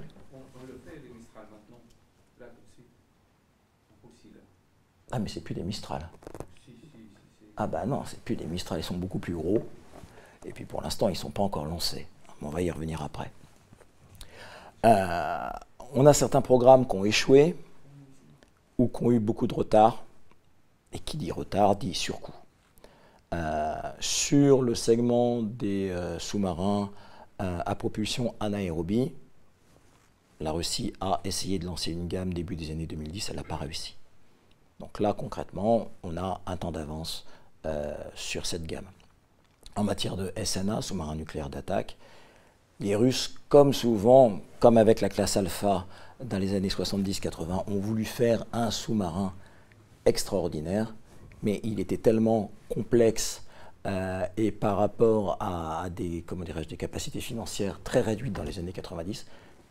Ah 5.10 5.18
mais 5.18 5.28
c'est 5.28 5.40
plus 5.40 5.54
des 5.54 5.62
Mistral. 5.62 6.08
Ah 7.56 7.66
bah 7.66 7.86
non, 7.86 8.02
c'est 8.04 8.20
plus 8.20 8.36
des 8.36 8.46
Mistral, 8.46 8.80
ils 8.80 8.84
sont 8.84 8.96
beaucoup 8.96 9.18
plus 9.20 9.34
gros. 9.34 9.64
Et 10.44 10.52
puis 10.52 10.64
pour 10.64 10.82
l'instant, 10.82 11.08
ils 11.08 11.12
ne 11.12 11.16
sont 11.16 11.30
pas 11.30 11.42
encore 11.42 11.64
lancés. 11.64 12.06
On 12.44 12.50
va 12.50 12.60
y 12.60 12.70
revenir 12.70 13.02
après. 13.02 13.32
Euh, 14.84 15.48
on 15.94 16.04
a 16.04 16.12
certains 16.12 16.42
programmes 16.42 16.86
qui 16.86 16.94
ont 16.94 17.04
échoué 17.04 17.56
ou 18.76 18.86
qui 18.88 19.02
ont 19.02 19.10
eu 19.10 19.18
beaucoup 19.18 19.46
de 19.46 19.54
retard. 19.54 20.04
Et 20.92 20.98
qui 20.98 21.16
dit 21.16 21.32
retard 21.32 21.74
dit 21.74 21.94
surcoût. 21.94 22.34
Euh, 23.32 23.74
sur 23.98 24.62
le 24.62 24.74
segment 24.76 25.42
des 25.42 25.90
euh, 25.90 26.18
sous-marins 26.20 26.90
à 27.40 27.74
propulsion 27.74 28.34
anaérobie, 28.40 29.12
la 30.40 30.52
Russie 30.52 30.94
a 31.00 31.20
essayé 31.24 31.58
de 31.58 31.66
lancer 31.66 31.90
une 31.90 32.06
gamme 32.06 32.32
début 32.32 32.56
des 32.56 32.70
années 32.70 32.86
2010, 32.86 33.28
elle 33.28 33.36
n'a 33.36 33.42
pas 33.42 33.56
réussi. 33.56 33.96
Donc 34.80 34.98
là, 34.98 35.12
concrètement, 35.12 35.88
on 36.04 36.16
a 36.16 36.40
un 36.46 36.56
temps 36.56 36.72
d'avance 36.72 37.26
sur 38.14 38.46
cette 38.46 38.64
gamme. 38.64 38.86
En 39.76 39.84
matière 39.84 40.16
de 40.16 40.32
SNA, 40.42 40.80
sous-marin 40.80 41.16
nucléaire 41.16 41.50
d'attaque, 41.50 41.98
les 42.80 42.96
Russes, 42.96 43.34
comme 43.48 43.72
souvent, 43.72 44.40
comme 44.60 44.78
avec 44.78 45.00
la 45.00 45.08
classe 45.08 45.36
Alpha 45.36 45.86
dans 46.22 46.38
les 46.38 46.54
années 46.54 46.68
70-80, 46.68 47.64
ont 47.66 47.78
voulu 47.78 48.04
faire 48.04 48.44
un 48.52 48.70
sous-marin 48.70 49.32
extraordinaire, 50.06 50.94
mais 51.42 51.60
il 51.62 51.80
était 51.80 51.96
tellement 51.96 52.50
complexe 52.68 53.42
euh, 53.86 54.26
et 54.36 54.50
par 54.50 54.78
rapport 54.78 55.36
à, 55.40 55.88
des 55.90 56.24
capacités 56.78 57.20
financières 57.20 57.80
très 57.82 58.00
réduites 58.00 58.32
dans 58.32 58.42
les 58.42 58.58
années 58.58 58.72
90 58.72 59.26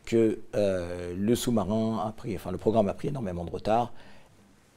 que 0.06 0.40
euh, 0.56 1.14
le 1.18 1.36
sous-marin 1.36 2.04
a 2.06 2.12
pris, 2.12 2.36
enfin 2.36 2.52
le 2.52 2.58
programme 2.58 2.90
a 2.90 2.94
pris 2.94 3.08
énormément 3.08 3.46
de 3.46 3.50
retard, 3.52 3.94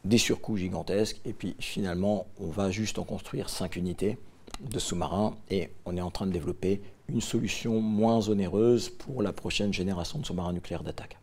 des 0.05 0.19
surcoûts 0.19 0.57
gigantesques, 0.57 1.21
et 1.25 1.33
puis 1.33 1.57
finalement 1.59 2.27
on 2.41 2.47
va 2.47 2.71
juste 2.71 2.99
en 2.99 3.05
construire 3.05 3.49
5 3.49 3.77
unités 3.77 4.19
de 4.61 4.79
sous-marins 4.79 5.37
et 5.51 5.71
on 5.85 5.97
est 5.97 6.01
en 6.01 6.11
train 6.11 6.27
de 6.27 6.33
développer 6.33 6.81
une 7.09 7.21
solution 7.21 7.81
moins 7.81 8.29
onéreuse 8.29 8.89
pour 8.89 9.23
la 9.23 9.33
prochaine 9.33 9.73
génération 9.73 10.19
de 10.19 10.27
sous-marins 10.27 10.53
nucléaires 10.53 10.83
d'attaque. 10.83 11.19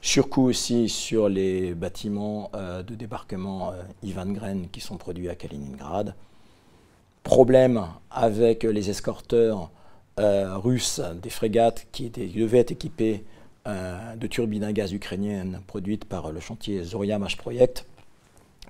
Surcoût 0.00 0.42
aussi 0.42 0.88
sur 0.88 1.28
les 1.28 1.74
bâtiments 1.74 2.50
euh, 2.54 2.82
de 2.82 2.96
débarquement 2.96 3.70
euh, 3.70 3.82
Ivan 4.02 4.26
Gren 4.26 4.68
qui 4.72 4.80
sont 4.80 4.96
produits 4.96 5.28
à 5.28 5.36
Kaliningrad. 5.36 6.16
Problème 7.22 7.86
avec 8.10 8.64
les 8.64 8.90
escorteurs 8.90 9.70
euh, 10.18 10.58
russes 10.58 11.00
des 11.22 11.30
frégates 11.30 11.86
qui 11.92 12.10
devaient 12.10 12.58
être 12.58 12.72
équipées 12.72 13.24
de 13.64 14.26
turbines 14.26 14.64
à 14.64 14.72
gaz 14.72 14.92
ukrainiennes 14.92 15.60
produites 15.68 16.04
par 16.04 16.32
le 16.32 16.40
chantier 16.40 16.82
Zoria 16.82 17.20
Mash 17.20 17.36
Project. 17.36 17.86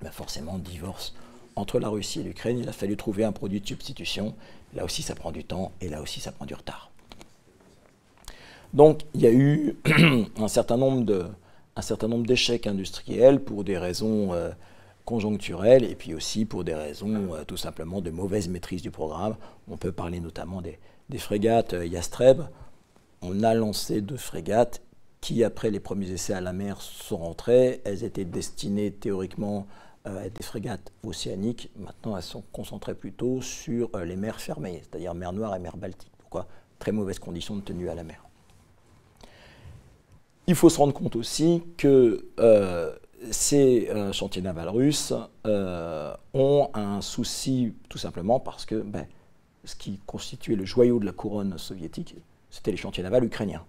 Ben 0.03 0.11
forcément, 0.11 0.59
divorce 0.59 1.15
entre 1.55 1.79
la 1.79 1.89
Russie 1.89 2.19
et 2.19 2.23
l'Ukraine. 2.23 2.59
Il 2.59 2.69
a 2.69 2.73
fallu 2.73 2.95
trouver 2.95 3.23
un 3.23 3.31
produit 3.31 3.59
de 3.59 3.67
substitution. 3.67 4.35
Là 4.75 4.83
aussi, 4.85 5.01
ça 5.01 5.15
prend 5.15 5.31
du 5.31 5.43
temps 5.43 5.71
et 5.81 5.89
là 5.89 6.01
aussi, 6.01 6.19
ça 6.19 6.31
prend 6.31 6.45
du 6.45 6.53
retard. 6.53 6.91
Donc, 8.73 9.01
il 9.13 9.21
y 9.21 9.27
a 9.27 9.31
eu 9.31 9.77
un 10.37 10.47
certain 10.47 10.77
nombre 10.77 12.25
d'échecs 12.25 12.65
industriels 12.65 13.43
pour 13.43 13.63
des 13.63 13.77
raisons 13.77 14.33
euh, 14.33 14.49
conjoncturelles 15.05 15.83
et 15.83 15.95
puis 15.95 16.15
aussi 16.15 16.45
pour 16.45 16.63
des 16.63 16.73
raisons 16.73 17.35
euh, 17.35 17.43
tout 17.45 17.57
simplement 17.57 18.01
de 18.01 18.09
mauvaise 18.09 18.47
maîtrise 18.49 18.81
du 18.81 18.89
programme. 18.89 19.35
On 19.69 19.77
peut 19.77 19.91
parler 19.91 20.19
notamment 20.19 20.61
des, 20.61 20.79
des 21.09 21.19
frégates 21.19 21.73
euh, 21.73 21.85
Yastreb. 21.85 22.41
On 23.21 23.43
a 23.43 23.53
lancé 23.53 24.01
deux 24.01 24.17
frégates 24.17 24.81
qui, 25.21 25.43
après 25.43 25.69
les 25.69 25.79
premiers 25.79 26.11
essais 26.11 26.33
à 26.33 26.41
la 26.41 26.51
mer, 26.51 26.81
sont 26.81 27.17
rentrées. 27.17 27.81
Elles 27.85 28.03
étaient 28.03 28.25
destinées 28.25 28.91
théoriquement 28.91 29.67
euh, 30.05 30.29
des 30.29 30.43
frégates 30.43 30.91
océaniques. 31.05 31.71
Maintenant, 31.77 32.17
elles 32.17 32.23
sont 32.23 32.43
concentrées 32.51 32.93
plutôt 32.93 33.41
sur 33.41 33.89
euh, 33.95 34.03
les 34.03 34.17
mers 34.17 34.41
fermées, 34.41 34.81
c'est-à-dire 34.81 35.13
mer 35.13 35.31
Noire 35.31 35.55
et 35.55 35.59
mer 35.59 35.77
Baltique. 35.77 36.11
Pourquoi? 36.17 36.45
Très 36.77 36.91
mauvaises 36.91 37.19
conditions 37.19 37.55
de 37.55 37.61
tenue 37.61 37.89
à 37.89 37.95
la 37.95 38.03
mer. 38.03 38.25
Il 40.47 40.55
faut 40.55 40.69
se 40.69 40.77
rendre 40.77 40.93
compte 40.93 41.15
aussi 41.15 41.63
que 41.77 42.25
euh, 42.41 42.93
ces 43.31 43.89
chantiers 44.11 44.41
navals 44.41 44.67
russes 44.67 45.13
ont 45.45 46.69
un 46.73 46.99
souci 46.99 47.73
tout 47.87 47.97
simplement 47.97 48.41
parce 48.41 48.65
que 48.65 48.75
ben, 48.75 49.07
ce 49.63 49.77
qui 49.77 50.01
constituait 50.05 50.57
le 50.57 50.65
joyau 50.65 50.99
de 50.99 51.05
la 51.05 51.13
couronne 51.13 51.57
soviétique, 51.57 52.15
c'était 52.49 52.71
les 52.71 52.77
chantiers 52.77 53.03
navals 53.03 53.23
ukrainiens. 53.23 53.63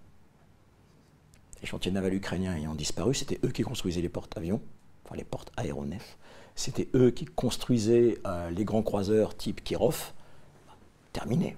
Les 1.61 1.67
chantiers 1.67 1.91
navals 1.91 2.13
ukrainiens 2.13 2.57
ayant 2.57 2.75
disparu, 2.75 3.13
c'était 3.13 3.39
eux 3.45 3.51
qui 3.51 3.63
construisaient 3.63 4.01
les 4.01 4.09
porte-avions, 4.09 4.61
enfin 5.05 5.15
les 5.15 5.23
porte-aéronefs. 5.23 6.17
C'était 6.55 6.87
eux 6.95 7.11
qui 7.11 7.25
construisaient 7.25 8.17
euh, 8.25 8.49
les 8.49 8.63
grands 8.63 8.81
croiseurs 8.81 9.35
type 9.35 9.63
Kirov. 9.63 10.13
Terminé. 11.11 11.57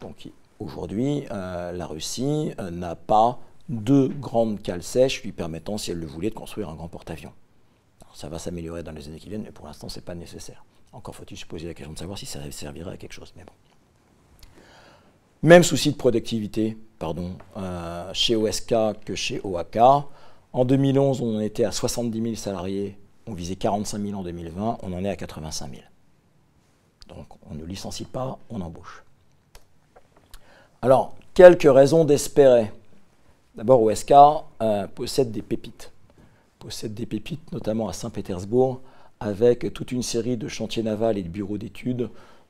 Donc 0.00 0.28
aujourd'hui, 0.58 1.24
euh, 1.30 1.72
la 1.72 1.86
Russie 1.86 2.52
euh, 2.58 2.70
n'a 2.70 2.96
pas 2.96 3.40
deux 3.68 4.08
grandes 4.08 4.62
cales 4.62 4.82
sèches 4.82 5.22
lui 5.22 5.32
permettant, 5.32 5.78
si 5.78 5.90
elle 5.90 5.98
le 5.98 6.06
voulait, 6.06 6.30
de 6.30 6.34
construire 6.34 6.68
un 6.68 6.74
grand 6.74 6.88
porte-avions. 6.88 7.32
Ça 8.14 8.28
va 8.28 8.38
s'améliorer 8.38 8.82
dans 8.82 8.92
les 8.92 9.08
années 9.08 9.18
qui 9.18 9.28
viennent, 9.28 9.42
mais 9.42 9.52
pour 9.52 9.66
l'instant, 9.66 9.88
ce 9.88 9.98
n'est 9.98 10.04
pas 10.04 10.14
nécessaire. 10.14 10.64
Encore 10.92 11.14
faut-il 11.14 11.36
se 11.36 11.46
poser 11.46 11.66
la 11.66 11.74
question 11.74 11.92
de 11.92 11.98
savoir 11.98 12.18
si 12.18 12.26
ça 12.26 12.40
servirait 12.50 12.92
à 12.92 12.96
quelque 12.96 13.12
chose. 13.12 13.32
Mais. 13.36 13.44
Même 15.42 15.62
souci 15.62 15.92
de 15.92 15.96
productivité 15.96 16.76
pardon, 16.98 17.30
chez 18.12 18.36
OSK 18.36 18.74
que 19.06 19.14
chez 19.14 19.40
OAK. 19.42 19.78
En 20.52 20.64
2011, 20.66 21.22
on 21.22 21.36
en 21.36 21.40
était 21.40 21.64
à 21.64 21.72
70 21.72 22.20
000 22.20 22.34
salariés. 22.34 22.98
On 23.26 23.34
visait 23.34 23.56
45 23.56 24.00
000 24.00 24.18
en 24.18 24.22
2020. 24.22 24.78
On 24.82 24.92
en 24.92 25.04
est 25.04 25.08
à 25.08 25.16
85 25.16 25.70
000. 25.70 25.82
Donc 27.08 27.26
on 27.50 27.54
ne 27.54 27.64
licencie 27.64 28.04
pas, 28.04 28.38
on 28.50 28.60
embauche. 28.60 29.04
Alors, 30.82 31.14
quelques 31.34 31.70
raisons 31.70 32.04
d'espérer. 32.04 32.72
D'abord, 33.54 33.82
OSK 33.82 34.12
euh, 34.62 34.86
possède 34.86 35.30
des 35.30 35.42
pépites. 35.42 35.92
Possède 36.58 36.94
des 36.94 37.06
pépites, 37.06 37.52
notamment 37.52 37.88
à 37.88 37.92
Saint-Pétersbourg, 37.92 38.80
avec 39.18 39.72
toute 39.74 39.92
une 39.92 40.02
série 40.02 40.36
de 40.36 40.48
chantiers 40.48 40.82
navals 40.82 41.18
et 41.18 41.22
de 41.22 41.28
bureaux 41.28 41.58
d'études 41.58 42.08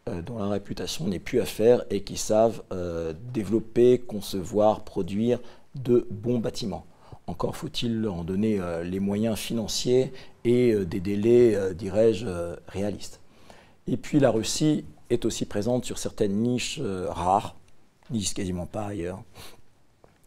euh, 0.09 0.23
dont 0.23 0.39
la 0.39 0.49
réputation 0.49 1.07
n'est 1.07 1.19
plus 1.19 1.41
à 1.41 1.45
faire 1.45 1.85
et 1.91 2.03
qui 2.03 2.17
savent 2.17 2.63
euh, 2.73 3.13
développer, 3.33 3.99
concevoir, 3.99 4.85
produire 4.85 5.41
de 5.75 6.07
bons 6.11 6.39
bâtiments. 6.39 6.87
Encore 7.31 7.55
faut-il 7.55 8.09
en 8.09 8.25
donner 8.25 8.59
euh, 8.59 8.83
les 8.83 8.99
moyens 8.99 9.39
financiers 9.39 10.13
et 10.45 10.73
euh, 10.73 10.85
des 10.85 10.99
délais, 10.99 11.55
euh, 11.55 11.73
dirais-je, 11.73 12.27
réalistes. 12.67 13.21
Et 13.87 13.97
puis 13.97 14.19
la 14.19 14.33
Russie 14.33 14.85
est 15.11 15.25
aussi 15.25 15.47
présente 15.47 15.85
sur 15.85 15.99
certaines 15.99 16.35
niches 16.35 16.81
rares, 16.81 17.55
niches 18.11 18.35
quasiment 18.35 18.67
pas 18.67 18.87
ailleurs. 18.87 19.23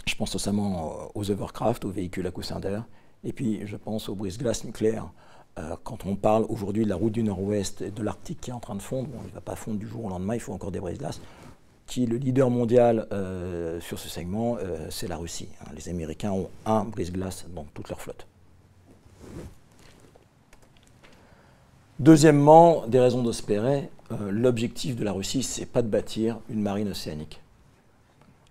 Je 0.05 0.15
pense 0.15 0.33
notamment 0.33 1.11
aux 1.13 1.29
overcraft, 1.29 1.83
aux 1.83 1.91
véhicules 1.91 2.25
à 2.25 2.31
coussin 2.31 2.59
d'air, 2.59 2.85
et 3.23 3.33
puis 3.33 3.67
je 3.67 3.75
pense 3.75 4.09
aux 4.09 4.15
brise-glaces 4.15 4.63
nucléaires. 4.65 5.09
Quand 5.83 6.05
on 6.05 6.15
parle 6.15 6.45
aujourd'hui 6.49 6.83
de 6.83 6.89
la 6.89 6.95
route 6.95 7.13
du 7.13 7.23
Nord-Ouest 7.23 7.81
et 7.81 7.91
de 7.91 8.03
l'Arctique 8.03 8.41
qui 8.41 8.49
est 8.49 8.53
en 8.53 8.59
train 8.59 8.75
de 8.75 8.81
fondre, 8.81 9.07
il 9.23 9.29
ne 9.29 9.33
va 9.33 9.41
pas 9.41 9.55
fondre 9.55 9.77
du 9.77 9.87
jour 9.87 10.05
au 10.05 10.09
lendemain, 10.09 10.33
il 10.33 10.41
faut 10.41 10.51
encore 10.51 10.71
des 10.71 10.81
brise-glaces. 10.81 11.21
Qui 11.85 12.03
est 12.03 12.07
le 12.07 12.17
leader 12.17 12.49
mondial 12.49 13.07
euh, 13.11 13.79
sur 13.81 13.99
ce 13.99 14.09
segment, 14.09 14.57
euh, 14.57 14.87
c'est 14.89 15.07
la 15.07 15.17
Russie. 15.17 15.49
hein. 15.61 15.71
Les 15.75 15.89
Américains 15.89 16.31
ont 16.31 16.49
un 16.65 16.85
brise-glace 16.85 17.45
dans 17.53 17.65
toute 17.73 17.89
leur 17.89 18.01
flotte. 18.01 18.25
Deuxièmement, 21.99 22.87
des 22.87 22.99
raisons 22.99 23.21
d'espérer, 23.21 23.89
euh, 24.11 24.31
l'objectif 24.31 24.95
de 24.95 25.03
la 25.03 25.11
Russie, 25.11 25.43
c'est 25.43 25.65
pas 25.65 25.81
de 25.81 25.87
bâtir 25.87 26.39
une 26.49 26.61
marine 26.61 26.89
océanique. 26.89 27.41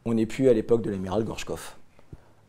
On 0.05 0.15
n'est 0.15 0.27
plus 0.27 0.49
à 0.49 0.53
l'époque 0.53 0.83
de 0.83 0.91
l'amiral 0.91 1.25
Gorchkov. 1.25 1.75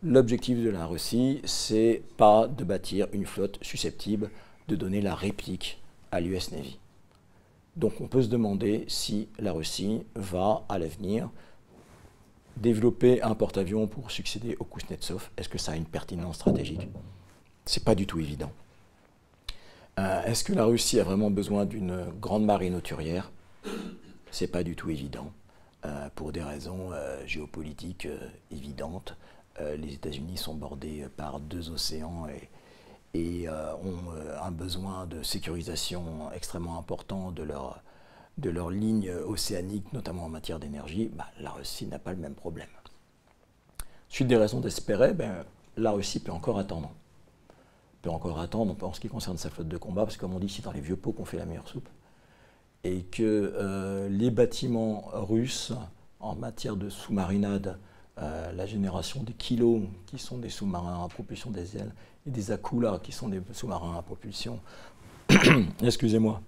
L'objectif 0.03 0.61
de 0.61 0.69
la 0.69 0.85
Russie, 0.85 1.41
c'est 1.45 2.03
pas 2.17 2.47
de 2.47 2.63
bâtir 2.63 3.07
une 3.13 3.25
flotte 3.25 3.57
susceptible 3.61 4.29
de 4.67 4.75
donner 4.75 5.01
la 5.01 5.15
réplique 5.15 5.81
à 6.11 6.19
l'US 6.19 6.51
Navy. 6.51 6.77
Donc 7.75 8.01
on 8.01 8.07
peut 8.07 8.21
se 8.21 8.27
demander 8.27 8.85
si 8.87 9.29
la 9.39 9.51
Russie 9.51 10.03
va, 10.15 10.63
à 10.69 10.77
l'avenir, 10.77 11.29
développer 12.57 13.21
un 13.23 13.33
porte-avions 13.33 13.87
pour 13.87 14.11
succéder 14.11 14.55
au 14.59 14.63
Kuznetsov. 14.63 15.29
Est-ce 15.37 15.49
que 15.49 15.57
ça 15.57 15.71
a 15.71 15.75
une 15.75 15.85
pertinence 15.85 16.35
stratégique? 16.35 16.87
C'est 17.65 17.83
pas 17.83 17.95
du 17.95 18.05
tout 18.05 18.19
évident. 18.19 18.51
Euh, 19.99 20.23
Est-ce 20.23 20.43
que 20.43 20.53
la 20.53 20.65
Russie 20.65 20.99
a 20.99 21.03
vraiment 21.03 21.31
besoin 21.31 21.65
d'une 21.65 22.05
grande 22.19 22.45
marine 22.45 22.75
auturière? 22.75 23.31
C'est 24.29 24.47
pas 24.47 24.63
du 24.63 24.75
tout 24.75 24.89
évident, 24.89 25.31
euh, 25.85 26.09
pour 26.15 26.31
des 26.31 26.43
raisons 26.43 26.91
euh, 26.91 27.25
géopolitiques 27.25 28.07
évidentes. 28.51 29.15
Les 29.77 29.93
États-Unis 29.93 30.37
sont 30.37 30.55
bordés 30.55 31.05
par 31.15 31.39
deux 31.39 31.69
océans 31.69 32.25
et, 32.27 32.49
et, 33.13 33.47
euh, 33.47 33.73
ont 33.75 34.11
euh, 34.15 34.37
un 34.41 34.51
besoin 34.51 35.05
de 35.05 35.21
sécurisation 35.23 36.31
extrêmement 36.33 36.77
important 36.77 37.31
de 37.31 37.43
leur, 37.43 37.81
de 38.37 38.49
leur 38.49 38.69
ligne 38.69 39.11
océanique, 39.11 39.91
notamment 39.93 40.25
en 40.25 40.29
matière 40.29 40.59
d'énergie. 40.59 41.11
Bah, 41.13 41.27
la 41.39 41.51
Russie 41.51 41.85
n'a 41.85 41.99
pas 41.99 42.11
le 42.11 42.17
même 42.17 42.33
problème. 42.33 42.69
Suite 44.09 44.27
des 44.27 44.37
raisons 44.37 44.59
d'espérer, 44.59 45.13
ben, 45.13 45.45
la 45.77 45.91
Russie 45.91 46.19
peut 46.19 46.31
encore 46.31 46.59
attendre 46.59 46.91
peut 48.01 48.09
encore 48.09 48.41
attendre 48.41 48.75
en 48.81 48.91
ce 48.91 48.99
qui 48.99 49.07
concerne 49.07 49.37
sa 49.37 49.49
flotte 49.49 49.69
de 49.69 49.77
combat, 49.77 50.03
parce 50.03 50.17
que 50.17 50.21
comme 50.21 50.33
on 50.33 50.39
dit, 50.39 50.49
c'est 50.49 50.61
dans 50.61 50.73
les 50.73 50.81
vieux 50.81 50.97
pots 50.97 51.13
qu'on 51.13 51.23
fait 51.23 51.37
la 51.37 51.45
meilleure 51.45 51.69
soupe, 51.69 51.87
et 52.83 53.03
que 53.03 53.53
euh, 53.55 54.09
les 54.09 54.29
bâtiments 54.29 55.05
russes 55.13 55.71
en 56.19 56.35
matière 56.35 56.75
de 56.75 56.89
sous-marinade, 56.89 57.79
la 58.17 58.65
génération 58.65 59.23
des 59.23 59.31
kilos, 59.31 59.83
qui 60.05 60.19
sont 60.19 60.37
des 60.37 60.49
sous-marins 60.49 61.05
à 61.05 61.07
propulsion 61.07 61.49
diesel, 61.49 61.93
et 62.27 62.29
des 62.29 62.51
Akula, 62.51 62.99
qui 63.01 63.11
sont 63.11 63.29
des 63.29 63.41
sous-marins 63.51 63.97
à 63.97 64.01
propulsion, 64.01 64.59
excusez-moi, 65.81 66.41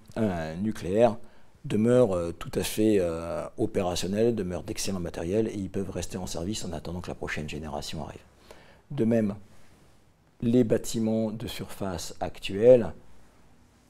nucléaire, 0.62 1.18
demeurent 1.66 2.16
euh, 2.16 2.32
tout 2.32 2.52
à 2.56 2.64
fait 2.64 2.98
euh, 3.00 3.44
opérationnels, 3.58 4.36
demeurent 4.36 4.64
d'excellents 4.64 5.00
matériels, 5.00 5.48
et 5.48 5.56
ils 5.56 5.70
peuvent 5.70 5.90
rester 5.90 6.18
en 6.18 6.28
service 6.28 6.64
en 6.64 6.72
attendant 6.72 7.02
que 7.02 7.10
la 7.10 7.16
prochaine 7.16 7.50
génération 7.50 8.04
arrive. 8.06 8.22
De 8.92 9.04
même, 9.04 9.36
les 10.42 10.64
bâtiments 10.64 11.32
de 11.32 11.48
surface 11.48 12.16
actuels 12.20 12.94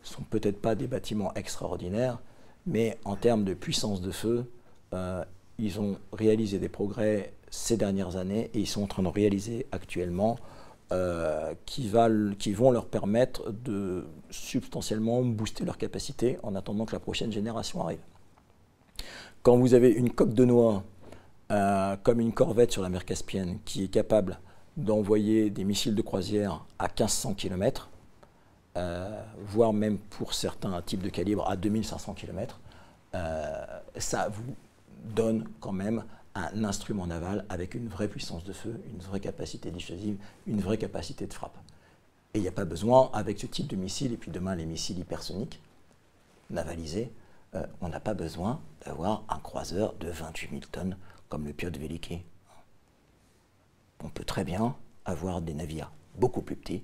sont 0.03 0.24
peut-être 0.24 0.62
pas 0.62 0.76
des 0.76 0.88
bâtiments 0.88 1.34
extraordinaires, 1.34 2.20
mais 2.66 2.98
en 3.03 3.16
termes 3.16 3.44
de 3.44 3.53
puissance 3.53 4.02
de 4.02 4.12
feu, 4.12 4.49
euh, 4.94 5.24
ils 5.60 5.80
ont 5.80 5.98
réalisé 6.14 6.60
des 6.60 6.70
progrès 6.70 7.34
ces 7.49 7.78
dernières 7.78 8.16
années 8.16 8.49
et 8.53 8.60
ils 8.60 8.68
sont 8.68 8.84
en 8.84 8.88
train 8.88 9.03
de 9.03 9.07
réaliser 9.07 9.66
actuellement 9.72 10.38
euh, 10.91 11.56
qui, 11.66 11.88
va, 11.88 12.10
qui 12.38 12.53
vont 12.53 12.70
leur 12.70 12.86
permettre 12.86 13.52
de 13.52 14.06
substantiellement 14.30 15.24
booster 15.24 15.66
leur 15.66 15.80
capacité 15.80 16.38
en 16.44 16.53
attendant 16.53 16.86
que 16.86 16.94
la 16.94 16.99
prochaine 16.99 17.32
génération 17.32 17.82
arrive. 17.82 18.02
Quand 19.41 19.57
vous 19.57 19.74
avez 19.74 19.90
une 19.90 20.12
coque 20.12 20.36
de 20.36 20.45
noix 20.45 20.84
euh, 21.52 21.95
comme 22.03 22.20
une 22.20 22.34
corvette 22.34 22.72
sur 22.72 22.84
la 22.84 22.90
mer 22.90 23.03
Caspienne 23.03 23.57
qui 23.66 23.84
est 23.84 23.88
capable 23.88 24.40
d'envoyer 24.78 25.49
des 25.49 25.64
missiles 25.64 25.95
de 25.95 26.02
croisière 26.03 26.64
à 26.78 26.86
1500 26.86 27.34
km, 27.34 27.90
euh, 28.78 29.24
voire 29.40 29.74
même 29.74 29.98
pour 29.98 30.36
certains 30.36 30.80
types 30.84 31.02
de 31.02 31.10
calibre 31.10 31.49
à 31.49 31.56
2500 31.56 32.14
km, 32.14 32.60
ça 33.98 34.30
vous 34.30 34.56
donne 35.16 35.48
quand 35.62 35.72
même 35.72 36.03
un 36.36 36.64
instrument 36.66 37.07
naval 37.07 37.45
avec 37.49 37.76
une 37.76 37.88
vraie 37.88 38.10
puissance 38.10 38.44
de 38.44 38.53
feu, 38.53 38.82
une 38.91 38.99
vraie 38.99 39.22
capacité 39.22 39.72
dissuasive, 39.72 40.18
une 40.45 40.60
vraie 40.60 40.78
capacité 40.78 41.26
de 41.26 41.34
frappe. 41.34 41.57
Et 42.34 42.40
il 42.40 42.41
n'y 42.41 42.49
a 42.49 42.52
pas 42.52 42.66
besoin, 42.66 43.10
avec 43.14 43.40
ce 43.40 43.45
type 43.45 43.68
de 43.68 43.78
missile, 43.78 44.12
et 44.12 44.18
puis 44.18 44.32
demain 44.32 44.56
les 44.56 44.66
missiles 44.66 44.99
hypersoniques, 44.99 45.62
navalisés, 46.49 47.12
euh, 47.56 47.66
on 47.80 47.88
n'a 47.88 48.02
pas 48.02 48.14
besoin 48.14 48.62
d'avoir 48.86 49.24
un 49.30 49.40
croiseur 49.40 49.94
de 49.94 50.10
28 50.10 50.49
000 50.49 50.62
tonnes 50.72 50.98
comme 51.30 51.45
le 51.45 51.53
Piotr 51.53 51.80
Veliki. 51.80 52.22
On 54.03 54.10
peut 54.10 54.26
très 54.26 54.44
bien 54.44 54.76
avoir 55.06 55.41
des 55.41 55.53
navires 55.53 55.91
beaucoup 56.18 56.41
plus 56.41 56.57
petits, 56.57 56.84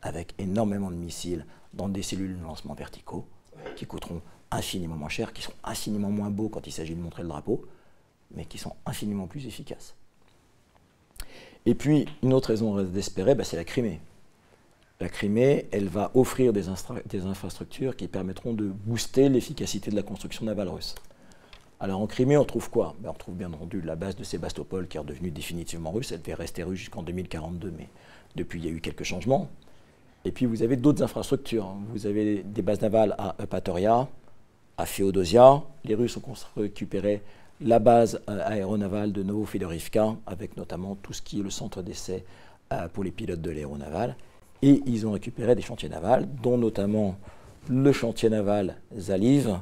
avec 0.00 0.34
énormément 0.38 0.90
de 0.90 0.96
missiles 0.96 1.44
dans 1.74 1.90
des 1.90 2.02
cellules 2.02 2.38
de 2.38 2.42
lancement 2.42 2.74
verticaux, 2.74 3.26
qui 3.76 3.84
coûteront 3.84 4.22
infiniment 4.50 4.96
moins 4.96 5.10
cher, 5.10 5.34
qui 5.34 5.42
sont 5.42 5.52
infiniment 5.62 6.10
moins 6.10 6.30
beaux 6.30 6.48
quand 6.48 6.66
il 6.66 6.72
s'agit 6.72 6.94
de 6.94 7.00
montrer 7.02 7.22
le 7.22 7.28
drapeau, 7.28 7.66
mais 8.34 8.44
qui 8.44 8.58
sont 8.58 8.74
infiniment 8.86 9.26
plus 9.26 9.46
efficaces. 9.46 9.94
Et 11.66 11.74
puis, 11.74 12.06
une 12.22 12.32
autre 12.32 12.48
raison 12.48 12.82
d'espérer, 12.82 13.34
bah, 13.34 13.44
c'est 13.44 13.56
la 13.56 13.64
Crimée. 13.64 14.00
La 15.00 15.08
Crimée, 15.08 15.66
elle 15.72 15.88
va 15.88 16.10
offrir 16.14 16.52
des, 16.52 16.68
infrastructures 17.26 17.96
qui 17.96 18.06
permettront 18.06 18.52
de 18.52 18.66
booster 18.66 19.28
l'efficacité 19.28 19.90
de 19.90 19.96
la 19.96 20.02
construction 20.02 20.44
navale 20.44 20.68
russe. 20.68 20.94
Alors 21.80 22.00
en 22.02 22.06
Crimée, 22.06 22.36
on 22.36 22.44
trouve 22.44 22.68
quoi? 22.68 22.94
Ben, 23.00 23.08
On 23.08 23.14
trouve 23.14 23.34
bien 23.34 23.50
entendu 23.50 23.80
la 23.80 23.96
base 23.96 24.14
de 24.14 24.24
Sébastopol 24.24 24.86
qui 24.86 24.98
est 24.98 25.00
redevenue 25.00 25.30
définitivement 25.30 25.90
russe. 25.90 26.12
Elle 26.12 26.20
devait 26.20 26.34
rester 26.34 26.62
russe 26.62 26.80
jusqu'en 26.80 27.02
2042, 27.02 27.72
mais 27.78 27.88
depuis, 28.36 28.58
il 28.58 28.66
y 28.66 28.68
a 28.68 28.72
eu 28.72 28.82
quelques 28.82 29.04
changements. 29.04 29.48
Et 30.26 30.32
puis 30.32 30.44
vous 30.44 30.62
avez 30.62 30.76
d'autres 30.76 31.02
infrastructures. 31.02 31.74
Vous 31.88 32.06
avez 32.06 32.42
des 32.42 32.60
bases 32.60 32.82
navales 32.82 33.14
à 33.16 33.36
Eupatoria, 33.40 34.06
à 34.76 34.84
Féodosia. 34.84 35.62
Les 35.84 35.94
Russes 35.94 36.18
ont 36.18 36.34
récupéré 36.60 37.22
la 37.60 37.78
base 37.78 38.20
aéronavale 38.26 39.12
de 39.12 39.22
Novofedorivka, 39.22 40.16
avec 40.26 40.56
notamment 40.56 40.96
tout 40.96 41.12
ce 41.12 41.22
qui 41.22 41.40
est 41.40 41.42
le 41.42 41.50
centre 41.50 41.82
d'essai 41.82 42.24
pour 42.92 43.04
les 43.04 43.10
pilotes 43.10 43.42
de 43.42 43.50
l'aéronaval. 43.50 44.16
Et 44.62 44.82
ils 44.86 45.06
ont 45.06 45.12
récupéré 45.12 45.54
des 45.54 45.62
chantiers 45.62 45.88
navals, 45.88 46.28
dont 46.42 46.58
notamment 46.58 47.16
le 47.68 47.92
chantier 47.92 48.30
naval 48.30 48.76
Zaliv, 48.96 49.60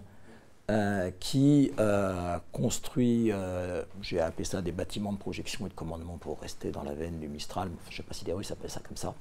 euh, 0.71 1.11
qui 1.19 1.73
euh, 1.79 2.37
construit, 2.53 3.33
euh, 3.33 3.83
j'ai 4.03 4.21
appelé 4.21 4.45
ça 4.45 4.61
des 4.61 4.71
bâtiments 4.71 5.15
de 5.15 5.19
projection 5.19 5.65
et 5.65 5.71
de 5.71 5.75
commandement 5.75 6.19
pour 6.19 6.39
rester 6.41 6.71
dans 6.71 6.83
la 6.83 6.93
veine 6.93 7.19
du 7.19 7.27
Mistral, 7.27 7.71
je 7.87 7.95
ne 7.95 7.97
sais 7.97 8.03
pas 8.03 8.13
si 8.13 8.27
les 8.27 8.35
Russes 8.35 8.51
appellent 8.51 8.71
ça 8.71 8.83
comme 8.87 8.99
ça, 8.99 9.15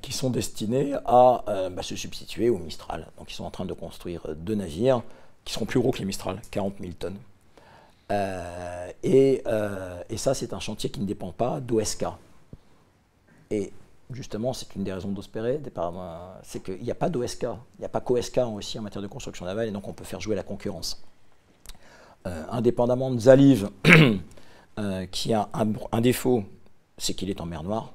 qui 0.00 0.12
sont 0.12 0.30
destinés 0.30 0.94
à 1.04 1.44
bah, 1.70 1.82
se 1.82 1.96
substituer 1.96 2.48
au 2.48 2.58
Mistral. 2.58 3.08
Donc 3.18 3.30
ils 3.30 3.34
sont 3.34 3.44
en 3.44 3.50
train 3.50 3.66
de 3.66 3.74
construire 3.74 4.26
deux 4.36 4.54
navires 4.54 5.02
qui 5.48 5.54
seront 5.54 5.64
plus 5.64 5.80
gros 5.80 5.92
que 5.92 5.98
les 5.98 6.04
Mistral, 6.04 6.42
40 6.50 6.74
000 6.78 6.92
tonnes. 6.98 7.16
Euh, 8.12 8.90
et, 9.02 9.42
euh, 9.46 10.02
et 10.10 10.18
ça, 10.18 10.34
c'est 10.34 10.52
un 10.52 10.60
chantier 10.60 10.90
qui 10.90 11.00
ne 11.00 11.06
dépend 11.06 11.32
pas 11.32 11.58
d'OSK. 11.60 12.04
Et 13.50 13.72
justement, 14.10 14.52
c'est 14.52 14.76
une 14.76 14.84
des 14.84 14.92
raisons 14.92 15.08
d'Ospérer, 15.08 15.58
c'est 16.42 16.62
qu'il 16.62 16.82
n'y 16.82 16.90
a 16.90 16.94
pas 16.94 17.08
d'OSK, 17.08 17.44
il 17.44 17.78
n'y 17.78 17.86
a 17.86 17.88
pas 17.88 18.02
qu'OSK 18.02 18.40
aussi 18.54 18.78
en 18.78 18.82
matière 18.82 19.00
de 19.00 19.06
construction 19.06 19.46
navale, 19.46 19.68
et 19.68 19.70
donc 19.70 19.88
on 19.88 19.94
peut 19.94 20.04
faire 20.04 20.20
jouer 20.20 20.36
la 20.36 20.42
concurrence. 20.42 21.02
Euh, 22.26 22.44
indépendamment 22.50 23.10
de 23.10 23.18
Zaliv, 23.18 23.70
euh, 24.78 25.06
qui 25.06 25.32
a 25.32 25.48
un 25.54 26.00
défaut, 26.02 26.44
c'est 26.98 27.14
qu'il 27.14 27.30
est 27.30 27.40
en 27.40 27.46
mer 27.46 27.62
Noire. 27.62 27.94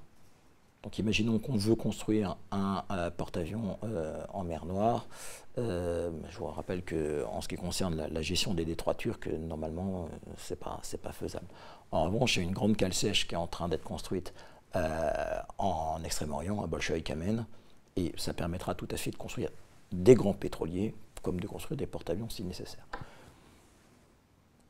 Donc 0.84 1.00
imaginons 1.00 1.40
qu'on 1.40 1.56
veut 1.56 1.76
construire 1.76 2.36
un, 2.52 2.84
un 2.90 3.10
porte-avions 3.10 3.78
euh, 3.84 4.22
en 4.30 4.44
mer 4.44 4.66
Noire. 4.66 5.08
Euh, 5.58 6.12
je 6.30 6.38
vous 6.38 6.48
rappelle 6.48 6.84
que 6.84 7.24
en 7.26 7.42
ce 7.42 7.48
qui 7.48 7.56
concerne 7.56 8.08
la, 8.12 8.22
gestion 8.22 8.54
des 8.54 8.66
détroits 8.66 8.96
turcs, 8.96 9.28
normalement, 9.28 10.06
euh, 10.06 10.32
c'est 10.38 10.60
pas 10.60 10.82
pas 11.02 11.12
faisable. 11.12 11.46
En 11.92 12.06
revanche, 12.06 12.36
il 12.36 12.40
y 12.40 12.46
a 12.46 12.48
une 12.48 12.54
grande 12.54 12.76
cale 12.76 12.94
sèche 12.94 13.28
qui 13.28 13.36
est 13.36 13.38
en 13.38 13.48
train 13.48 13.70
d'être 13.70 13.84
construite 13.84 14.34
euh, 14.76 15.40
en 15.60 16.04
Extrême-Orient, 16.04 16.64
à 16.64 16.68
Bolchoï-Kamen, 16.68 17.46
et 17.96 18.12
ça 18.18 18.34
permettra 18.34 18.74
tout 18.74 18.88
à 18.90 18.98
fait 18.98 19.12
de 19.12 19.16
construire 19.16 19.50
des 19.92 20.16
grands 20.16 20.34
pétroliers, 20.34 20.96
comme 21.22 21.40
de 21.40 21.48
construire 21.48 21.78
des 21.78 21.86
porte-avions 21.86 22.30
si 22.30 22.44
nécessaire. 22.44 22.88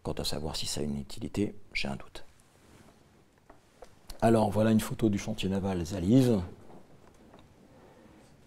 Quant 0.04 0.14
à 0.14 0.26
savoir 0.26 0.58
si 0.58 0.66
ça 0.66 0.82
a 0.82 0.84
une 0.84 1.00
utilité, 1.00 1.56
j'ai 1.72 1.88
un 1.88 1.96
doute. 1.96 2.26
Alors 4.24 4.50
voilà 4.50 4.72
une 4.72 4.80
photo 4.80 5.10
du 5.10 5.18
chantier 5.18 5.50
naval 5.50 5.86
Zaliv. 5.86 6.40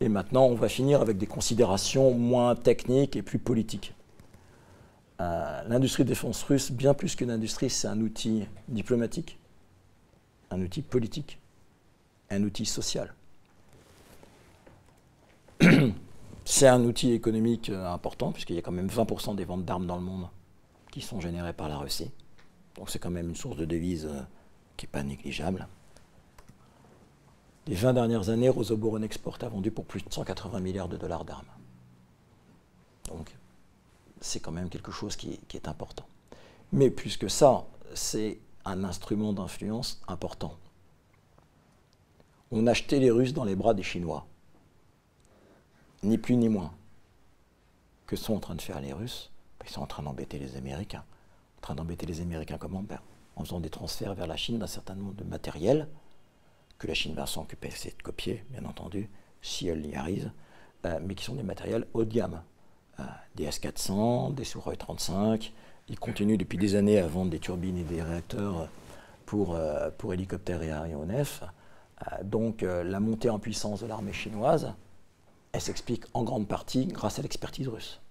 Et 0.01 0.09
maintenant, 0.09 0.47
on 0.47 0.55
va 0.55 0.71
finir 0.71 1.03
avec 1.03 1.19
des 1.19 1.27
considérations 1.27 2.15
moins 2.15 2.55
techniques 2.55 3.15
et 3.15 3.21
plus 3.21 3.39
politiques. 3.39 3.93
Euh, 5.21 5.63
L'industrie 5.69 6.05
de 6.05 6.09
défense 6.09 6.43
russe, 6.45 6.73
bien 6.73 6.95
plus 6.95 7.15
qu'une 7.15 7.31
industrie, 7.31 7.69
c'est 7.69 7.89
un 7.89 8.01
outil 8.01 8.47
diplomatique, 8.69 9.39
un 10.51 10.63
outil 10.63 10.81
politique, 10.81 11.39
un 12.31 12.43
outil 12.43 12.65
social. 12.65 13.13
C'est 16.47 16.69
un 16.69 16.85
outil 16.85 17.13
économique 17.13 17.71
euh, 17.71 17.93
important, 17.93 18.31
puisqu'il 18.31 18.55
y 18.55 18.59
a 18.59 18.63
quand 18.63 18.73
même 18.73 18.87
20% 18.87 19.35
des 19.35 19.45
ventes 19.45 19.65
d'armes 19.65 19.87
dans 19.87 19.97
le 19.97 20.03
monde 20.03 20.29
qui 20.93 21.01
sont 21.01 21.21
générées 21.21 21.53
par 21.53 21.69
la 21.69 21.77
Russie. 21.77 22.13
Donc 22.77 22.89
c'est 22.89 23.01
quand 23.01 23.11
même 23.11 23.31
une 23.31 23.35
source 23.35 23.57
de 23.57 23.65
devises 23.65 24.07
euh, 24.07 24.23
qui 24.77 24.87
n'est 24.87 24.91
pas 24.91 25.03
négligeable. 25.03 25.67
Les 27.67 27.75
20 27.75 27.95
dernières 27.95 28.29
années, 28.29 28.49
Rosoboron 28.49 29.03
Export 29.03 29.39
a 29.41 29.49
vendu 29.49 29.71
pour 29.71 29.85
plus 29.85 30.03
de 30.03 30.13
180 30.13 30.61
milliards 30.61 30.89
de 30.89 30.97
dollars 30.97 31.25
d'armes. 31.25 31.47
Donc, 33.09 33.35
c'est 34.21 34.41
quand 34.41 34.53
même 34.53 34.69
quelque 34.69 34.93
chose 34.93 35.17
qui, 35.17 35.41
est 35.53 35.69
important. 35.69 36.07
Mais 36.73 36.91
plus 36.91 37.17
que 37.17 37.29
ça, 37.29 37.67
c'est 37.95 38.39
un 38.65 38.85
instrument 38.85 39.33
d'influence 39.33 40.01
important. 40.07 40.57
On 42.53 42.67
achetait 42.67 43.01
les 43.01 43.11
Russes 43.11 43.33
dans 43.33 43.45
les 43.45 43.57
bras 43.57 43.75
des 43.75 43.83
Chinois. 43.83 44.27
Ni 46.05 46.19
plus 46.19 46.37
ni 46.37 46.49
moins. 46.49 46.73
Que 48.07 48.15
sont 48.15 48.35
en 48.35 48.41
train 48.41 48.55
de 48.55 48.63
faire 48.63 48.81
les 48.81 48.93
Russes 48.93 49.33
Ils 49.65 49.71
sont 49.71 49.83
en 49.83 49.87
train 49.87 50.05
d'embêter 50.05 50.39
les 50.39 50.57
Américains. 50.57 51.05
En 51.59 51.61
train 51.61 51.75
d'embêter 51.75 52.07
les 52.07 52.21
Américains 52.21 52.59
comment 52.59 52.83
ben, 52.83 53.01
En 53.37 53.45
faisant 53.45 53.61
des 53.61 53.71
transferts 53.71 54.15
vers 54.15 54.27
la 54.27 54.37
Chine 54.37 54.59
d'un 54.59 54.67
certain 54.67 54.95
nombre 54.95 55.15
de 55.15 55.25
matériel 55.25 55.89
que 56.79 56.87
la 56.87 56.95
Chine 56.95 57.15
va 57.15 57.27
s'occuper 57.27 57.69
de 57.69 58.03
copier, 58.03 58.45
bien 58.51 58.65
entendu, 58.65 59.09
si 59.43 59.69
elle 59.69 59.87
y 59.87 59.95
arrive, 59.95 60.31
euh, 60.85 60.99
mais 61.03 61.15
qui 61.15 61.25
sont 61.25 61.35
des 61.35 61.43
matériels 61.43 61.87
haut 61.95 62.05
de 62.05 62.13
gamme. 62.13 62.43
Euh, 63.01 63.05
des 63.35 63.47
S400, 63.47 64.35
des 64.35 64.45
Sukhoi 64.45 64.77
35. 64.77 65.53
Ils 65.89 65.99
continuent 65.99 66.39
depuis 66.39 66.59
des 66.59 66.75
années 66.75 66.99
à 66.99 67.07
vendre 67.07 67.31
des 67.31 67.39
turbines 67.39 67.79
et 67.79 67.85
des 67.85 68.03
réacteurs 68.03 68.69
pour, 69.27 69.55
euh, 69.55 69.91
pour 69.97 70.15
hélicoptères 70.15 70.63
et 70.63 70.71
aéronefs. 70.71 71.43
Donc 72.23 72.61
la 72.61 73.01
montée 73.01 73.31
en 73.31 73.39
puissance 73.39 73.81
de 73.81 73.87
l'armée 73.87 74.13
chinoise, 74.13 74.75
elle 75.53 75.61
s'explique 75.63 76.05
en 76.13 76.25
grande 76.25 76.47
partie 76.47 76.85
grâce 76.85 77.19
à 77.19 77.23
l'expertise 77.23 77.69
russe. 77.69 78.03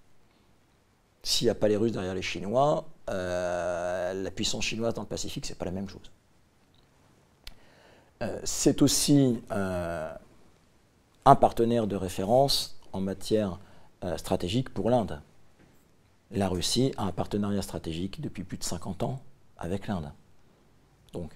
S'il 1.26 1.46
n'y 1.46 1.50
a 1.50 1.56
pas 1.56 1.66
les 1.66 1.76
Russes 1.76 1.90
derrière 1.90 2.14
les 2.14 2.22
Chinois, 2.22 2.84
la 3.08 4.30
puissance 4.32 4.64
chinoise 4.64 4.94
dans 4.94 5.02
le 5.02 5.08
Pacifique, 5.08 5.44
c'est 5.44 5.58
pas 5.58 5.64
la 5.64 5.72
même 5.72 5.88
chose. 5.88 6.12
Euh, 8.22 8.38
c'est 8.44 8.80
aussi 8.80 9.42
euh, 9.50 10.14
un 11.24 11.34
partenaire 11.34 11.88
de 11.88 11.96
référence 11.96 12.78
en 12.92 13.00
matière 13.00 13.58
euh, 14.04 14.16
stratégique 14.16 14.70
pour 14.70 14.88
l'Inde. 14.88 15.20
La 16.30 16.48
Russie 16.48 16.92
a 16.96 17.06
un 17.06 17.12
partenariat 17.12 17.60
stratégique 17.60 18.20
depuis 18.20 18.44
plus 18.44 18.56
de 18.56 18.62
50 18.62 19.02
ans 19.02 19.20
avec 19.58 19.88
l'Inde. 19.88 20.12
Donc, 21.12 21.32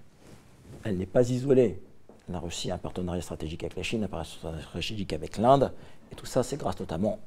elle 0.84 0.98
n'est 0.98 1.04
pas 1.04 1.28
isolée. 1.28 1.82
La 2.28 2.38
Russie 2.38 2.70
a 2.70 2.76
un 2.76 2.78
partenariat 2.78 3.22
stratégique 3.22 3.64
avec 3.64 3.76
la 3.76 3.82
Chine, 3.82 4.04
un 4.04 4.08
partenariat 4.08 4.62
stratégique 4.62 5.12
avec 5.12 5.36
l'Inde, 5.36 5.72
et 6.12 6.14
tout 6.14 6.26
ça, 6.26 6.44
c'est 6.44 6.56
grâce 6.56 6.78
notamment 6.78 7.18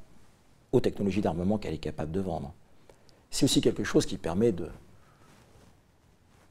aux 0.73 0.81
technologies 0.81 1.21
d'armement 1.21 1.57
qu'elle 1.57 1.73
est 1.73 1.77
capable 1.77 2.11
de 2.11 2.19
vendre. 2.19 2.53
C'est 3.31 3.45
aussi 3.45 3.61
quelque 3.61 3.83
chose 3.83 4.05
qui 4.05 4.17
permet 4.17 4.51
de, 4.51 4.65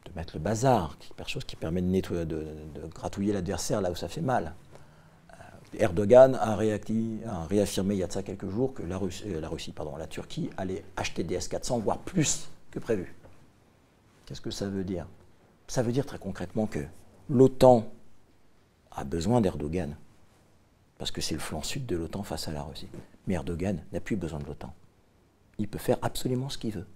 de 0.05 0.11
mettre 0.17 0.37
le 0.37 0.41
bazar, 0.41 0.97
quelque 1.17 1.29
chose 1.29 1.45
qui 1.45 1.57
permet 1.57 1.83
de, 1.83 1.89
nettoyer, 1.89 2.25
de, 2.25 2.47
gratouiller 2.95 3.33
l'adversaire 3.33 3.81
là 3.81 3.91
où 3.91 3.95
ça 3.95 4.09
fait 4.09 4.21
mal. 4.21 4.55
Euh, 5.33 5.35
Erdogan 5.79 6.37
a, 6.37 6.53
a, 6.53 6.57
réaffirmé 6.57 7.95
il 7.95 7.99
y 7.99 8.03
a 8.03 8.07
de 8.07 8.13
ça 8.13 8.23
quelques 8.23 8.49
jours 8.49 8.73
que 8.73 8.83
la 8.83 8.97
Russie, 8.97 9.25
euh, 9.27 9.73
pardon, 9.75 9.97
la 9.97 10.07
Turquie 10.07 10.51
allait 10.57 10.85
acheter 10.97 11.25
des 11.25 11.35
S-400, 11.35 11.81
voire 11.83 11.99
plus 11.99 12.49
que 12.71 12.79
prévu. 12.79 13.15
Qu'est-ce 14.27 14.41
que 14.41 14.51
ça 14.51 14.69
veut 14.69 14.85
dire? 14.85 15.07
Ça 15.67 15.83
veut 15.83 15.93
dire 15.93 16.07
très 16.07 16.19
concrètement 16.19 16.67
que 16.67 16.81
l'OTAN 17.29 17.91
a 18.93 19.05
besoin 19.05 19.41
d'Erdogan, 19.41 19.97
parce 21.03 21.11
que 21.11 21.21
c'est 21.21 21.35
le 21.35 21.41
flanc 21.41 21.65
sud 21.65 21.85
de 21.85 21.97
l'OTAN 21.97 22.23
face 22.23 22.47
à 22.47 22.53
la 22.53 22.63
Russie. 22.63 22.87
Mais 23.27 23.35
Erdogan 23.35 23.83
n'a 23.93 23.99
plus 23.99 24.15
besoin 24.15 24.39
de 24.39 24.45
l'OTAN. 24.45 24.73
Il 25.59 25.67
peut 25.67 25.81
faire 25.81 25.99
absolument 26.01 26.49
ce 26.49 26.59
qu'il 26.59 26.71
veut. 26.71 26.87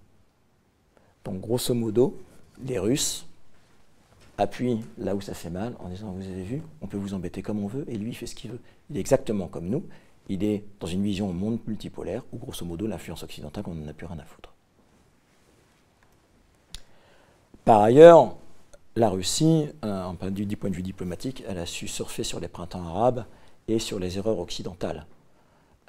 Donc 1.25 1.41
grosso 1.41 1.73
modo, 1.73 2.17
les 2.63 2.79
Russes 2.79 3.25
appuient 4.37 4.79
là 4.97 5.13
où 5.13 5.19
ça 5.19 5.33
fait 5.33 5.49
mal 5.49 5.75
en 5.79 5.89
disant 5.89 6.11
Vous 6.11 6.25
avez 6.25 6.43
vu, 6.43 6.61
on 6.81 6.87
peut 6.87 6.95
vous 6.95 7.13
embêter 7.13 7.41
comme 7.41 7.61
on 7.61 7.67
veut, 7.67 7.83
et 7.89 7.97
lui, 7.97 8.13
fait 8.13 8.27
ce 8.27 8.35
qu'il 8.35 8.51
veut. 8.51 8.61
Il 8.89 8.95
est 8.95 9.01
exactement 9.01 9.49
comme 9.49 9.67
nous. 9.67 9.83
Il 10.29 10.41
est 10.45 10.63
dans 10.79 10.87
une 10.87 11.03
vision 11.03 11.33
monde 11.33 11.59
multipolaire 11.67 12.23
où, 12.31 12.37
grosso 12.37 12.65
modo, 12.65 12.87
l'influence 12.87 13.23
occidentale, 13.23 13.65
on 13.67 13.75
n'en 13.75 13.89
a 13.89 13.93
plus 13.93 14.05
rien 14.05 14.19
à 14.19 14.23
foutre. 14.23 14.53
Par 17.65 17.81
ailleurs, 17.81 18.37
la 18.95 19.09
Russie, 19.09 19.67
euh, 19.83 20.29
du 20.29 20.55
point 20.55 20.69
de 20.69 20.75
vue 20.77 20.81
diplomatique, 20.81 21.43
elle 21.45 21.57
a 21.57 21.65
su 21.65 21.89
surfer 21.89 22.23
sur 22.23 22.39
les 22.39 22.47
printemps 22.47 22.87
arabes 22.87 23.25
et 23.67 23.79
sur 23.79 23.99
les 23.99 24.17
erreurs 24.17 24.39
occidentales. 24.39 25.05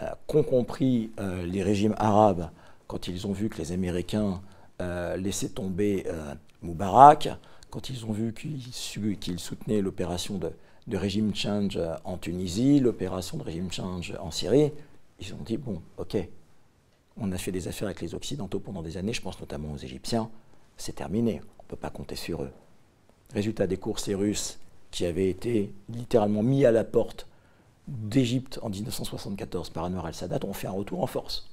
Euh, 0.02 0.06
qu'ont 0.26 0.42
compris 0.42 1.10
euh, 1.18 1.44
les 1.44 1.62
régimes 1.62 1.94
arabes 1.98 2.50
quand 2.86 3.08
ils 3.08 3.26
ont 3.26 3.32
vu 3.32 3.48
que 3.48 3.58
les 3.58 3.72
Américains 3.72 4.40
euh, 4.80 5.16
laissaient 5.16 5.48
tomber 5.48 6.04
euh, 6.06 6.34
Moubarak, 6.62 7.28
quand 7.70 7.90
ils 7.90 8.06
ont 8.06 8.12
vu 8.12 8.32
qu'ils 8.32 9.18
qu 9.18 9.38
soutenaient 9.38 9.82
l'opération 9.82 10.38
de, 10.38 10.50
de, 10.86 10.96
régime 10.96 11.34
change 11.34 11.80
en 12.04 12.16
Tunisie, 12.16 12.80
l'opération 12.80 13.36
de 13.38 13.42
régime 13.42 13.70
change 13.72 14.14
en 14.20 14.30
Syrie, 14.30 14.72
ils 15.20 15.34
ont 15.34 15.42
dit 15.44 15.56
bon, 15.56 15.82
ok, 15.98 16.16
on 17.20 17.32
a 17.32 17.38
fait 17.38 17.52
des 17.52 17.68
affaires 17.68 17.88
avec 17.88 18.00
les 18.00 18.14
Occidentaux 18.14 18.60
pendant 18.60 18.82
des 18.82 18.96
années, 18.96 19.12
je 19.12 19.20
pense 19.20 19.38
notamment 19.40 19.72
aux 19.72 19.78
Égyptiens, 19.78 20.30
c'est 20.76 20.94
terminé, 20.94 21.42
on 21.58 21.64
ne 21.64 21.68
peut 21.68 21.76
pas 21.76 21.90
compter 21.90 22.16
sur 22.16 22.42
eux. 22.42 22.52
Résultat 23.34 23.66
des 23.66 23.76
courses, 23.76 24.06
les 24.06 24.14
Russes, 24.14 24.58
qui 24.90 25.04
avaient 25.04 25.28
été 25.28 25.72
littéralement 25.90 26.42
mis 26.42 26.64
à 26.64 26.70
la 26.70 26.84
porte 26.84 27.26
d'Égypte 27.88 28.60
en 28.62 28.68
1974 28.68 29.70
par 29.70 29.84
Anwar 29.84 30.06
al-Sadat, 30.06 30.40
ont 30.44 30.52
fait 30.52 30.66
un 30.66 30.72
retour 30.72 31.02
en 31.02 31.06
force. 31.06 31.48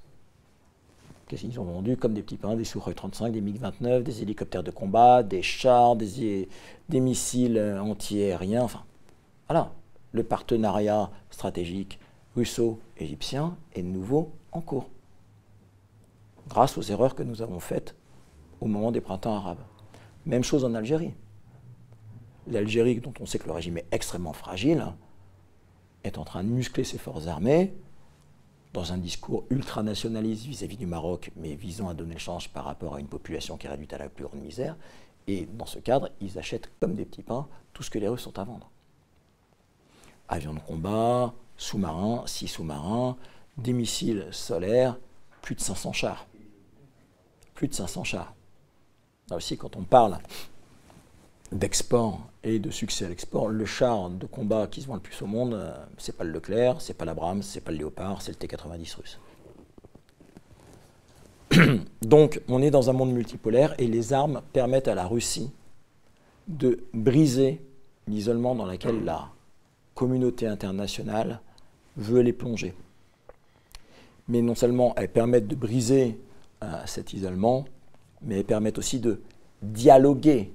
Qu'est-ce 1.28 1.42
qu'ils 1.42 1.60
ont 1.60 1.64
vendu 1.64 1.98
comme 1.98 2.14
des 2.14 2.22
petits 2.22 2.38
pains, 2.38 2.56
des 2.56 2.66
Sukhoi 2.66 2.94
35, 2.94 3.32
des 3.32 3.42
MiG-29, 3.42 4.04
des 4.04 4.22
hélicoptères 4.22 4.62
de 4.62 4.70
combat, 4.70 5.24
des 5.24 5.42
chars, 5.42 5.96
des, 5.96 6.48
missiles 6.92 7.60
anti-aériens. 7.82 8.64
Enfin, 8.64 8.84
voilà. 9.48 9.72
Le 10.12 10.24
partenariat 10.24 11.10
stratégique 11.32 12.00
russo-égyptien 12.36 13.58
est 13.74 13.82
de 13.82 13.88
nouveau 13.88 14.32
en 14.52 14.62
cours. 14.62 14.90
Grâce 16.48 16.78
aux 16.78 16.84
erreurs 16.84 17.16
que 17.16 17.24
nous 17.24 17.42
avons 17.42 17.60
faites 17.60 17.96
au 18.62 18.68
moment 18.68 18.92
des 18.92 19.02
printemps 19.02 19.36
arabes. 19.36 19.64
Même 20.26 20.44
chose 20.44 20.64
en 20.64 20.74
Algérie. 20.76 21.14
L'Algérie, 22.48 23.00
dont 23.00 23.14
on 23.20 23.26
sait 23.26 23.40
que 23.40 23.48
le 23.48 23.54
régime 23.54 23.80
est 23.80 23.88
extrêmement 23.92 24.34
fragile, 24.34 24.86
est 26.08 26.18
en 26.18 26.24
train 26.24 26.44
de 26.44 26.50
muscler 26.50 26.84
ses 26.84 26.98
forces 26.98 27.28
armées 27.28 27.74
dans 28.74 28.92
un 28.92 28.98
discours 28.98 29.46
ultranationaliste 29.50 30.46
vis-à-vis 30.46 30.78
du 30.78 30.86
Maroc, 30.86 31.32
mais 31.38 31.56
visant 31.56 31.88
à 31.88 31.94
donner 31.94 32.16
le 32.16 32.20
change 32.20 32.50
par 32.50 32.66
rapport 32.66 32.96
à 32.96 33.00
une 33.00 33.08
population 33.08 33.58
qui 33.58 33.68
est 33.68 33.70
réduite 33.70 33.94
à 33.94 33.98
la 33.98 34.10
plus 34.10 34.26
grande 34.26 34.42
misère. 34.42 34.76
Et 35.28 35.46
dans 35.46 35.66
ce 35.66 35.80
cadre, 35.80 36.10
ils 36.20 36.38
achètent 36.38 36.70
comme 36.80 36.94
des 36.94 37.06
petits 37.06 37.24
pains 37.24 37.48
tout 37.74 37.84
ce 37.84 37.90
que 37.90 38.00
les 38.00 38.08
Russes 38.08 38.22
sont 38.22 38.38
à 38.38 38.44
vendre. 38.44 38.70
Avions 40.28 40.54
de 40.54 40.60
combat, 40.60 41.34
sous-marins, 41.58 42.24
six 42.26 42.48
sous-marins, 42.48 43.16
des 43.58 43.74
missiles 43.74 44.28
solaires, 44.32 44.98
plus 45.42 45.56
de 45.56 45.62
500 45.62 45.94
chars. 45.94 46.28
Plus 47.54 47.68
de 47.68 47.74
500 47.74 48.04
chars. 48.04 48.36
Là 49.30 49.38
aussi, 49.38 49.58
quand 49.58 49.76
on 49.78 49.84
parle 49.84 50.18
d'export 51.52 52.22
et 52.44 52.60
de 52.60 52.70
succès 52.70 53.06
à 53.06 53.10
l'export, 53.10 53.50
le 53.50 53.66
char 53.66 54.10
de 54.10 54.26
combat 54.26 54.68
qui 54.68 54.82
se 54.82 54.88
vend 54.88 54.96
le 54.96 55.00
plus 55.00 55.22
au 55.22 55.28
monde, 55.28 55.54
euh, 55.54 55.74
c'est 55.98 56.16
pas 56.16 56.24
le 56.24 56.32
Leclerc, 56.32 56.82
c'est 56.82 56.94
pas 56.94 57.06
l'Abrams, 57.06 57.42
c'est 57.42 57.62
pas 57.62 57.72
le 57.72 57.78
Léopard, 57.78 58.22
c'est 58.22 58.32
le 58.32 58.38
T-90 58.38 58.96
russe. 58.98 59.20
Donc, 62.02 62.42
on 62.48 62.62
est 62.62 62.72
dans 62.72 62.90
un 62.90 62.94
monde 62.94 63.12
multipolaire 63.12 63.74
et 63.80 63.88
les 63.88 64.14
armes 64.14 64.42
permettent 64.54 64.88
à 64.88 64.96
la 64.96 65.08
Russie 65.08 65.52
de 66.48 66.84
briser 66.94 67.62
l'isolement 68.08 68.56
dans 68.56 68.66
lequel 68.66 69.04
la 69.04 69.30
communauté 69.96 70.48
internationale 70.48 71.40
veut 71.98 72.22
les 72.22 72.34
plonger. 72.34 72.74
Mais 74.28 74.42
non 74.42 74.56
seulement 74.56 74.94
elles 74.98 75.12
permettent 75.12 75.48
de 75.48 75.56
briser 75.56 76.20
euh, 76.64 76.82
cet 76.86 77.14
isolement, 77.14 77.66
mais 78.22 78.40
elles 78.40 78.46
permettent 78.46 78.78
aussi 78.78 79.00
de 79.00 79.22
dialoguer 79.62 80.52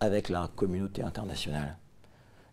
avec 0.00 0.28
la 0.28 0.48
communauté 0.54 1.02
internationale. 1.02 1.76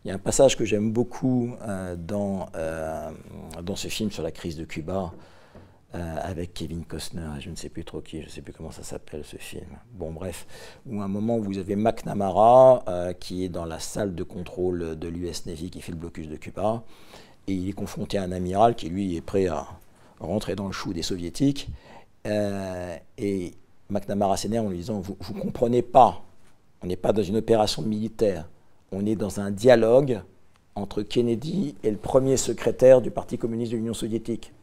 Il 0.04 0.10
y 0.10 0.12
a 0.12 0.14
un 0.14 0.20
passage 0.20 0.56
que 0.56 0.66
j'aime 0.66 0.92
beaucoup 0.92 1.56
euh, 1.64 1.96
dans, 1.96 2.48
euh, 2.56 3.10
dans 3.64 3.76
ce 3.76 3.88
film 3.88 4.12
sur 4.12 4.22
la 4.22 4.32
crise 4.32 4.56
de 4.56 4.64
Cuba, 4.64 5.12
euh, 5.96 6.16
avec 6.22 6.54
Kevin 6.54 6.86
Costner, 6.86 7.28
je 7.40 7.50
ne 7.50 7.56
sais 7.56 7.70
plus 7.70 7.84
trop 7.84 8.02
qui, 8.02 8.22
je 8.22 8.26
ne 8.26 8.30
sais 8.30 8.42
plus 8.42 8.54
comment 8.54 8.70
ça 8.70 8.84
s'appelle 8.84 9.24
ce 9.24 9.38
film. 9.38 9.66
Bon, 9.94 10.12
bref, 10.12 10.46
où 10.86 11.02
un 11.02 11.08
moment 11.08 11.40
vous 11.40 11.58
avez 11.58 11.76
McNamara 11.76 12.84
qui 13.20 13.46
est 13.46 13.50
dans 13.50 13.66
la 13.66 13.80
salle 13.80 14.14
de 14.14 14.22
contrôle 14.22 14.96
de 14.96 15.08
l'US 15.08 15.48
Navy 15.48 15.72
qui 15.72 15.82
fait 15.82 15.92
le 15.92 15.98
blocus 15.98 16.28
de 16.28 16.36
Cuba, 16.36 16.84
et 17.48 17.54
il 17.54 17.70
est 17.70 17.74
confronté 17.74 18.20
à 18.20 18.24
un 18.24 18.32
amiral 18.32 18.76
qui 18.76 18.90
lui 18.90 19.16
est 19.16 19.22
prêt 19.22 19.48
à 19.48 19.66
rentrer 20.20 20.56
dans 20.56 20.68
le 20.68 20.72
chou 20.72 20.94
des 20.94 21.02
soviétiques, 21.02 21.70
et 22.26 23.54
McNamara 23.90 24.38
s'énerve 24.38 24.68
en 24.68 24.70
lui 24.70 24.78
disant 24.78 25.00
Vous 25.00 25.18
ne 25.34 25.40
comprenez 25.40 25.82
pas, 25.82 26.24
on 26.82 26.88
n'est 26.88 26.96
pas 26.96 27.14
dans 27.14 27.24
une 27.24 27.38
opération 27.38 27.82
militaire, 27.82 28.50
on 28.92 29.06
est 29.06 29.16
dans 29.16 29.40
un 29.40 29.52
dialogue 29.52 30.22
entre 30.76 31.02
Kennedy 31.02 31.76
et 31.84 31.92
le 31.92 31.98
premier 31.98 32.38
secrétaire 32.38 33.02
du 33.02 33.12
Parti 33.12 33.38
communiste 33.38 33.72
de 33.72 33.78
l'Union 33.78 33.94
soviétique. 33.94 34.54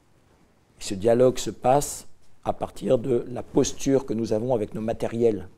Ce 0.79 0.95
dialogue 0.95 1.39
se 1.39 1.51
passe 1.51 2.07
à 2.45 2.53
partir 2.53 2.99
de 2.99 3.25
la 3.29 3.43
posture 3.43 4.05
que 4.05 4.15
nous 4.15 4.33
avons 4.33 4.55
avec 4.55 4.75
nos 4.75 4.81
matériels. 4.81 5.49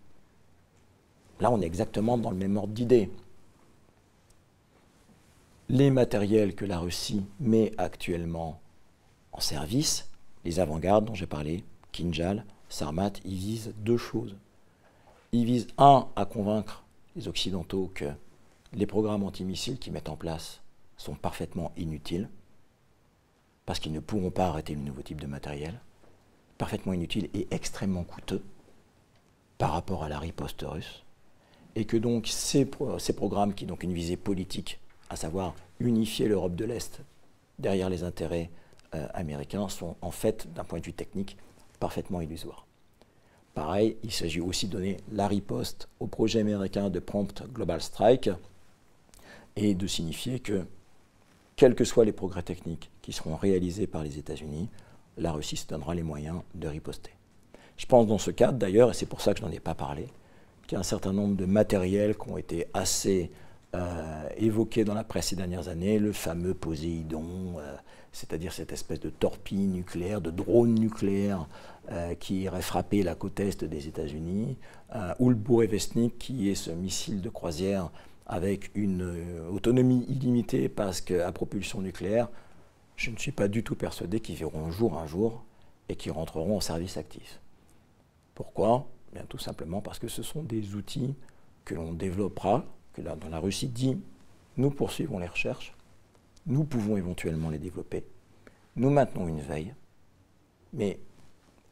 Là, 1.41 1.51
on 1.51 1.61
est 1.61 1.67
exactement 1.67 2.19
dans 2.19 2.31
le 2.31 2.37
même 2.37 2.57
ordre 2.57 2.73
d'idée. 2.73 3.11
Les 5.69 5.91
matériels 5.91 6.55
que 6.55 6.65
la 6.65 6.79
Russie 6.79 7.25
met 7.41 7.73
actuellement 7.79 8.61
en 9.33 9.41
service, 9.41 10.11
les 10.45 10.61
avant-gardes 10.61 11.07
dont 11.07 11.15
j'ai 11.15 11.27
parlé, 11.27 11.65
Kinjal, 11.91 12.45
Sarmat, 12.69 13.13
ils 13.25 13.37
visent 13.37 13.73
deux 13.79 13.97
choses. 13.97 14.37
Ils 15.36 15.47
visent, 15.47 15.66
un, 15.78 16.06
à 16.15 16.27
convaincre 16.27 16.85
les 17.16 17.27
Occidentaux 17.27 17.90
que 17.93 18.05
les 18.73 18.86
programmes 18.86 19.24
antimissiles 19.24 19.81
qu'ils 19.81 19.93
mettent 19.93 20.09
en 20.09 20.15
place 20.15 20.61
sont 20.97 21.16
parfaitement 21.16 21.73
inutiles, 21.77 22.31
parce 23.66 23.81
qu'ils 23.81 23.90
ne 23.90 23.98
pourront 23.98 24.31
pas 24.31 24.47
arrêter 24.47 24.77
le 24.77 24.81
nouveau 24.82 25.02
type 25.02 25.20
de 25.20 25.27
matériel, 25.27 25.81
parfaitement 26.56 26.93
inutile 26.93 27.31
et 27.35 27.48
extrêmement 27.51 28.05
coûteux 28.05 28.44
par 29.59 29.73
rapport 29.73 30.05
à 30.05 30.09
la 30.09 30.20
riposte 30.20 30.65
russe, 30.65 31.02
et 31.74 31.85
que 31.85 31.97
donc 31.97 32.28
ces 32.28 32.65
programmes 32.65 33.55
qui 33.55 33.69
ont 33.73 33.74
une 33.74 33.93
visée 33.93 34.16
politique, 34.16 34.78
à 35.11 35.16
savoir 35.16 35.56
unifier 35.81 36.28
l'Europe 36.28 36.55
de 36.55 36.65
l'Est 36.65 37.01
derrière 37.59 37.90
les 37.90 38.05
intérêts 38.05 38.52
euh, 38.94 39.09
américains, 39.15 39.69
sont 39.69 39.97
en 40.01 40.12
fait, 40.12 40.47
d'un 40.55 40.62
point 40.62 40.78
de 40.78 40.86
vue 40.86 40.93
technique, 40.93 41.36
parfaitement 41.81 42.20
illusoires. 42.20 42.64
Pareil, 43.55 43.97
il 44.03 44.11
s'agit 44.11 44.41
aussi 44.41 44.67
de 44.67 44.73
donner 44.73 44.97
la 45.13 45.29
riposte 45.29 45.89
au 46.01 46.07
projet 46.07 46.41
américain 46.41 46.91
de 46.91 46.99
Prompt 46.99 47.45
Global 47.53 47.81
Strike 47.81 48.31
et 49.57 49.75
de 49.75 49.87
signifier 49.87 50.41
que 50.41 50.65
quels 51.55 51.77
que 51.77 51.85
soient 51.85 52.05
les 52.05 52.13
progrès 52.13 52.43
techniques 52.43 52.91
qui 53.01 53.13
seront 53.13 53.37
réalisés 53.37 53.87
par 53.87 54.03
les 54.03 54.19
États-Unis, 54.19 54.69
la 55.19 55.31
Russie 55.31 55.57
se 55.57 55.69
donnera 55.69 55.95
les 55.95 56.03
moyens 56.03 56.41
de 56.57 56.67
riposter. 56.67 57.13
Je 57.77 57.87
pense 57.87 58.09
dans 58.09 58.19
ce 58.19 58.33
cadre 58.33 58.59
d'ailleurs, 58.59 58.91
et 58.91 58.95
c'est 58.95 59.07
pour 59.07 59.21
ça 59.21 59.35
que 59.35 59.41
je 59.41 59.45
n'en 59.45 59.53
ai 59.53 59.61
pas 59.61 59.75
parlé, 59.75 60.09
qu'il 60.67 60.73
y 60.73 60.77
a 60.77 60.81
un 60.81 60.85
certain 60.85 61.13
nombre 61.13 61.37
de 61.37 61.47
matériels 61.47 62.17
qui 62.17 62.29
ont 62.29 62.37
été 62.37 62.67
assez 62.75 63.31
euh, 63.75 64.29
évoqués 64.37 64.85
dans 64.85 64.95
la 64.95 65.05
presse 65.05 65.29
ces 65.29 65.37
dernières 65.37 65.69
années, 65.69 66.01
le 66.01 66.13
fameux 66.13 66.55
Poséidon, 66.55 67.59
euh, 67.59 67.77
c'est-à-dire 68.15 68.53
cette 68.53 68.73
espèce 68.73 69.01
de 69.01 69.11
torpille 69.11 69.66
nucléaire, 69.66 70.23
de 70.23 70.31
drone 70.31 70.74
nucléaire 70.74 71.47
euh, 71.91 72.15
qui 72.15 72.43
irait 72.43 72.62
frapper 72.62 73.03
la 73.03 73.15
côte 73.15 73.41
est 73.41 73.65
des 73.65 73.89
États-Unis, 73.89 74.57
ou 75.19 75.28
le 75.28 75.35
Burevestnik 75.35 76.19
qui 76.19 76.49
est 76.49 76.55
ce 76.55 76.70
missile 76.70 77.20
de 77.20 77.28
croisière 77.28 77.91
avec 78.27 78.70
une 78.74 79.03
euh, 79.03 79.49
autonomie 79.51 80.05
illimitée 80.09 80.69
parce 80.69 81.01
qu'à 81.01 81.31
propulsion 81.32 81.81
nucléaire, 81.81 82.28
je 82.97 83.11
ne 83.11 83.16
suis 83.16 83.32
pas 83.32 83.49
du 83.49 83.62
tout 83.62 83.74
persuadé 83.74 84.20
qu'ils 84.20 84.36
verront 84.36 84.70
jour 84.70 84.99
un 84.99 85.07
jour 85.07 85.45
et 85.89 85.97
qu'ils 85.97 86.12
rentreront 86.12 86.57
en 86.57 86.61
service 86.61 86.97
actif. 86.97 87.41
Pourquoi? 88.35 88.86
Bien, 89.12 89.24
Tout 89.28 89.39
simplement 89.39 89.81
parce 89.81 89.99
que 89.99 90.09
ce 90.09 90.23
sont 90.23 90.43
des 90.43 90.74
outils 90.74 91.15
que 91.65 91.74
l'on 91.74 91.93
développera, 91.93 92.65
que 92.95 93.03
dont 93.03 93.28
la 93.31 93.39
Russie 93.39 93.69
dit 93.69 93.99
nous 94.57 94.70
poursuivons 94.70 95.19
les 95.19 95.27
recherches, 95.27 95.74
nous 96.47 96.65
pouvons 96.65 96.97
éventuellement 96.97 97.51
les 97.51 97.59
développer, 97.59 98.05
nous 98.77 98.91
maintenons 98.91 99.29
une 99.29 99.41
veille, 99.41 99.75
mais 100.73 100.99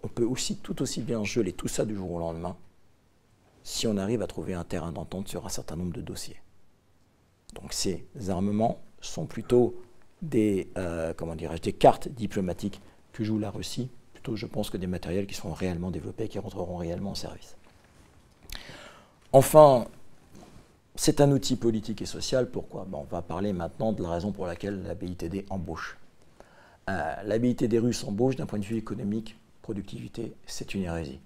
on 0.03 0.09
peut 0.09 0.25
aussi 0.25 0.57
tout 0.57 0.83
aussi 0.83 1.03
bien 1.03 1.25
geler 1.25 1.53
tout 1.53 1.69
ça 1.69 1.85
du 1.85 1.95
jour 1.95 2.13
au 2.13 2.19
lendemain 2.19 2.57
si 3.65 3.87
on 3.87 3.97
arrive 3.97 4.23
à 4.23 4.27
trouver 4.27 4.55
un 4.55 4.65
terrain 4.65 4.93
d'entente 4.93 5.29
sur 5.29 5.47
un 5.47 5.49
certain 5.49 5.77
nombre 5.77 5.93
de 5.93 6.01
dossiers. 6.01 6.41
Donc 7.55 7.73
ces 7.73 8.05
armements 8.29 8.81
sont 9.01 9.27
plutôt 9.27 9.81
des, 10.21 10.69
euh, 10.77 11.13
des 11.63 11.73
cartes 11.73 12.09
diplomatiques 12.09 12.81
que 13.13 13.25
joue 13.25 13.39
la 13.39 13.51
Russie, 13.51 13.91
plutôt 14.13 14.37
je 14.37 14.47
pense 14.47 14.71
que 14.71 14.77
des 14.77 14.87
matériels 14.87 15.27
qui 15.27 15.35
seront 15.35 15.53
réellement 15.53 15.91
développés 15.91 16.25
et 16.25 16.29
qui 16.29 16.39
rentreront 16.39 16.77
réellement 16.77 17.11
en 17.11 17.15
service. 17.15 17.57
Enfin, 19.33 19.87
c'est 20.95 21.21
un 21.21 21.31
outil 21.33 21.57
politique 21.57 22.03
et 22.03 22.07
social. 22.07 22.51
Pourquoi? 22.51 22.87
Ben, 22.89 22.99
On 22.99 23.05
va 23.05 23.23
parler 23.23 23.53
maintenant 23.53 23.93
de 23.93 24.03
la 24.03 24.11
raison 24.11 24.33
pour 24.33 24.47
laquelle 24.47 24.83
la 24.83 24.95
BITD 24.95 25.47
embauche. 25.51 25.99
Euh, 26.91 27.23
la 27.23 27.39
BITD 27.39 27.79
russe 27.79 28.05
embauche 28.05 28.37
d'un 28.37 28.47
point 28.47 28.59
de 28.59 28.65
vue 28.65 28.77
économique, 28.77 29.37
productivité, 29.63 30.35
c'est 30.47 30.75
une 30.75 30.83
hérésie. 30.83 31.21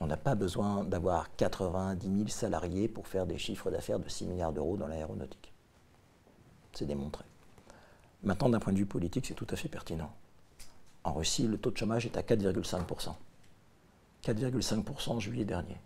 On 0.00 0.06
n'a 0.06 0.16
pas 0.16 0.34
besoin 0.34 0.84
d'avoir 0.84 1.34
90 1.36 2.06
000 2.06 2.28
salariés 2.28 2.88
pour 2.88 3.06
faire 3.06 3.26
des 3.26 3.38
chiffres 3.38 3.70
d'affaires 3.70 4.00
de 4.00 4.08
6 4.08 4.26
milliards 4.26 4.52
d'euros 4.52 4.76
dans 4.76 4.86
l'aéronautique. 4.86 5.52
C'est 6.72 6.86
démontré. 6.86 7.24
Maintenant, 8.24 8.48
d'un 8.48 8.58
point 8.58 8.72
de 8.72 8.78
vue 8.78 8.86
politique, 8.86 9.26
c'est 9.26 9.34
tout 9.34 9.46
à 9.50 9.56
fait 9.56 9.68
pertinent. 9.68 10.10
En 11.04 11.12
Russie, 11.12 11.46
le 11.46 11.58
taux 11.58 11.70
de 11.70 11.76
chômage 11.76 12.06
est 12.06 12.16
à 12.16 12.22
4,5%. 12.22 13.14
4,5% 14.24 15.10
en 15.10 15.20
juillet 15.20 15.44
dernier. 15.44 15.76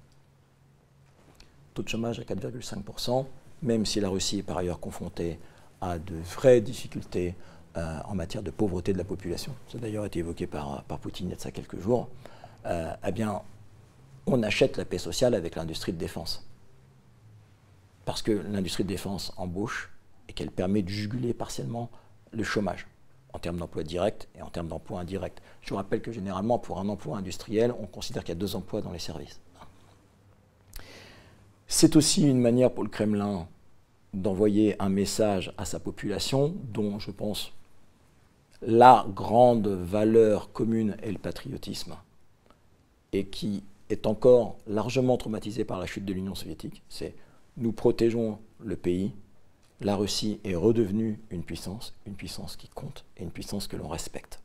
De 1.82 1.88
chômage 1.88 2.18
à 2.18 2.22
4,5%, 2.22 3.24
même 3.62 3.86
si 3.86 4.00
la 4.00 4.08
Russie 4.08 4.38
est 4.40 4.42
par 4.42 4.58
ailleurs 4.58 4.80
confrontée 4.80 5.38
à 5.80 5.98
de 5.98 6.16
vraies 6.16 6.60
difficultés 6.60 7.36
euh, 7.76 7.98
en 8.04 8.16
matière 8.16 8.42
de 8.42 8.50
pauvreté 8.50 8.92
de 8.92 8.98
la 8.98 9.04
population. 9.04 9.54
Ça 9.68 9.78
a 9.78 9.80
d'ailleurs 9.80 10.04
été 10.04 10.18
évoqué 10.18 10.48
par, 10.48 10.82
par 10.84 10.98
Poutine 10.98 11.28
il 11.28 11.30
y 11.30 11.32
a 11.34 11.36
de 11.36 11.40
ça 11.40 11.52
quelques 11.52 11.78
jours. 11.78 12.08
Euh, 12.66 12.92
eh 13.06 13.12
bien, 13.12 13.42
on 14.26 14.42
achète 14.42 14.76
la 14.76 14.84
paix 14.84 14.98
sociale 14.98 15.34
avec 15.34 15.54
l'industrie 15.54 15.92
de 15.92 15.98
défense. 15.98 16.44
Parce 18.04 18.22
que 18.22 18.32
l'industrie 18.32 18.82
de 18.82 18.88
défense 18.88 19.32
embauche 19.36 19.92
et 20.28 20.32
qu'elle 20.32 20.50
permet 20.50 20.82
de 20.82 20.88
juguler 20.88 21.32
partiellement 21.32 21.90
le 22.32 22.42
chômage 22.42 22.88
en 23.32 23.38
termes 23.38 23.58
d'emploi 23.58 23.84
direct 23.84 24.28
et 24.36 24.42
en 24.42 24.50
termes 24.50 24.68
d'emploi 24.68 25.00
indirect. 25.00 25.40
Je 25.62 25.70
vous 25.70 25.76
rappelle 25.76 26.02
que 26.02 26.10
généralement, 26.10 26.58
pour 26.58 26.80
un 26.80 26.88
emploi 26.88 27.18
industriel, 27.18 27.72
on 27.78 27.86
considère 27.86 28.24
qu'il 28.24 28.34
y 28.34 28.36
a 28.36 28.40
deux 28.40 28.56
emplois 28.56 28.80
dans 28.80 28.90
les 28.92 28.98
services. 28.98 29.40
C'est 31.70 31.96
aussi 31.96 32.22
une 32.22 32.40
manière 32.40 32.72
pour 32.72 32.82
le 32.82 32.88
Kremlin 32.88 33.46
d'envoyer 34.14 34.74
un 34.80 34.88
message 34.88 35.52
à 35.58 35.66
sa 35.66 35.78
population 35.78 36.54
dont 36.72 36.98
je 36.98 37.10
pense 37.10 37.52
la 38.62 39.06
grande 39.14 39.68
valeur 39.68 40.50
commune 40.52 40.96
est 41.02 41.12
le 41.12 41.18
patriotisme 41.18 41.96
et 43.12 43.26
qui 43.26 43.62
est 43.90 44.06
encore 44.06 44.56
largement 44.66 45.18
traumatisé 45.18 45.66
par 45.66 45.78
la 45.78 45.84
chute 45.84 46.06
de 46.06 46.14
l'Union 46.14 46.34
soviétique. 46.34 46.82
C'est 46.88 47.14
nous 47.58 47.72
protégeons 47.72 48.38
le 48.60 48.76
pays, 48.76 49.12
la 49.82 49.94
Russie 49.94 50.40
est 50.44 50.54
redevenue 50.54 51.20
une 51.30 51.44
puissance, 51.44 51.94
une 52.06 52.14
puissance 52.14 52.56
qui 52.56 52.68
compte 52.68 53.04
et 53.18 53.24
une 53.24 53.30
puissance 53.30 53.68
que 53.68 53.76
l'on 53.76 53.88
respecte. 53.88 54.40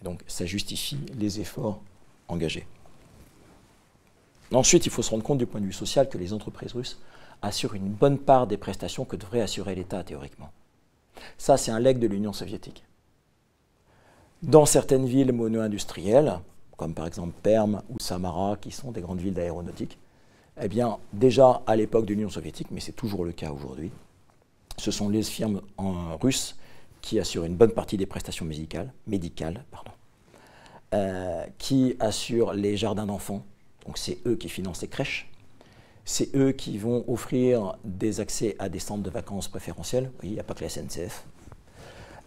Et 0.00 0.04
donc 0.04 0.22
ça 0.26 0.46
justifie 0.46 1.00
les 1.18 1.38
efforts 1.38 1.82
engagés. 2.28 2.66
Ensuite, 4.52 4.86
il 4.86 4.92
faut 4.92 5.02
se 5.02 5.10
rendre 5.10 5.22
compte 5.22 5.38
du 5.38 5.46
point 5.46 5.60
de 5.60 5.66
vue 5.66 5.72
social 5.72 6.08
que 6.08 6.18
les 6.18 6.32
entreprises 6.32 6.72
russes 6.72 7.00
assurent 7.42 7.74
une 7.74 7.88
bonne 7.88 8.18
part 8.18 8.46
des 8.46 8.56
prestations 8.56 9.04
que 9.04 9.16
devrait 9.16 9.42
assurer 9.42 9.74
l'État 9.74 10.02
théoriquement. 10.02 10.50
Ça, 11.36 11.56
c'est 11.56 11.70
un 11.70 11.80
legs 11.80 11.98
de 11.98 12.06
l'Union 12.06 12.32
soviétique. 12.32 12.84
Dans 14.42 14.66
certaines 14.66 15.06
villes 15.06 15.32
mono-industrielles, 15.32 16.40
comme 16.76 16.94
par 16.94 17.06
exemple 17.06 17.34
Perm 17.42 17.82
ou 17.88 17.96
Samara, 18.00 18.56
qui 18.56 18.70
sont 18.70 18.92
des 18.92 19.00
grandes 19.00 19.20
villes 19.20 19.34
d'aéronautique, 19.34 19.98
eh 20.60 20.68
bien, 20.68 20.98
déjà 21.12 21.62
à 21.66 21.76
l'époque 21.76 22.06
de 22.06 22.14
l'Union 22.14 22.30
soviétique, 22.30 22.68
mais 22.70 22.80
c'est 22.80 22.92
toujours 22.92 23.24
le 23.24 23.32
cas 23.32 23.50
aujourd'hui, 23.50 23.90
ce 24.76 24.90
sont 24.90 25.08
les 25.08 25.22
firmes 25.22 25.60
russes 26.20 26.56
qui 27.00 27.18
assurent 27.18 27.44
une 27.44 27.56
bonne 27.56 27.72
partie 27.72 27.96
des 27.96 28.06
prestations 28.06 28.44
musicales, 28.44 28.92
médicales, 29.06 29.64
pardon, 29.70 29.90
euh, 30.94 31.44
qui 31.58 31.96
assurent 32.00 32.54
les 32.54 32.76
jardins 32.76 33.06
d'enfants. 33.06 33.44
Donc 33.88 33.96
c'est 33.96 34.18
eux 34.26 34.36
qui 34.36 34.50
financent 34.50 34.82
les 34.82 34.88
crèches. 34.88 35.30
C'est 36.04 36.36
eux 36.36 36.52
qui 36.52 36.76
vont 36.76 37.06
offrir 37.08 37.78
des 37.84 38.20
accès 38.20 38.54
à 38.58 38.68
des 38.68 38.80
centres 38.80 39.02
de 39.02 39.08
vacances 39.08 39.48
préférentiels. 39.48 40.12
Oui, 40.22 40.28
il 40.28 40.32
n'y 40.34 40.40
a 40.40 40.42
pas 40.42 40.52
que 40.52 40.62
la 40.62 40.68
SNCF. 40.68 41.24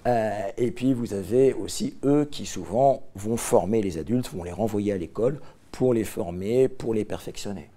Euh, 0.07 0.49
et 0.57 0.71
puis 0.71 0.95
vous 0.95 1.13
avez 1.13 1.53
aussi 1.53 1.97
eux 2.03 2.25
qui 2.25 2.47
souvent 2.47 3.03
vont 3.13 3.37
former 3.37 3.83
les 3.83 3.99
adultes, 3.99 4.33
vont 4.33 4.43
les 4.43 4.51
renvoyer 4.51 4.91
à 4.91 4.97
l'école 4.97 5.39
pour 5.71 5.93
les 5.93 6.03
former, 6.03 6.67
pour 6.67 6.95
les 6.95 7.05
perfectionner. 7.05 7.69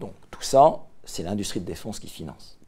Donc 0.00 0.14
tout 0.30 0.42
ça, 0.42 0.86
c'est 1.04 1.22
l'industrie 1.22 1.60
de 1.60 1.66
défense 1.66 2.00
qui 2.00 2.08
finance. 2.08 2.58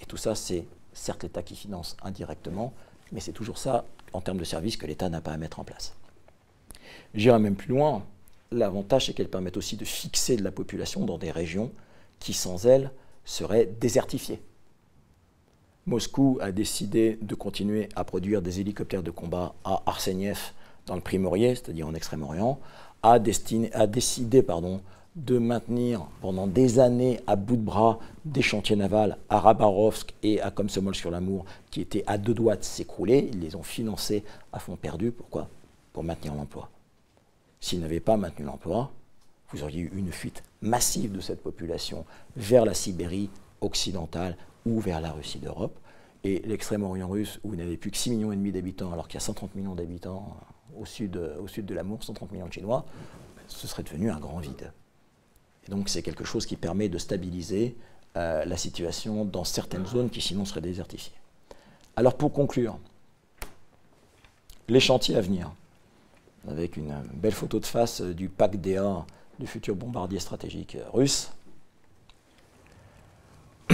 Et 0.00 0.04
tout 0.04 0.16
ça, 0.16 0.34
c'est 0.34 0.64
certes 0.92 1.22
l'État 1.22 1.44
qui 1.44 1.54
finance 1.54 1.96
indirectement, 2.02 2.72
mais 3.12 3.20
c'est 3.20 3.30
toujours 3.30 3.58
ça, 3.58 3.84
en 4.12 4.20
termes 4.20 4.38
de 4.38 4.44
services, 4.44 4.76
que 4.76 4.86
l'État 4.86 5.08
n'a 5.08 5.20
pas 5.20 5.30
à 5.30 5.36
mettre 5.36 5.60
en 5.60 5.64
place. 5.64 5.94
J'irai 7.14 7.38
même 7.38 7.54
plus 7.54 7.68
loin. 7.68 8.02
L'avantage, 8.52 9.06
c'est 9.06 9.14
qu'elles 9.14 9.28
permettent 9.28 9.56
aussi 9.56 9.76
de 9.76 9.84
fixer 9.84 10.36
de 10.36 10.44
la 10.44 10.52
population 10.52 11.04
dans 11.04 11.18
des 11.18 11.30
régions 11.30 11.72
qui, 12.20 12.32
sans 12.32 12.66
elles, 12.66 12.90
seraient 13.24 13.66
désertifiées. 13.80 14.40
Moscou 15.86 16.38
a 16.40 16.52
décidé 16.52 17.18
de 17.22 17.34
continuer 17.34 17.88
à 17.96 18.04
produire 18.04 18.40
des 18.40 18.60
hélicoptères 18.60 19.02
de 19.02 19.10
combat 19.10 19.54
à 19.64 19.82
Arseniev, 19.86 20.52
dans 20.86 20.94
le 20.94 21.00
Primorier, 21.00 21.54
c'est-à-dire 21.54 21.86
en 21.86 21.94
Extrême-Orient, 21.94 22.60
a, 23.02 23.18
décidé 23.18 24.44
de 25.16 25.38
maintenir 25.38 26.06
pendant 26.20 26.46
des 26.46 26.78
années 26.78 27.20
à 27.26 27.36
bout 27.36 27.56
de 27.56 27.62
bras 27.62 27.98
des 28.24 28.42
chantiers 28.42 28.76
navals 28.76 29.18
à 29.28 29.40
Rabarovsk 29.40 30.14
et 30.22 30.40
à 30.40 30.50
Komsomol-sur-l'Amour 30.50 31.44
qui 31.70 31.80
étaient 31.80 32.04
à 32.06 32.16
deux 32.16 32.34
doigts 32.34 32.56
de 32.56 32.64
s'écrouler. 32.64 33.28
Ils 33.32 33.40
les 33.40 33.56
ont 33.56 33.62
financés 33.62 34.24
à 34.52 34.58
fond 34.58 34.76
perdu. 34.76 35.10
Pourquoi? 35.10 35.48
Pour 35.92 36.04
maintenir 36.04 36.34
l'emploi. 36.34 36.70
S'ils 37.62 37.80
n'avaient 37.80 38.00
pas 38.00 38.16
maintenu 38.16 38.44
l'emploi, 38.44 38.90
vous 39.52 39.62
auriez 39.62 39.82
eu 39.82 39.92
une 39.94 40.10
fuite 40.10 40.42
massive 40.62 41.12
de 41.12 41.20
cette 41.20 41.42
population 41.42 42.04
vers 42.36 42.64
la 42.64 42.74
Sibérie 42.74 43.30
occidentale 43.60 44.36
ou 44.66 44.80
vers 44.80 45.00
la 45.00 45.12
Russie 45.12 45.38
d'Europe. 45.38 45.78
Et 46.24 46.42
l'extrême-orient 46.44 47.08
russe, 47.08 47.38
où 47.44 47.50
vous 47.50 47.56
n'avez 47.56 47.76
plus 47.76 47.92
que 47.92 47.96
6 47.96 48.10
millions 48.10 48.30
d'habitants, 48.30 48.92
alors 48.92 49.06
qu'il 49.06 49.14
y 49.14 49.22
a 49.22 49.24
130 49.24 49.54
millions 49.54 49.76
d'habitants 49.76 50.36
au 50.76 50.84
sud, 50.84 51.16
au 51.40 51.46
sud 51.46 51.64
de 51.64 51.74
l'Amour, 51.74 52.02
130 52.02 52.32
millions 52.32 52.48
de 52.48 52.52
Chinois, 52.52 52.84
ce 53.46 53.68
serait 53.68 53.84
devenu 53.84 54.10
un 54.10 54.18
grand 54.18 54.40
vide. 54.40 54.72
Et 55.66 55.70
donc 55.70 55.88
c'est 55.88 56.02
quelque 56.02 56.24
chose 56.24 56.46
qui 56.46 56.56
permet 56.56 56.88
de 56.88 56.98
stabiliser 56.98 57.76
euh, 58.16 58.44
la 58.44 58.56
situation 58.56 59.24
dans 59.24 59.44
certaines 59.44 59.86
zones 59.86 60.10
qui 60.10 60.20
sinon 60.20 60.44
seraient 60.44 60.60
désertifiées. 60.60 61.14
Alors 61.94 62.16
pour 62.16 62.32
conclure, 62.32 62.78
les 64.68 64.80
chantiers 64.80 65.14
à 65.14 65.20
venir, 65.20 65.52
avec 66.48 66.76
une 66.76 66.94
belle 67.14 67.32
photo 67.32 67.60
de 67.60 67.66
face 67.66 68.00
du 68.00 68.28
pack 68.28 68.60
DA 68.60 69.04
du 69.38 69.46
futur 69.46 69.74
bombardier 69.74 70.18
stratégique 70.18 70.76
russe. 70.92 71.32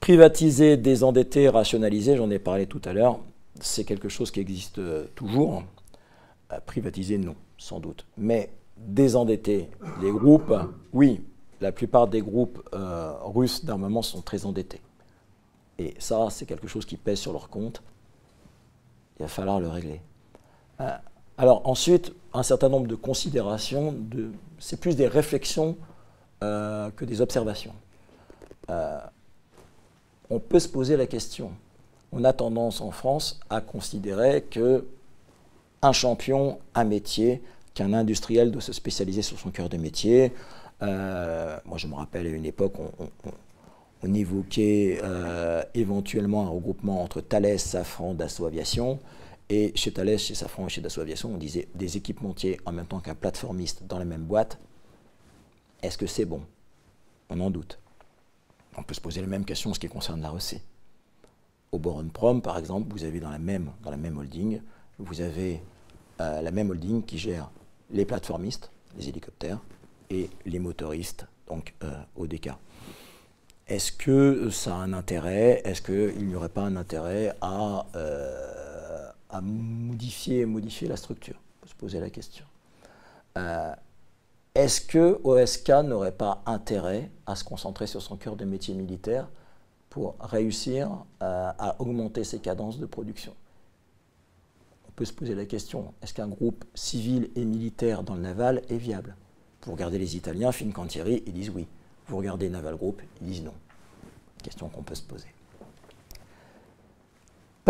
Privatiser, 0.00 0.76
désendetter, 0.76 1.48
rationaliser, 1.48 2.16
j'en 2.16 2.30
ai 2.30 2.38
parlé 2.38 2.66
tout 2.66 2.80
à 2.84 2.92
l'heure, 2.92 3.20
c'est 3.60 3.84
quelque 3.84 4.08
chose 4.08 4.30
qui 4.30 4.40
existe 4.40 4.80
toujours. 5.14 5.62
Euh, 6.52 6.60
privatiser, 6.64 7.18
non, 7.18 7.36
sans 7.58 7.80
doute. 7.80 8.06
Mais 8.16 8.50
désendetter 8.76 9.70
les 10.00 10.10
groupes, 10.10 10.52
oui, 10.92 11.22
la 11.60 11.72
plupart 11.72 12.08
des 12.08 12.22
groupes 12.22 12.66
euh, 12.72 13.12
russes 13.22 13.64
d'armement 13.64 14.02
sont 14.02 14.22
très 14.22 14.46
endettés. 14.46 14.80
Et 15.78 15.94
ça, 15.98 16.28
c'est 16.30 16.46
quelque 16.46 16.68
chose 16.68 16.84
qui 16.84 16.96
pèse 16.96 17.18
sur 17.18 17.32
leur 17.32 17.48
compte. 17.48 17.82
Il 19.18 19.22
va 19.22 19.28
falloir 19.28 19.60
le 19.60 19.68
régler. 19.68 20.00
Euh, 20.80 20.90
alors 21.38 21.62
ensuite, 21.68 22.12
un 22.32 22.42
certain 22.42 22.68
nombre 22.68 22.86
de 22.86 22.94
considérations, 22.94 23.94
c'est 24.58 24.78
plus 24.78 24.96
des 24.96 25.08
réflexions 25.08 25.76
euh, 26.42 26.90
que 26.90 27.04
des 27.04 27.20
observations. 27.20 27.74
on 30.30 30.38
peut 30.38 30.60
se 30.60 30.68
poser 30.68 30.96
la 30.96 31.06
question. 31.06 31.50
On 32.12 32.24
a 32.24 32.32
tendance 32.32 32.80
en 32.80 32.90
France 32.90 33.40
à 33.50 33.60
considérer 33.60 34.42
que 34.42 34.84
un 35.82 35.92
champion, 35.92 36.58
un 36.74 36.84
métier, 36.84 37.42
qu'un 37.74 37.92
industriel 37.92 38.50
doit 38.50 38.60
se 38.60 38.72
spécialiser 38.72 39.22
sur 39.22 39.38
son 39.38 39.50
cœur 39.50 39.68
de 39.68 39.76
métier. 39.76 40.32
Euh, 40.82 41.56
moi, 41.64 41.78
je 41.78 41.86
me 41.86 41.94
rappelle 41.94 42.26
à 42.26 42.30
une 42.30 42.44
époque, 42.44 42.74
on, 44.02 44.14
évoquait 44.14 44.98
euh, 45.02 45.62
éventuellement 45.74 46.46
un 46.46 46.48
regroupement 46.48 47.02
entre 47.02 47.20
Thales, 47.20 47.58
Safran, 47.58 48.14
Dassault 48.14 48.46
Aviation. 48.46 48.98
Et 49.52 49.72
chez 49.74 49.92
Thales, 49.92 50.16
chez 50.16 50.36
Safran 50.36 50.66
et 50.66 50.68
chez 50.68 50.80
Dassault 50.80 51.00
Aviation, 51.00 51.34
on 51.34 51.36
disait 51.36 51.66
des 51.74 51.96
équipementiers 51.96 52.60
en 52.66 52.72
même 52.72 52.86
temps 52.86 53.00
qu'un 53.00 53.16
plateformiste 53.16 53.82
dans 53.82 53.98
la 53.98 54.04
même 54.04 54.22
boîte. 54.22 54.60
Est-ce 55.82 55.98
que 55.98 56.06
c'est 56.06 56.24
bon? 56.24 56.42
On 57.28 57.40
en 57.40 57.50
doute. 57.50 57.80
On 58.78 58.84
peut 58.84 58.94
se 58.94 59.00
poser 59.00 59.20
la 59.20 59.26
même 59.26 59.44
question 59.44 59.70
en 59.70 59.74
ce 59.74 59.80
qui 59.80 59.88
concerne 59.88 60.22
la 60.22 60.30
Russie. 60.30 60.62
Au 61.72 61.80
Boron 61.80 62.08
Prom, 62.08 62.40
par 62.40 62.58
exemple, 62.58 62.92
vous 62.92 63.02
avez 63.02 63.18
dans 63.18 63.30
la 63.30 63.40
même, 63.40 63.72
dans 63.82 63.90
la 63.90 63.96
même 63.96 64.18
holding, 64.18 64.60
vous 64.98 65.20
avez 65.20 65.60
euh, 66.20 66.42
la 66.42 66.50
même 66.52 66.70
holding 66.70 67.02
qui 67.02 67.18
gère 67.18 67.50
les 67.90 68.04
plateformistes, 68.04 68.70
les 68.96 69.08
hélicoptères, 69.08 69.58
et 70.10 70.30
les 70.46 70.58
motoristes, 70.60 71.26
donc 71.48 71.74
euh, 71.82 71.92
ODK. 72.16 72.50
Est-ce 73.66 73.90
que 73.90 74.48
ça 74.50 74.76
a 74.76 74.78
un 74.78 74.92
intérêt? 74.92 75.62
Est-ce 75.64 75.82
qu'il 75.82 76.26
n'y 76.26 76.34
aurait 76.36 76.48
pas 76.48 76.62
un 76.62 76.76
intérêt 76.76 77.34
à, 77.40 77.86
euh, 77.94 78.59
à 79.30 79.40
modifier, 79.40 80.46
modifier 80.46 80.88
la 80.88 80.96
structure 80.96 81.36
On 81.38 81.62
peut 81.62 81.68
se 81.68 81.74
poser 81.74 82.00
la 82.00 82.10
question. 82.10 82.44
Euh, 83.38 83.74
est-ce 84.54 84.80
que 84.80 85.20
OSK 85.24 85.68
n'aurait 85.84 86.12
pas 86.12 86.42
intérêt 86.46 87.10
à 87.26 87.36
se 87.36 87.44
concentrer 87.44 87.86
sur 87.86 88.02
son 88.02 88.16
cœur 88.16 88.36
de 88.36 88.44
métier 88.44 88.74
militaire 88.74 89.28
pour 89.88 90.16
réussir 90.20 90.90
à 91.20 91.76
augmenter 91.78 92.24
ses 92.24 92.40
cadences 92.40 92.78
de 92.78 92.86
production? 92.86 93.34
Peut 95.00 95.06
se 95.06 95.14
poser 95.14 95.34
la 95.34 95.46
question, 95.46 95.94
est-ce 96.02 96.12
qu'un 96.12 96.28
groupe 96.28 96.62
civil 96.74 97.30
et 97.34 97.46
militaire 97.46 98.02
dans 98.02 98.14
le 98.14 98.20
naval 98.20 98.60
est 98.68 98.76
viable? 98.76 99.16
Vous 99.62 99.72
regardez 99.72 99.96
les 99.98 100.14
Italiens, 100.14 100.52
Fincantieri, 100.52 101.22
ils 101.26 101.32
disent 101.32 101.48
oui. 101.48 101.66
Vous 102.06 102.18
regardez 102.18 102.50
Naval 102.50 102.76
Group, 102.76 103.00
ils 103.22 103.28
disent 103.28 103.42
non. 103.42 103.54
Question 104.42 104.68
qu'on 104.68 104.82
peut 104.82 104.94
se 104.94 105.00
poser. 105.00 105.28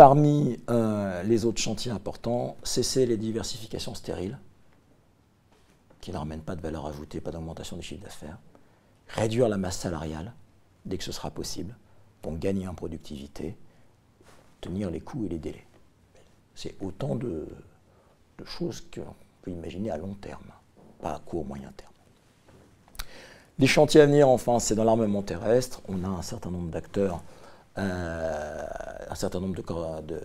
Parmi 0.01 0.57
euh, 0.71 1.21
les 1.21 1.45
autres 1.45 1.61
chantiers 1.61 1.91
importants, 1.91 2.57
cesser 2.63 3.05
les 3.05 3.17
diversifications 3.17 3.93
stériles, 3.93 4.39
qui 5.99 6.11
ne 6.11 6.17
ramènent 6.17 6.41
pas 6.41 6.55
de 6.55 6.61
valeur 6.61 6.87
ajoutée, 6.87 7.21
pas 7.21 7.29
d'augmentation 7.29 7.75
des 7.77 7.83
chiffres 7.83 8.03
d'affaires. 8.03 8.39
Réduire 9.09 9.47
la 9.47 9.57
masse 9.57 9.77
salariale, 9.77 10.33
dès 10.85 10.97
que 10.97 11.03
ce 11.03 11.11
sera 11.11 11.29
possible, 11.29 11.75
pour 12.23 12.35
gagner 12.35 12.67
en 12.67 12.73
productivité, 12.73 13.55
tenir 14.59 14.89
les 14.89 15.01
coûts 15.01 15.25
et 15.25 15.29
les 15.29 15.37
délais. 15.37 15.67
C'est 16.55 16.73
autant 16.81 17.13
de, 17.13 17.45
choses 18.43 18.81
qu'on 18.81 19.13
peut 19.43 19.51
imaginer 19.51 19.91
à 19.91 19.97
long 19.97 20.15
terme, 20.15 20.51
pas 20.99 21.13
à 21.13 21.19
court, 21.19 21.45
moyen 21.45 21.71
terme. 21.77 21.93
Les 23.59 23.67
chantiers 23.67 24.01
à 24.01 24.07
venir, 24.07 24.29
enfin, 24.29 24.57
c'est 24.57 24.73
dans 24.73 24.83
l'armement 24.83 25.21
terrestre. 25.21 25.79
On 25.87 26.03
a 26.03 26.07
un 26.07 26.23
certain 26.23 26.49
nombre 26.49 26.71
d'acteurs, 26.71 27.21
un 27.75 29.15
certain 29.15 29.39
nombre 29.39 29.55
de, 29.55 30.19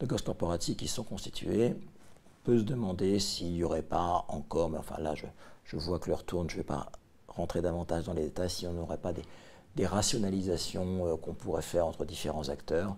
de, 0.00 0.06
gosses 0.06 0.22
corporatifs 0.22 0.76
qui 0.76 0.88
sont 0.88 1.04
constitués. 1.04 1.74
On 1.74 2.44
peut 2.44 2.58
se 2.58 2.64
demander 2.64 3.18
s'il 3.20 3.52
n'y 3.52 3.64
aurait 3.64 3.82
pas 3.82 4.24
encore, 4.28 4.70
mais 4.70 4.78
enfin 4.78 4.98
là, 4.98 5.14
je, 5.14 5.76
vois 5.76 5.98
que 5.98 6.10
l'heure 6.10 6.24
tourne, 6.24 6.50
je 6.50 6.56
ne 6.56 6.62
vais 6.62 6.66
pas 6.66 6.90
rentrer 7.28 7.62
davantage 7.62 8.04
dans 8.04 8.12
les 8.12 8.24
détails, 8.24 8.50
si 8.50 8.66
on 8.66 8.72
n'aurait 8.72 8.98
pas 8.98 9.12
des, 9.12 9.86
rationalisations 9.86 11.06
euh, 11.06 11.16
qu'on 11.16 11.34
pourrait 11.34 11.62
faire 11.62 11.86
entre 11.86 12.04
différents 12.04 12.48
acteurs. 12.48 12.96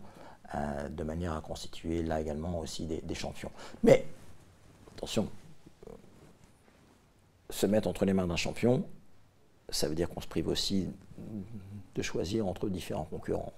Euh, 0.55 0.89
de 0.89 1.03
manière 1.03 1.33
à 1.33 1.41
constituer 1.41 2.03
là 2.03 2.21
également 2.21 2.61
aussi 2.61 2.87
des, 2.87 3.15
champions. 3.15 3.51
Mais 3.83 4.07
attention, 4.95 5.29
se 7.51 7.67
mettre 7.67 7.89
entre 7.89 8.05
les 8.05 8.13
mains 8.13 8.27
d'un 8.27 8.37
champion, 8.37 8.85
ça 9.71 9.89
veut 9.89 9.95
dire 9.95 10.09
qu'on 10.11 10.21
se 10.21 10.29
prive 10.29 10.49
aussi 10.49 10.89
de 11.95 12.03
choisir 12.03 12.47
entre 12.47 12.69
différents 12.69 13.05
concurrents. 13.05 13.53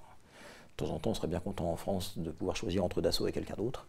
De 0.77 0.85
temps 0.85 0.93
en 0.93 0.99
temps, 0.99 1.11
on 1.11 1.15
serait 1.15 1.29
bien 1.29 1.41
content 1.41 1.71
en 1.73 1.77
France 1.77 2.19
de 2.19 2.31
pouvoir 2.31 2.55
choisir 2.55 2.85
entre 2.85 3.01
Dassault 3.01 3.27
et 3.27 3.33
quelqu'un 3.33 3.55
d'autre. 3.57 3.87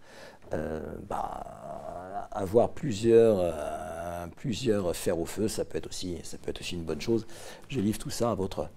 Euh, 0.53 0.79
bah, 1.09 2.29
avoir 2.31 2.69
plusieurs, 2.69 3.39
euh, 3.41 4.27
plusieurs 4.37 4.95
fers 4.95 5.19
au 5.19 5.25
feu, 5.25 5.49
ça 5.49 5.65
peut, 5.65 5.77
être 5.77 5.87
aussi, 5.87 6.17
ça 6.23 6.37
peut 6.37 6.49
être 6.49 6.61
aussi 6.61 6.75
une 6.75 6.83
bonne 6.83 7.01
chose. 7.01 7.27
Je 7.67 7.81
livre 7.81 7.99
tout 7.99 8.09
ça 8.09 8.31
à 8.31 8.35
votre, 8.35 8.69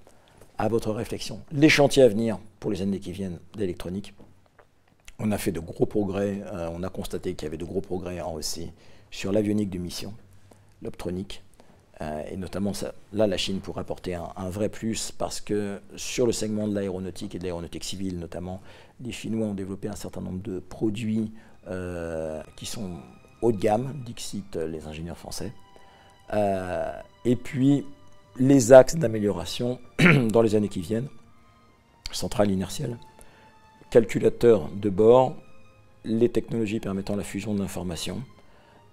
à 0.58 0.66
votre 0.66 0.90
réflexion. 0.90 1.40
Les 1.52 1.68
chantiers 1.68 2.02
à 2.02 2.08
venir 2.08 2.38
pour 2.58 2.72
les 2.72 2.82
années 2.82 2.98
qui 2.98 3.12
viennent 3.12 3.38
d'électronique. 3.56 4.12
On 5.20 5.30
a 5.30 5.38
fait 5.38 5.52
de 5.52 5.60
gros 5.60 5.86
progrès, 5.86 6.42
euh, 6.52 6.68
on 6.72 6.82
a 6.82 6.88
constaté 6.88 7.34
qu'il 7.34 7.46
y 7.46 7.48
avait 7.48 7.58
de 7.58 7.64
gros 7.64 7.80
progrès 7.80 8.20
en 8.20 8.32
Russie 8.32 8.72
sur 9.10 9.30
l'avionique 9.30 9.70
de 9.70 9.78
mission, 9.78 10.14
l'optronique. 10.82 11.44
Euh, 12.02 12.22
et 12.30 12.36
notamment, 12.36 12.72
là, 13.12 13.26
la 13.26 13.36
Chine 13.36 13.60
pourrait 13.60 13.82
apporter 13.82 14.14
un, 14.14 14.48
vrai 14.48 14.70
plus 14.70 15.12
parce 15.12 15.40
que 15.40 15.80
sur 15.96 16.26
le 16.26 16.32
segment 16.32 16.66
de 16.66 16.74
l'aéronautique 16.74 17.34
et 17.34 17.38
de 17.38 17.44
l'aéronautique 17.44 17.84
civile, 17.84 18.18
notamment, 18.18 18.62
les 19.00 19.12
Chinois 19.12 19.46
ont 19.46 19.54
développé 19.54 19.88
un 19.88 19.96
certain 19.96 20.22
nombre 20.22 20.42
de 20.42 20.60
produits 20.60 21.32
euh, 21.68 22.42
qui 22.56 22.64
sont 22.64 23.00
haut 23.42 23.52
de 23.52 23.58
gamme, 23.58 23.94
Dixit, 24.06 24.56
les 24.56 24.86
ingénieurs 24.86 25.18
français. 25.18 25.52
Euh, 26.32 26.92
et 27.24 27.36
puis, 27.36 27.84
les 28.36 28.72
axes 28.72 28.96
d'amélioration 28.96 29.78
dans 30.30 30.42
les 30.42 30.54
années 30.54 30.68
qui 30.68 30.80
viennent, 30.80 31.08
centrale 32.12 32.50
inertielle, 32.50 32.96
calculateur 33.90 34.68
de 34.74 34.88
bord, 34.88 35.36
les 36.04 36.28
technologies 36.28 36.80
permettant 36.80 37.16
la 37.16 37.24
fusion 37.24 37.54
de 37.54 37.60
l'information, 37.60 38.22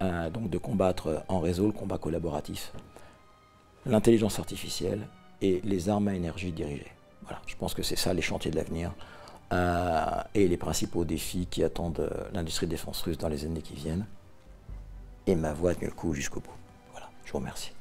euh, 0.01 0.29
donc 0.29 0.49
de 0.49 0.57
combattre 0.57 1.23
en 1.27 1.39
réseau 1.39 1.65
le 1.65 1.71
combat 1.71 1.97
collaboratif, 1.97 2.73
l'intelligence 3.87 4.39
artificielle 4.39 5.07
et 5.41 5.61
les 5.63 5.89
armes 5.89 6.07
à 6.07 6.15
énergie 6.15 6.51
dirigées. 6.51 6.91
Voilà, 7.23 7.41
je 7.45 7.55
pense 7.55 7.73
que 7.73 7.83
c'est 7.83 7.95
ça 7.95 8.13
les 8.13 8.21
chantiers 8.21 8.51
de 8.51 8.55
l'avenir 8.55 8.93
euh, 9.53 10.21
et 10.33 10.47
les 10.47 10.57
principaux 10.57 11.05
défis 11.05 11.47
qui 11.49 11.63
attendent 11.63 11.99
euh, 11.99 12.29
l'industrie 12.33 12.65
de 12.65 12.71
défense 12.71 13.01
russe 13.01 13.17
dans 13.17 13.29
les 13.29 13.45
années 13.45 13.61
qui 13.61 13.75
viennent. 13.75 14.05
Et 15.25 15.35
ma 15.35 15.53
voix 15.53 15.75
tient 15.75 15.87
le 15.87 15.93
coup 15.93 16.13
jusqu'au 16.13 16.39
bout. 16.39 16.55
Voilà, 16.91 17.09
je 17.25 17.31
vous 17.31 17.39
remercie. 17.39 17.71